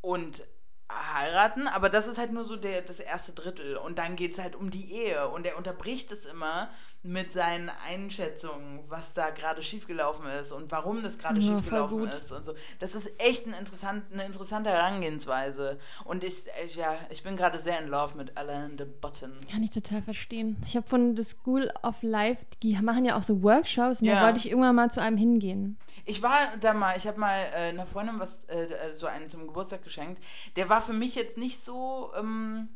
Und 0.01 0.43
heiraten, 0.91 1.69
aber 1.69 1.89
das 1.89 2.07
ist 2.07 2.19
halt 2.19 2.33
nur 2.33 2.45
so 2.45 2.57
der, 2.57 2.83
das 2.83 3.01
erste 3.01 3.33
Drittel. 3.33 3.77
Und 3.77 3.99
dann 3.99 4.17
geht 4.17 4.33
es 4.33 4.39
halt 4.39 4.57
um 4.57 4.71
die 4.71 4.93
Ehe. 4.93 5.29
Und 5.29 5.47
er 5.47 5.57
unterbricht 5.57 6.11
es 6.13 6.27
immer 6.27 6.71
mit 7.03 7.33
seinen 7.33 7.71
Einschätzungen, 7.89 8.81
was 8.89 9.15
da 9.15 9.31
gerade 9.31 9.63
schiefgelaufen 9.63 10.27
ist 10.27 10.53
und 10.53 10.71
warum 10.71 11.03
das 11.03 11.19
gerade 11.19 11.41
ja, 11.41 11.57
schiefgelaufen 11.57 12.07
ist 12.09 12.31
und 12.31 12.45
so. 12.45 12.55
Das 12.79 12.95
ist 12.95 13.11
echt 13.19 13.47
ein 13.47 13.55
interessant, 13.55 14.05
eine 14.13 14.27
interessante 14.27 14.69
Herangehensweise. 14.69 15.79
Und 16.05 16.25
ich, 16.25 16.45
ich 16.67 16.75
ja, 16.77 16.95
ich 17.09 17.23
bin 17.23 17.37
gerade 17.37 17.59
sehr 17.59 17.81
in 17.81 17.89
love 17.89 18.17
mit 18.17 18.37
Alain 18.37 18.77
de 18.77 18.87
Botton. 18.87 19.33
Kann 19.51 19.63
ich 19.63 19.71
total 19.71 20.03
verstehen. 20.03 20.57
Ich 20.67 20.77
habe 20.77 20.87
von 20.87 21.17
The 21.17 21.25
School 21.25 21.73
of 21.83 21.95
Life, 22.03 22.45
die 22.63 22.79
machen 22.81 23.07
ja 23.07 23.17
auch 23.17 23.23
so 23.23 23.43
Workshops 23.43 24.01
und 24.01 24.07
ja. 24.07 24.17
da 24.17 24.27
wollte 24.27 24.39
ich 24.39 24.51
irgendwann 24.51 24.75
mal 24.75 24.91
zu 24.91 25.01
einem 25.01 25.17
hingehen. 25.17 25.79
Ich 26.05 26.23
war 26.23 26.37
da 26.61 26.75
mal, 26.75 26.97
ich 26.97 27.07
habe 27.07 27.19
mal 27.19 27.39
äh, 27.55 27.71
einer 27.71 27.87
Freundin 27.87 28.19
was, 28.19 28.45
äh, 28.45 28.67
so 28.93 29.07
einen 29.07 29.31
zum 29.31 29.47
Geburtstag 29.47 29.83
geschenkt. 29.83 30.23
Der 30.57 30.69
war 30.69 30.83
für 30.83 30.93
mich 30.93 31.15
jetzt 31.15 31.39
nicht 31.39 31.61
so. 31.61 32.13
Ähm, 32.19 32.69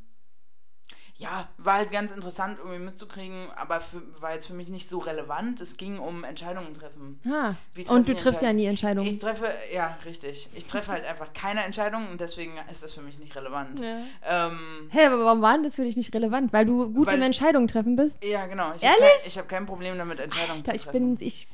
ja, 1.17 1.49
war 1.59 1.75
halt 1.75 1.93
ganz 1.93 2.11
interessant 2.11 2.59
irgendwie 2.59 2.81
mitzukriegen, 2.81 3.49
aber 3.53 3.81
für, 3.81 4.03
war 4.21 4.35
jetzt 4.35 4.47
für 4.47 4.55
mich 4.55 4.69
nicht 4.69 4.89
so 4.89 4.99
relevant. 4.99 5.61
Es 5.61 5.77
ging 5.77 6.01
um 6.01 6.25
Entscheidungen 6.25 6.75
treffen. 6.75 7.21
Ah, 7.25 7.55
und 7.89 8.09
du 8.09 8.17
triffst 8.17 8.43
ja 8.43 8.53
nie 8.53 8.67
Entscheidungen. 8.67 9.07
Ich 9.07 9.19
treffe, 9.19 9.49
ja, 9.73 9.97
richtig. 10.05 10.49
Ich 10.55 10.65
treffe 10.65 10.91
halt 10.91 11.05
einfach 11.05 11.33
keine 11.33 11.63
Entscheidungen 11.65 12.09
und 12.09 12.21
deswegen 12.21 12.59
ist 12.71 12.83
das 12.83 12.95
für 12.95 13.01
mich 13.01 13.21
nicht 13.21 13.37
relevant. 13.37 13.79
Ja. 13.79 14.01
Ähm, 14.25 14.89
Hä, 14.91 15.07
aber 15.07 15.25
warum 15.25 15.41
war 15.41 15.55
denn 15.55 15.63
das 15.63 15.77
für 15.77 15.85
dich 15.85 15.97
nicht 15.97 16.13
relevant? 16.15 16.53
Weil 16.53 16.67
du 16.67 16.93
gut 16.93 17.07
weil, 17.07 17.15
im 17.15 17.23
Entscheidungen 17.23 17.69
treffen 17.69 17.95
bist? 17.95 18.17
Ja, 18.25 18.47
genau. 18.47 18.73
Ich 18.75 18.83
Ehrlich? 18.83 19.01
Hab 19.01 19.09
kein, 19.09 19.27
ich 19.29 19.39
habe 19.39 19.49
kein 19.49 19.67
Problem 19.67 19.97
damit, 19.97 20.19
Entscheidungen 20.19 20.65
Alter, 20.67 20.77
zu 20.77 20.85
treffen. 20.85 21.13
Ich 21.13 21.19
bin, 21.19 21.27
ich, 21.27 21.49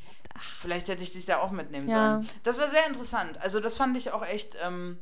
Vielleicht 0.58 0.88
hätte 0.88 1.02
ich 1.02 1.12
dich 1.12 1.26
da 1.26 1.38
auch 1.38 1.50
mitnehmen 1.50 1.90
ja. 1.90 2.22
sollen. 2.22 2.28
Das 2.44 2.58
war 2.58 2.70
sehr 2.70 2.86
interessant. 2.86 3.38
Also 3.42 3.60
das 3.60 3.76
fand 3.76 3.94
ich 3.98 4.10
auch 4.10 4.26
echt 4.26 4.56
ähm, 4.64 4.98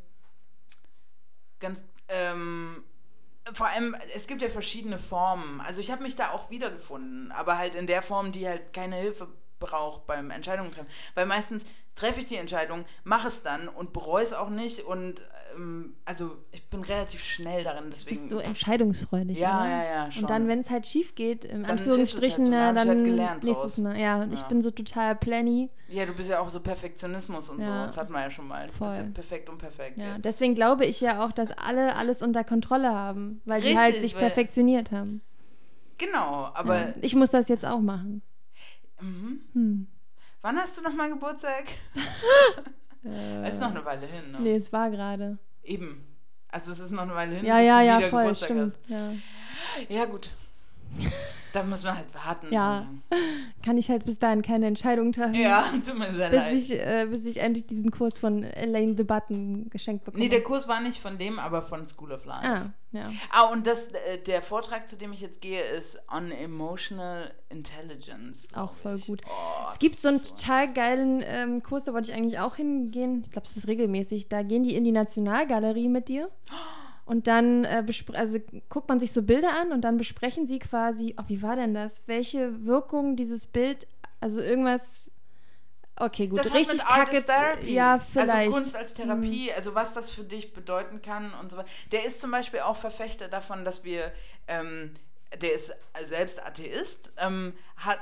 ganz... 1.60 1.84
Ähm, 2.08 2.82
vor 3.52 3.68
allem, 3.68 3.94
es 4.14 4.26
gibt 4.26 4.42
ja 4.42 4.48
verschiedene 4.48 4.98
Formen. 4.98 5.60
Also 5.60 5.80
ich 5.80 5.90
habe 5.90 6.02
mich 6.02 6.16
da 6.16 6.30
auch 6.30 6.50
wiedergefunden, 6.50 7.32
aber 7.32 7.58
halt 7.58 7.74
in 7.74 7.86
der 7.86 8.02
Form, 8.02 8.32
die 8.32 8.46
halt 8.46 8.72
keine 8.72 8.96
Hilfe 8.96 9.28
braucht 9.58 10.06
beim 10.06 10.30
Entscheidungen 10.30 10.70
treffen. 10.70 10.90
Weil 11.14 11.26
meistens 11.26 11.64
treffe 11.98 12.20
ich 12.20 12.26
die 12.26 12.36
Entscheidung, 12.36 12.84
mache 13.04 13.28
es 13.28 13.42
dann 13.42 13.68
und 13.68 13.92
bereue 13.92 14.22
es 14.22 14.32
auch 14.32 14.50
nicht 14.50 14.80
und 14.80 15.22
ähm, 15.56 15.94
also 16.04 16.36
ich 16.52 16.68
bin 16.68 16.82
relativ 16.82 17.22
schnell 17.22 17.64
darin, 17.64 17.84
deswegen. 17.90 18.28
so 18.28 18.38
entscheidungsfreudig. 18.38 19.38
Ja, 19.38 19.60
oder? 19.60 19.70
ja, 19.70 19.84
ja. 19.84 20.10
Schon. 20.10 20.24
Und 20.24 20.30
dann, 20.30 20.48
wenn 20.48 20.60
es 20.60 20.70
halt 20.70 20.86
schief 20.86 21.14
geht, 21.14 21.44
im 21.44 21.62
dann 21.62 21.78
Anführungsstrichen, 21.78 22.54
halt 22.54 22.78
so, 22.78 22.84
dann, 22.84 23.04
dann 23.04 23.28
halt 23.28 23.44
nächstes 23.44 23.78
Mal. 23.78 23.98
Ja, 23.98 24.22
und 24.22 24.32
ja. 24.32 24.38
ich 24.38 24.42
bin 24.44 24.62
so 24.62 24.70
total 24.70 25.16
planny. 25.16 25.70
Ja, 25.88 26.06
du 26.06 26.12
bist 26.12 26.30
ja 26.30 26.40
auch 26.40 26.48
so 26.48 26.60
Perfektionismus 26.60 27.50
und 27.50 27.60
ja. 27.60 27.66
so. 27.66 27.72
Das 27.72 27.96
hat 27.96 28.10
man 28.10 28.22
ja 28.22 28.30
schon 28.30 28.46
mal. 28.46 28.68
Voll. 28.70 28.88
Du 28.88 28.94
bist 28.94 28.98
ja 28.98 29.12
perfekt 29.12 29.48
und 29.48 29.58
perfekt. 29.58 29.98
Ja, 29.98 30.14
jetzt. 30.14 30.24
deswegen 30.24 30.54
glaube 30.54 30.86
ich 30.86 31.00
ja 31.00 31.24
auch, 31.24 31.32
dass 31.32 31.50
alle 31.52 31.96
alles 31.96 32.22
unter 32.22 32.44
Kontrolle 32.44 32.92
haben, 32.92 33.40
weil 33.44 33.60
Richtig, 33.60 33.74
die 33.74 33.80
halt 33.80 33.96
sich 33.96 34.16
perfektioniert 34.16 34.90
haben. 34.90 35.22
Genau, 35.98 36.50
aber. 36.54 36.76
Ja. 36.76 36.94
Ich 37.00 37.14
muss 37.14 37.30
das 37.30 37.48
jetzt 37.48 37.64
auch 37.64 37.80
machen. 37.80 38.22
Mhm. 39.00 39.40
Hm. 39.52 39.86
Wann 40.42 40.56
hast 40.56 40.78
du 40.78 40.82
nochmal 40.82 41.10
Geburtstag? 41.10 41.64
äh, 43.04 43.48
ist 43.48 43.60
noch 43.60 43.70
eine 43.70 43.84
Weile 43.84 44.06
hin, 44.06 44.30
ne? 44.30 44.40
Nee, 44.40 44.56
es 44.56 44.72
war 44.72 44.90
gerade. 44.90 45.38
Eben. 45.62 46.04
Also 46.48 46.72
es 46.72 46.80
ist 46.80 46.90
noch 46.90 47.02
eine 47.02 47.14
Weile 47.14 47.36
hin, 47.36 47.44
ja, 47.44 47.58
bis 47.58 47.66
ja, 47.66 47.80
du 47.80 47.86
ja, 47.86 47.98
wieder 47.98 48.08
voll, 48.08 48.22
Geburtstag 48.22 48.46
stimmt, 48.48 48.78
hast. 48.88 48.88
Ja. 49.88 49.96
ja, 49.96 50.04
gut. 50.06 50.30
Da 51.52 51.62
muss 51.62 51.84
man 51.84 51.96
halt 51.96 52.14
warten. 52.14 52.48
Ja, 52.50 52.86
so 53.10 53.16
kann 53.64 53.78
ich 53.78 53.88
halt 53.88 54.04
bis 54.04 54.18
dahin 54.18 54.42
keine 54.42 54.66
Entscheidung 54.66 55.12
treffen. 55.12 55.34
Ja, 55.34 55.64
tut 55.84 55.98
mir 55.98 56.12
sehr 56.12 56.30
bis 56.30 56.40
leid. 56.40 56.54
Ich, 56.54 56.72
äh, 56.72 57.06
bis 57.10 57.24
ich 57.24 57.38
endlich 57.38 57.66
diesen 57.66 57.90
Kurs 57.90 58.14
von 58.14 58.42
Elaine 58.42 58.94
the 58.96 59.04
Button 59.04 59.68
geschenkt 59.70 60.04
bekomme. 60.04 60.22
Nee, 60.22 60.28
der 60.28 60.42
Kurs 60.42 60.68
war 60.68 60.80
nicht 60.80 60.98
von 60.98 61.18
dem, 61.18 61.38
aber 61.38 61.62
von 61.62 61.86
School 61.86 62.12
of 62.12 62.24
Life. 62.24 62.46
Ah, 62.46 62.72
ja. 62.92 63.10
Ah, 63.32 63.44
und 63.52 63.66
das, 63.66 63.88
äh, 63.88 64.18
der 64.18 64.42
Vortrag, 64.42 64.88
zu 64.88 64.96
dem 64.96 65.12
ich 65.12 65.20
jetzt 65.20 65.40
gehe, 65.40 65.62
ist 65.62 65.98
On 66.12 66.30
Emotional 66.30 67.32
Intelligence. 67.48 68.48
Auch 68.54 68.74
voll 68.74 68.96
ich. 68.96 69.06
gut. 69.06 69.22
Oh, 69.26 69.70
es 69.72 69.78
gibt 69.78 69.96
so 69.96 70.08
einen 70.08 70.22
total 70.22 70.72
geilen 70.72 71.22
ähm, 71.24 71.62
Kurs, 71.62 71.84
da 71.84 71.94
wollte 71.94 72.10
ich 72.10 72.16
eigentlich 72.16 72.38
auch 72.38 72.56
hingehen. 72.56 73.22
Ich 73.24 73.30
glaube, 73.30 73.46
es 73.48 73.56
ist 73.56 73.68
regelmäßig. 73.68 74.28
Da 74.28 74.42
gehen 74.42 74.62
die 74.62 74.74
in 74.74 74.84
die 74.84 74.92
Nationalgalerie 74.92 75.88
mit 75.88 76.08
dir. 76.08 76.30
Oh 76.50 76.54
und 77.08 77.26
dann 77.26 77.64
äh, 77.64 77.82
also 78.12 78.38
guckt 78.68 78.90
man 78.90 79.00
sich 79.00 79.12
so 79.12 79.22
Bilder 79.22 79.58
an 79.58 79.72
und 79.72 79.80
dann 79.80 79.96
besprechen 79.96 80.46
sie 80.46 80.58
quasi, 80.58 81.14
oh, 81.18 81.24
wie 81.26 81.40
war 81.40 81.56
denn 81.56 81.72
das? 81.72 82.02
Welche 82.06 82.66
Wirkung 82.66 83.16
dieses 83.16 83.46
Bild, 83.46 83.86
also 84.20 84.42
irgendwas. 84.42 85.10
Okay, 85.96 86.26
gut. 86.26 86.38
Das 86.38 86.52
Richtig 86.52 86.84
hat 86.84 87.10
mit 87.10 87.26
Kacke, 87.26 87.66
Ja, 87.66 87.94
also 87.94 88.06
vielleicht. 88.12 88.32
Also 88.32 88.52
Kunst 88.52 88.76
als 88.76 88.92
Therapie, 88.92 89.46
mhm. 89.46 89.56
also 89.56 89.74
was 89.74 89.94
das 89.94 90.10
für 90.10 90.22
dich 90.22 90.52
bedeuten 90.52 91.00
kann 91.00 91.32
und 91.40 91.50
so 91.50 91.56
weiter. 91.56 91.68
Der 91.92 92.04
ist 92.04 92.20
zum 92.20 92.30
Beispiel 92.30 92.60
auch 92.60 92.76
Verfechter 92.76 93.28
davon, 93.28 93.64
dass 93.64 93.84
wir, 93.84 94.12
ähm, 94.46 94.92
der 95.40 95.54
ist 95.54 95.74
selbst 96.04 96.44
Atheist, 96.44 97.12
ähm, 97.16 97.54
hat, 97.76 98.00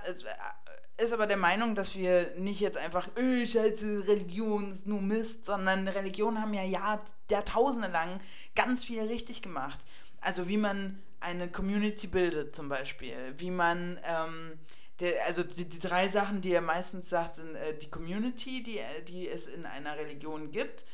ist 0.99 1.13
aber 1.13 1.29
der 1.29 1.37
Meinung, 1.37 1.77
dass 1.77 1.95
wir 1.95 2.35
nicht 2.37 2.61
jetzt 2.61 2.77
einfach, 2.77 3.09
öh, 3.17 3.47
scheiße, 3.47 4.09
Religion 4.09 4.71
ist 4.71 4.89
nur 4.89 5.01
Mist, 5.01 5.47
sondern 5.47 5.87
Religionen 5.87 6.43
haben 6.43 6.55
ja 6.55 6.65
Jahr, 6.65 7.05
Jahrtausende 7.31 7.89
lang 7.89 8.21
ganz 8.55 8.85
viel 8.85 9.03
richtig 9.03 9.43
gemacht. 9.43 9.81
Also 10.21 10.49
wie 10.49 10.57
man 10.57 11.03
eine 11.21 11.51
Community 11.51 12.07
bildet 12.07 12.55
zum 12.55 12.69
Beispiel, 12.69 13.35
wie 13.39 13.51
man, 13.51 13.99
ähm, 14.05 14.59
der, 15.01 15.25
also 15.27 15.43
die, 15.43 15.69
die, 15.69 15.79
drei 15.79 16.09
Sachen, 16.09 16.41
die 16.41 16.53
er 16.53 16.63
meistens 16.63 17.09
sagt, 17.09 17.37
sind 17.37 17.55
äh, 17.55 17.77
die 17.77 17.91
Community, 17.91 18.63
die, 18.63 18.81
die 19.09 19.29
es 19.29 19.47
in 19.47 19.67
einer 19.67 19.97
Religion 19.97 20.51
gibt, 20.51 20.85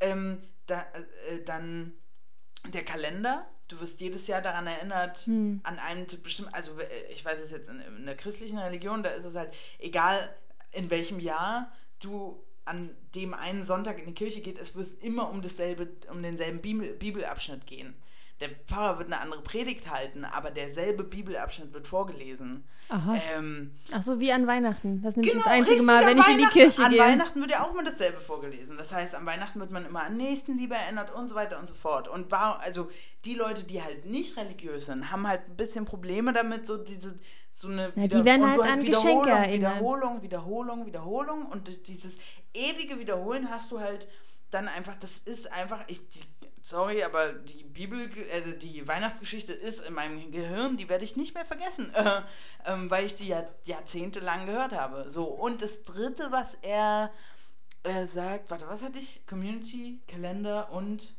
ähm, 0.00 0.42
da, 0.66 0.80
äh, 1.30 1.42
dann 1.44 1.92
der 2.66 2.84
Kalender, 2.84 3.48
Du 3.68 3.78
wirst 3.82 4.00
jedes 4.00 4.26
Jahr 4.26 4.40
daran 4.40 4.66
erinnert, 4.66 5.18
Hm. 5.26 5.60
an 5.62 5.78
einen 5.78 6.06
bestimmten, 6.22 6.54
also 6.54 6.78
äh, 6.80 7.12
ich 7.12 7.22
weiß 7.22 7.38
es 7.38 7.50
jetzt 7.50 7.68
in, 7.68 7.80
in 7.80 8.06
der 8.06 8.16
christlichen 8.16 8.58
Religion, 8.58 9.02
da 9.02 9.10
ist 9.10 9.26
es 9.26 9.34
halt 9.34 9.54
egal, 9.78 10.34
in 10.72 10.90
welchem 10.90 11.20
Jahr 11.20 11.70
du 12.00 12.42
an 12.68 12.90
dem 13.14 13.34
einen 13.34 13.62
Sonntag 13.62 13.98
in 13.98 14.06
die 14.06 14.14
Kirche 14.14 14.40
geht, 14.40 14.58
es 14.58 14.76
wird 14.76 15.02
immer 15.02 15.30
um 15.30 15.42
dasselbe, 15.42 15.88
um 16.10 16.22
denselben 16.22 16.60
Bibel, 16.60 16.92
Bibelabschnitt 16.94 17.66
gehen. 17.66 17.94
Der 18.40 18.50
Pfarrer 18.50 18.98
wird 18.98 19.12
eine 19.12 19.20
andere 19.20 19.42
Predigt 19.42 19.90
halten, 19.90 20.24
aber 20.24 20.52
derselbe 20.52 21.02
Bibelabschnitt 21.02 21.74
wird 21.74 21.88
vorgelesen. 21.88 22.62
Aha. 22.88 23.18
Ähm, 23.34 23.72
Ach 23.90 24.00
so, 24.02 24.20
wie 24.20 24.30
an 24.32 24.46
Weihnachten. 24.46 25.02
Das 25.02 25.16
ist 25.16 25.24
Genau, 25.24 25.42
das 25.42 25.46
einzige 25.48 25.82
Mal, 25.82 26.04
an 26.04 26.10
wenn 26.10 26.18
ich 26.18 26.28
in 26.28 26.38
die 26.38 26.44
Kirche 26.44 26.84
An 26.84 26.92
gehe. 26.92 27.00
Weihnachten 27.00 27.40
wird 27.40 27.50
ja 27.50 27.64
auch 27.64 27.72
immer 27.72 27.82
dasselbe 27.82 28.20
vorgelesen. 28.20 28.76
Das 28.78 28.92
heißt, 28.92 29.16
an 29.16 29.26
Weihnachten 29.26 29.58
wird 29.58 29.72
man 29.72 29.84
immer 29.84 30.04
an 30.04 30.16
Nächstenliebe 30.16 30.76
erinnert 30.76 31.10
und 31.12 31.28
so 31.28 31.34
weiter 31.34 31.58
und 31.58 31.66
so 31.66 31.74
fort. 31.74 32.06
Und 32.06 32.30
war, 32.30 32.60
also 32.60 32.88
die 33.24 33.34
Leute, 33.34 33.64
die 33.64 33.82
halt 33.82 34.06
nicht 34.06 34.36
religiös 34.36 34.86
sind, 34.86 35.10
haben 35.10 35.26
halt 35.26 35.42
ein 35.48 35.56
bisschen 35.56 35.84
Probleme 35.84 36.32
damit, 36.32 36.64
so 36.64 36.76
diese, 36.76 37.18
so 37.52 37.68
eine 37.68 37.92
Ja, 37.96 38.06
die 38.06 38.24
werden 38.24 38.46
halt 38.46 38.60
an 38.60 38.82
Wiederholung, 38.82 39.24
Geschenke 39.24 39.30
erinnert. 39.30 39.76
Wiederholung, 39.76 40.22
Wiederholung, 40.22 40.86
Wiederholung 40.86 41.46
und 41.46 41.88
dieses 41.88 42.16
ewige 42.54 42.98
Wiederholen 42.98 43.50
hast 43.50 43.72
du 43.72 43.80
halt 43.80 44.08
dann 44.50 44.68
einfach, 44.68 44.96
das 44.96 45.18
ist 45.18 45.52
einfach, 45.52 45.84
ich, 45.88 46.08
die, 46.08 46.20
sorry, 46.62 47.02
aber 47.02 47.32
die 47.32 47.64
Bibel, 47.64 48.08
also 48.32 48.52
die 48.52 48.86
Weihnachtsgeschichte 48.86 49.52
ist 49.52 49.86
in 49.86 49.94
meinem 49.94 50.30
Gehirn, 50.30 50.76
die 50.76 50.88
werde 50.88 51.04
ich 51.04 51.16
nicht 51.16 51.34
mehr 51.34 51.44
vergessen, 51.44 51.92
äh, 51.94 52.22
ähm, 52.66 52.90
weil 52.90 53.06
ich 53.06 53.14
die 53.14 53.28
ja 53.28 53.44
jahrzehntelang 53.64 54.46
gehört 54.46 54.72
habe. 54.72 55.10
So, 55.10 55.24
und 55.24 55.62
das 55.62 55.82
dritte, 55.82 56.30
was 56.30 56.54
er 56.62 57.10
äh, 57.82 58.06
sagt, 58.06 58.50
warte, 58.50 58.68
was 58.68 58.82
hatte 58.82 58.98
ich? 58.98 59.26
Community, 59.26 60.00
Kalender 60.06 60.70
und 60.72 61.14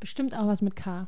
Bestimmt 0.00 0.34
auch 0.34 0.48
was 0.48 0.62
mit 0.62 0.74
K. 0.74 1.06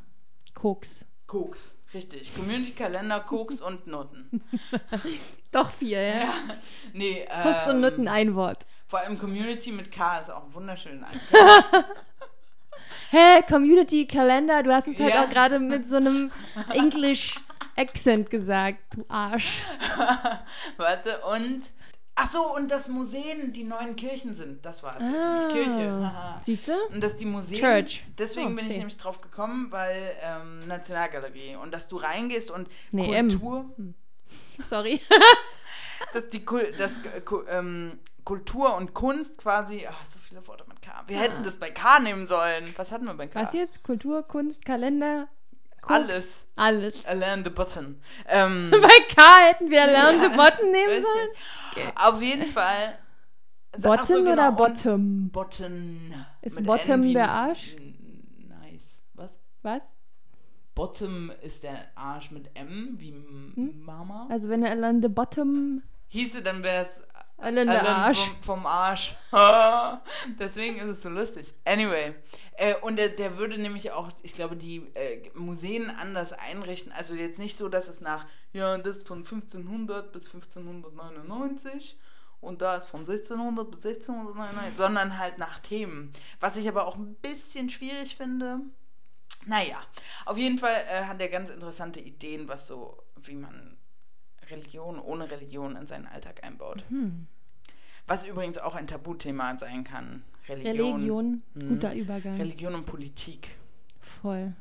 Koks. 0.53 1.03
Koks, 1.27 1.77
richtig. 1.95 2.35
Community, 2.35 2.71
Kalender, 2.71 3.19
Koks 3.21 3.61
und 3.61 3.87
Noten. 3.87 4.41
Doch 5.51 5.71
vier, 5.71 6.01
ja. 6.01 6.33
Nee, 6.93 7.25
Koks 7.41 7.65
und 7.67 7.75
ähm, 7.75 7.81
Nutten 7.81 8.07
ein 8.07 8.35
Wort. 8.35 8.65
Vor 8.87 8.99
allem 8.99 9.17
Community 9.17 9.71
mit 9.71 9.91
K 9.91 10.19
ist 10.19 10.29
auch 10.29 10.43
wunderschön. 10.53 11.03
Hä, 13.11 13.41
Community 13.47 14.05
Kalender, 14.05 14.61
du 14.63 14.73
hast 14.73 14.87
es 14.87 14.99
halt 14.99 15.13
Ja. 15.13 15.23
auch 15.25 15.29
gerade 15.29 15.59
mit 15.59 15.87
so 15.89 15.95
einem 15.95 16.31
English 16.73 17.35
Accent 17.77 18.29
gesagt, 18.29 18.79
du 18.95 19.05
Arsch. 19.09 19.61
Warte, 20.77 21.19
und. 21.21 21.63
Ach 22.17 22.31
so, 22.31 22.55
und 22.55 22.71
dass 22.71 22.87
Museen 22.87 23.51
die 23.51 23.65
neuen 23.65 23.95
Kirchen 23.97 24.35
sind. 24.35 24.65
Das 24.65 24.83
war 24.83 24.95
es 24.99 25.01
jetzt, 25.07 25.11
nämlich 25.11 25.47
Kirche. 25.49 25.91
Haha. 25.91 26.41
Siehst 26.45 26.69
du? 26.69 26.73
Und 26.93 27.01
dass 27.03 27.15
die 27.15 27.25
Museen. 27.25 27.59
Church. 27.59 28.05
Deswegen 28.17 28.53
Oh, 28.53 28.55
bin 28.55 28.59
ich 28.59 28.71
okay. 28.71 28.77
nämlich 28.77 28.97
drauf 28.97 29.19
gekommen, 29.19 29.67
weil 29.71 30.13
ähm, 30.23 30.65
Nationalgalerie. 30.67 31.57
Und 31.57 31.73
dass 31.73 31.89
du 31.89 31.97
reingehst 31.97 32.51
und 32.51 32.69
Nee, 32.91 33.13
M. 33.13 33.27
Kultur. 33.27 33.69
Sorry. 34.69 35.01
dass 36.13 36.29
die 36.29 36.45
Kul 36.45 36.71
dass, 36.77 36.99
äh, 36.99 37.21
ähm, 37.49 37.99
Kultur 38.23 38.75
und 38.75 38.93
Kunst 38.93 39.37
quasi. 39.37 39.85
Ach, 39.89 40.05
so 40.05 40.17
viele 40.19 40.45
Worte 40.47 40.63
mit 40.67 40.81
K. 40.81 40.91
Wir 41.07 41.19
hätten 41.19 41.43
das 41.43 41.57
bei 41.57 41.69
K 41.69 41.99
nehmen 41.99 42.25
sollen. 42.25 42.65
Was 42.77 42.91
hatten 42.91 43.05
wir 43.05 43.13
bei 43.13 43.27
K? 43.27 43.43
Was 43.43 43.53
jetzt? 43.53 43.83
Kultur, 43.83 44.23
Kunst, 44.23 44.65
Kalender? 44.65 45.27
Alles. 45.87 46.45
Alles. 46.55 47.05
Alain 47.05 47.43
de 47.43 47.51
Botton. 47.53 47.99
Ähm, 48.27 48.69
Bei 48.71 49.13
K 49.13 49.21
hätten 49.49 49.69
wir 49.69 49.85
Learn 49.87 50.19
the 50.19 50.35
Bottom 50.35 50.71
nehmen 50.71 51.03
sollen. 51.03 51.91
Auf 51.95 52.21
jeden 52.21 52.45
Fall. 52.45 52.97
Bottom 53.77 54.05
so, 54.05 54.13
genau, 54.23 54.31
oder 54.33 54.51
Bottom? 54.51 55.29
Bottom. 55.29 56.13
Ist 56.41 56.63
Bottom 56.63 57.03
N 57.03 57.13
der 57.13 57.29
Arsch? 57.29 57.75
Nice. 58.47 59.01
Was? 59.13 59.37
Was? 59.61 59.83
Bottom 60.73 61.31
ist 61.41 61.63
der 61.63 61.85
Arsch 61.95 62.31
mit 62.31 62.49
M, 62.53 62.95
wie 62.97 63.11
Hm? 63.11 63.81
Mama. 63.83 64.27
Also 64.29 64.49
wenn 64.49 64.63
er 64.63 64.75
Learn 64.75 65.01
the 65.01 65.07
Bottom, 65.09 65.83
Hieße, 66.07 66.41
dann 66.41 66.63
wäre 66.63 66.83
es 66.83 67.01
Alain 67.37 67.67
der 67.67 67.87
Arsch. 67.87 68.19
Vom, 68.41 68.43
vom 68.43 68.65
Arsch. 68.65 69.15
Deswegen 70.39 70.77
ist 70.77 70.85
es 70.85 71.01
so 71.01 71.09
lustig. 71.09 71.53
Anyway. 71.65 72.15
Äh, 72.57 72.75
und 72.75 72.95
der, 72.95 73.09
der 73.09 73.37
würde 73.37 73.57
nämlich 73.57 73.91
auch, 73.91 74.09
ich 74.23 74.33
glaube, 74.33 74.55
die 74.55 74.77
äh, 74.95 75.29
Museen 75.33 75.89
anders 75.89 76.31
einrichten. 76.31 76.91
Also 76.93 77.13
jetzt 77.15 77.39
nicht 77.39 77.57
so, 77.57 77.67
dass 77.67 77.89
es 77.89 77.99
nach, 77.99 78.25
ja, 78.53 78.77
das 78.77 78.97
ist 78.97 79.07
von 79.07 79.19
1500 79.19 80.11
bis 80.13 80.27
1599 80.27 81.97
und 82.39 82.61
da 82.61 82.77
ist 82.77 82.87
von 82.87 83.01
1600 83.01 83.69
bis 83.71 83.85
1699, 83.85 84.77
sondern 84.77 85.17
halt 85.17 85.37
nach 85.37 85.59
Themen. 85.59 86.13
Was 86.39 86.55
ich 86.55 86.67
aber 86.67 86.87
auch 86.87 86.95
ein 86.95 87.15
bisschen 87.15 87.69
schwierig 87.69 88.15
finde. 88.15 88.61
Naja, 89.45 89.77
auf 90.25 90.37
jeden 90.37 90.57
Fall 90.57 90.75
äh, 90.89 91.03
hat 91.03 91.19
er 91.19 91.27
ganz 91.27 91.49
interessante 91.49 91.99
Ideen, 91.99 92.47
was 92.47 92.67
so, 92.67 93.03
wie 93.17 93.35
man 93.35 93.74
Religion 94.49 94.99
ohne 94.99 95.29
Religion 95.29 95.75
in 95.75 95.87
seinen 95.87 96.07
Alltag 96.07 96.43
einbaut. 96.43 96.83
Hm. 96.89 97.27
Was 98.07 98.23
übrigens 98.25 98.57
auch 98.57 98.75
ein 98.75 98.87
Tabuthema 98.87 99.57
sein 99.57 99.83
kann. 99.83 100.23
Religion. 100.47 100.93
Religion, 100.95 101.41
Mhm. 101.55 101.69
guter 101.69 101.95
Übergang. 101.95 102.35
Religion 102.37 102.75
und 102.75 102.85
Politik. 102.85 103.49
Voll. 104.21 104.53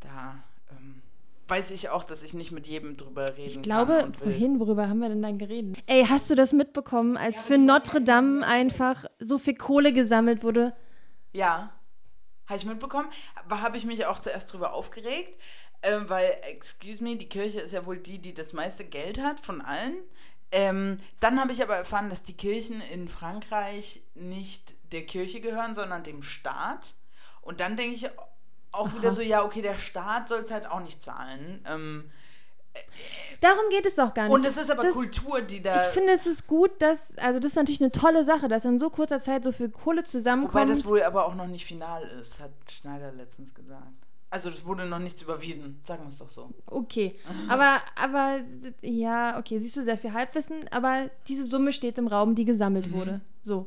Da 0.00 0.42
ähm, 0.70 1.00
weiß 1.48 1.70
ich 1.70 1.88
auch, 1.88 2.04
dass 2.04 2.22
ich 2.22 2.34
nicht 2.34 2.52
mit 2.52 2.66
jedem 2.66 2.96
drüber 2.98 3.28
reden 3.36 3.46
Ich 3.46 3.62
glaube, 3.62 3.94
kann. 3.96 4.04
und 4.06 4.20
will. 4.20 4.34
wohin, 4.34 4.60
worüber 4.60 4.88
haben 4.88 4.98
wir 4.98 5.08
denn 5.08 5.22
dann 5.22 5.38
geredet? 5.38 5.78
Ey, 5.86 6.04
hast 6.04 6.30
du 6.30 6.34
das 6.34 6.52
mitbekommen, 6.52 7.16
als 7.16 7.40
für 7.42 7.56
Notre 7.56 8.02
Dame 8.02 8.46
einfach 8.46 9.06
so 9.18 9.38
viel 9.38 9.54
Kohle 9.54 9.92
gesammelt 9.94 10.42
wurde? 10.44 10.72
Ja, 11.32 11.72
habe 12.46 12.58
ich 12.58 12.66
mitbekommen. 12.66 13.08
Habe 13.50 13.76
ich 13.78 13.86
mich 13.86 14.04
auch 14.06 14.18
zuerst 14.20 14.52
drüber 14.52 14.74
aufgeregt, 14.74 15.38
ähm, 15.82 16.08
weil, 16.08 16.36
excuse 16.42 17.02
me, 17.02 17.16
die 17.16 17.28
Kirche 17.28 17.60
ist 17.60 17.72
ja 17.72 17.86
wohl 17.86 17.98
die, 17.98 18.18
die 18.18 18.34
das 18.34 18.52
meiste 18.52 18.84
Geld 18.84 19.20
hat 19.20 19.40
von 19.40 19.60
allen. 19.60 19.96
Ähm, 20.50 20.98
dann 21.20 21.38
habe 21.40 21.52
ich 21.52 21.62
aber 21.62 21.76
erfahren, 21.76 22.08
dass 22.08 22.22
die 22.22 22.36
Kirchen 22.36 22.80
in 22.80 23.08
Frankreich 23.08 24.02
nicht 24.14 24.74
der 24.92 25.04
Kirche 25.04 25.40
gehören, 25.40 25.74
sondern 25.74 26.02
dem 26.02 26.22
Staat. 26.22 26.94
Und 27.42 27.60
dann 27.60 27.76
denke 27.76 27.94
ich 27.94 28.08
auch 28.72 28.94
wieder 28.94 29.08
Aha. 29.08 29.14
so, 29.14 29.22
ja, 29.22 29.44
okay, 29.44 29.62
der 29.62 29.76
Staat 29.76 30.28
soll 30.28 30.40
es 30.40 30.50
halt 30.50 30.66
auch 30.66 30.80
nicht 30.80 31.02
zahlen. 31.02 31.64
Ähm, 31.66 32.10
Darum 33.40 33.70
geht 33.70 33.86
es 33.86 33.94
doch 33.94 34.12
gar 34.14 34.24
nicht. 34.24 34.32
und 34.32 34.44
es 34.44 34.56
ist 34.56 34.70
aber 34.70 34.84
das, 34.84 34.92
Kultur, 34.92 35.42
die 35.42 35.62
da. 35.62 35.86
Ich 35.86 35.94
finde, 35.94 36.12
es 36.12 36.26
ist 36.26 36.46
gut, 36.46 36.70
dass, 36.80 36.98
also 37.16 37.38
das 37.38 37.52
ist 37.52 37.56
natürlich 37.56 37.80
eine 37.80 37.92
tolle 37.92 38.24
Sache, 38.24 38.48
dass 38.48 38.64
in 38.64 38.78
so 38.78 38.90
kurzer 38.90 39.22
Zeit 39.22 39.44
so 39.44 39.52
viel 39.52 39.68
Kohle 39.68 40.02
Wobei 40.02 40.08
zusammenkommt. 40.08 40.70
das 40.70 40.84
wohl 40.84 41.02
aber 41.02 41.26
auch 41.26 41.34
noch 41.34 41.46
nicht 41.46 41.64
final 41.64 42.02
ist, 42.20 42.40
hat 42.40 42.50
Schneider 42.70 43.12
letztens 43.12 43.54
gesagt. 43.54 43.97
Also 44.30 44.50
das 44.50 44.64
wurde 44.66 44.84
noch 44.84 44.98
nichts 44.98 45.22
überwiesen, 45.22 45.80
sagen 45.84 46.02
wir 46.04 46.08
es 46.10 46.18
doch 46.18 46.28
so. 46.28 46.50
Okay, 46.66 47.18
aber, 47.48 47.80
aber, 47.96 48.40
ja, 48.82 49.38
okay, 49.38 49.58
siehst 49.58 49.76
du 49.78 49.84
sehr 49.84 49.96
viel 49.96 50.12
Halbwissen, 50.12 50.68
aber 50.70 51.08
diese 51.28 51.46
Summe 51.46 51.72
steht 51.72 51.96
im 51.98 52.06
Raum, 52.08 52.34
die 52.34 52.44
gesammelt 52.44 52.88
Mhm. 52.88 52.92
wurde. 52.92 53.20
So. 53.44 53.66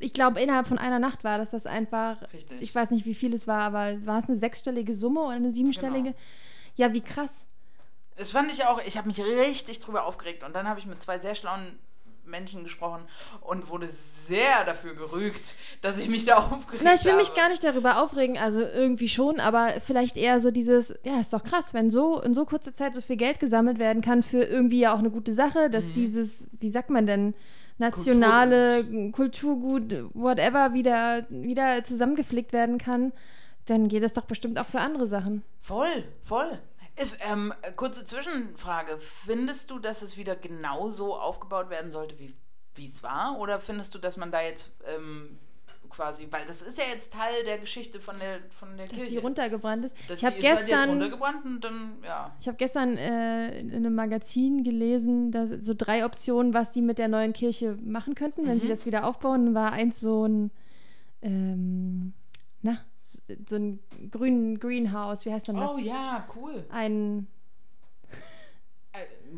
Ich 0.00 0.12
glaube, 0.12 0.40
innerhalb 0.40 0.66
von 0.66 0.78
einer 0.78 0.98
Nacht 0.98 1.22
war 1.22 1.38
das 1.38 1.50
das 1.50 1.66
einfach, 1.66 2.20
Richtig. 2.32 2.60
ich 2.60 2.74
weiß 2.74 2.90
nicht, 2.90 3.06
wie 3.06 3.14
viel 3.14 3.32
es 3.32 3.46
war, 3.46 3.60
aber 3.60 4.04
war 4.06 4.18
es 4.18 4.28
eine 4.28 4.36
sechsstellige 4.38 4.92
Summe 4.94 5.20
oder 5.20 5.36
eine 5.36 5.52
siebenstellige? 5.52 6.10
Genau. 6.10 6.16
Ja, 6.74 6.92
wie 6.92 7.00
krass. 7.00 7.30
Das 8.16 8.32
fand 8.32 8.52
ich 8.52 8.64
auch, 8.66 8.80
ich 8.84 8.96
habe 8.98 9.06
mich 9.06 9.20
richtig 9.20 9.78
drüber 9.78 10.04
aufgeregt 10.06 10.42
und 10.42 10.54
dann 10.56 10.68
habe 10.68 10.80
ich 10.80 10.86
mit 10.86 11.00
zwei 11.02 11.20
sehr 11.20 11.36
schlauen 11.36 11.78
Menschen 12.26 12.64
gesprochen 12.64 13.02
und 13.40 13.68
wurde 13.70 13.86
sehr 13.86 14.64
dafür 14.66 14.94
gerügt, 14.94 15.54
dass 15.82 15.98
ich 16.00 16.08
mich 16.08 16.24
da 16.24 16.36
aufgeregt 16.50 16.82
Na, 16.84 16.94
ich 16.94 17.04
will 17.04 17.12
habe. 17.12 17.20
mich 17.22 17.34
gar 17.34 17.48
nicht 17.48 17.62
darüber 17.64 18.02
aufregen, 18.02 18.38
also 18.38 18.60
irgendwie 18.60 19.08
schon, 19.08 19.40
aber 19.40 19.74
vielleicht 19.84 20.16
eher 20.16 20.40
so 20.40 20.50
dieses, 20.50 20.94
ja, 21.04 21.20
ist 21.20 21.32
doch 21.32 21.44
krass, 21.44 21.74
wenn 21.74 21.90
so 21.90 22.20
in 22.20 22.34
so 22.34 22.44
kurzer 22.44 22.72
Zeit 22.74 22.94
so 22.94 23.00
viel 23.00 23.16
Geld 23.16 23.40
gesammelt 23.40 23.78
werden 23.78 24.02
kann 24.02 24.22
für 24.22 24.42
irgendwie 24.42 24.80
ja 24.80 24.94
auch 24.94 24.98
eine 24.98 25.10
gute 25.10 25.32
Sache, 25.32 25.70
dass 25.70 25.84
Mhm. 25.84 25.94
dieses, 25.94 26.44
wie 26.60 26.70
sagt 26.70 26.90
man 26.90 27.06
denn, 27.06 27.34
nationale 27.78 28.84
Kulturgut, 29.12 30.10
whatever, 30.14 30.74
wieder, 30.74 31.26
wieder 31.30 31.82
zusammengeflickt 31.84 32.52
werden 32.52 32.78
kann, 32.78 33.12
dann 33.66 33.88
geht 33.88 34.02
das 34.02 34.12
doch 34.14 34.26
bestimmt 34.26 34.58
auch 34.58 34.66
für 34.66 34.80
andere 34.80 35.06
Sachen. 35.06 35.42
Voll, 35.60 36.04
voll. 36.22 36.58
If, 37.00 37.16
ähm, 37.28 37.52
kurze 37.76 38.04
Zwischenfrage. 38.04 38.98
Findest 38.98 39.70
du, 39.70 39.78
dass 39.78 40.02
es 40.02 40.16
wieder 40.16 40.36
genau 40.36 40.90
so 40.90 41.16
aufgebaut 41.16 41.68
werden 41.70 41.90
sollte, 41.90 42.16
wie 42.18 42.86
es 42.86 43.02
war? 43.02 43.36
Oder 43.40 43.60
findest 43.60 43.94
du, 43.94 43.98
dass 43.98 44.16
man 44.16 44.30
da 44.30 44.40
jetzt 44.42 44.72
ähm, 44.86 45.38
quasi, 45.90 46.26
weil 46.30 46.44
das 46.46 46.60
ist 46.62 46.76
ja 46.78 46.84
jetzt 46.92 47.12
Teil 47.12 47.44
der 47.44 47.58
Geschichte 47.58 48.00
von 48.00 48.18
der, 48.18 48.40
von 48.50 48.76
der 48.76 48.86
Dass 48.86 48.96
Kirche. 48.96 49.10
die 49.12 49.18
runtergebrannt 49.18 49.84
ist. 49.84 49.94
Das- 50.08 50.16
ich 50.18 50.24
habe 50.24 50.34
halt 50.36 50.42
gestern, 50.66 50.88
runtergebrannt 50.90 51.44
und 51.44 51.64
dann, 51.64 51.96
ja. 52.04 52.34
ich 52.40 52.46
habe 52.48 52.56
gestern 52.56 52.96
äh, 52.96 53.58
in 53.60 53.72
einem 53.74 53.94
Magazin 53.94 54.64
gelesen, 54.64 55.30
dass 55.30 55.50
so 55.64 55.72
drei 55.76 56.04
Optionen, 56.04 56.52
was 56.54 56.70
die 56.72 56.82
mit 56.82 56.98
der 56.98 57.08
neuen 57.08 57.32
Kirche 57.32 57.76
machen 57.84 58.14
könnten, 58.16 58.46
wenn 58.46 58.58
sie 58.60 58.66
Mhm. 58.66 58.70
das 58.70 58.86
wieder 58.86 59.04
aufbauen. 59.06 59.54
War 59.54 59.70
eins 59.72 60.00
so 60.00 60.26
ein, 60.26 60.50
ähm, 61.22 62.12
na, 62.62 62.78
so 63.48 63.56
ein 63.56 63.80
grün 64.10 64.58
Greenhouse, 64.58 65.24
wie 65.24 65.32
heißt 65.32 65.48
das? 65.48 65.56
Oh 65.56 65.78
ja, 65.78 66.26
cool. 66.36 66.64
Ein, 66.70 67.26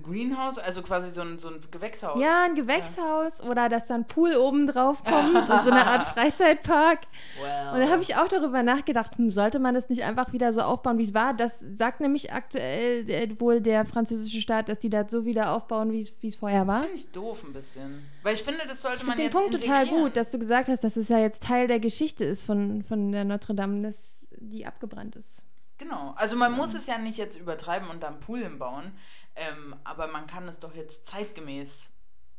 Greenhouse, 0.03 0.59
also 0.59 0.83
quasi 0.83 1.09
so 1.11 1.23
ein, 1.23 1.39
so 1.39 1.49
ein 1.49 1.61
Gewächshaus. 1.71 2.21
Ja, 2.21 2.45
ein 2.45 2.55
Gewächshaus 2.55 3.39
ja. 3.39 3.51
oder 3.51 3.69
dass 3.69 3.87
da 3.87 3.95
ein 3.95 4.07
Pool 4.07 4.35
oben 4.37 4.67
drauf 4.67 5.03
kommt, 5.03 5.47
so 5.47 5.71
eine 5.71 5.87
Art 5.87 6.03
Freizeitpark. 6.15 7.01
Well. 7.41 7.75
Und 7.75 7.81
da 7.81 7.89
habe 7.91 8.03
ich 8.03 8.15
auch 8.17 8.29
darüber 8.29 8.63
nachgedacht, 8.63 9.17
hm, 9.17 9.31
sollte 9.31 9.59
man 9.59 9.75
das 9.75 9.89
nicht 9.89 10.03
einfach 10.03 10.33
wieder 10.33 10.53
so 10.53 10.61
aufbauen, 10.61 10.99
wie 10.99 11.05
es 11.05 11.15
war? 11.15 11.35
Das 11.35 11.53
sagt 11.75 12.01
nämlich 12.01 12.33
aktuell 12.33 13.09
äh, 13.09 13.41
wohl 13.41 13.61
der 13.61 13.87
französische 13.87 14.41
Staat, 14.41 14.69
dass 14.69 14.79
die 14.79 14.91
das 14.91 15.11
so 15.11 15.25
wieder 15.25 15.53
aufbauen, 15.53 15.93
wie 15.93 16.29
es 16.29 16.37
vorher 16.37 16.67
war. 16.67 16.81
Finde 16.81 16.97
ich 16.97 17.11
doof 17.11 17.45
ein 17.45 17.53
bisschen. 17.53 18.07
Weil 18.23 18.35
ich 18.35 18.43
finde, 18.43 18.61
das 18.69 18.83
sollte 18.83 18.99
ich 18.99 19.07
man 19.07 19.17
den 19.17 19.25
jetzt 19.25 19.33
Punkt 19.33 19.53
total 19.53 19.87
gut, 19.87 20.17
dass 20.17 20.31
du 20.31 20.39
gesagt 20.39 20.69
hast, 20.69 20.85
dass 20.85 20.97
es 20.97 21.09
ja 21.09 21.19
jetzt 21.19 21.43
Teil 21.43 21.69
der 21.69 21.81
Geschichte 21.81 22.25
ist 22.25 22.45
von, 22.45 22.85
von 22.85 23.13
der 23.13 23.25
Notre 23.25 23.55
Dame, 23.55 23.83
dass 23.83 24.29
die 24.39 24.67
abgebrannt 24.67 25.17
ist. 25.17 25.37
Genau, 25.79 26.15
also 26.17 26.37
man 26.37 26.53
ja. 26.53 26.57
muss 26.57 26.75
es 26.75 26.87
ja 26.87 26.97
nicht 26.99 27.19
jetzt 27.19 27.39
übertreiben 27.39 27.89
und 27.89 28.03
dann 28.03 28.19
Pool 28.19 28.41
hinbauen, 28.41 28.93
ähm, 29.37 29.77
aber 29.85 30.09
man 30.09 30.27
kann 30.27 30.49
es 30.49 30.59
doch 30.59 30.75
jetzt 30.75 31.07
zeitgemäß. 31.07 31.91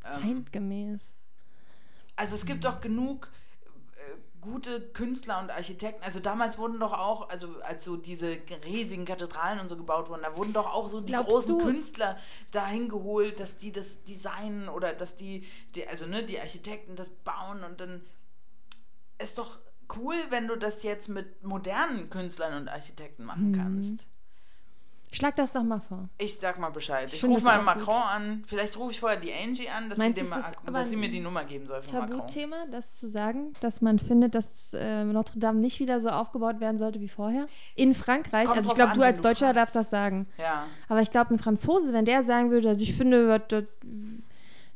Ähm, 0.03 0.43
zeitgemäß. 0.43 1.01
Also 2.15 2.35
es 2.35 2.45
gibt 2.45 2.65
doch 2.65 2.81
genug 2.81 3.29
äh, 3.95 4.17
gute 4.41 4.81
Künstler 4.81 5.39
und 5.39 5.51
Architekten. 5.51 6.03
Also 6.03 6.19
damals 6.19 6.57
wurden 6.57 6.79
doch 6.79 6.93
auch, 6.93 7.29
also 7.29 7.59
als 7.61 7.85
so 7.85 7.95
diese 7.95 8.37
riesigen 8.65 9.05
Kathedralen 9.05 9.59
und 9.59 9.69
so 9.69 9.77
gebaut 9.77 10.09
wurden, 10.09 10.23
da 10.23 10.35
wurden 10.35 10.53
doch 10.53 10.73
auch 10.73 10.89
so 10.89 10.99
die 10.99 11.13
Glaubst 11.13 11.29
großen 11.29 11.57
du? 11.59 11.63
Künstler 11.63 12.17
dahin 12.49 12.89
geholt, 12.89 13.39
dass 13.39 13.57
die 13.57 13.71
das 13.71 14.03
designen 14.03 14.67
oder 14.67 14.93
dass 14.93 15.15
die, 15.15 15.45
die, 15.75 15.87
also 15.87 16.07
ne, 16.07 16.23
die 16.23 16.39
Architekten 16.39 16.95
das 16.95 17.11
bauen 17.11 17.63
und 17.63 17.79
dann 17.79 18.01
ist 19.19 19.37
doch 19.37 19.59
cool, 19.95 20.15
wenn 20.29 20.47
du 20.47 20.57
das 20.57 20.83
jetzt 20.83 21.07
mit 21.07 21.43
modernen 21.43 22.09
Künstlern 22.09 22.55
und 22.55 22.67
Architekten 22.69 23.23
machen 23.23 23.51
mhm. 23.51 23.55
kannst. 23.55 24.07
Schlag 25.17 25.35
das 25.35 25.51
doch 25.51 25.63
mal 25.63 25.79
vor. 25.79 26.09
Ich 26.19 26.37
sag 26.37 26.59
mal 26.59 26.69
Bescheid. 26.69 27.07
Ich, 27.07 27.15
ich 27.15 27.23
rufe 27.23 27.43
mal 27.43 27.59
Macron 27.63 27.95
gut. 27.95 28.15
an. 28.15 28.43
Vielleicht 28.45 28.77
rufe 28.77 28.91
ich 28.91 28.99
vorher 28.99 29.19
die 29.19 29.33
Angie 29.33 29.67
an, 29.67 29.89
dass, 29.89 29.97
sie, 29.97 30.13
dem 30.13 30.29
mal, 30.29 30.43
dass 30.71 30.89
sie 30.89 30.95
mir 30.95 31.09
die 31.09 31.19
Nummer 31.19 31.43
geben 31.43 31.65
soll 31.65 31.81
von 31.81 31.99
Macron. 31.99 32.27
Thema, 32.27 32.67
das 32.71 32.99
zu 32.99 33.09
sagen, 33.09 33.53
dass 33.59 33.81
man 33.81 33.97
findet, 33.97 34.35
dass 34.35 34.75
äh, 34.75 35.03
Notre 35.03 35.39
Dame 35.39 35.59
nicht 35.59 35.79
wieder 35.79 36.01
so 36.01 36.09
aufgebaut 36.09 36.59
werden 36.59 36.77
sollte 36.77 37.01
wie 37.01 37.09
vorher. 37.09 37.41
In 37.75 37.95
Frankreich, 37.95 38.45
Kommt 38.45 38.57
also 38.59 38.69
ich 38.69 38.75
glaube, 38.75 38.93
du 38.93 39.01
als 39.01 39.19
Deutscher 39.19 39.47
fragst. 39.47 39.57
darfst 39.57 39.75
das 39.75 39.89
sagen. 39.89 40.27
Ja. 40.37 40.67
Aber 40.87 41.01
ich 41.01 41.09
glaube, 41.09 41.33
ein 41.33 41.39
Franzose, 41.39 41.93
wenn 41.93 42.05
der 42.05 42.23
sagen 42.23 42.51
würde, 42.51 42.69
also 42.69 42.83
ich 42.83 42.93
finde, 42.93 43.39
das, 43.39 43.63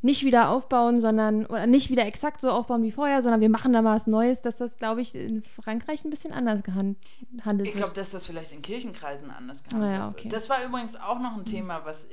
nicht 0.04 0.26
wieder 0.26 0.50
aufbauen, 0.50 1.00
sondern 1.00 1.46
oder 1.46 1.68
nicht 1.68 1.90
wieder 1.92 2.06
exakt 2.06 2.42
so 2.42 2.50
aufbauen 2.50 2.82
wie 2.84 2.92
vorher, 2.92 3.22
sondern 3.22 3.40
wir 3.40 3.50
machen 3.50 3.72
da 3.72 3.82
mal 3.82 3.96
was 3.96 4.08
Neues, 4.08 4.42
dass 4.42 4.58
das, 4.58 4.76
glaube 4.78 5.02
ich, 5.02 5.14
in 5.14 5.44
Frankreich 5.44 6.04
ein 6.04 6.10
bisschen 6.10 6.34
anders 6.34 6.64
gehandelt 6.64 6.98
wird. 7.44 7.68
Ich 7.68 7.74
glaube, 7.76 7.94
dass 7.94 8.10
das 8.12 8.26
vielleicht 8.26 8.52
in 8.52 8.62
Kirchenkreisen 8.64 9.30
anders 9.30 9.64
gehandelt 9.64 9.94
ja, 9.94 10.10
okay. 10.10 10.24
wird. 10.24 10.34
Das 10.34 10.50
war 10.50 10.64
übrigens 10.64 10.96
auch 10.96 11.20
noch 11.20 11.38
ein 11.38 11.46
Thema, 11.46 11.86
was, 11.86 12.06
äh, 12.06 12.10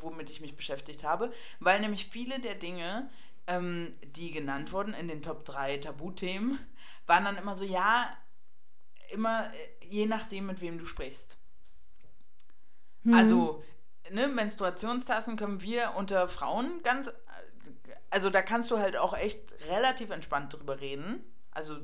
womit 0.00 0.30
ich 0.30 0.40
mich 0.40 0.56
beschäftigt 0.56 1.04
habe, 1.04 1.30
weil 1.60 1.80
nämlich 1.80 2.08
viele 2.08 2.40
der 2.40 2.56
Dinge, 2.56 3.08
ähm, 3.46 3.94
die 4.16 4.32
genannt 4.32 4.72
wurden 4.72 4.92
in 4.94 5.06
den 5.06 5.22
Top 5.22 5.44
3 5.44 5.78
Tabuthemen, 5.78 6.58
waren 7.06 7.24
dann 7.24 7.36
immer 7.36 7.56
so, 7.56 7.64
ja, 7.64 8.10
immer 9.12 9.44
äh, 9.44 9.86
je 9.88 10.06
nachdem, 10.06 10.46
mit 10.46 10.60
wem 10.60 10.78
du 10.78 10.84
sprichst. 10.84 11.38
Hm. 13.04 13.14
Also 13.14 13.62
ne, 14.12 14.28
Menstruationstassen 14.28 15.36
können 15.36 15.62
wir 15.62 15.94
unter 15.96 16.28
Frauen 16.28 16.82
ganz, 16.82 17.10
also 18.10 18.30
da 18.30 18.42
kannst 18.42 18.70
du 18.70 18.78
halt 18.78 18.96
auch 18.96 19.16
echt 19.16 19.40
relativ 19.68 20.10
entspannt 20.10 20.52
drüber 20.52 20.80
reden. 20.80 21.24
Also 21.52 21.76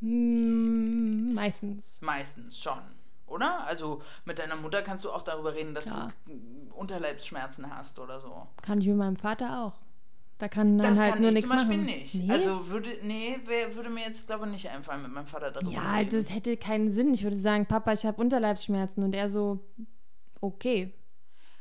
hm, 0.00 1.34
meistens. 1.34 1.98
Meistens 2.00 2.58
schon, 2.58 2.80
oder? 3.26 3.66
Also 3.66 4.00
mit 4.24 4.38
deiner 4.38 4.56
Mutter 4.56 4.82
kannst 4.82 5.04
du 5.04 5.10
auch 5.10 5.22
darüber 5.22 5.54
reden, 5.54 5.74
dass 5.74 5.86
ja. 5.86 6.08
du 6.26 6.74
Unterleibsschmerzen 6.74 7.70
hast 7.70 7.98
oder 7.98 8.20
so. 8.20 8.46
Kann 8.62 8.80
ich 8.80 8.86
mit 8.86 8.96
meinem 8.96 9.16
Vater 9.16 9.64
auch. 9.64 9.78
Da 10.38 10.48
kann 10.48 10.78
dann 10.78 10.94
das 10.94 10.98
halt 10.98 11.12
kann 11.12 11.22
nur 11.22 11.32
nichts 11.32 11.48
machen. 11.50 11.68
Das 11.68 11.68
kann 11.68 11.86
ich 11.86 12.10
zum 12.10 12.14
Beispiel 12.14 12.22
nicht. 12.22 12.28
Nee? 12.28 12.32
Also 12.32 12.68
würde, 12.70 12.90
nee, 13.02 13.38
würde 13.74 13.90
mir 13.90 14.04
jetzt 14.04 14.26
glaube 14.26 14.46
ich 14.46 14.52
nicht 14.52 14.68
einfallen, 14.70 15.02
mit 15.02 15.12
meinem 15.12 15.26
Vater 15.26 15.50
darüber 15.50 15.70
ja, 15.70 15.84
zu 15.84 15.92
reden. 15.92 16.14
Ja, 16.14 16.22
das 16.22 16.34
hätte 16.34 16.56
keinen 16.56 16.90
Sinn. 16.90 17.12
Ich 17.12 17.22
würde 17.22 17.38
sagen, 17.38 17.66
Papa, 17.66 17.92
ich 17.92 18.06
habe 18.06 18.18
Unterleibsschmerzen 18.20 19.04
und 19.04 19.14
er 19.14 19.28
so, 19.28 19.60
okay. 20.40 20.94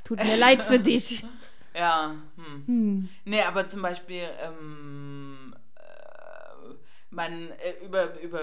Tut 0.04 0.24
mir 0.24 0.38
leid 0.38 0.64
für 0.64 0.80
dich. 0.80 1.26
Ja. 1.76 2.16
Hm. 2.36 2.64
Hm. 2.66 3.10
Nee, 3.26 3.42
aber 3.44 3.70
zum 3.70 3.82
Beispiel, 3.82 4.24
ähm, 4.44 5.56
äh, 5.76 6.74
man, 7.10 7.52
äh, 7.52 7.86
über, 7.86 8.20
über 8.20 8.40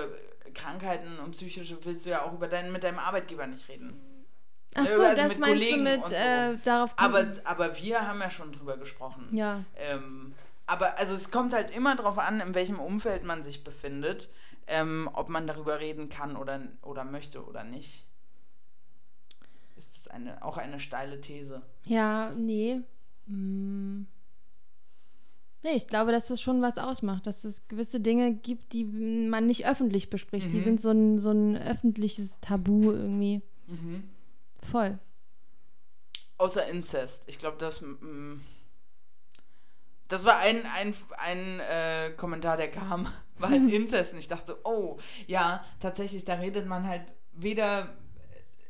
Krankheiten 0.54 1.18
und 1.18 1.32
psychische 1.32 1.76
willst 1.84 2.06
du 2.06 2.10
ja 2.10 2.22
auch 2.22 2.32
über 2.32 2.48
dein, 2.48 2.72
mit 2.72 2.84
deinem 2.84 2.98
Arbeitgeber 2.98 3.46
nicht 3.46 3.68
reden. 3.68 4.00
Ach 4.74 4.84
ne, 4.84 4.96
so, 4.96 5.02
also 5.02 5.22
das 5.22 5.38
mit 5.38 5.42
Kollegen 5.42 5.82
mit, 5.82 6.02
und 6.02 6.08
so. 6.08 6.14
Äh, 6.14 6.56
darauf 6.64 6.92
aber, 6.96 7.32
aber 7.44 7.76
wir 7.78 8.06
haben 8.06 8.20
ja 8.20 8.30
schon 8.30 8.52
drüber 8.52 8.76
gesprochen. 8.76 9.28
Ja. 9.32 9.64
Ähm, 9.76 10.34
aber 10.66 10.98
also 10.98 11.14
es 11.14 11.30
kommt 11.30 11.52
halt 11.52 11.70
immer 11.70 11.96
darauf 11.96 12.18
an, 12.18 12.40
in 12.40 12.54
welchem 12.54 12.78
Umfeld 12.78 13.24
man 13.24 13.42
sich 13.42 13.64
befindet, 13.64 14.28
ähm, 14.66 15.08
ob 15.12 15.28
man 15.28 15.46
darüber 15.46 15.80
reden 15.80 16.08
kann 16.08 16.36
oder, 16.36 16.60
oder 16.82 17.04
möchte 17.04 17.44
oder 17.44 17.64
nicht 17.64 18.06
ist 19.76 19.96
das 19.96 20.08
eine, 20.08 20.42
auch 20.44 20.56
eine 20.56 20.80
steile 20.80 21.20
These. 21.20 21.62
Ja, 21.84 22.30
nee. 22.30 22.80
Hm. 23.26 24.06
Nee, 25.62 25.72
ich 25.72 25.88
glaube, 25.88 26.12
dass 26.12 26.28
das 26.28 26.40
schon 26.40 26.62
was 26.62 26.78
ausmacht, 26.78 27.26
dass 27.26 27.42
es 27.42 27.66
gewisse 27.66 27.98
Dinge 27.98 28.32
gibt, 28.32 28.72
die 28.72 28.84
man 28.84 29.46
nicht 29.46 29.66
öffentlich 29.66 30.10
bespricht. 30.10 30.46
Mhm. 30.46 30.52
Die 30.52 30.60
sind 30.60 30.80
so 30.80 30.90
ein, 30.90 31.18
so 31.18 31.30
ein 31.30 31.56
öffentliches 31.56 32.38
Tabu 32.40 32.92
irgendwie. 32.92 33.42
Mhm. 33.66 34.04
Voll. 34.62 34.98
Außer 36.38 36.66
Inzest. 36.68 37.28
Ich 37.28 37.38
glaube, 37.38 37.56
das. 37.58 37.80
Mm, 37.80 38.42
das 40.08 40.24
war 40.24 40.38
ein, 40.38 40.62
ein, 40.78 40.94
ein 41.18 41.60
äh, 41.60 42.12
Kommentar, 42.16 42.56
der 42.56 42.70
kam, 42.70 43.08
war 43.38 43.50
ein 43.50 43.68
Inzest. 43.70 44.12
Und 44.12 44.20
ich 44.20 44.28
dachte, 44.28 44.56
oh, 44.64 44.98
ja, 45.26 45.64
tatsächlich, 45.80 46.24
da 46.24 46.34
redet 46.34 46.66
man 46.66 46.86
halt 46.86 47.12
weder 47.32 47.96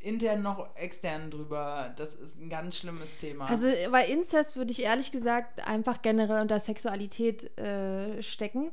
intern 0.07 0.43
noch 0.43 0.69
extern 0.77 1.31
drüber. 1.31 1.93
Das 1.97 2.15
ist 2.15 2.41
ein 2.41 2.49
ganz 2.49 2.79
schlimmes 2.79 3.17
Thema. 3.17 3.47
Also 3.47 3.69
bei 3.91 4.07
Inzest 4.07 4.57
würde 4.57 4.71
ich 4.71 4.83
ehrlich 4.83 5.13
gesagt 5.13 5.67
einfach 5.67 6.01
generell 6.03 6.41
unter 6.41 6.61
Sexualität 6.61 7.57
äh, 7.59 8.23
stecken. 8.23 8.71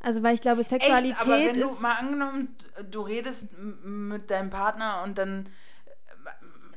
Also 0.00 0.22
weil 0.22 0.34
ich 0.34 0.40
glaube, 0.40 0.64
Sexualität 0.64 1.12
Echt? 1.12 1.20
Aber 1.20 1.38
wenn 1.38 1.60
du 1.60 1.70
mal 1.80 1.96
angenommen, 1.96 2.56
du 2.90 3.00
redest 3.02 3.48
mit 3.84 4.30
deinem 4.30 4.50
Partner 4.50 5.02
und 5.04 5.18
dann 5.18 5.46
äh, 6.24 6.28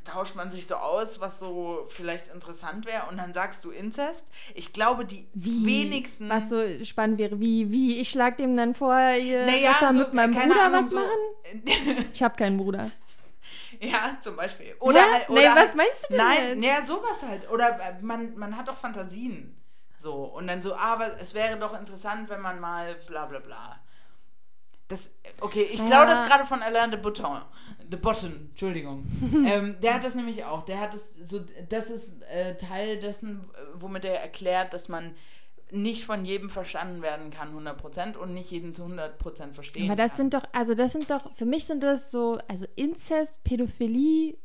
tauscht 0.03 0.36
man 0.36 0.51
sich 0.51 0.65
so 0.65 0.76
aus, 0.76 1.22
was 1.22 1.39
so 1.39 1.86
vielleicht 1.89 2.30
interessant 2.30 2.88
wäre 2.88 3.03
und 3.09 3.17
dann 3.17 3.34
sagst 3.34 3.63
du 3.63 3.69
Inzest. 3.69 4.26
Ich 4.55 4.74
glaube, 4.74 5.05
die 5.05 5.28
wie? 5.34 5.65
wenigsten. 5.65 6.30
Was 6.30 6.49
so 6.49 6.63
spannend 6.84 7.19
wäre, 7.19 7.39
wie, 7.39 7.69
wie, 7.72 7.99
ich 7.99 8.09
schlag 8.09 8.38
dem 8.38 8.57
dann 8.57 8.74
vor, 8.74 8.97
hier, 9.11 9.45
naja, 9.45 9.72
dass 9.72 9.82
er 9.84 9.93
so, 9.93 9.99
mit 9.99 10.13
meinem 10.13 10.34
Bruder 10.34 10.65
Ahnung, 10.65 10.84
was 10.84 10.91
so 10.91 10.97
machen? 10.97 12.05
ich 12.13 12.24
habe 12.24 12.36
keinen 12.36 12.57
Bruder. 12.57 12.89
Ja, 13.91 14.15
zum 14.21 14.36
Beispiel. 14.36 14.75
Oder 14.79 15.01
halt, 15.11 15.29
oder 15.29 15.41
nee, 15.41 15.47
was 15.47 15.73
meinst 15.73 16.03
du 16.03 16.15
denn? 16.15 16.17
Nein, 16.17 16.63
ja, 16.63 16.84
sowas 16.84 17.23
halt. 17.27 17.49
Oder 17.49 17.79
äh, 17.79 18.01
man, 18.01 18.38
man 18.38 18.55
hat 18.55 18.67
doch 18.67 18.77
Fantasien. 18.77 19.59
So. 19.97 20.13
Und 20.25 20.47
dann 20.47 20.61
so, 20.61 20.75
ah, 20.75 20.93
aber 20.93 21.19
es 21.19 21.34
wäre 21.34 21.57
doch 21.57 21.77
interessant, 21.77 22.29
wenn 22.29 22.41
man 22.41 22.59
mal 22.59 22.95
bla 23.07 23.25
bla 23.25 23.39
bla. 23.39 23.79
Das, 24.88 25.09
okay, 25.39 25.63
ich 25.71 25.79
ja. 25.79 25.86
glaube 25.86 26.07
das 26.07 26.27
gerade 26.27 26.45
von 26.45 26.61
Alain 26.61 26.91
de 26.91 26.99
Botton. 26.99 27.41
De 27.84 27.99
Botton, 27.99 28.49
Entschuldigung. 28.49 29.05
ähm, 29.47 29.77
der 29.82 29.95
hat 29.95 30.03
das 30.03 30.15
nämlich 30.15 30.45
auch. 30.45 30.63
Der 30.65 30.79
hat 30.79 30.93
das 30.93 31.01
so, 31.23 31.39
das 31.69 31.89
ist 31.89 32.21
äh, 32.23 32.57
Teil 32.57 32.99
dessen, 32.99 33.49
womit 33.73 34.05
er 34.05 34.21
erklärt, 34.21 34.73
dass 34.73 34.89
man 34.89 35.15
nicht 35.72 36.05
von 36.05 36.26
jedem 36.26 36.49
verstanden 36.49 37.01
werden 37.01 37.30
kann 37.32 37.55
100% 37.55 38.17
und 38.17 38.34
nicht 38.34 38.51
jeden 38.51 38.74
zu 38.74 38.84
100% 38.84 39.53
verstehen 39.53 39.89
Aber 39.89 39.95
das 39.95 40.11
kann. 40.11 40.17
sind 40.17 40.34
doch, 40.34 40.43
also 40.51 40.76
das 40.76 40.91
sind 40.91 41.09
doch, 41.09 41.36
für 41.36 41.45
mich 41.45 41.65
sind 41.65 41.82
das 41.82 42.11
so, 42.11 42.39
also 42.47 42.65
Inzest, 42.76 43.41
Pädophilie, 43.43 44.38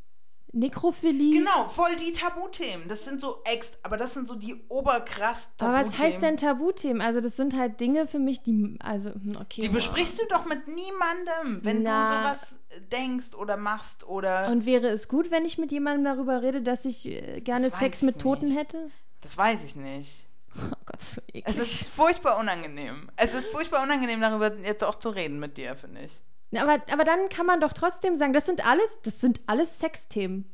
Nekrophilie. 0.53 1.39
Genau, 1.39 1.69
voll 1.69 1.97
die 1.97 2.13
Tabuthemen. 2.13 2.89
Das 2.89 3.05
sind 3.05 3.21
so 3.21 3.41
ex, 3.45 3.73
aber 3.83 3.97
das 3.97 4.15
sind 4.15 4.27
so 4.27 4.37
die 4.37 4.55
oberkrass 4.69 5.51
Tabuthemen. 5.57 5.75
Aber 5.75 5.87
was 5.87 5.99
heißt 5.99 6.23
denn 6.23 6.37
Tabuthemen? 6.39 7.03
Also 7.03 7.21
das 7.21 7.37
sind 7.37 7.57
halt 7.57 7.79
Dinge 7.79 8.07
für 8.07 8.19
mich, 8.19 8.43
die, 8.43 8.77
also, 8.81 9.11
hm, 9.11 9.37
okay. 9.41 9.61
Die 9.61 9.69
besprichst 9.69 10.19
du 10.19 10.27
doch 10.31 10.47
mit 10.47 10.67
niemandem, 10.67 11.63
wenn 11.63 11.83
Na. 11.83 12.03
du 12.03 12.07
sowas 12.07 12.59
denkst 12.91 13.35
oder 13.35 13.57
machst 13.57 14.07
oder... 14.07 14.49
Und 14.51 14.65
wäre 14.65 14.89
es 14.89 15.09
gut, 15.09 15.31
wenn 15.31 15.45
ich 15.45 15.59
mit 15.59 15.73
jemandem 15.73 16.05
darüber 16.05 16.41
rede, 16.43 16.63
dass 16.63 16.85
ich 16.85 17.05
äh, 17.07 17.41
gerne 17.43 17.71
Sex 17.71 18.03
mit 18.03 18.19
Toten 18.19 18.51
hätte? 18.51 18.91
Das 19.21 19.37
weiß 19.37 19.63
ich 19.65 19.77
nicht. 19.77 20.26
Oh 20.73 20.83
Gott, 20.87 21.01
so 21.01 21.21
eklig. 21.29 21.45
Es 21.47 21.59
ist 21.59 21.89
furchtbar 21.91 22.39
unangenehm. 22.39 23.11
Es 23.17 23.35
ist 23.35 23.49
furchtbar 23.49 23.83
unangenehm, 23.83 24.21
darüber 24.21 24.55
jetzt 24.57 24.85
auch 24.85 24.97
zu 24.97 25.11
reden 25.11 25.39
mit 25.39 25.57
dir, 25.57 25.77
finde 25.77 26.03
ich. 26.03 26.21
Aber, 26.57 26.81
aber 26.91 27.05
dann 27.05 27.29
kann 27.29 27.47
man 27.47 27.61
doch 27.61 27.73
trotzdem 27.73 28.17
sagen, 28.17 28.33
das 28.33 28.47
sind 28.47 28.67
alles, 28.67 28.89
das 29.03 29.21
sind 29.21 29.41
alles 29.47 29.79
Sexthemen. 29.79 30.47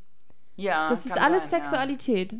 Ja. 0.56 0.90
Das 0.90 1.06
ist 1.06 1.12
alles 1.12 1.42
sein, 1.50 1.62
Sexualität. 1.62 2.32
Ja. 2.32 2.38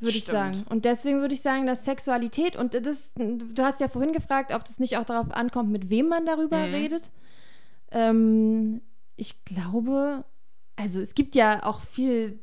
Würde 0.00 0.18
ich 0.18 0.24
sagen. 0.24 0.64
Und 0.68 0.84
deswegen 0.84 1.20
würde 1.20 1.34
ich 1.34 1.40
sagen, 1.40 1.66
dass 1.66 1.84
Sexualität 1.84 2.56
und 2.56 2.74
das, 2.74 3.12
du 3.14 3.62
hast 3.62 3.80
ja 3.80 3.88
vorhin 3.88 4.12
gefragt, 4.12 4.52
ob 4.52 4.64
das 4.64 4.78
nicht 4.78 4.98
auch 4.98 5.04
darauf 5.04 5.30
ankommt, 5.30 5.70
mit 5.70 5.88
wem 5.88 6.08
man 6.08 6.26
darüber 6.26 6.58
mhm. 6.58 6.74
redet. 6.74 7.10
Ähm, 7.90 8.82
ich 9.16 9.44
glaube, 9.44 10.24
also 10.76 11.00
es 11.00 11.14
gibt 11.14 11.34
ja 11.34 11.64
auch 11.64 11.80
viel 11.80 12.40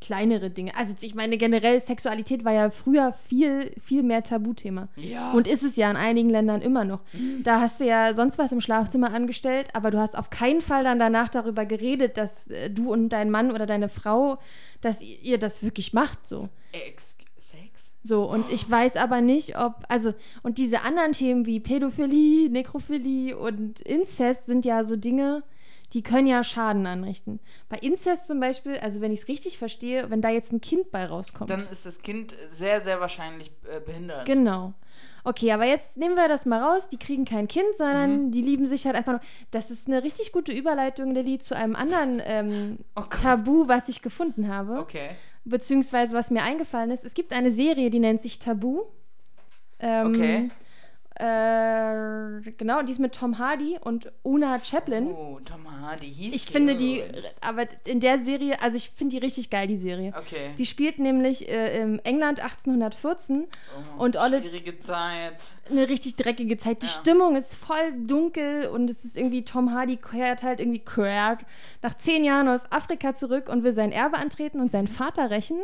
kleinere 0.00 0.50
Dinge. 0.50 0.76
Also 0.76 0.94
ich 1.00 1.14
meine, 1.14 1.38
generell 1.38 1.80
Sexualität 1.80 2.44
war 2.44 2.52
ja 2.52 2.70
früher 2.70 3.14
viel, 3.28 3.72
viel 3.82 4.02
mehr 4.02 4.22
Tabuthema. 4.22 4.88
Ja. 4.96 5.32
Und 5.32 5.46
ist 5.46 5.62
es 5.62 5.76
ja 5.76 5.90
in 5.90 5.96
einigen 5.96 6.30
Ländern 6.30 6.62
immer 6.62 6.84
noch. 6.84 7.00
Da 7.42 7.60
hast 7.60 7.80
du 7.80 7.86
ja 7.86 8.14
sonst 8.14 8.38
was 8.38 8.52
im 8.52 8.60
Schlafzimmer 8.60 9.12
angestellt, 9.12 9.68
aber 9.72 9.90
du 9.90 9.98
hast 9.98 10.16
auf 10.16 10.30
keinen 10.30 10.60
Fall 10.60 10.84
dann 10.84 10.98
danach 10.98 11.28
darüber 11.28 11.64
geredet, 11.64 12.16
dass 12.16 12.30
äh, 12.48 12.70
du 12.70 12.92
und 12.92 13.08
dein 13.10 13.30
Mann 13.30 13.50
oder 13.50 13.66
deine 13.66 13.88
Frau, 13.88 14.38
dass 14.80 15.00
ihr, 15.00 15.20
ihr 15.22 15.38
das 15.38 15.62
wirklich 15.62 15.92
macht, 15.92 16.26
so. 16.28 16.48
Ex 16.72 17.16
Sex? 17.38 17.92
So, 18.02 18.24
und 18.24 18.50
ich 18.52 18.68
weiß 18.68 18.96
aber 18.96 19.20
nicht, 19.20 19.58
ob, 19.58 19.84
also, 19.88 20.14
und 20.42 20.58
diese 20.58 20.82
anderen 20.82 21.12
Themen 21.12 21.46
wie 21.46 21.60
Pädophilie, 21.60 22.48
Nekrophilie 22.48 23.36
und 23.36 23.80
Inzest 23.80 24.46
sind 24.46 24.64
ja 24.64 24.84
so 24.84 24.96
Dinge, 24.96 25.42
die 25.92 26.02
können 26.02 26.26
ja 26.26 26.42
Schaden 26.44 26.86
anrichten. 26.86 27.40
Bei 27.68 27.78
Inzest 27.78 28.26
zum 28.26 28.40
Beispiel, 28.40 28.76
also 28.78 29.00
wenn 29.00 29.12
ich 29.12 29.20
es 29.22 29.28
richtig 29.28 29.58
verstehe, 29.58 30.10
wenn 30.10 30.20
da 30.20 30.30
jetzt 30.30 30.52
ein 30.52 30.60
Kind 30.60 30.90
bei 30.90 31.04
rauskommt. 31.06 31.48
Dann 31.50 31.66
ist 31.70 31.86
das 31.86 32.02
Kind 32.02 32.34
sehr, 32.48 32.80
sehr 32.80 33.00
wahrscheinlich 33.00 33.50
äh, 33.70 33.80
behindert. 33.80 34.26
Genau. 34.26 34.74
Okay, 35.24 35.50
aber 35.50 35.64
jetzt 35.64 35.96
nehmen 35.96 36.14
wir 36.14 36.28
das 36.28 36.46
mal 36.46 36.62
raus. 36.62 36.88
Die 36.90 36.98
kriegen 36.98 37.24
kein 37.24 37.48
Kind, 37.48 37.66
sondern 37.76 38.26
Mhm. 38.26 38.30
die 38.30 38.42
lieben 38.42 38.66
sich 38.66 38.86
halt 38.86 38.94
einfach 38.94 39.12
nur. 39.12 39.20
Das 39.50 39.70
ist 39.72 39.88
eine 39.88 40.02
richtig 40.04 40.30
gute 40.32 40.52
Überleitung, 40.52 41.12
Lilly, 41.14 41.38
zu 41.40 41.56
einem 41.56 41.74
anderen 41.74 42.22
ähm, 42.24 42.78
Oh. 42.96 43.02
Tabu, 43.02 43.66
was 43.66 43.88
ich 43.88 44.02
gefunden 44.02 44.48
habe. 44.48 44.78
Okay. 44.78 45.10
Beziehungsweise 45.44 46.14
was 46.14 46.30
mir 46.30 46.42
eingefallen 46.42 46.90
ist. 46.90 47.04
Es 47.04 47.14
gibt 47.14 47.32
eine 47.32 47.50
Serie, 47.52 47.90
die 47.90 47.98
nennt 48.00 48.20
sich 48.22 48.38
Tabu. 48.38 48.82
Ähm, 49.78 50.06
Okay. 50.08 50.50
Äh, 51.18 52.42
genau, 52.58 52.82
die 52.82 52.92
ist 52.92 52.98
mit 52.98 53.14
Tom 53.14 53.38
Hardy 53.38 53.78
und 53.82 54.12
Una 54.22 54.62
Chaplin. 54.62 55.06
Oh, 55.06 55.38
Tom 55.44 55.66
Hardy 55.80 56.06
hieß 56.06 56.34
ich 56.34 56.44
finde 56.46 56.76
die, 56.76 57.02
aber 57.40 57.64
in 57.84 58.00
der 58.00 58.18
Serie, 58.18 58.60
also 58.60 58.76
ich 58.76 58.90
finde 58.90 59.12
die 59.16 59.24
richtig 59.24 59.48
geil, 59.48 59.66
die 59.66 59.78
Serie. 59.78 60.12
Okay. 60.18 60.50
Die 60.58 60.66
spielt 60.66 60.98
nämlich 60.98 61.48
äh, 61.48 61.80
im 61.80 62.00
England 62.04 62.40
1814 62.40 63.44
oh, 63.98 64.02
und 64.02 64.16
Olle- 64.16 64.40
Schwierige 64.42 64.78
Zeit. 64.78 65.36
eine 65.70 65.88
richtig 65.88 66.16
dreckige 66.16 66.58
Zeit. 66.58 66.82
Die 66.82 66.86
Ja. 66.86 66.92
Stimmung 66.92 67.34
ist 67.36 67.54
voll 67.54 67.92
dunkel 68.06 68.66
und 68.68 68.90
es 68.90 69.02
ist 69.04 69.16
irgendwie, 69.16 69.42
Tom 69.44 69.72
Hardy 69.72 69.96
kehrt 69.96 70.42
halt 70.42 70.60
irgendwie 70.60 70.80
kehrt 70.80 71.40
nach 71.82 71.96
zehn 71.96 72.24
Jahren 72.24 72.48
aus 72.48 72.60
Afrika 72.70 73.14
zurück 73.14 73.48
und 73.48 73.64
will 73.64 73.72
sein 73.72 73.90
Erbe 73.90 74.18
antreten 74.18 74.60
und 74.60 74.70
seinen 74.70 74.88
Vater 74.88 75.30
rächen. 75.30 75.62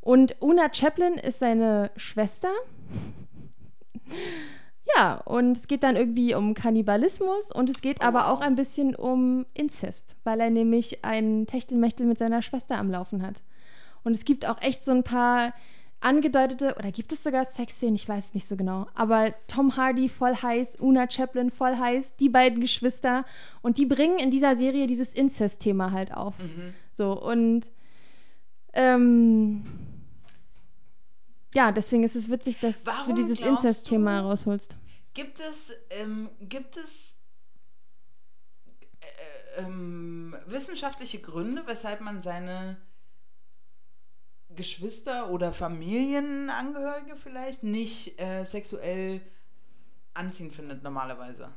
Und 0.00 0.36
Una 0.40 0.72
Chaplin 0.72 1.14
ist 1.14 1.40
seine 1.40 1.90
Schwester. 1.96 2.48
Ja, 4.96 5.20
und 5.24 5.56
es 5.56 5.66
geht 5.66 5.82
dann 5.82 5.96
irgendwie 5.96 6.34
um 6.34 6.54
Kannibalismus 6.54 7.52
und 7.52 7.68
es 7.68 7.80
geht 7.80 8.00
aber 8.00 8.20
wow. 8.20 8.26
auch 8.28 8.40
ein 8.40 8.54
bisschen 8.54 8.94
um 8.94 9.44
Inzest, 9.54 10.16
weil 10.24 10.40
er 10.40 10.50
nämlich 10.50 11.04
ein 11.04 11.46
Techtelmechtel 11.46 12.06
mit 12.06 12.18
seiner 12.18 12.42
Schwester 12.42 12.76
am 12.78 12.90
Laufen 12.90 13.22
hat. 13.22 13.42
Und 14.04 14.14
es 14.14 14.24
gibt 14.24 14.46
auch 14.46 14.60
echt 14.62 14.84
so 14.84 14.92
ein 14.92 15.04
paar 15.04 15.52
angedeutete, 16.00 16.76
oder 16.78 16.92
gibt 16.92 17.12
es 17.12 17.24
sogar 17.24 17.44
Sexszenen, 17.44 17.96
ich 17.96 18.08
weiß 18.08 18.28
es 18.28 18.34
nicht 18.34 18.46
so 18.46 18.56
genau, 18.56 18.86
aber 18.94 19.34
Tom 19.48 19.76
Hardy 19.76 20.08
voll 20.08 20.36
heiß, 20.36 20.76
Una 20.80 21.10
Chaplin 21.10 21.50
voll 21.50 21.76
heiß, 21.76 22.14
die 22.16 22.28
beiden 22.28 22.60
Geschwister 22.60 23.24
und 23.62 23.78
die 23.78 23.86
bringen 23.86 24.18
in 24.18 24.30
dieser 24.30 24.56
Serie 24.56 24.86
dieses 24.86 25.12
Inzest-Thema 25.12 25.90
halt 25.90 26.14
auf. 26.14 26.38
Mhm. 26.38 26.74
So, 26.92 27.20
und 27.20 27.64
ähm, 28.74 29.64
ja, 31.54 31.72
deswegen 31.72 32.04
ist 32.04 32.16
es 32.16 32.28
witzig, 32.28 32.60
dass 32.60 32.74
Warum 32.84 33.16
du 33.16 33.22
dieses 33.22 33.40
Inzest-Thema 33.40 34.20
rausholst. 34.20 34.76
Gibt 35.14 35.40
es, 35.40 35.72
ähm, 35.90 36.28
gibt 36.40 36.76
es 36.76 37.16
äh, 39.00 39.62
ähm, 39.62 40.36
wissenschaftliche 40.46 41.20
Gründe, 41.20 41.62
weshalb 41.66 42.00
man 42.00 42.22
seine 42.22 42.76
Geschwister 44.50 45.30
oder 45.30 45.52
Familienangehörige 45.52 47.16
vielleicht 47.16 47.62
nicht 47.62 48.20
äh, 48.20 48.44
sexuell 48.44 49.20
anziehend 50.14 50.54
findet 50.54 50.82
normalerweise? 50.82 51.52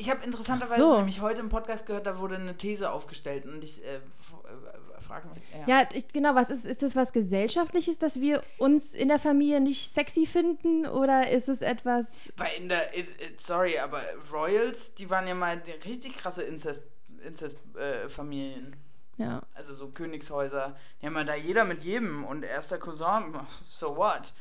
Ich 0.00 0.08
habe 0.08 0.24
interessanterweise 0.24 0.80
so. 0.80 0.96
nämlich 0.96 1.20
heute 1.20 1.40
im 1.42 1.50
Podcast 1.50 1.84
gehört, 1.84 2.06
da 2.06 2.18
wurde 2.18 2.36
eine 2.36 2.56
These 2.56 2.90
aufgestellt 2.90 3.44
und 3.44 3.62
ich 3.62 3.84
äh, 3.84 3.96
äh, 3.96 4.00
frage 5.02 5.28
mich. 5.28 5.42
Ja, 5.66 5.86
ich, 5.92 6.08
genau, 6.08 6.34
was 6.34 6.48
ist, 6.48 6.64
ist 6.64 6.82
das 6.82 6.96
was 6.96 7.12
Gesellschaftliches, 7.12 7.98
dass 7.98 8.18
wir 8.18 8.40
uns 8.56 8.94
in 8.94 9.08
der 9.08 9.18
Familie 9.18 9.60
nicht 9.60 9.92
sexy 9.92 10.24
finden 10.24 10.86
oder 10.86 11.30
ist 11.30 11.50
es 11.50 11.60
etwas, 11.60 12.06
Weil 12.38 12.48
in 12.56 12.70
der, 12.70 12.96
it, 12.96 13.10
it, 13.20 13.38
sorry, 13.38 13.78
aber 13.78 14.00
Royals, 14.32 14.94
die 14.94 15.10
waren 15.10 15.26
ja 15.26 15.34
mal 15.34 15.60
richtig 15.84 16.14
krasse 16.14 16.44
Inzest-Familien. 16.44 17.00
Inzest, 17.22 17.58
äh, 17.76 18.08
Familien. 18.08 18.76
ja, 19.18 19.42
also 19.52 19.74
so 19.74 19.88
Königshäuser. 19.88 20.74
Die 21.02 21.06
haben 21.06 21.16
ja 21.16 21.24
da 21.24 21.34
jeder 21.34 21.66
mit 21.66 21.84
jedem 21.84 22.24
und 22.24 22.42
erster 22.42 22.78
Cousin, 22.78 23.34
so 23.68 23.94
what? 23.98 24.32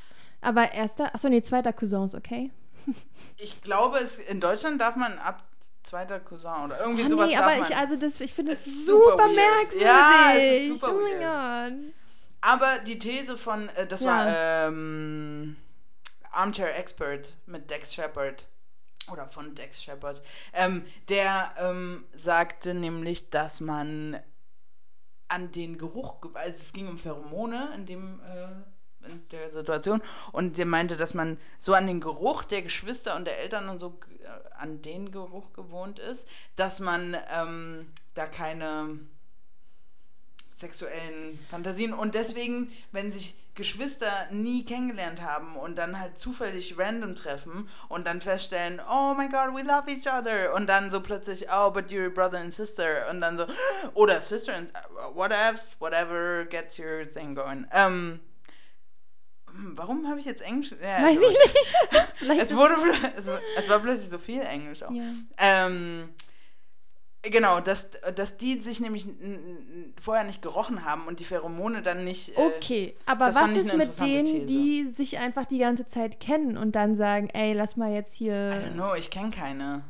aber 0.41 0.71
erster, 0.71 1.13
achso, 1.13 1.27
nee, 1.27 1.41
zweiter 1.41 1.73
Cousin 1.73 2.05
ist 2.05 2.15
okay. 2.15 2.51
Ich 3.41 3.61
glaube, 3.61 3.97
es, 3.99 4.17
in 4.17 4.41
Deutschland 4.41 4.81
darf 4.81 4.95
man 4.97 5.17
ab 5.19 5.43
zweiter 5.83 6.19
Cousin 6.19 6.65
oder 6.65 6.79
irgendwie 6.81 7.05
Oh, 7.05 7.07
sowas 7.09 7.27
nee, 7.27 7.35
darf 7.35 7.45
aber 7.47 7.55
man. 7.57 7.69
ich, 7.69 7.75
also 7.77 7.95
das, 7.95 8.19
ich 8.19 8.33
finde 8.33 8.51
Es 8.51 8.65
super, 8.85 9.11
super 9.11 9.23
weird. 9.25 9.35
merkwürdig. 9.35 9.81
Ja, 9.81 10.33
es 10.35 10.61
ist 10.61 10.67
super 10.67 10.93
oh 10.93 10.99
Gott. 10.99 11.93
aber 12.41 12.79
die 12.79 12.99
These 12.99 13.37
von, 13.37 13.69
äh, 13.69 13.87
das 13.87 14.01
Ja. 14.01 14.07
war 14.09 14.67
ähm, 14.67 15.55
Armchair 16.31 16.77
Expert 16.77 17.33
mit 17.45 17.69
Dex 17.69 17.93
Shepard. 17.93 18.45
Oder 19.09 19.27
von 19.29 19.55
Dex 19.55 19.81
Shepard. 19.81 20.21
Ähm, 20.53 20.85
der 21.07 21.53
ähm, 21.57 22.05
sagte 22.13 22.73
nämlich, 22.75 23.29
dass 23.31 23.59
man 23.61 24.19
an 25.29 25.51
den 25.51 25.77
Geruch, 25.77 26.21
ge- 26.21 26.31
also 26.35 26.57
es 26.57 26.73
ging 26.73 26.87
um 26.89 26.99
Pheromone 26.99 27.71
in 27.73 27.85
dem 27.85 28.19
äh, 28.19 28.47
in 29.09 29.29
der 29.29 29.51
Situation. 29.51 30.01
Und 30.31 30.57
der 30.57 30.65
meinte, 30.65 30.97
dass 30.97 31.13
man 31.13 31.37
so 31.57 31.73
an 31.73 31.87
den 31.87 31.99
Geruch 31.99 32.43
der 32.43 32.61
Geschwister 32.61 33.15
und 33.15 33.25
der 33.25 33.39
Eltern 33.39 33.69
und 33.69 33.79
so 33.79 33.99
äh, 34.23 34.27
an 34.57 34.81
den 34.81 35.11
Geruch 35.11 35.53
gewohnt 35.53 35.99
ist, 35.99 36.27
dass 36.55 36.79
man 36.79 37.17
ähm, 37.35 37.91
da 38.13 38.25
keine 38.25 38.99
sexuellen 40.51 41.39
Fantasien 41.49 41.93
und 41.93 42.15
deswegen, 42.15 42.71
wenn 42.91 43.11
sich 43.11 43.35
Geschwister 43.59 44.27
nie 44.31 44.63
kennengelernt 44.63 45.21
haben 45.21 45.57
und 45.57 45.77
dann 45.77 45.99
halt 45.99 46.17
zufällig 46.17 46.77
random 46.77 47.13
treffen 47.15 47.67
und 47.89 48.07
dann 48.07 48.21
feststellen, 48.21 48.79
oh 48.89 49.13
my 49.15 49.27
god, 49.27 49.53
we 49.53 49.63
love 49.63 49.91
each 49.91 50.07
other. 50.07 50.53
Und 50.55 50.67
dann 50.67 50.89
so 50.89 51.01
plötzlich, 51.01 51.45
oh, 51.53 51.69
but 51.69 51.87
you're 51.87 52.09
brother 52.09 52.39
and 52.39 52.53
sister. 52.53 53.09
Und 53.09 53.19
dann 53.19 53.37
so, 53.37 53.45
oder 53.95 54.21
sister 54.21 54.55
and 54.55 54.71
whatevs, 55.13 55.75
whatever 55.79 56.45
gets 56.45 56.79
your 56.79 57.03
thing 57.03 57.35
going. 57.35 57.67
Ähm, 57.73 57.91
hm, 57.91 58.19
warum 59.75 60.07
habe 60.07 60.19
ich 60.19 60.25
jetzt 60.25 60.41
Englisch? 60.41 60.71
Ja, 60.81 61.03
Weiß 61.03 61.15
ich 61.15 61.19
nicht. 61.19 62.41
Es 62.41 62.55
wurde, 62.55 62.75
es, 63.15 63.27
war- 63.27 63.39
es 63.57 63.69
war 63.69 63.79
plötzlich 63.79 64.09
so 64.09 64.17
viel 64.19 64.41
Englisch 64.41 64.83
auch. 64.83 64.91
Ja. 64.91 65.03
Ähm, 65.37 66.09
genau, 67.21 67.59
dass, 67.61 67.89
dass 68.15 68.35
die 68.37 68.59
sich 68.61 68.79
nämlich 68.81 69.07
vorher 70.01 70.23
nicht 70.25 70.41
gerochen 70.41 70.83
haben 70.85 71.05
und 71.07 71.19
die 71.19 71.25
Pheromone 71.25 71.81
dann 71.81 72.03
nicht. 72.03 72.37
Äh, 72.37 72.41
Okay, 72.41 72.95
aber 73.05 73.33
was 73.33 73.51
ist 73.51 73.73
mit 73.73 73.99
denen, 73.99 74.25
These. 74.25 74.45
die 74.45 74.93
sich 74.97 75.17
einfach 75.17 75.45
die 75.45 75.59
ganze 75.59 75.87
Zeit 75.87 76.19
kennen 76.19 76.57
und 76.57 76.73
dann 76.73 76.97
sagen, 76.97 77.29
ey, 77.29 77.53
lass 77.53 77.75
mal 77.77 77.91
jetzt 77.93 78.19
I 78.19 78.25
don't 78.29 78.51
hier. 78.61 78.71
know, 78.73 78.93
ich 78.95 79.09
kenne 79.09 79.31
keine. 79.31 79.83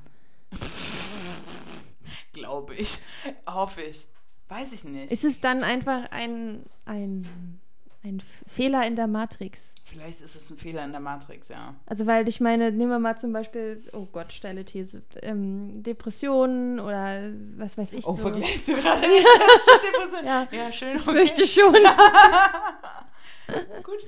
Glaube 2.33 2.75
ich. 2.75 2.99
Hoffe 3.47 3.81
ich. 3.81 4.07
Weiß 4.47 4.71
ich 4.73 4.83
nicht. 4.83 5.11
Ist 5.11 5.23
es 5.23 5.39
dann 5.41 5.63
einfach 5.63 6.09
ein, 6.11 6.65
ein, 6.85 7.59
ein 8.03 8.21
Fehler 8.47 8.85
in 8.85 8.95
der 8.95 9.07
Matrix? 9.07 9.59
Vielleicht 9.85 10.21
ist 10.21 10.35
es 10.35 10.49
ein 10.51 10.57
Fehler 10.57 10.85
in 10.85 10.91
der 10.91 11.01
Matrix, 11.01 11.49
ja. 11.49 11.73
Also, 11.87 12.05
weil 12.05 12.27
ich 12.27 12.39
meine, 12.39 12.71
nehmen 12.71 12.91
wir 12.91 12.99
mal 12.99 13.17
zum 13.17 13.33
Beispiel, 13.33 13.81
oh 13.91 14.05
Gott, 14.11 14.31
steile 14.31 14.63
These, 14.63 15.01
ähm, 15.23 15.81
Depressionen 15.81 16.79
oder 16.79 17.31
was 17.57 17.75
weiß 17.75 17.93
ich. 17.93 18.05
Oh, 18.05 18.13
so. 18.13 18.21
vergleichst 18.21 18.67
du 18.67 18.75
gerade 18.75 19.01
Depression? 19.01 20.25
Ja. 20.25 20.47
ja, 20.51 20.71
schön. 20.71 20.97
Ich 20.97 21.07
Okay. 21.07 21.17
fürchte 21.17 21.47
schon. 21.47 21.73
Gut. 23.83 24.05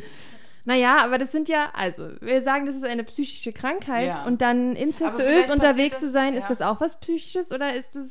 Naja, 0.65 0.97
aber 1.03 1.17
das 1.17 1.31
sind 1.31 1.49
ja, 1.49 1.71
also, 1.73 2.09
wir 2.21 2.43
sagen, 2.43 2.67
das 2.67 2.75
ist 2.75 2.83
eine 2.83 3.03
psychische 3.03 3.51
Krankheit 3.51 4.05
Ja. 4.07 4.23
und 4.25 4.41
dann 4.41 4.75
incestuös 4.75 5.49
unterwegs 5.49 5.93
das- 5.95 6.01
zu 6.01 6.09
sein, 6.11 6.35
ist 6.35 6.43
ja. 6.43 6.49
das 6.49 6.61
auch 6.61 6.79
was 6.79 6.99
Psychisches 6.99 7.51
oder 7.51 7.73
ist 7.75 7.95
das. 7.95 8.07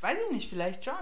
Weiß 0.00 0.16
ich 0.26 0.32
nicht, 0.32 0.48
vielleicht 0.48 0.82
schon. 0.82 0.94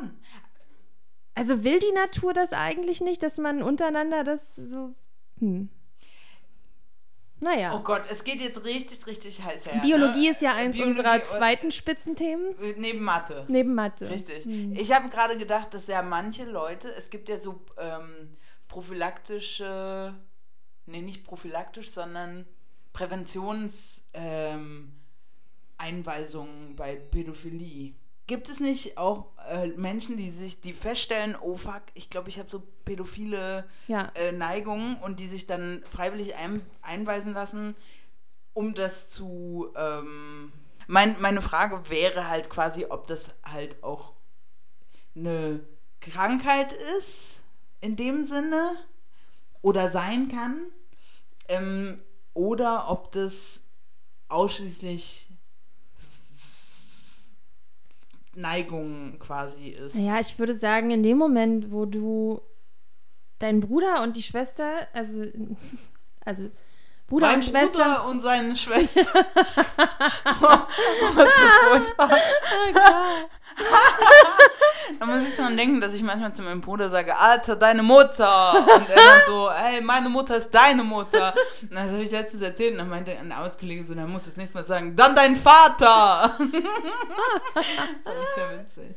Also 1.39 1.63
will 1.65 1.79
die 1.79 1.93
Natur 1.93 2.35
das 2.35 2.53
eigentlich 2.53 3.01
nicht, 3.01 3.23
dass 3.23 3.39
man 3.39 3.63
untereinander 3.63 4.25
das 4.25 4.41
so. 4.57 4.95
Hm. 5.39 5.69
Naja. 7.41 7.73
Oh 7.73 7.81
Gott, 7.81 8.03
es 8.11 8.25
geht 8.25 8.41
jetzt 8.41 8.65
richtig, 8.65 9.07
richtig 9.07 9.41
heiß 9.43 9.67
her. 9.67 9.81
Biologie 9.81 10.27
ne? 10.27 10.33
ist 10.33 10.43
ja 10.43 10.55
eins 10.55 10.75
Biologie- 10.77 10.99
unserer 10.99 11.25
zweiten 11.25 11.71
Spitzenthemen. 11.71 12.57
Neben 12.77 13.05
Mathe. 13.05 13.45
Neben 13.49 13.75
Mathe. 13.75 14.11
Richtig. 14.11 14.45
Hm. 14.45 14.73
Ich 14.73 14.91
habe 14.93 15.09
gerade 15.09 15.39
gedacht, 15.39 15.73
dass 15.73 15.87
ja 15.87 16.03
manche 16.03 16.45
Leute, 16.45 16.93
es 16.97 17.11
gibt 17.11 17.29
ja 17.29 17.39
so 17.39 17.61
ähm, 17.77 18.37
prophylaktische, 18.67 20.17
nee, 20.87 21.03
nicht 21.03 21.23
prophylaktisch, 21.25 21.91
sondern 21.91 22.45
Präventionseinweisungen 22.93 24.91
ähm, 26.71 26.75
bei 26.77 26.97
Pädophilie. 26.97 27.95
Gibt 28.29 28.51
es 28.51 28.61
nicht 28.61 28.99
auch 28.99 29.25
äh, 29.49 29.69
Menschen, 29.69 30.19
die 30.19 30.31
sich, 30.31 30.61
die 30.61 30.75
feststellen, 30.75 31.35
oh 31.41 31.57
fuck, 31.57 31.83
ich 31.95 32.11
glaube, 32.11 32.29
ich 32.29 32.39
habe 32.39 32.51
so 32.51 32.63
pädophile 32.85 33.67
Ja. 33.87 34.13
äh, 34.15 34.33
Neigungen 34.33 34.97
und 34.99 35.19
die 35.19 35.27
sich 35.27 35.47
dann 35.47 35.83
freiwillig 35.89 36.37
ein, 36.37 36.61
einweisen 36.83 37.33
lassen, 37.33 37.75
um 38.53 38.75
das 38.75 39.09
zu. 39.09 39.73
Ähm, 39.75 40.53
mein, 40.87 41.19
meine 41.21 41.41
Frage 41.41 41.89
wäre 41.89 42.29
halt 42.29 42.51
quasi, 42.51 42.85
ob 42.85 43.07
das 43.07 43.35
halt 43.45 43.83
auch 43.83 44.13
eine 45.17 45.61
Krankheit 46.01 46.75
ist, 46.99 47.43
in 47.81 47.97
dem 47.97 48.25
Sinne, 48.25 48.77
oder 49.63 49.89
sein 49.89 50.29
kann, 50.29 50.67
ähm, 51.49 52.03
oder 52.35 52.91
ob 52.91 53.11
das 53.13 53.63
ausschließlich 54.29 55.28
Neigung 58.39 59.19
quasi 59.19 59.69
ist. 59.71 59.97
Ja, 59.97 60.21
ich 60.21 60.39
würde 60.39 60.57
sagen, 60.57 60.91
in 60.91 61.03
dem 61.03 61.19
Moment, 61.19 61.71
wo 61.71 61.85
du 61.87 62.41
deinen 63.39 63.61
Bruder 63.61 64.03
und 64.03 64.17
die 64.17 64.23
Schwester, 64.23 64.87
also, 64.93 65.23
also 66.25 66.51
Bruder 67.07 67.27
mein 67.27 67.37
und 67.37 67.45
Schwester. 67.45 67.71
Bruder 67.79 68.07
und 68.09 68.21
seine 68.21 68.55
Schwester. 68.55 69.01
Was 71.15 71.29
ist 71.29 71.95
furchtbar. 71.97 72.11
Oh. 72.71 73.29
Da 74.99 75.07
muss 75.07 75.29
ich 75.29 75.35
dran 75.35 75.57
denken, 75.57 75.81
dass 75.81 75.95
ich 75.95 76.03
manchmal 76.03 76.33
zu 76.33 76.43
meinem 76.43 76.61
Bruder 76.61 76.91
sage, 76.91 77.17
Alter, 77.17 77.57
deine 77.57 77.83
Mutter. 77.83 78.53
Und 78.55 78.89
er 78.89 78.97
dann 78.97 79.21
so, 79.27 79.49
ey, 79.51 79.81
meine 79.81 80.09
Mutter 80.09 80.37
ist 80.37 80.51
deine 80.51 80.83
Mutter. 80.83 81.35
Und 81.63 81.75
das 81.75 81.93
habe 81.93 82.03
ich 82.03 82.11
letztens 82.11 82.43
erzählt 82.43 82.73
und 82.73 82.79
dann 82.79 82.89
meinte 82.89 83.17
ein 83.17 83.31
Arbeitskollege 83.31 83.85
so, 83.85 83.95
dann 83.95 84.11
musst 84.11 84.27
du 84.27 84.31
das 84.31 84.37
nächste 84.37 84.57
Mal 84.57 84.65
sagen, 84.65 84.97
dann 84.97 85.15
dein 85.15 85.37
Vater. 85.37 86.37
das 87.55 87.67
fand 88.05 88.19
ich 88.23 88.29
sehr 88.35 88.59
witzig. 88.59 88.97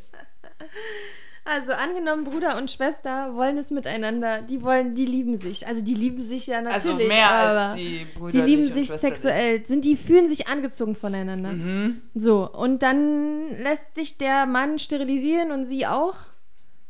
Also 1.44 1.72
angenommen, 1.72 2.24
Bruder 2.24 2.56
und 2.58 2.70
Schwester 2.70 3.36
wollen 3.36 3.58
es 3.58 3.72
miteinander, 3.72 4.44
die 4.44 4.62
wollen, 4.62 4.94
die 4.94 5.06
lieben 5.06 5.40
sich. 5.40 5.66
Also 5.66 5.82
die 5.84 5.96
lieben 5.96 6.22
sich 6.22 6.46
ja 6.46 6.62
natürlich. 6.62 6.86
Also 6.86 6.96
mehr 6.96 7.30
aber 7.32 7.60
als 7.60 7.76
die 7.76 8.06
Brüder 8.14 8.46
Die 8.46 8.52
lieben 8.52 8.62
sich 8.62 8.90
sexuell, 8.90 9.66
sind 9.66 9.84
die 9.84 9.98
fühlen 9.98 10.30
sich 10.30 10.48
angezogen 10.48 10.96
voneinander. 10.96 11.54
Mhm. 11.54 12.02
So, 12.14 12.48
und 12.48 12.84
dann 12.84 13.58
lässt 13.58 13.96
sich 13.96 14.20
der 14.20 14.46
Mann 14.46 14.78
sterilisieren 14.78 15.52
und 15.52 15.66
sie 15.66 15.88
auch. 15.88 16.16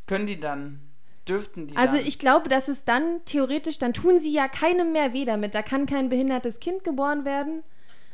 Können 0.05 0.27
die 0.27 0.39
dann? 0.39 0.81
Dürften 1.27 1.67
die 1.67 1.77
Also 1.77 1.95
dann? 1.95 2.05
ich 2.05 2.19
glaube, 2.19 2.49
dass 2.49 2.67
es 2.67 2.83
dann 2.83 3.23
theoretisch, 3.23 3.79
dann 3.79 3.93
tun 3.93 4.19
sie 4.19 4.33
ja 4.33 4.49
keinem 4.49 4.91
mehr 4.91 5.13
weh 5.13 5.23
damit. 5.23 5.55
Da 5.55 5.61
kann 5.61 5.85
kein 5.85 6.09
behindertes 6.09 6.59
Kind 6.59 6.83
geboren 6.83 7.23
werden. 7.23 7.63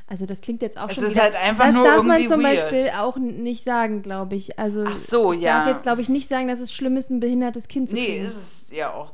Also 0.10 0.26
das 0.26 0.40
klingt 0.40 0.62
jetzt 0.62 0.82
auch 0.82 0.88
Es 0.90 0.96
schon 0.96 1.04
ist 1.04 1.12
wieder, 1.16 1.24
halt 1.24 1.36
einfach 1.44 1.66
das 1.66 1.74
nur 1.76 1.84
darf 1.84 2.04
man 2.04 2.22
zum 2.30 2.42
weird. 2.42 2.70
Beispiel 2.72 2.90
auch 2.98 3.18
nicht 3.18 3.66
sagen, 3.66 4.02
glaube 4.04 4.36
ich. 4.36 4.58
Also 4.58 4.86
Ach 4.88 4.94
so, 4.94 5.34
ich 5.34 5.42
ja. 5.42 5.60
darf 5.60 5.68
jetzt, 5.68 5.84
glaube 5.84 6.02
ich, 6.02 6.08
nicht 6.10 6.30
sagen, 6.30 6.48
dass 6.48 6.60
es 6.62 6.74
schlimm 6.74 6.96
ist, 6.96 7.10
ein 7.10 7.20
behindertes 7.20 7.68
Kind 7.68 7.90
zu 7.90 7.96
Nee, 7.96 8.06
kriegen. 8.06 8.22
ist 8.26 8.70
es 8.72 8.72
ja 8.76 8.94
auch 8.94 9.12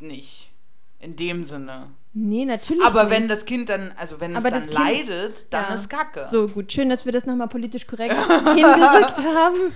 nicht. 0.00 0.50
In 0.98 1.14
dem 1.16 1.44
Sinne. 1.44 1.88
Nee, 2.12 2.44
natürlich 2.44 2.82
Aber 2.84 3.04
nicht. 3.04 3.12
wenn 3.12 3.28
das 3.28 3.44
Kind 3.44 3.68
dann, 3.68 3.92
also 3.96 4.20
wenn 4.20 4.32
es 4.36 4.44
Aber 4.44 4.50
dann 4.50 4.66
das 4.68 4.74
Kind- 4.76 5.08
leidet, 5.08 5.46
dann 5.52 5.66
Ja. 5.68 5.74
ist 5.74 5.88
Kacke. 5.88 6.26
So, 6.30 6.48
gut, 6.48 6.72
schön, 6.72 6.90
dass 6.90 7.04
wir 7.04 7.12
das 7.12 7.24
nochmal 7.24 7.48
politisch 7.48 7.86
korrekt 7.86 8.12
hingerückt 8.54 9.18
haben. 9.18 9.72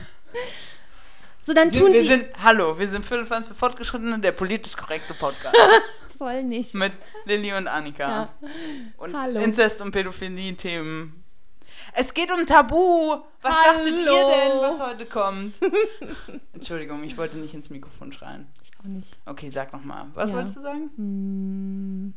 So, 1.43 1.55
dann 1.55 1.71
Sind, 1.71 1.81
tun 1.81 1.93
wir 1.93 2.01
sie 2.01 2.07
sind, 2.09 2.27
hallo, 2.43 2.77
wir 2.77 2.89
sind 2.89 3.05
Philippans 3.05 3.47
für 3.49 3.55
Fortgeschrittene, 3.55 4.19
der 4.19 4.33
politisch 4.33 4.77
korrekte 4.77 5.15
Podcast. 5.15 5.55
voll 6.17 6.43
nicht. 6.43 6.75
mit 6.75 6.93
Lilly 7.25 7.53
und 7.55 7.69
Annika. 7.69 8.09
Ja. 8.09 8.49
Und 8.99 9.17
Hallo. 9.17 9.41
Inzest- 9.41 9.81
und 9.83 9.91
Pädophilie-Themen. 9.93 11.23
Es 11.95 12.13
geht 12.13 12.31
um 12.33 12.45
Tabu. 12.47 12.77
Was 13.43 13.53
Hallo. 13.55 13.79
dachtet 13.79 13.99
ihr 13.99 14.05
denn, 14.05 14.61
was 14.61 14.81
heute 14.81 15.07
kommt? 15.07 15.55
Entschuldigung, 16.53 17.03
ich 17.05 17.17
wollte 17.17 17.39
nicht 17.39 17.55
ins 17.55 17.71
Mikrofon 17.71 18.13
schreien. 18.13 18.47
Ich 18.63 18.71
auch 18.81 18.85
nicht. 18.85 19.17
Okay, 19.25 19.51
sag 19.51 19.73
nochmal. 19.73 20.07
Was 20.15 20.31
Ja. 20.31 20.37
wolltest 20.37 20.57
du 20.57 20.61
sagen? 20.61 20.91
Hm. 20.97 22.15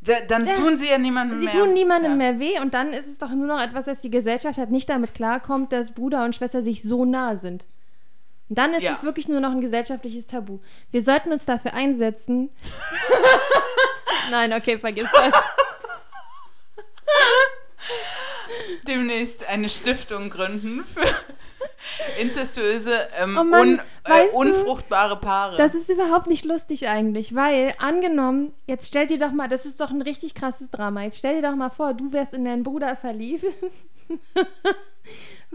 Da, 0.00 0.12
dann 0.28 0.46
Ja. 0.46 0.52
tun 0.52 0.76
sie 0.78 0.90
ja 0.90 0.98
niemandem 0.98 1.38
Sie 1.40 1.46
mehr. 1.46 1.54
tun 1.54 1.72
niemandem 1.72 2.12
ja. 2.12 2.16
mehr 2.18 2.38
weh 2.38 2.60
und 2.60 2.74
dann 2.74 2.92
ist 2.92 3.06
es 3.06 3.16
doch 3.18 3.30
nur 3.30 3.46
noch 3.46 3.60
etwas, 3.60 3.86
dass 3.86 4.02
die 4.02 4.10
Gesellschaft 4.10 4.58
halt 4.58 4.70
nicht 4.70 4.88
damit 4.88 5.14
klarkommt, 5.14 5.72
dass 5.72 5.92
Bruder 5.92 6.24
und 6.24 6.36
Schwester 6.36 6.62
sich 6.62 6.82
so 6.82 7.04
nah 7.06 7.36
sind. 7.36 7.66
Und 8.48 8.58
dann 8.58 8.74
ist 8.74 8.82
Ja. 8.82 8.92
es 8.92 9.02
wirklich 9.02 9.26
nur 9.28 9.40
noch 9.40 9.50
ein 9.52 9.60
gesellschaftliches 9.60 10.26
Tabu. 10.26 10.58
Wir 10.90 11.02
sollten 11.02 11.32
uns 11.32 11.44
dafür 11.46 11.72
einsetzen. 11.74 12.50
Nein, 14.30 14.52
okay, 14.52 14.78
vergiss 14.78 15.08
das. 15.12 15.32
Demnächst 18.86 19.48
eine 19.48 19.68
Stiftung 19.68 20.30
gründen 20.30 20.84
für 20.84 21.02
inzestuöse, 22.20 22.92
ähm, 23.18 23.36
Oh 23.40 23.44
Mann, 23.44 23.60
un, 23.60 23.80
äh, 24.04 24.28
unfruchtbare 24.32 25.16
Paare. 25.20 25.56
Das 25.56 25.74
ist 25.74 25.88
überhaupt 25.90 26.26
nicht 26.26 26.44
lustig 26.44 26.88
eigentlich, 26.88 27.34
weil 27.34 27.74
angenommen, 27.78 28.54
jetzt 28.66 28.88
stell 28.88 29.06
dir 29.06 29.18
doch 29.18 29.32
mal, 29.32 29.48
das 29.48 29.66
ist 29.66 29.80
doch 29.80 29.90
ein 29.90 30.02
richtig 30.02 30.34
krasses 30.34 30.70
Drama. 30.70 31.02
Jetzt 31.02 31.18
stell 31.18 31.40
dir 31.40 31.48
doch 31.48 31.56
mal 31.56 31.70
vor, 31.70 31.94
du 31.94 32.12
wärst 32.12 32.32
in 32.34 32.44
deinen 32.44 32.62
Bruder 32.62 32.96
verliebt. 32.96 33.44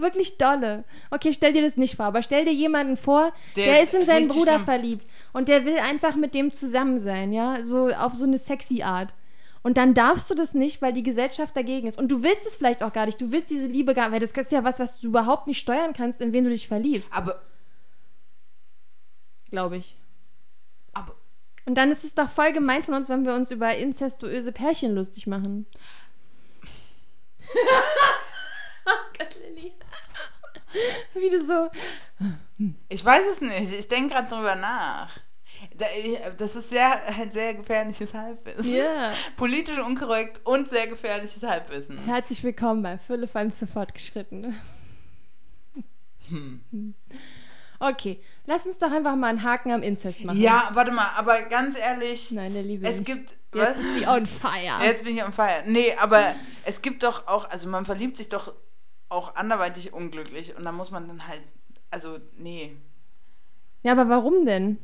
Wirklich 0.02 0.38
dolle. 0.38 0.84
Okay, 1.12 1.34
stell 1.34 1.54
dir 1.54 1.62
das 1.62 1.78
nicht 1.78 1.96
vor, 1.96 2.06
aber 2.06 2.24
stell 2.24 2.46
dir 2.46 2.54
jemanden 2.54 2.98
vor, 2.98 3.34
der, 3.56 3.66
Der 3.66 3.84
ist 3.84 3.94
in 3.94 4.04
seinen 4.04 4.28
Bruder 4.28 4.54
schlimm. 4.56 4.66
verliebt 4.66 5.08
und 5.34 5.48
der 5.48 5.66
will 5.66 5.78
einfach 5.80 6.16
mit 6.16 6.34
dem 6.34 6.52
zusammen 6.52 7.00
sein, 7.02 7.34
ja, 7.34 7.64
so 7.64 7.90
auf 7.90 8.14
so 8.16 8.24
eine 8.26 8.38
sexy 8.38 8.82
Art. 8.84 9.14
Und 9.62 9.76
dann 9.78 9.94
darfst 9.94 10.30
du 10.32 10.36
das 10.36 10.54
nicht, 10.54 10.82
weil 10.82 10.94
die 10.94 11.04
Gesellschaft 11.04 11.56
dagegen 11.56 11.86
ist. 11.88 11.98
Und 11.98 12.08
du 12.08 12.24
willst 12.24 12.48
es 12.48 12.56
vielleicht 12.56 12.82
auch 12.82 12.94
gar 12.94 13.06
nicht. 13.06 13.20
Du 13.20 13.32
willst 13.34 13.50
diese 13.50 13.66
Liebe 13.66 13.94
gar 13.94 14.06
nicht, 14.06 14.14
weil 14.14 14.20
das 14.22 14.32
ist 14.32 14.52
ja 14.54 14.64
was, 14.64 14.80
was 14.80 14.98
du 15.02 15.08
überhaupt 15.08 15.48
nicht 15.48 15.60
steuern 15.60 15.92
kannst, 15.92 16.22
in 16.22 16.32
wen 16.32 16.46
du 16.46 16.50
dich 16.50 16.68
verliebst, 16.70 17.12
aber, 17.14 17.42
glaube 19.52 19.78
ich. 19.78 19.98
aber, 20.94 21.14
Und 21.66 21.76
dann 21.76 21.92
ist 21.92 22.06
es 22.06 22.16
doch 22.16 22.30
voll 22.30 22.54
gemein 22.54 22.84
von 22.84 22.94
uns, 22.94 23.10
wenn 23.10 23.26
wir 23.26 23.34
uns 23.34 23.52
über 23.52 23.76
inzestuöse 23.76 24.52
Pärchen 24.54 24.96
lustig 24.96 25.28
machen. 25.28 25.66
oh 28.86 28.92
Gott, 29.18 29.36
Lilly. 29.42 29.74
Wie 31.14 31.30
du 31.30 31.46
so. 31.46 31.70
ich 32.90 33.04
weiß 33.04 33.24
es 33.34 33.42
nicht. 33.42 33.74
Ich 33.74 33.88
denke 33.88 34.14
gerade 34.14 34.28
drüber 34.28 34.56
nach. 34.56 35.18
Da, 35.76 35.86
das 36.38 36.56
ist 36.56 36.70
sehr, 36.70 36.90
ein 37.20 37.32
sehr 37.32 37.54
gefährliches 37.54 38.14
Halbwissen. 38.14 38.76
Ja. 38.76 39.12
Politisch 39.36 39.80
unkorrekt 39.80 40.40
und 40.46 40.70
sehr 40.70 40.88
gefährliches 40.88 41.44
Halbwissen. 41.44 41.98
Herzlich 42.06 42.44
willkommen 42.44 42.82
bei 42.82 42.98
Fülle 42.98 43.28
von 43.28 43.54
zu 43.54 43.68
fortgeschritten. 43.68 44.56
Hm. 46.30 46.96
Okay, 47.80 48.22
lass 48.46 48.66
uns 48.66 48.78
doch 48.78 48.92
einfach 48.92 49.16
mal 49.16 49.28
einen 49.28 49.44
Haken 49.44 49.72
am 49.72 49.82
Inzest 49.82 50.24
machen. 50.24 50.40
Ja, 50.40 50.70
warte 50.74 50.92
mal, 50.92 51.08
aber 51.18 51.42
ganz 51.44 51.78
ehrlich, 51.80 52.32
Nein, 52.32 52.54
der 52.54 52.64
Liebe. 52.64 52.88
es 52.88 52.98
nicht. 53.00 53.06
gibt. 53.06 53.38
Was? 53.52 53.70
Jetzt 53.70 53.80
ist 53.80 53.94
sie 53.96 54.08
on 54.08 54.26
fire. 54.26 54.84
Jetzt 54.84 55.04
bin 55.06 55.16
ich 55.16 55.24
am 55.24 55.34
Feiern. 55.34 55.64
Nee, 55.72 55.96
aber 55.96 56.36
es 56.66 56.82
gibt 56.82 57.04
doch 57.04 57.28
auch, 57.28 57.50
also 57.50 57.68
man 57.68 57.86
verliebt 57.86 58.16
sich 58.18 58.30
doch 58.30 58.54
auch 59.10 59.36
anderweitig 59.36 59.94
unglücklich 59.94 60.56
und 60.56 60.64
da 60.64 60.72
muss 60.72 60.92
man 60.92 61.08
dann 61.08 61.28
halt, 61.28 61.42
also 61.92 62.20
nee. 62.38 62.78
Ja, 63.82 63.94
aber 63.94 64.10
warum 64.10 64.46
denn? 64.46 64.78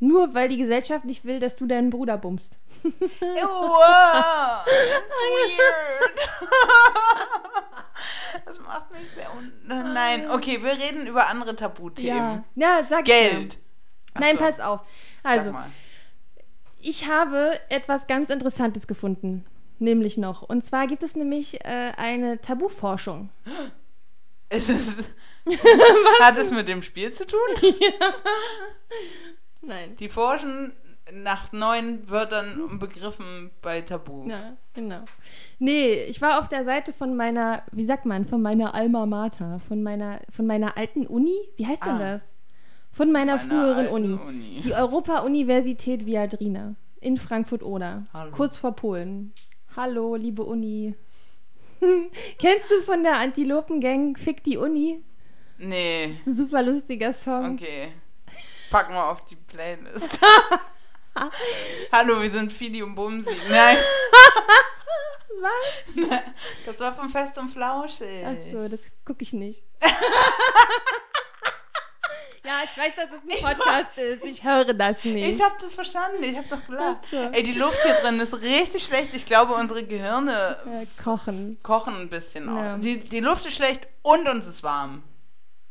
Nur 0.00 0.34
weil 0.34 0.48
die 0.48 0.58
Gesellschaft 0.58 1.04
nicht 1.04 1.24
will, 1.24 1.40
dass 1.40 1.56
du 1.56 1.66
deinen 1.66 1.90
Bruder 1.90 2.18
bummst. 2.18 2.52
Wow, 2.82 4.64
that's 4.64 5.22
weird. 5.58 6.20
Das 8.44 8.60
macht 8.60 8.90
mich 8.92 9.10
sehr 9.10 9.30
un 9.34 9.52
Nein, 9.64 10.30
okay, 10.30 10.62
wir 10.62 10.72
reden 10.72 11.06
über 11.06 11.28
andere 11.28 11.56
Tabuthemen. 11.56 12.44
Ja, 12.54 12.78
ja 12.78 12.86
sag 12.88 13.04
Geld. 13.04 13.54
Ja. 14.14 14.20
Nein, 14.20 14.32
so, 14.32 14.38
pass 14.38 14.60
auf. 14.60 14.80
Also, 15.22 15.44
sag 15.44 15.52
mal. 15.52 15.70
Ich 16.80 17.08
habe 17.08 17.58
etwas 17.68 18.06
ganz 18.06 18.30
Interessantes 18.30 18.86
gefunden, 18.86 19.44
nämlich 19.80 20.16
noch. 20.18 20.42
Und 20.42 20.64
zwar 20.64 20.86
gibt 20.86 21.02
es 21.02 21.14
nämlich 21.16 21.64
äh, 21.64 21.92
eine 21.96 22.40
Tabuforschung. 22.40 23.30
Ist 24.50 24.70
es, 24.70 25.10
hat 26.22 26.38
es 26.38 26.52
mit 26.52 26.68
dem 26.68 26.80
Spiel 26.80 27.12
zu 27.12 27.26
tun? 27.26 27.38
Nein. 29.60 29.94
Die 29.96 30.08
forschen 30.08 30.72
nach 31.12 31.52
neuen 31.52 32.08
Wörtern 32.08 32.60
und 32.62 32.78
Begriffen 32.78 33.50
bei 33.62 33.80
Tabu. 33.80 34.28
Ja, 34.28 34.56
genau. 34.74 35.00
Nee, 35.58 36.04
ich 36.04 36.20
war 36.20 36.38
auf 36.40 36.48
der 36.48 36.64
Seite 36.64 36.92
von 36.92 37.16
meiner, 37.16 37.62
wie 37.72 37.84
sagt 37.84 38.04
man, 38.06 38.26
von 38.26 38.40
meiner 38.42 38.74
Alma 38.74 39.06
Mater, 39.06 39.60
von 39.68 39.82
meiner, 39.82 40.20
von 40.34 40.46
meiner 40.46 40.76
alten 40.76 41.06
Uni. 41.06 41.36
Wie 41.56 41.66
heißt 41.66 41.84
denn 41.84 41.92
Ah. 41.96 41.98
das? 41.98 42.22
Von 42.92 43.12
meiner 43.12 43.36
Meiner 43.36 43.48
früheren 43.48 43.88
Uni. 43.88 44.12
Uni. 44.14 44.60
Die 44.64 44.74
Europa-Universität 44.74 46.04
Viadrina 46.04 46.74
in 47.00 47.16
Frankfurt-Oder. 47.16 48.06
Kurz 48.32 48.56
vor 48.56 48.72
Polen. 48.72 49.32
Hallo, 49.78 50.16
liebe 50.16 50.42
Uni. 50.42 50.92
Kennst 52.40 52.68
du 52.68 52.82
von 52.82 53.04
der 53.04 53.14
Antilopen-Gang 53.14 54.18
Fick 54.18 54.42
die 54.42 54.56
Uni? 54.56 55.04
Nee, 55.56 56.16
Ein 56.26 56.36
super 56.36 56.64
lustiger 56.64 57.14
Song. 57.14 57.54
okay. 57.54 57.92
Packen 58.72 58.94
wir 58.94 59.04
auf 59.04 59.24
die 59.24 59.36
Playlist. 59.36 60.20
Hallo, 61.92 62.20
wir 62.20 62.28
sind 62.28 62.50
Fidi 62.50 62.82
und 62.82 62.96
Bumsi. 62.96 63.30
Nein, 63.48 63.76
Was? 65.40 66.22
Das 66.66 66.80
war 66.80 66.92
von 66.94 67.08
Fest 67.08 67.38
und 67.38 67.48
Flauschig. 67.48 68.24
Ach 68.26 68.34
so, 68.50 68.68
das 68.68 68.90
gucke 69.04 69.22
ich 69.22 69.32
nicht. 69.32 69.62
Ja, 72.48 72.54
ich 72.64 72.78
weiß, 72.78 72.96
dass 72.96 73.10
es 73.10 73.44
ein 73.44 73.56
Podcast 73.56 73.98
ist. 73.98 74.24
Ich 74.24 74.42
höre 74.42 74.72
das 74.74 75.04
nicht. 75.04 75.34
Ich 75.34 75.42
habe 75.42 75.54
das 75.60 75.74
verstanden. 75.74 76.22
Ich 76.22 76.36
habe 76.36 76.48
doch 76.48 76.64
gelacht. 76.66 76.98
Ach 77.04 77.10
so. 77.10 77.16
Ey, 77.32 77.42
die 77.42 77.52
Luft 77.52 77.82
hier 77.84 77.94
drin 77.94 78.18
ist 78.20 78.34
richtig 78.42 78.82
schlecht. 78.84 79.14
Ich 79.14 79.26
glaube, 79.26 79.52
unsere 79.54 79.84
Gehirne 79.84 80.56
äh, 80.66 80.86
kochen. 81.02 81.58
kochen 81.62 81.94
ein 81.96 82.08
bisschen 82.08 82.46
Ja. 82.46 82.76
auch. 82.76 82.80
Die, 82.80 82.98
die 83.00 83.20
Luft 83.20 83.46
ist 83.46 83.54
schlecht 83.54 83.86
und 84.02 84.26
uns 84.28 84.46
ist 84.46 84.62
warm. 84.62 85.02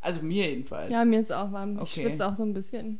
Also 0.01 0.21
mir 0.21 0.47
jedenfalls. 0.49 0.91
Ja, 0.91 1.03
mir 1.03 1.19
ist 1.21 1.31
auch 1.31 1.51
warm. 1.51 1.75
Ich 1.77 1.81
Okay. 1.81 2.03
schwitze 2.03 2.25
auch 2.27 2.35
so 2.35 2.43
ein 2.43 2.53
bisschen. 2.53 2.99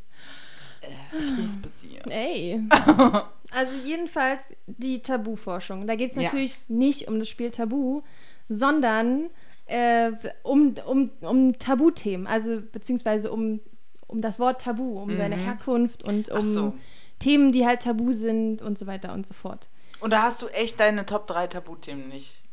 Ich 1.20 1.38
riech's 1.38 1.58
bis 1.58 1.82
hier. 1.84 2.02
Ey. 2.10 2.62
Also 3.50 3.78
jedenfalls 3.86 4.42
die 4.66 5.02
Tabuforschung. 5.02 5.88
Da 5.88 5.96
geht 5.96 6.12
es 6.12 6.18
Ja. 6.18 6.24
natürlich 6.24 6.58
nicht 6.68 7.08
um 7.08 7.18
das 7.18 7.30
Spiel 7.30 7.50
Tabu, 7.50 8.02
sondern 8.50 9.30
äh, 9.68 10.12
um, 10.44 10.76
um, 10.86 11.12
um 11.22 11.60
Tabuthemen, 11.60 12.28
also 12.28 12.62
beziehungsweise 12.72 13.32
um, 13.32 13.60
um 14.08 14.22
das 14.22 14.40
Wort 14.40 14.62
Tabu, 14.62 15.00
um 15.02 15.16
seine 15.18 15.36
Herkunft 15.36 16.04
und 16.04 16.30
um 16.30 16.38
Mhm. 16.38 16.42
So. 16.42 16.74
Themen, 17.20 17.52
die 17.52 17.66
halt 17.66 17.82
tabu 17.82 18.14
sind 18.14 18.62
und 18.62 18.78
so 18.78 18.86
weiter 18.86 19.12
und 19.14 19.26
so 19.26 19.34
fort. 19.34 19.68
Und 20.00 20.14
da 20.14 20.22
hast 20.24 20.42
du 20.44 20.48
echt 20.48 20.80
deine 20.80 21.06
Top 21.06 21.26
3 21.26 21.48
Tabuthemen 21.48 22.10
nicht. 22.10 22.44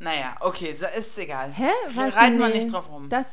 Naja, 0.00 0.34
okay, 0.40 0.72
ist 0.72 1.18
egal. 1.18 1.52
Hä? 1.52 1.70
Was? 1.94 2.16
Reiten 2.16 2.38
wir 2.38 2.48
Nee, 2.48 2.54
nicht 2.54 2.72
drauf 2.72 2.90
rum. 2.90 3.08
Das 3.08 3.26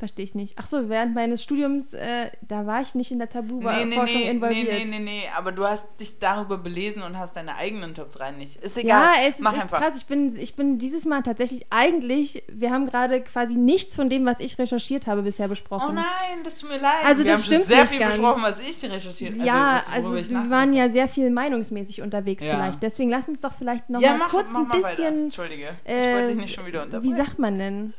verstehe 0.00 0.24
ich 0.24 0.34
nicht. 0.34 0.54
Ach 0.56 0.66
so, 0.66 0.88
während 0.88 1.14
meines 1.14 1.42
Studiums, 1.42 1.92
äh, 1.94 2.30
da 2.42 2.66
war 2.66 2.80
ich 2.82 2.96
nicht 2.96 3.12
in 3.12 3.18
der 3.20 3.28
Nee, 3.28 3.32
Tabuforschung 3.34 3.88
nee, 3.88 3.96
nee, 3.96 4.04
nee, 4.04 4.28
involviert. 4.30 4.72
nee, 4.72 4.84
nee, 4.84 4.98
nee, 4.98 5.22
aber 5.38 5.52
du 5.52 5.64
hast 5.64 5.86
dich 6.00 6.18
darüber 6.18 6.58
belesen 6.58 7.02
und 7.02 7.16
hast 7.16 7.36
deine 7.36 7.54
eigenen 7.56 7.94
Top 7.94 8.10
3 8.10 8.32
nicht. 8.32 8.56
Ist 8.56 8.76
egal. 8.76 9.00
Ja, 9.16 9.22
es 9.28 9.36
ist 9.36 9.40
Mach 9.40 9.52
echt 9.52 9.62
einfach. 9.62 9.78
krass. 9.80 9.94
Ich 9.96 10.06
bin, 10.06 10.36
ich 10.36 10.56
bin 10.56 10.78
dieses 10.78 11.04
Mal 11.04 11.22
tatsächlich 11.22 11.66
eigentlich, 11.70 12.42
wir 12.48 12.72
haben 12.72 12.86
gerade 12.88 13.20
quasi 13.22 13.54
nichts 13.54 13.94
von 13.94 14.10
dem, 14.10 14.24
was 14.26 14.40
ich 14.40 14.58
recherchiert 14.58 15.06
habe, 15.06 15.22
bisher 15.22 15.46
besprochen. 15.46 15.90
Oh 15.90 15.92
nein, 15.92 16.42
das 16.42 16.58
tut 16.58 16.70
mir 16.70 16.78
leid. 16.80 16.90
Also 17.04 17.22
wir 17.22 17.30
das 17.30 17.34
haben 17.34 17.44
schon 17.44 17.54
stimmt 17.60 17.62
sehr 17.62 17.82
nicht 17.84 17.92
viel 17.94 18.06
besprochen, 18.06 18.42
was 18.42 18.68
ich 18.68 18.90
recherchiert 18.90 19.34
habe. 19.36 19.46
ja, 19.46 19.82
also 19.92 20.14
ich 20.16 20.30
wir 20.30 20.50
waren 20.50 20.72
ja 20.72 20.88
sehr 20.88 21.08
viel 21.08 21.30
meinungsmäßig 21.30 22.00
unterwegs 22.02 22.42
Ja. 22.42 22.54
vielleicht. 22.54 22.82
Deswegen 22.82 23.10
lass 23.10 23.28
uns 23.28 23.40
doch 23.40 23.52
vielleicht 23.52 23.90
noch 23.90 24.00
Ja, 24.00 24.12
mal 24.12 24.18
mach, 24.18 24.28
kurz 24.30 24.46
mach 24.50 24.60
ein 24.62 24.68
mal 24.68 24.82
weiter. 24.82 24.96
bisschen. 24.96 25.24
Entschuldige. 25.24 25.76
ich 25.84 25.90
äh, 25.90 26.14
wollte 26.14 26.26
dich 26.28 26.36
nicht 26.36 26.54
schon 26.54 26.66
wieder 26.66 26.82
unterbrechen. 26.82 27.12
Wie 27.12 27.16
sagt 27.16 27.38
man 27.38 27.58
denn? 27.58 27.92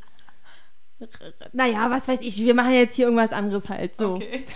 Naja, 1.53 1.89
was 1.89 2.07
weiß 2.07 2.19
ich, 2.21 2.39
wir 2.43 2.53
machen 2.53 2.73
jetzt 2.73 2.95
hier 2.95 3.05
irgendwas 3.05 3.31
anderes 3.31 3.69
halt. 3.69 3.95
So. 3.97 4.13
Okay. 4.13 4.43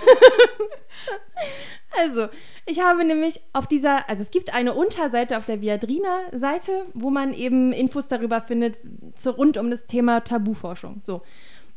Also, 1.97 2.27
ich 2.65 2.81
habe 2.81 3.05
nämlich 3.05 3.39
auf 3.53 3.67
dieser, 3.67 4.09
also 4.09 4.21
es 4.21 4.29
gibt 4.31 4.53
eine 4.53 4.73
Unterseite 4.73 5.37
auf 5.37 5.45
der 5.45 5.61
Viadrina-Seite, 5.61 6.85
wo 6.93 7.09
man 7.09 7.33
eben 7.33 7.71
Infos 7.71 8.09
darüber 8.09 8.41
findet, 8.41 8.75
so 9.17 9.31
rund 9.31 9.55
um 9.57 9.69
das 9.71 9.85
Thema 9.85 10.19
Tabuforschung. 10.21 11.01
So. 11.05 11.21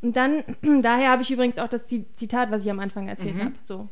Und 0.02 0.16
dann, 0.16 0.42
daher 0.82 1.10
habe 1.10 1.22
ich 1.22 1.30
übrigens 1.30 1.58
auch 1.58 1.68
das 1.68 1.86
Zi- 1.86 2.06
Zitat, 2.16 2.50
was 2.50 2.64
ich 2.64 2.70
am 2.70 2.80
Anfang 2.80 3.06
erzählt 3.08 3.36
Mhm. 3.36 3.44
habe. 3.44 3.54
So. 3.64 3.88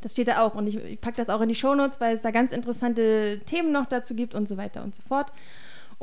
Das 0.00 0.12
steht 0.12 0.28
da 0.28 0.40
auch. 0.42 0.54
Und 0.54 0.66
ich, 0.68 0.76
ich 0.76 1.00
packe 1.02 1.16
das 1.18 1.28
auch 1.28 1.40
in 1.42 1.48
die 1.50 1.54
Shownotes, 1.54 2.00
weil 2.00 2.16
es 2.16 2.22
da 2.22 2.30
ganz 2.30 2.50
interessante 2.50 3.40
Themen 3.44 3.72
noch 3.72 3.86
dazu 3.86 4.14
gibt 4.14 4.34
und 4.34 4.48
so 4.48 4.56
weiter 4.56 4.82
und 4.82 4.94
so 4.94 5.02
fort. 5.02 5.32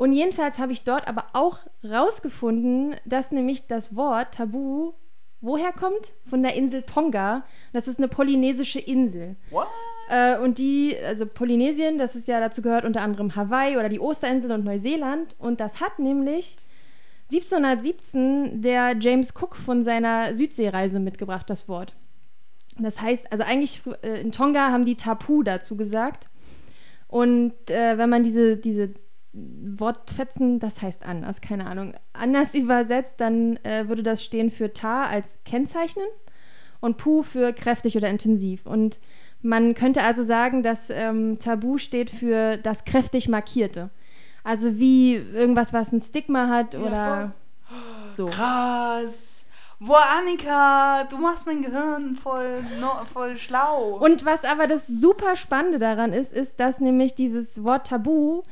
Und 0.00 0.14
jedenfalls 0.14 0.58
habe 0.58 0.72
ich 0.72 0.84
dort 0.84 1.06
aber 1.06 1.26
auch 1.34 1.58
rausgefunden, 1.84 2.96
dass 3.04 3.32
nämlich 3.32 3.66
das 3.66 3.94
Wort 3.94 4.32
Tabu 4.32 4.94
woher 5.42 5.72
kommt? 5.72 6.14
Von 6.24 6.42
der 6.42 6.54
Insel 6.54 6.84
Tonga. 6.84 7.44
Das 7.74 7.86
ist 7.86 7.98
eine 7.98 8.08
polynesische 8.08 8.78
Insel. 8.78 9.36
What? 9.50 9.66
Äh, 10.08 10.38
und 10.38 10.56
die, 10.56 10.96
also 11.06 11.26
Polynesien, 11.26 11.98
das 11.98 12.16
ist 12.16 12.28
ja 12.28 12.40
dazu 12.40 12.62
gehört 12.62 12.86
unter 12.86 13.02
anderem 13.02 13.36
Hawaii 13.36 13.76
oder 13.76 13.90
die 13.90 14.00
Osterinsel 14.00 14.50
und 14.52 14.64
Neuseeland. 14.64 15.36
Und 15.38 15.60
das 15.60 15.82
hat 15.82 15.98
nämlich 15.98 16.56
1717 17.30 18.62
der 18.62 18.96
James 18.98 19.34
Cook 19.38 19.54
von 19.54 19.84
seiner 19.84 20.34
Südseereise 20.34 20.98
mitgebracht, 20.98 21.50
das 21.50 21.68
Wort. 21.68 21.94
Das 22.78 23.02
heißt, 23.02 23.30
also 23.30 23.44
eigentlich 23.44 23.82
äh, 24.00 24.18
in 24.22 24.32
Tonga 24.32 24.70
haben 24.70 24.86
die 24.86 24.96
Tapu 24.96 25.42
dazu 25.42 25.76
gesagt. 25.76 26.30
Und 27.06 27.52
äh, 27.68 27.98
wenn 27.98 28.08
man 28.08 28.24
diese, 28.24 28.56
diese 28.56 28.94
Wortfetzen, 29.32 30.58
das 30.58 30.82
heißt 30.82 31.04
anders, 31.04 31.40
keine 31.40 31.66
Ahnung, 31.66 31.94
anders 32.12 32.54
übersetzt, 32.54 33.14
dann 33.18 33.56
äh, 33.64 33.88
würde 33.88 34.02
das 34.02 34.24
stehen 34.24 34.50
für 34.50 34.72
Ta 34.72 35.06
als 35.06 35.26
kennzeichnen 35.44 36.06
und 36.80 36.96
Pu 36.96 37.22
für 37.22 37.52
kräftig 37.52 37.96
oder 37.96 38.08
intensiv. 38.08 38.66
Und 38.66 38.98
man 39.42 39.74
könnte 39.74 40.02
also 40.02 40.24
sagen, 40.24 40.62
dass 40.62 40.90
ähm, 40.90 41.38
Tabu 41.38 41.78
steht 41.78 42.10
für 42.10 42.56
das 42.56 42.84
kräftig 42.84 43.28
Markierte. 43.28 43.90
Also 44.42 44.78
wie 44.78 45.14
irgendwas, 45.14 45.72
was 45.72 45.92
ein 45.92 46.02
Stigma 46.02 46.48
hat 46.48 46.74
Ja, 46.74 46.80
oder 46.80 47.32
so. 48.16 48.26
Krass. 48.26 49.18
Boah, 49.78 50.02
Annika, 50.18 51.04
du 51.04 51.16
machst 51.16 51.46
mein 51.46 51.62
Gehirn 51.62 52.14
voll, 52.14 52.62
no, 52.80 52.88
voll 53.10 53.38
schlau. 53.38 53.96
Und 53.98 54.26
was 54.26 54.44
aber 54.44 54.66
das 54.66 54.86
super 54.86 55.36
Spannende 55.36 55.78
daran 55.78 56.12
ist, 56.12 56.34
ist, 56.34 56.60
dass 56.60 56.80
nämlich 56.80 57.14
dieses 57.14 57.64
Wort 57.64 57.86
Tabu 57.86 58.42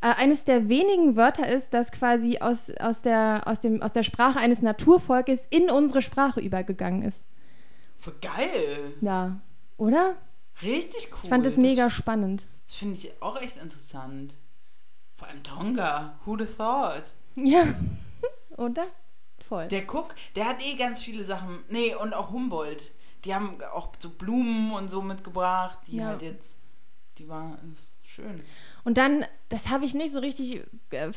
äh, 0.00 0.06
eines 0.14 0.44
der 0.44 0.68
wenigen 0.68 1.16
Wörter 1.16 1.48
ist, 1.48 1.72
das 1.74 1.90
quasi 1.90 2.38
aus, 2.38 2.70
aus, 2.80 3.02
der, 3.02 3.42
aus, 3.46 3.60
dem, 3.60 3.82
aus 3.82 3.92
der 3.92 4.02
Sprache 4.02 4.38
eines 4.38 4.62
Naturvolkes 4.62 5.40
in 5.50 5.70
unsere 5.70 6.02
Sprache 6.02 6.40
übergegangen 6.40 7.02
ist. 7.02 7.24
Voll 7.98 8.14
geil. 8.22 8.94
Ja, 9.00 9.40
oder? 9.76 10.14
Richtig 10.62 11.08
cool. 11.12 11.18
Ich 11.24 11.28
fand 11.28 11.44
das 11.46 11.56
mega 11.56 11.90
spannend. 11.90 12.44
Das 12.66 12.74
finde 12.76 12.94
ich 12.96 13.10
auch 13.22 13.40
echt 13.40 13.56
interessant. 13.58 14.36
Vor 15.16 15.28
allem 15.28 15.42
Tonga. 15.42 16.18
Who'd 16.24 16.40
have 16.40 16.56
thought? 16.56 17.12
Ja, 17.36 17.66
oder? 18.56 18.86
Voll. 19.46 19.68
Der 19.68 19.82
Cook, 19.82 20.14
der 20.36 20.46
hat 20.46 20.64
eh 20.64 20.76
ganz 20.76 21.02
viele 21.02 21.24
Sachen. 21.24 21.58
Nee, 21.68 21.94
und 21.94 22.14
auch 22.14 22.30
Humboldt. 22.30 22.92
Die 23.24 23.34
haben 23.34 23.58
auch 23.74 23.90
so 23.98 24.08
Blumen 24.10 24.72
und 24.72 24.88
so 24.88 25.02
mitgebracht, 25.02 25.78
die 25.88 25.96
Ja. 25.96 26.06
halt 26.06 26.22
jetzt. 26.22 26.56
Die 27.18 27.28
waren 27.28 27.76
schön. 28.02 28.42
Und 28.84 28.96
dann, 28.96 29.24
das 29.50 29.68
habe 29.70 29.84
ich 29.84 29.94
nicht 29.94 30.12
so 30.12 30.20
richtig 30.20 30.62
äh, 30.90 31.08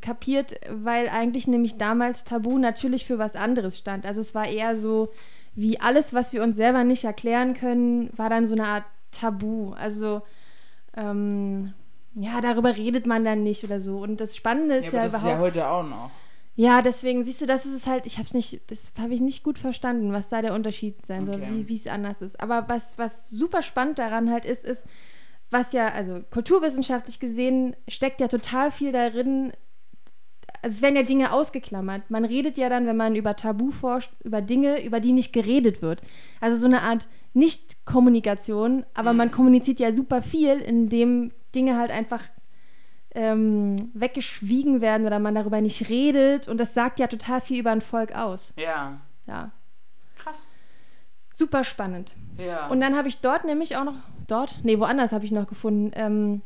kapiert, 0.00 0.54
weil 0.70 1.08
eigentlich 1.08 1.46
nämlich 1.46 1.76
damals 1.76 2.24
Tabu 2.24 2.58
natürlich 2.58 3.04
für 3.06 3.18
was 3.18 3.36
anderes 3.36 3.78
stand. 3.78 4.06
Also 4.06 4.20
es 4.20 4.34
war 4.34 4.46
eher 4.48 4.78
so, 4.78 5.10
wie 5.54 5.78
alles, 5.80 6.14
was 6.14 6.32
wir 6.32 6.42
uns 6.42 6.56
selber 6.56 6.84
nicht 6.84 7.04
erklären 7.04 7.54
können, 7.54 8.10
war 8.16 8.30
dann 8.30 8.46
so 8.46 8.54
eine 8.54 8.66
Art 8.66 8.84
Tabu. 9.12 9.72
Also 9.72 10.22
ähm, 10.96 11.72
ja, 12.14 12.40
darüber 12.40 12.76
redet 12.76 13.06
man 13.06 13.24
dann 13.24 13.42
nicht 13.42 13.64
oder 13.64 13.80
so. 13.80 13.98
Und 13.98 14.20
das 14.20 14.34
Spannende 14.36 14.76
ist 14.76 14.86
Ja, 14.86 14.92
ja, 14.92 14.98
aber 14.98 15.04
das 15.04 15.14
ist 15.14 15.22
überhaupt. 15.22 15.38
ja 15.38 15.44
heute 15.62 15.68
auch 15.68 15.82
noch. 15.84 16.10
Ja, 16.56 16.82
deswegen 16.82 17.24
siehst 17.24 17.40
du, 17.40 17.46
das 17.46 17.64
ist 17.64 17.72
es 17.74 17.86
halt, 17.86 18.04
ich 18.06 18.16
habe 18.18 18.26
es 18.26 18.34
nicht, 18.34 18.60
das 18.70 18.90
habe 18.98 19.14
ich 19.14 19.20
nicht 19.20 19.44
gut 19.44 19.58
verstanden, 19.58 20.12
was 20.12 20.28
da 20.28 20.42
der 20.42 20.52
Unterschied 20.52 20.94
sein 21.06 21.24
soll, 21.26 21.36
Okay. 21.36 21.48
wie 21.52 21.68
wie 21.68 21.76
es 21.76 21.86
anders 21.86 22.20
ist. 22.20 22.38
Aber 22.40 22.68
was, 22.68 22.82
was 22.98 23.26
super 23.30 23.62
spannend 23.62 23.98
daran 23.98 24.30
halt 24.30 24.44
ist, 24.44 24.64
ist, 24.64 24.82
was 25.50 25.72
ja, 25.72 25.88
also 25.88 26.20
kulturwissenschaftlich 26.30 27.18
gesehen, 27.20 27.74
steckt 27.88 28.20
ja 28.20 28.28
total 28.28 28.70
viel 28.70 28.92
darin, 28.92 29.52
also 30.62 30.76
es 30.76 30.82
werden 30.82 30.96
ja 30.96 31.02
Dinge 31.02 31.32
ausgeklammert. 31.32 32.10
Man 32.10 32.24
redet 32.24 32.58
ja 32.58 32.68
dann, 32.68 32.86
wenn 32.86 32.96
man 32.96 33.16
über 33.16 33.34
Tabu 33.36 33.70
forscht, 33.70 34.12
über 34.22 34.42
Dinge, 34.42 34.84
über 34.84 35.00
die 35.00 35.12
nicht 35.12 35.32
geredet 35.32 35.80
wird. 35.80 36.02
Also 36.40 36.58
so 36.58 36.66
eine 36.66 36.82
Art 36.82 37.08
Nicht-Kommunikation, 37.32 38.84
aber 38.94 39.12
man 39.12 39.30
kommuniziert 39.30 39.80
ja 39.80 39.94
super 39.94 40.22
viel, 40.22 40.58
indem 40.58 41.32
Dinge 41.54 41.76
halt 41.78 41.90
einfach 41.90 42.22
ähm, 43.14 43.90
weggeschwiegen 43.94 44.80
werden 44.80 45.06
oder 45.06 45.18
man 45.18 45.34
darüber 45.34 45.60
nicht 45.60 45.88
redet. 45.88 46.46
Und 46.48 46.58
das 46.58 46.74
sagt 46.74 47.00
ja 47.00 47.06
total 47.06 47.40
viel 47.40 47.60
über 47.60 47.70
ein 47.70 47.80
Volk 47.80 48.14
aus. 48.14 48.52
Ja. 48.56 49.00
Ja, 49.26 49.52
Krass. 50.16 50.48
super 51.36 51.62
spannend. 51.64 52.14
Ja. 52.38 52.66
Und 52.66 52.80
dann 52.80 52.96
habe 52.96 53.08
ich 53.08 53.20
dort 53.20 53.44
nämlich 53.44 53.76
auch 53.76 53.84
noch, 53.84 53.94
dort, 54.30 54.60
nee, 54.62 54.78
woanders 54.78 55.12
habe 55.12 55.24
ich 55.24 55.32
noch 55.32 55.46
gefunden, 55.46 55.90
ähm, 55.94 56.42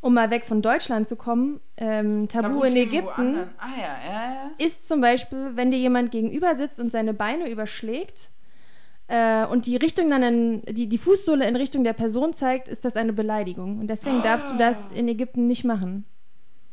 um 0.00 0.14
mal 0.14 0.30
weg 0.30 0.44
von 0.44 0.62
Deutschland 0.62 1.08
zu 1.08 1.16
kommen, 1.16 1.60
ähm, 1.76 2.28
Tabu 2.28 2.62
in 2.62 2.74
Tabuthemen 2.74 2.76
Ägypten. 2.76 3.36
Ah 3.58 3.76
ja, 3.76 4.10
ja, 4.10 4.34
ja. 4.34 4.50
ist 4.58 4.86
zum 4.88 5.00
Beispiel, 5.00 5.52
wenn 5.54 5.70
dir 5.70 5.78
jemand 5.78 6.10
gegenüber 6.10 6.54
sitzt 6.54 6.78
und 6.78 6.92
seine 6.92 7.14
Beine 7.14 7.50
überschlägt 7.50 8.30
äh, 9.08 9.44
und 9.46 9.66
die 9.66 9.76
Richtung 9.76 10.10
dann 10.10 10.22
in, 10.22 10.62
die, 10.74 10.88
die 10.88 10.98
Fußsohle 10.98 11.46
in 11.46 11.56
Richtung 11.56 11.82
der 11.82 11.94
Person 11.94 12.34
zeigt, 12.34 12.68
ist 12.68 12.84
das 12.84 12.96
eine 12.96 13.12
Beleidigung. 13.12 13.80
Und 13.80 13.88
deswegen 13.88 14.22
darfst 14.22 14.52
du 14.52 14.58
das 14.58 14.88
in 14.94 15.08
Ägypten 15.08 15.46
nicht 15.46 15.64
machen. 15.64 16.04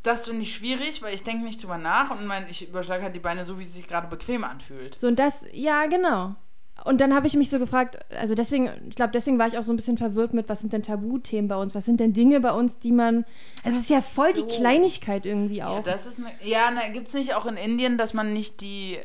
Das 0.03 0.27
finde 0.27 0.43
ich 0.43 0.53
schwierig, 0.53 1.01
weil 1.01 1.15
ich 1.15 1.23
denke 1.23 1.45
nicht 1.45 1.63
drüber 1.63 1.79
nach 1.79 2.11
und 2.11 2.27
mein, 2.27 2.45
ich 2.47 2.69
überschlage 2.69 3.01
halt 3.01 3.15
die 3.15 3.19
Beine 3.19 3.43
so, 3.43 3.57
wie 3.57 3.63
es 3.63 3.73
sich 3.73 3.87
gerade 3.87 4.07
bequem 4.07 4.43
anfühlt. 4.43 4.99
So 4.99 5.07
und 5.07 5.17
das, 5.17 5.33
ja, 5.51 5.87
genau. 5.87 6.35
Und 6.85 7.01
dann 7.01 7.15
habe 7.15 7.25
ich 7.25 7.35
mich 7.35 7.49
so 7.49 7.57
gefragt, 7.59 7.97
also 8.15 8.35
deswegen, 8.35 8.69
ich 8.87 8.95
glaube, 8.95 9.11
deswegen 9.11 9.39
war 9.39 9.47
ich 9.47 9.57
auch 9.57 9.63
so 9.63 9.73
ein 9.73 9.75
bisschen 9.75 9.97
verwirrt 9.97 10.33
mit, 10.35 10.47
was 10.47 10.61
sind 10.61 10.71
denn 10.71 10.83
Tabuthemen 10.83 11.47
bei 11.47 11.55
uns? 11.55 11.73
Was 11.73 11.83
sind 11.85 11.99
denn 11.99 12.13
Dinge 12.13 12.39
bei 12.39 12.51
uns, 12.51 12.77
die 12.79 12.91
man. 12.91 13.25
Also 13.63 13.77
es 13.77 13.85
ist 13.85 13.89
ja 13.89 14.01
voll 14.01 14.35
so. 14.35 14.45
die 14.45 14.55
Kleinigkeit 14.55 15.25
irgendwie 15.25 15.57
Ja, 15.57 15.67
auch. 15.67 15.83
das 15.83 16.05
ist 16.05 16.19
eine. 16.19 16.29
Ja, 16.41 16.69
ne, 16.71 16.81
gibt 16.93 17.07
es 17.07 17.15
nicht 17.15 17.33
auch 17.33 17.47
in 17.47 17.57
Indien, 17.57 17.97
dass 17.97 18.13
man 18.13 18.31
nicht 18.33 18.61
die. 18.61 18.99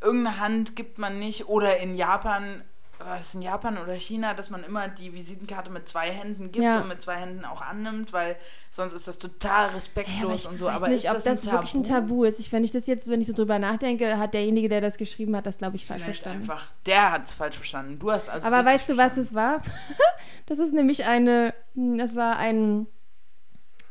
Irgendeine 0.00 0.38
Hand 0.40 0.76
gibt 0.76 0.98
man 0.98 1.18
nicht. 1.18 1.48
Oder 1.48 1.78
in 1.78 1.96
Japan 1.96 2.62
war 2.98 3.18
das 3.18 3.34
in 3.34 3.42
Japan 3.42 3.76
oder 3.78 3.94
China, 3.98 4.34
dass 4.34 4.50
man 4.50 4.64
immer 4.64 4.88
die 4.88 5.12
Visitenkarte 5.12 5.70
mit 5.70 5.88
zwei 5.88 6.10
Händen 6.10 6.50
gibt 6.50 6.64
Ja. 6.64 6.80
und 6.80 6.88
mit 6.88 7.02
zwei 7.02 7.14
Händen 7.16 7.44
auch 7.44 7.60
annimmt, 7.60 8.12
weil 8.12 8.36
sonst 8.70 8.92
ist 8.94 9.06
das 9.06 9.18
total 9.18 9.68
respektlos 9.70 10.44
ich 10.44 10.50
und 10.50 10.56
so. 10.56 10.66
weiß 10.66 10.74
Aber 10.76 10.88
nicht, 10.88 11.04
ist 11.04 11.10
ob 11.10 11.14
das, 11.14 11.24
das, 11.24 11.46
ein 11.46 11.52
wirklich 11.52 11.74
ein 11.74 11.84
Tabu 11.84 12.24
ist. 12.24 12.40
Ich, 12.40 12.52
wenn 12.52 12.64
ich 12.64 12.72
das 12.72 12.86
jetzt, 12.86 13.08
wenn 13.08 13.20
ich 13.20 13.26
so 13.26 13.32
drüber 13.32 13.58
nachdenke, 13.58 14.18
hat 14.18 14.34
derjenige, 14.34 14.68
der 14.68 14.80
das 14.80 14.96
geschrieben 14.96 15.36
hat, 15.36 15.46
das 15.46 15.58
glaube 15.58 15.76
ich 15.76 15.84
falsch 15.86 16.02
Vielleicht 16.02 16.22
verstanden. 16.22 16.50
einfach, 16.50 16.72
der 16.86 17.12
hat 17.12 17.24
es 17.26 17.34
falsch 17.34 17.56
verstanden. 17.56 17.98
Du 17.98 18.10
hast 18.10 18.28
alles 18.28 18.44
Aber 18.44 18.64
weißt 18.64 18.88
du, 18.88 18.96
was 18.96 19.16
es 19.16 19.34
war? 19.34 19.62
das 20.46 20.58
ist 20.58 20.72
nämlich 20.72 21.04
eine, 21.04 21.54
das 21.74 22.16
war 22.16 22.36
ein, 22.36 22.86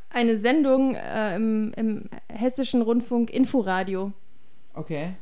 eine 0.09 0.37
Sendung 0.37 0.95
äh, 0.95 1.35
im, 1.35 1.73
im 1.75 2.09
hessischen 2.27 2.81
Rundfunk 2.81 3.29
Inforadio. 3.29 4.13
Okay. 4.73 5.15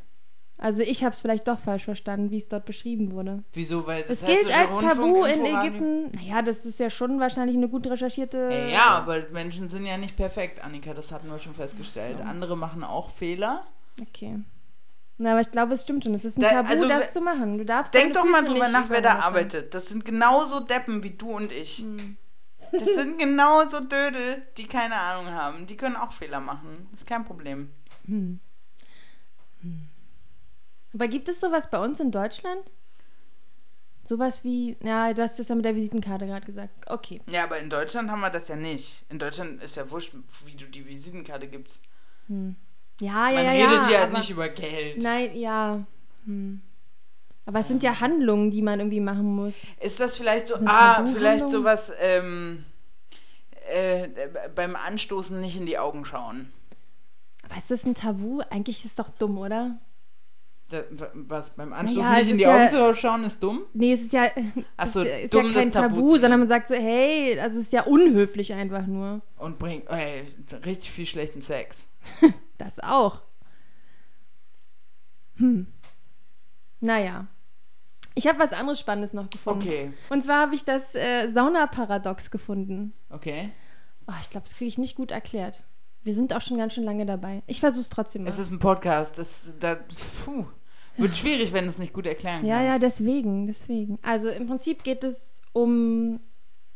Also 0.58 0.82
ich 0.82 1.04
habe 1.04 1.14
es 1.16 1.22
vielleicht 1.22 1.48
doch 1.48 1.60
falsch 1.60 1.84
verstanden, 1.84 2.32
wie 2.32 2.38
es 2.38 2.48
dort 2.48 2.66
beschrieben 2.66 3.12
wurde. 3.12 3.44
Wieso? 3.54 3.86
Weil 3.86 4.04
das 4.04 4.22
Es 4.22 4.26
gilt 4.26 4.46
als 4.56 4.70
Rundfunk 4.70 4.92
Tabu 4.94 5.26
in 5.26 5.46
Ägypten. 5.46 6.12
Naja, 6.12 6.42
das 6.42 6.66
ist 6.66 6.80
ja 6.80 6.90
schon 6.90 7.20
wahrscheinlich 7.20 7.58
eine 7.58 7.68
gut 7.68 7.86
recherchierte. 7.88 8.50
Ey, 8.50 8.72
ja, 8.72 8.86
aber 8.92 9.24
Menschen 9.32 9.68
sind 9.68 9.86
ja 9.86 9.98
nicht 9.98 10.16
perfekt, 10.16 10.64
Annika, 10.64 10.94
das 10.94 11.12
hatten 11.12 11.28
wir 11.30 11.40
schon 11.40 11.54
festgestellt. 11.54 12.18
so. 12.20 12.24
Andere 12.24 12.56
machen 12.56 12.84
auch 12.84 13.10
Fehler. 13.10 13.66
Okay. 14.02 14.40
Na, 15.18 15.32
aber 15.34 15.42
ich 15.42 15.52
glaube, 15.52 15.74
es 15.74 15.84
stimmt 15.84 16.06
schon. 16.06 16.14
Es 16.16 16.24
ist 16.26 16.38
ein 16.38 16.42
Da- 16.42 16.50
Tabu, 16.50 16.70
also, 16.70 16.88
das 16.88 17.14
zu 17.14 17.22
machen. 17.22 17.58
Du 17.58 17.66
darfst 17.66 17.94
Denk 17.94 18.14
doch 18.14 18.26
mal 18.26 18.44
drüber 18.46 18.68
nach, 18.70 18.90
wer 18.90 19.02
da 19.02 19.20
arbeitet. 19.20 19.74
Das 19.74 19.88
sind 19.88 20.06
genauso 20.06 20.60
Deppen 20.62 21.04
wie 21.04 21.12
du 21.12 21.32
und 21.36 21.52
ich. 21.52 21.80
Hm. 21.80 22.18
Das 22.72 22.86
sind 22.86 23.20
genauso 23.20 23.80
Dödel, 23.82 24.44
die 24.58 24.66
keine 24.68 24.96
Ahnung 24.96 25.32
haben. 25.34 25.68
Die 25.68 25.78
können 25.78 25.96
auch 25.96 26.12
Fehler 26.12 26.40
machen. 26.40 26.88
Ist 26.94 27.06
kein 27.06 27.26
Problem. 27.26 27.70
Aber 30.94 31.08
gibt 31.08 31.28
es 31.30 31.40
sowas 31.40 31.70
bei 31.70 31.84
uns 31.84 32.00
in 32.00 32.12
Deutschland? 32.12 32.62
Sowas 34.06 34.44
wie, 34.44 34.78
ja, 34.84 35.14
du 35.14 35.22
hast 35.22 35.40
das 35.40 35.48
ja 35.48 35.56
mit 35.56 35.66
der 35.66 35.76
Visitenkarte 35.76 36.28
gerade 36.28 36.46
gesagt. 36.46 36.74
Okay. 36.88 37.22
Ja, 37.30 37.46
aber 37.46 37.60
in 37.60 37.70
Deutschland 37.70 38.12
haben 38.12 38.20
wir 38.20 38.30
das 38.30 38.50
ja 38.50 38.56
nicht. 38.56 39.06
In 39.10 39.18
Deutschland 39.18 39.64
ist 39.64 39.78
ja 39.78 39.90
wurscht, 39.90 40.14
wie 40.46 40.56
du 40.56 40.66
die 40.66 40.86
Visitenkarte 40.86 41.48
gibst. 41.48 41.84
Ja, 42.28 42.46
Man 43.10 43.36
ja, 43.36 43.54
ja, 43.54 43.70
redet 43.70 43.86
ja. 43.86 43.92
ja 43.92 44.04
aber, 44.04 44.18
nicht 44.18 44.30
über 44.30 44.50
Geld. 44.50 45.02
Nein, 45.02 45.36
ja. 45.38 45.86
Hm. 46.26 46.62
Aber 47.46 47.60
es 47.60 47.68
sind 47.68 47.84
ja 47.84 48.00
Handlungen, 48.00 48.52
die 48.52 48.62
man 48.62 48.80
irgendwie 48.80 49.02
machen 49.02 49.36
muss. 49.36 49.54
Ist 49.80 50.00
das 50.00 50.18
vielleicht 50.18 50.48
so, 50.48 50.56
ah, 50.66 51.06
vielleicht 51.06 51.50
sowas, 51.50 51.92
ähm, 52.00 52.64
äh, 53.70 54.10
beim 54.54 54.76
Anstoßen 54.76 55.40
nicht 55.40 55.58
in 55.58 55.66
die 55.66 55.78
Augen 55.78 56.06
schauen. 56.06 56.52
Aber 57.44 57.58
ist 57.58 57.72
das 57.72 57.84
ein 57.84 57.96
Tabu? 57.96 58.42
Eigentlich 58.50 58.80
ist 58.80 58.92
es 58.92 58.96
doch 58.96 59.10
dumm, 59.10 59.38
oder? 59.38 59.78
Da, 60.70 60.84
was, 61.14 61.52
beim 61.56 61.70
Naja, 61.70 62.14
es 62.14 62.20
nicht 62.22 62.32
in 62.32 62.38
die 62.38 62.44
ja- 62.46 62.56
Augen 62.56 62.70
zu 62.70 62.96
schauen, 62.96 63.24
ist 63.26 63.44
dumm? 63.44 63.64
Nee, 63.74 63.94
es 63.94 64.02
ist 64.02 64.14
ja, 64.14 64.32
Ach 64.78 64.88
so, 64.88 65.02
es 65.04 65.26
ist, 65.26 65.34
ja 65.34 65.42
kein 65.42 65.54
das 65.54 65.70
Tabu 65.70 65.96
Tabu, 65.98 66.10
sondern 66.18 66.40
man 66.40 66.48
sagt 66.48 66.68
so, 66.68 66.74
hey, 66.74 67.40
also 67.40 67.60
es 67.60 67.66
ist 67.66 67.74
ja 67.74 67.84
unhöflich 67.84 68.54
einfach 68.54 68.88
nur. 68.88 69.22
Und 69.38 69.60
bringt, 69.60 69.90
ey, 69.90 70.34
richtig 70.66 70.90
viel 70.92 71.06
schlechten 71.06 71.42
Sex. 71.42 71.90
Das 72.60 72.80
auch. 72.80 73.22
Hm. 75.38 75.68
Naja. 76.80 77.28
Ich 78.16 78.28
habe 78.28 78.40
was 78.40 78.54
anderes 78.54 78.80
Spannendes 78.80 79.14
noch 79.14 79.30
gefunden. 79.30 79.60
Okay, 79.68 79.92
Und 80.10 80.24
zwar 80.24 80.42
habe 80.42 80.56
ich 80.56 80.64
das 80.64 80.94
äh, 80.96 81.30
Saunaparadox 81.32 82.30
gefunden. 82.32 82.94
okay. 83.10 83.50
Oh, 84.08 84.14
ich 84.22 84.30
glaube, 84.30 84.46
das 84.48 84.58
kriege 84.58 84.68
ich 84.68 84.78
nicht 84.78 84.96
gut 84.96 85.12
erklärt. 85.12 85.64
Wir 86.04 86.14
sind 86.14 86.34
auch 86.34 86.42
schon 86.42 86.58
ganz 86.58 86.74
schön 86.74 86.84
lange 86.84 87.06
dabei. 87.06 87.44
Ich 87.48 87.60
versuche 87.60 87.82
es 87.82 87.90
trotzdem 87.90 88.24
mal. 88.24 88.30
Es 88.30 88.40
ist 88.40 88.52
ein 88.52 88.60
Podcast. 88.60 89.18
Das, 89.18 89.54
da, 89.60 89.76
puh, 90.26 90.46
wird 90.98 91.16
schwierig, 91.16 91.54
wenn 91.54 91.64
du 91.64 91.70
es 91.70 91.78
nicht 91.78 91.94
gut 91.94 92.06
erklären 92.06 92.46
Ja, 92.46 92.62
ja, 92.62 92.72
kannst. 92.72 92.84
deswegen, 92.84 93.48
deswegen. 93.48 94.00
Also 94.02 94.30
im 94.30 94.48
Prinzip 94.48 94.84
geht 94.84 95.04
es 95.04 95.42
um 95.54 96.20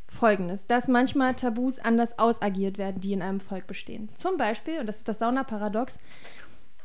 Folgendes, 0.07 0.65
dass 0.67 0.87
manchmal 0.87 1.35
Tabus 1.35 1.79
anders 1.79 2.17
ausagiert 2.17 2.77
werden, 2.77 3.01
die 3.01 3.11
in 3.13 3.21
einem 3.21 3.41
Volk 3.41 3.67
bestehen. 3.67 4.09
Zum 4.15 4.37
Beispiel, 4.37 4.79
und 4.79 4.87
das 4.87 4.97
ist 4.97 5.07
das 5.07 5.19
Saunaparadox, 5.19 5.97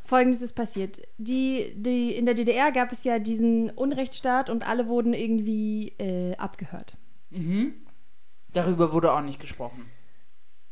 Folgendes 0.05 0.43
ist 0.43 0.55
passiert. 0.55 1.01
Die, 1.19 1.73
die, 1.77 2.15
in 2.15 2.27
der 2.27 2.35
DDR 2.35 2.73
gab 2.73 2.91
es 2.91 3.05
ja 3.05 3.21
diesen 3.21 3.71
Unrechtsstaat 3.71 4.51
und 4.51 4.67
alle 4.67 4.89
wurden 4.89 5.15
irgendwie 5.15 5.95
äh, 5.99 6.37
abgehört. 6.37 6.97
Mhm. 7.31 7.75
Darüber 8.53 8.93
wurde 8.93 9.13
auch 9.13 9.23
nicht 9.23 9.41
gesprochen. 9.41 9.87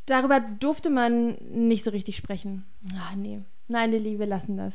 Darüber 0.05 0.39
durfte 0.39 0.89
man 0.89 1.35
nicht 1.49 1.83
so 1.83 1.91
richtig 1.91 2.15
sprechen. 2.17 2.65
Ah, 2.95 3.15
nee. 3.15 3.41
Nein, 3.67 3.91
Lilly, 3.91 4.19
wir 4.19 4.25
lassen 4.25 4.57
das. 4.57 4.73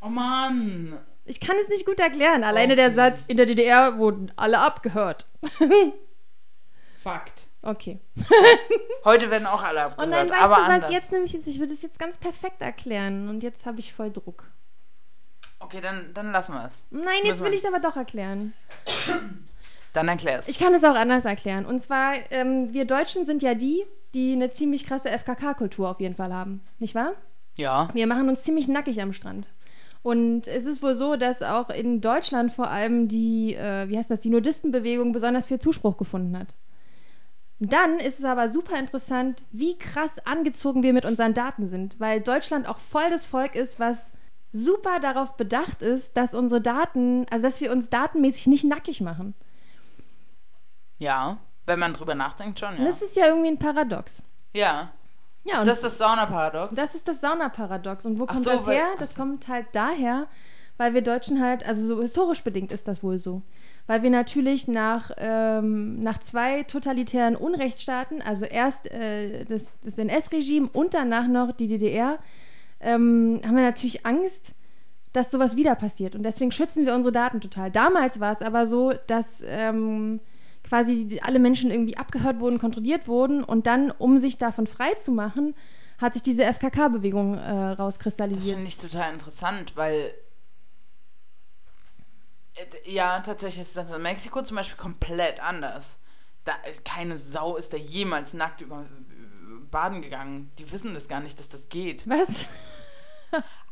Oh 0.00 0.08
Mann. 0.08 0.98
Ich 1.24 1.40
kann 1.40 1.56
es 1.62 1.68
nicht 1.68 1.86
gut 1.86 1.98
erklären. 2.00 2.44
Alleine 2.44 2.76
der 2.76 2.86
Okay. 2.86 2.94
Satz, 2.96 3.24
in 3.26 3.36
der 3.36 3.46
DDR 3.46 3.98
wurden 3.98 4.32
alle 4.36 4.58
abgehört. 4.60 5.26
Fakt. 6.98 7.46
Okay. 7.62 7.98
Heute 9.04 9.30
werden 9.30 9.46
auch 9.46 9.62
alle 9.62 9.86
Und 9.86 9.92
abgehört, 9.92 10.12
dann 10.12 10.30
weißt 10.30 10.42
aber 10.42 10.54
du 10.54 10.60
was, 10.60 10.68
anders. 10.68 10.92
jetzt 10.92 11.12
nämlich 11.12 11.32
jetzt, 11.32 11.46
ich 11.48 11.58
würde 11.58 11.74
es 11.74 11.82
jetzt 11.82 11.98
ganz 11.98 12.16
perfekt 12.18 12.60
erklären 12.62 13.28
und 13.28 13.42
jetzt 13.42 13.66
habe 13.66 13.80
ich 13.80 13.92
voll 13.92 14.12
Druck. 14.12 14.44
Okay, 15.58 15.80
dann, 15.80 16.12
dann 16.14 16.30
lassen 16.32 16.52
wir 16.54 16.64
es. 16.64 16.84
Nein, 16.90 17.24
jetzt 17.24 17.40
will 17.42 17.52
ich 17.52 17.60
es 17.60 17.64
aber 17.66 17.80
doch 17.80 17.96
erklären. 17.96 18.52
Dann 19.96 20.08
erklär's. 20.08 20.48
Ich 20.48 20.58
kann 20.58 20.74
es 20.74 20.84
auch 20.84 20.94
anders 20.94 21.24
erklären. 21.24 21.64
Und 21.64 21.80
zwar, 21.80 22.14
ähm, 22.30 22.74
wir 22.74 22.84
Deutschen 22.84 23.24
sind 23.24 23.42
ja 23.42 23.54
die, 23.54 23.82
die 24.12 24.34
eine 24.34 24.50
ziemlich 24.50 24.84
krasse 24.84 25.08
FKK-Kultur 25.08 25.88
auf 25.88 26.00
jeden 26.00 26.14
Fall 26.14 26.34
haben. 26.34 26.60
Nicht 26.78 26.94
wahr? 26.94 27.14
ja. 27.56 27.88
Wir 27.94 28.06
machen 28.06 28.28
uns 28.28 28.42
ziemlich 28.42 28.68
nackig 28.68 29.00
am 29.00 29.14
Strand. 29.14 29.48
Und 30.02 30.46
es 30.46 30.66
ist 30.66 30.82
wohl 30.82 30.94
so, 30.94 31.16
dass 31.16 31.42
auch 31.42 31.70
in 31.70 32.02
Deutschland 32.02 32.52
vor 32.52 32.68
allem 32.68 33.08
die, 33.08 33.54
äh, 33.54 33.88
wie 33.88 33.96
heißt 33.96 34.10
das, 34.10 34.20
die 34.20 34.28
Nudistenbewegung 34.28 35.12
besonders 35.12 35.46
viel 35.46 35.58
Zuspruch 35.58 35.96
gefunden 35.96 36.38
hat. 36.38 36.48
Dann 37.58 37.98
ist 37.98 38.18
es 38.18 38.24
aber 38.26 38.50
super 38.50 38.78
interessant, 38.78 39.42
wie 39.50 39.78
krass 39.78 40.12
angezogen 40.26 40.82
wir 40.82 40.92
mit 40.92 41.06
unseren 41.06 41.32
Daten 41.32 41.68
sind, 41.68 41.98
weil 41.98 42.20
Deutschland 42.20 42.68
auch 42.68 42.78
voll 42.78 43.08
das 43.08 43.26
Volk 43.26 43.54
ist, 43.54 43.80
was 43.80 43.96
super 44.52 45.00
darauf 45.00 45.38
bedacht 45.38 45.80
ist, 45.80 46.16
dass 46.18 46.34
unsere 46.34 46.60
Daten, 46.60 47.24
also 47.30 47.46
dass 47.46 47.62
wir 47.62 47.72
uns 47.72 47.88
datenmäßig 47.88 48.46
nicht 48.46 48.64
nackig 48.64 49.00
machen. 49.00 49.34
Ja. 50.98 51.38
Wenn 51.66 51.78
man 51.80 51.92
drüber 51.94 52.14
nachdenkt, 52.14 52.60
schon, 52.60 52.76
Und 52.76 52.84
ja. 52.84 52.90
das 52.90 53.02
ist 53.02 53.16
ja 53.16 53.26
irgendwie 53.26 53.48
ein 53.48 53.58
Paradox. 53.58 54.22
Ja. 54.54 54.90
Ja, 55.44 55.60
Ist 55.60 55.66
das 55.68 55.80
das 55.80 55.98
Saunaparadox? 55.98 56.74
Das 56.74 56.94
ist 56.94 57.06
das 57.06 57.20
Saunaparadox. 57.20 58.04
Und 58.04 58.18
wo 58.18 58.26
kommt 58.26 58.42
so, 58.42 58.50
das 58.50 58.66
weil- 58.66 58.76
her? 58.76 58.86
Das 58.98 59.14
so. 59.14 59.20
kommt 59.20 59.46
halt 59.48 59.66
daher, 59.72 60.26
weil 60.76 60.94
wir 60.94 61.02
Deutschen 61.02 61.40
halt, 61.42 61.64
also 61.66 61.86
so 61.86 62.02
historisch 62.02 62.42
bedingt 62.42 62.72
ist 62.72 62.86
das 62.88 63.02
wohl 63.02 63.18
so. 63.18 63.42
Weil 63.86 64.02
wir 64.02 64.10
natürlich 64.10 64.66
nach, 64.66 65.12
ähm, 65.16 66.02
nach 66.02 66.18
zwei 66.18 66.64
totalitären 66.64 67.36
Unrechtsstaaten, 67.36 68.20
also 68.22 68.44
erst 68.44 68.90
äh, 68.90 69.44
das, 69.44 69.66
das 69.84 69.96
NS-Regime 69.98 70.68
und 70.72 70.94
danach 70.94 71.28
noch 71.28 71.52
die 71.52 71.68
DDR, 71.68 72.18
ähm, 72.80 73.40
haben 73.44 73.54
wir 73.56 73.62
natürlich 73.62 74.04
Angst, 74.04 74.52
dass 75.12 75.30
sowas 75.30 75.54
wieder 75.54 75.76
passiert. 75.76 76.16
Und 76.16 76.24
deswegen 76.24 76.50
schützen 76.50 76.84
wir 76.84 76.94
unsere 76.94 77.12
Daten 77.12 77.40
total. 77.40 77.70
Damals 77.70 78.18
war 78.18 78.32
es 78.32 78.42
aber 78.42 78.66
so, 78.66 78.92
dass 79.06 79.26
ähm, 79.44 80.18
quasi 80.68 81.20
alle 81.22 81.38
Menschen 81.38 81.70
irgendwie 81.70 81.96
abgehört 81.96 82.40
wurden, 82.40 82.58
kontrolliert 82.58 83.06
wurden 83.08 83.42
und 83.44 83.66
dann, 83.66 83.90
um 83.90 84.18
sich 84.20 84.38
davon 84.38 84.66
frei 84.66 84.94
zu 84.94 85.12
machen, 85.12 85.54
hat 85.98 86.12
sich 86.14 86.22
diese 86.22 86.42
FKK-Bewegung 86.44 87.34
äh, 87.34 87.38
Das 87.70 87.78
rauskristallisiert. 87.78 88.54
finde 88.56 88.68
ich 88.68 88.76
total 88.78 89.12
interessant, 89.12 89.76
weil. 89.76 90.12
Äh, 92.54 92.90
Ja, 92.92 93.20
tatsächlich 93.20 93.62
ist 93.62 93.76
das 93.76 93.90
in 93.90 94.02
Mexiko 94.02 94.42
zum 94.42 94.56
Beispiel 94.56 94.76
komplett 94.76 95.40
anders. 95.40 95.98
Da, 96.44 96.52
keine 96.84 97.16
Sau 97.18 97.56
ist 97.56 97.72
da 97.72 97.76
jemals 97.76 98.32
nackt 98.34 98.60
über 98.60 98.80
über 98.82 99.60
Baden 99.70 100.00
gegangen. 100.02 100.50
Die 100.58 100.70
wissen 100.70 100.94
das 100.94 101.08
gar 101.08 101.20
nicht, 101.20 101.38
dass 101.38 101.48
das 101.48 101.68
geht. 101.68 102.08
Was? 102.08 102.46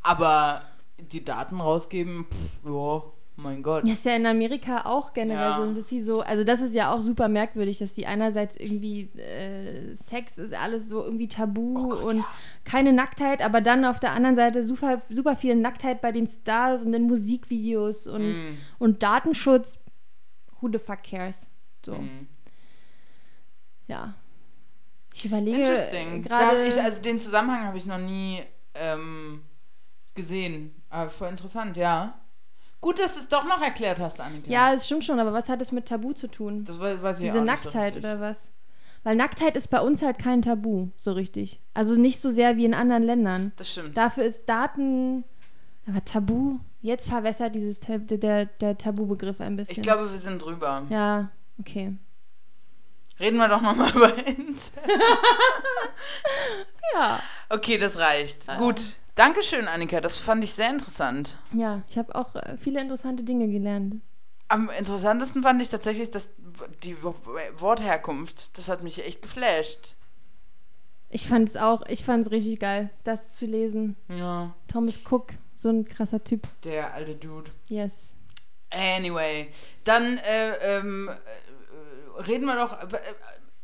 Aber 0.02 0.62
die 0.98 1.24
Daten 1.24 1.60
rausgeben, 1.60 2.26
pff, 2.30 2.60
ja, 2.64 3.02
mein 3.36 3.62
Gott. 3.64 3.82
Das 3.82 3.90
ist 3.90 4.04
ja 4.04 4.14
in 4.14 4.26
Amerika 4.26 4.82
auch 4.86 5.12
generell 5.12 5.50
Ja. 5.50 5.56
so, 5.64 5.74
dass 5.74 5.88
sie 5.88 6.02
so, 6.02 6.20
also 6.22 6.44
das 6.44 6.60
ist 6.60 6.72
ja 6.74 6.92
auch 6.92 7.00
super 7.00 7.26
merkwürdig, 7.28 7.78
dass 7.78 7.92
die 7.92 8.06
einerseits 8.06 8.54
irgendwie 8.56 9.10
äh, 9.18 9.94
Sex 9.96 10.38
ist 10.38 10.54
alles 10.54 10.88
so 10.88 11.02
irgendwie 11.02 11.26
tabu 11.28 11.74
Oh 11.76 11.88
Gott, 11.88 12.04
und 12.04 12.16
ja. 12.18 12.26
keine 12.64 12.92
Nacktheit, 12.92 13.42
aber 13.42 13.60
dann 13.60 13.84
auf 13.84 13.98
der 13.98 14.12
anderen 14.12 14.36
Seite 14.36 14.64
super, 14.64 15.02
super 15.10 15.34
viel 15.36 15.56
Nacktheit 15.56 16.00
bei 16.00 16.12
den 16.12 16.28
Stars 16.28 16.82
und 16.82 16.92
den 16.92 17.02
Musikvideos 17.08 18.06
und, 18.06 18.22
Mm. 18.34 18.56
und 18.78 19.02
Datenschutz. 19.02 19.78
Who 20.60 20.68
the 20.72 20.78
fuck 20.78 21.02
cares? 21.02 21.46
So, 21.84 21.94
Mhm. 21.96 22.28
ja. 23.88 24.14
Ich 25.12 25.24
überlege 25.24 25.62
gerade. 26.22 26.56
also 26.82 27.02
den 27.02 27.20
Zusammenhang 27.20 27.64
habe 27.64 27.78
ich 27.78 27.86
noch 27.86 27.98
nie 27.98 28.42
ähm, 28.74 29.42
gesehen. 30.14 30.74
Aber 30.90 31.08
voll 31.10 31.28
interessant, 31.28 31.76
ja. 31.76 32.18
Gut, 32.84 32.98
dass 32.98 33.14
du 33.14 33.20
es 33.20 33.28
doch 33.28 33.44
noch 33.46 33.62
erklärt 33.62 33.98
hast, 33.98 34.20
Annika. 34.20 34.50
ja, 34.50 34.74
es 34.74 34.84
stimmt 34.84 35.06
schon, 35.06 35.18
aber 35.18 35.32
was 35.32 35.48
hat 35.48 35.62
es 35.62 35.72
mit 35.72 35.86
Tabu 35.86 36.12
zu 36.12 36.28
tun? 36.28 36.64
Das 36.64 36.78
we- 36.78 37.02
weiß 37.02 37.18
ich 37.18 37.24
Diese 37.24 37.38
auch 37.40 37.42
nicht 37.44 37.58
so 37.58 37.64
Nacktheit 37.70 37.94
richtig. 37.96 38.04
oder 38.04 38.20
was? 38.20 38.36
Weil 39.04 39.16
Nacktheit 39.16 39.56
ist 39.56 39.70
bei 39.70 39.80
uns 39.80 40.02
halt 40.02 40.18
kein 40.18 40.42
Tabu, 40.42 40.88
so 41.00 41.12
richtig. 41.12 41.60
Also 41.72 41.94
nicht 41.94 42.20
so 42.20 42.30
sehr 42.30 42.58
wie 42.58 42.66
in 42.66 42.74
anderen 42.74 43.02
Ländern. 43.02 43.52
Das 43.56 43.70
stimmt. 43.72 43.96
Dafür 43.96 44.24
ist 44.24 44.46
Daten. 44.48 45.24
Aber 45.88 46.04
Tabu? 46.04 46.58
Jetzt 46.82 47.08
verwässert 47.08 47.54
dieses 47.54 47.80
der, 47.80 48.44
der 48.46 48.76
Tabubegriff 48.76 49.40
ein 49.40 49.56
bisschen. 49.56 49.76
Ich 49.76 49.82
glaube, 49.82 50.10
wir 50.10 50.18
sind 50.18 50.44
drüber. 50.44 50.82
Ja, 50.90 51.30
okay. 51.58 51.94
Reden 53.20 53.36
wir 53.38 53.48
doch 53.48 53.60
nochmal 53.60 53.90
über 53.94 54.16
Incest. 54.26 54.72
Ja. 56.94 57.20
Okay, 57.48 57.78
das 57.78 57.98
reicht. 57.98 58.48
Ah. 58.48 58.56
Gut. 58.56 58.80
Dankeschön, 59.14 59.68
Annika. 59.68 60.00
Das 60.00 60.18
fand 60.18 60.42
ich 60.44 60.54
sehr 60.54 60.70
interessant. 60.70 61.38
Ja, 61.52 61.82
ich 61.88 61.96
habe 61.98 62.14
auch 62.14 62.34
äh, 62.34 62.56
viele 62.58 62.80
interessante 62.80 63.22
Dinge 63.22 63.48
gelernt. 63.48 64.02
Am 64.48 64.70
interessantesten 64.70 65.42
fand 65.42 65.62
ich 65.62 65.68
tatsächlich 65.68 66.10
das, 66.10 66.30
die 66.82 67.02
Wo- 67.02 67.14
Wortherkunft. 67.56 68.56
Das 68.58 68.68
hat 68.68 68.82
mich 68.82 69.04
echt 69.04 69.22
geflasht. 69.22 69.94
Ich 71.10 71.28
fand 71.28 71.48
es 71.48 71.56
auch, 71.56 71.82
ich 71.86 72.04
fand 72.04 72.26
es 72.26 72.32
richtig 72.32 72.60
geil, 72.60 72.90
das 73.04 73.30
zu 73.30 73.46
lesen. 73.46 73.96
Ja, 74.08 74.54
Thomas 74.70 74.98
Cook, 75.08 75.28
so 75.54 75.68
ein 75.70 75.84
krasser 75.84 76.22
Typ. 76.22 76.46
der 76.64 76.92
alte 76.92 77.14
Dude. 77.14 77.50
Yes. 77.68 78.14
Anyway, 78.70 79.48
dann 79.84 80.18
äh, 80.18 80.78
ähm, 80.78 81.08
äh, 81.08 81.12
reden 82.26 82.46
wir 82.46 82.56
doch. 82.56 82.72
Äh, 82.82 82.96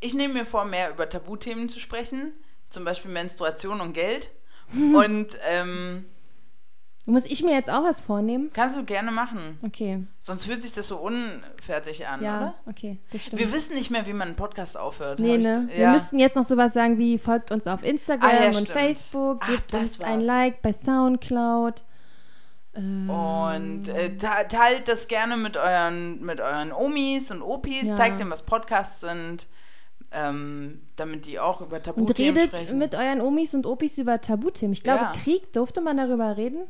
ich 0.01 0.15
nehme 0.15 0.35
mir 0.35 0.47
vor, 0.47 0.65
mehr 0.65 0.91
über 0.91 1.09
Tabuthemen 1.09 1.69
zu 1.69 1.79
sprechen. 1.81 2.33
Zum 2.69 2.85
Beispiel 2.85 3.11
Menstruation 3.11 3.81
und 3.81 3.93
Geld. 3.93 4.31
und 4.73 5.37
ähm, 5.49 6.05
Muss 7.05 7.25
ich 7.25 7.43
mir 7.43 7.53
jetzt 7.53 7.69
auch 7.69 7.83
was 7.83 8.01
vornehmen? 8.01 8.51
kannst 8.53 8.77
du 8.79 8.85
gerne 8.85 9.11
machen. 9.11 9.59
Okay. 9.63 10.07
Sonst 10.21 10.45
fühlt 10.45 10.63
sich 10.63 10.73
das 10.75 10.87
so 10.87 10.99
unfertig 10.99 12.07
an, 12.07 12.23
Ja, 12.23 12.37
oder? 12.39 12.55
okay, 12.67 12.99
das 13.11 13.23
stimmt. 13.23 13.41
Wir 13.41 13.53
wissen 13.53 13.75
nicht 13.75 13.91
mehr, 13.91 14.07
wie 14.07 14.13
man 14.13 14.29
einen 14.29 14.37
Podcast 14.37 14.79
aufhört. 14.79 15.19
Nee, 15.19 15.37
ich- 15.37 15.43
ne? 15.43 15.67
Wir 15.71 15.79
Ja. 15.81 15.93
müssten 15.93 16.21
jetzt 16.21 16.37
noch 16.37 16.47
sowas 16.47 16.73
sagen 16.73 16.99
wie 16.99 17.19
folgt 17.19 17.51
uns 17.51 17.67
auf 17.67 17.83
Instagram 17.83 18.31
Ah, 18.31 18.41
ja, 18.43 18.47
und 18.49 18.55
stimmt. 18.55 18.69
Facebook, 18.69 19.39
Ach, 19.41 19.49
gebt 19.51 19.73
das 19.73 19.81
uns 19.83 20.01
ein. 20.03 20.21
Like 20.21 20.63
bei 20.63 20.73
Soundcloud. 20.73 21.83
Und 22.73 23.89
äh, 23.89 24.11
te- 24.17 24.47
teilt 24.49 24.87
das 24.87 25.09
gerne 25.09 25.37
mit 25.37 25.57
euren, 25.57 26.21
mit 26.25 26.41
euren 26.41 26.73
Omis 26.73 27.31
und 27.31 27.43
Opis, 27.43 27.83
Ja. 27.89 27.97
zeigt 27.97 28.21
denen, 28.21 28.31
was 28.31 28.43
Podcasts 28.43 29.01
sind, 29.01 29.49
ähm, 30.13 30.81
damit 30.97 31.27
die 31.27 31.39
auch 31.41 31.61
über 31.61 31.77
und 31.77 31.85
Tabuthemen 31.85 32.37
redet 32.37 32.49
sprechen. 32.51 32.79
mit 32.79 32.95
euren 32.95 33.21
Omis 33.21 33.55
und 33.55 33.67
Opis 33.67 33.99
über 33.99 34.21
Tabuthemen. 34.21 34.73
Ich 34.73 34.83
glaube, 34.85 35.01
Ja. 35.03 35.13
Krieg, 35.23 35.53
durfte 35.53 35.81
man 35.81 35.97
darüber 35.97 36.37
reden? 36.37 36.63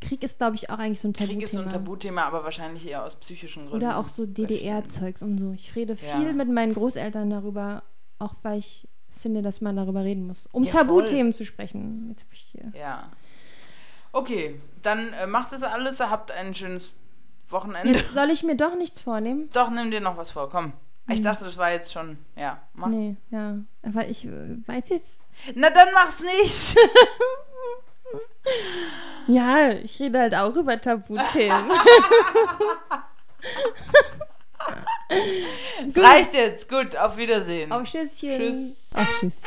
Krieg 0.00 0.24
ist, 0.24 0.38
glaube 0.38 0.56
ich, 0.56 0.68
auch 0.68 0.78
eigentlich 0.78 0.98
so 1.00 1.06
ein 1.08 1.14
Tabuthema. 1.14 1.32
Krieg 1.38 1.44
ist 1.44 1.52
so 1.52 1.60
ein 1.60 1.68
Tabuthema, 1.70 2.22
aber 2.24 2.42
wahrscheinlich 2.42 2.88
eher 2.88 3.04
aus 3.04 3.14
psychischen 3.14 3.68
Gründen. 3.68 3.84
Oder 3.86 3.98
auch 3.98 4.08
so 4.08 4.26
DDR-Zeugs 4.26 5.22
und 5.22 5.38
so. 5.38 5.52
Ich 5.52 5.76
rede 5.76 5.96
Ja. 6.04 6.18
viel 6.18 6.32
mit 6.32 6.48
meinen 6.48 6.74
Großeltern 6.74 7.30
darüber, 7.30 7.84
auch 8.18 8.34
weil 8.42 8.58
ich 8.58 8.88
finde, 9.20 9.42
dass 9.42 9.60
man 9.60 9.76
darüber 9.76 10.02
reden 10.02 10.26
muss. 10.26 10.48
Um 10.50 10.64
Ja. 10.64 10.72
Tabuthemen 10.72 11.32
zu 11.32 11.44
sprechen. 11.44 12.06
Jetzt 12.08 12.24
hab 12.24 12.32
ich 12.32 12.40
hier. 12.40 12.72
Ja. 12.76 13.10
Okay, 14.10 14.56
dann 14.82 15.12
äh, 15.14 15.26
macht 15.26 15.52
das 15.52 15.62
alles, 15.62 16.00
habt 16.00 16.32
ein 16.32 16.54
schönes 16.54 17.00
Wochenende. 17.48 17.98
Jetzt 17.98 18.14
soll 18.14 18.30
ich 18.30 18.42
mir 18.42 18.56
doch 18.56 18.74
nichts 18.76 19.00
vornehmen? 19.00 19.50
Doch, 19.52 19.70
nimm 19.70 19.90
dir 19.90 20.00
noch 20.00 20.16
was 20.16 20.30
vor, 20.30 20.48
komm. 20.50 20.72
Ich 21.08 21.22
dachte, 21.22 21.44
das 21.44 21.58
war 21.58 21.72
jetzt 21.72 21.92
schon, 21.92 22.16
ja, 22.36 22.62
mach. 22.74 22.86
Hm. 22.86 22.98
Nee, 22.98 23.16
ja. 23.30 23.56
Aber 23.82 24.08
ich 24.08 24.24
äh, 24.24 24.56
weiß 24.66 24.88
jetzt. 24.90 25.18
Na, 25.54 25.68
dann 25.70 25.88
mach's 25.94 26.20
nicht. 26.20 26.76
Ja, 29.28 29.70
ich 29.70 30.00
rede 30.00 30.18
halt 30.18 30.34
auch 30.34 30.54
über 30.54 30.80
Tabuthemen. 30.80 31.70
Es 35.86 35.98
reicht 35.98 36.32
jetzt. 36.34 36.68
Gut, 36.68 36.96
auf 36.96 37.16
Wiedersehen. 37.16 37.70
Auf 37.72 37.84
Tschüsschen. 37.84 38.10
Tschüss. 38.12 38.72
Auf 38.94 39.20
Tschüss. 39.20 39.42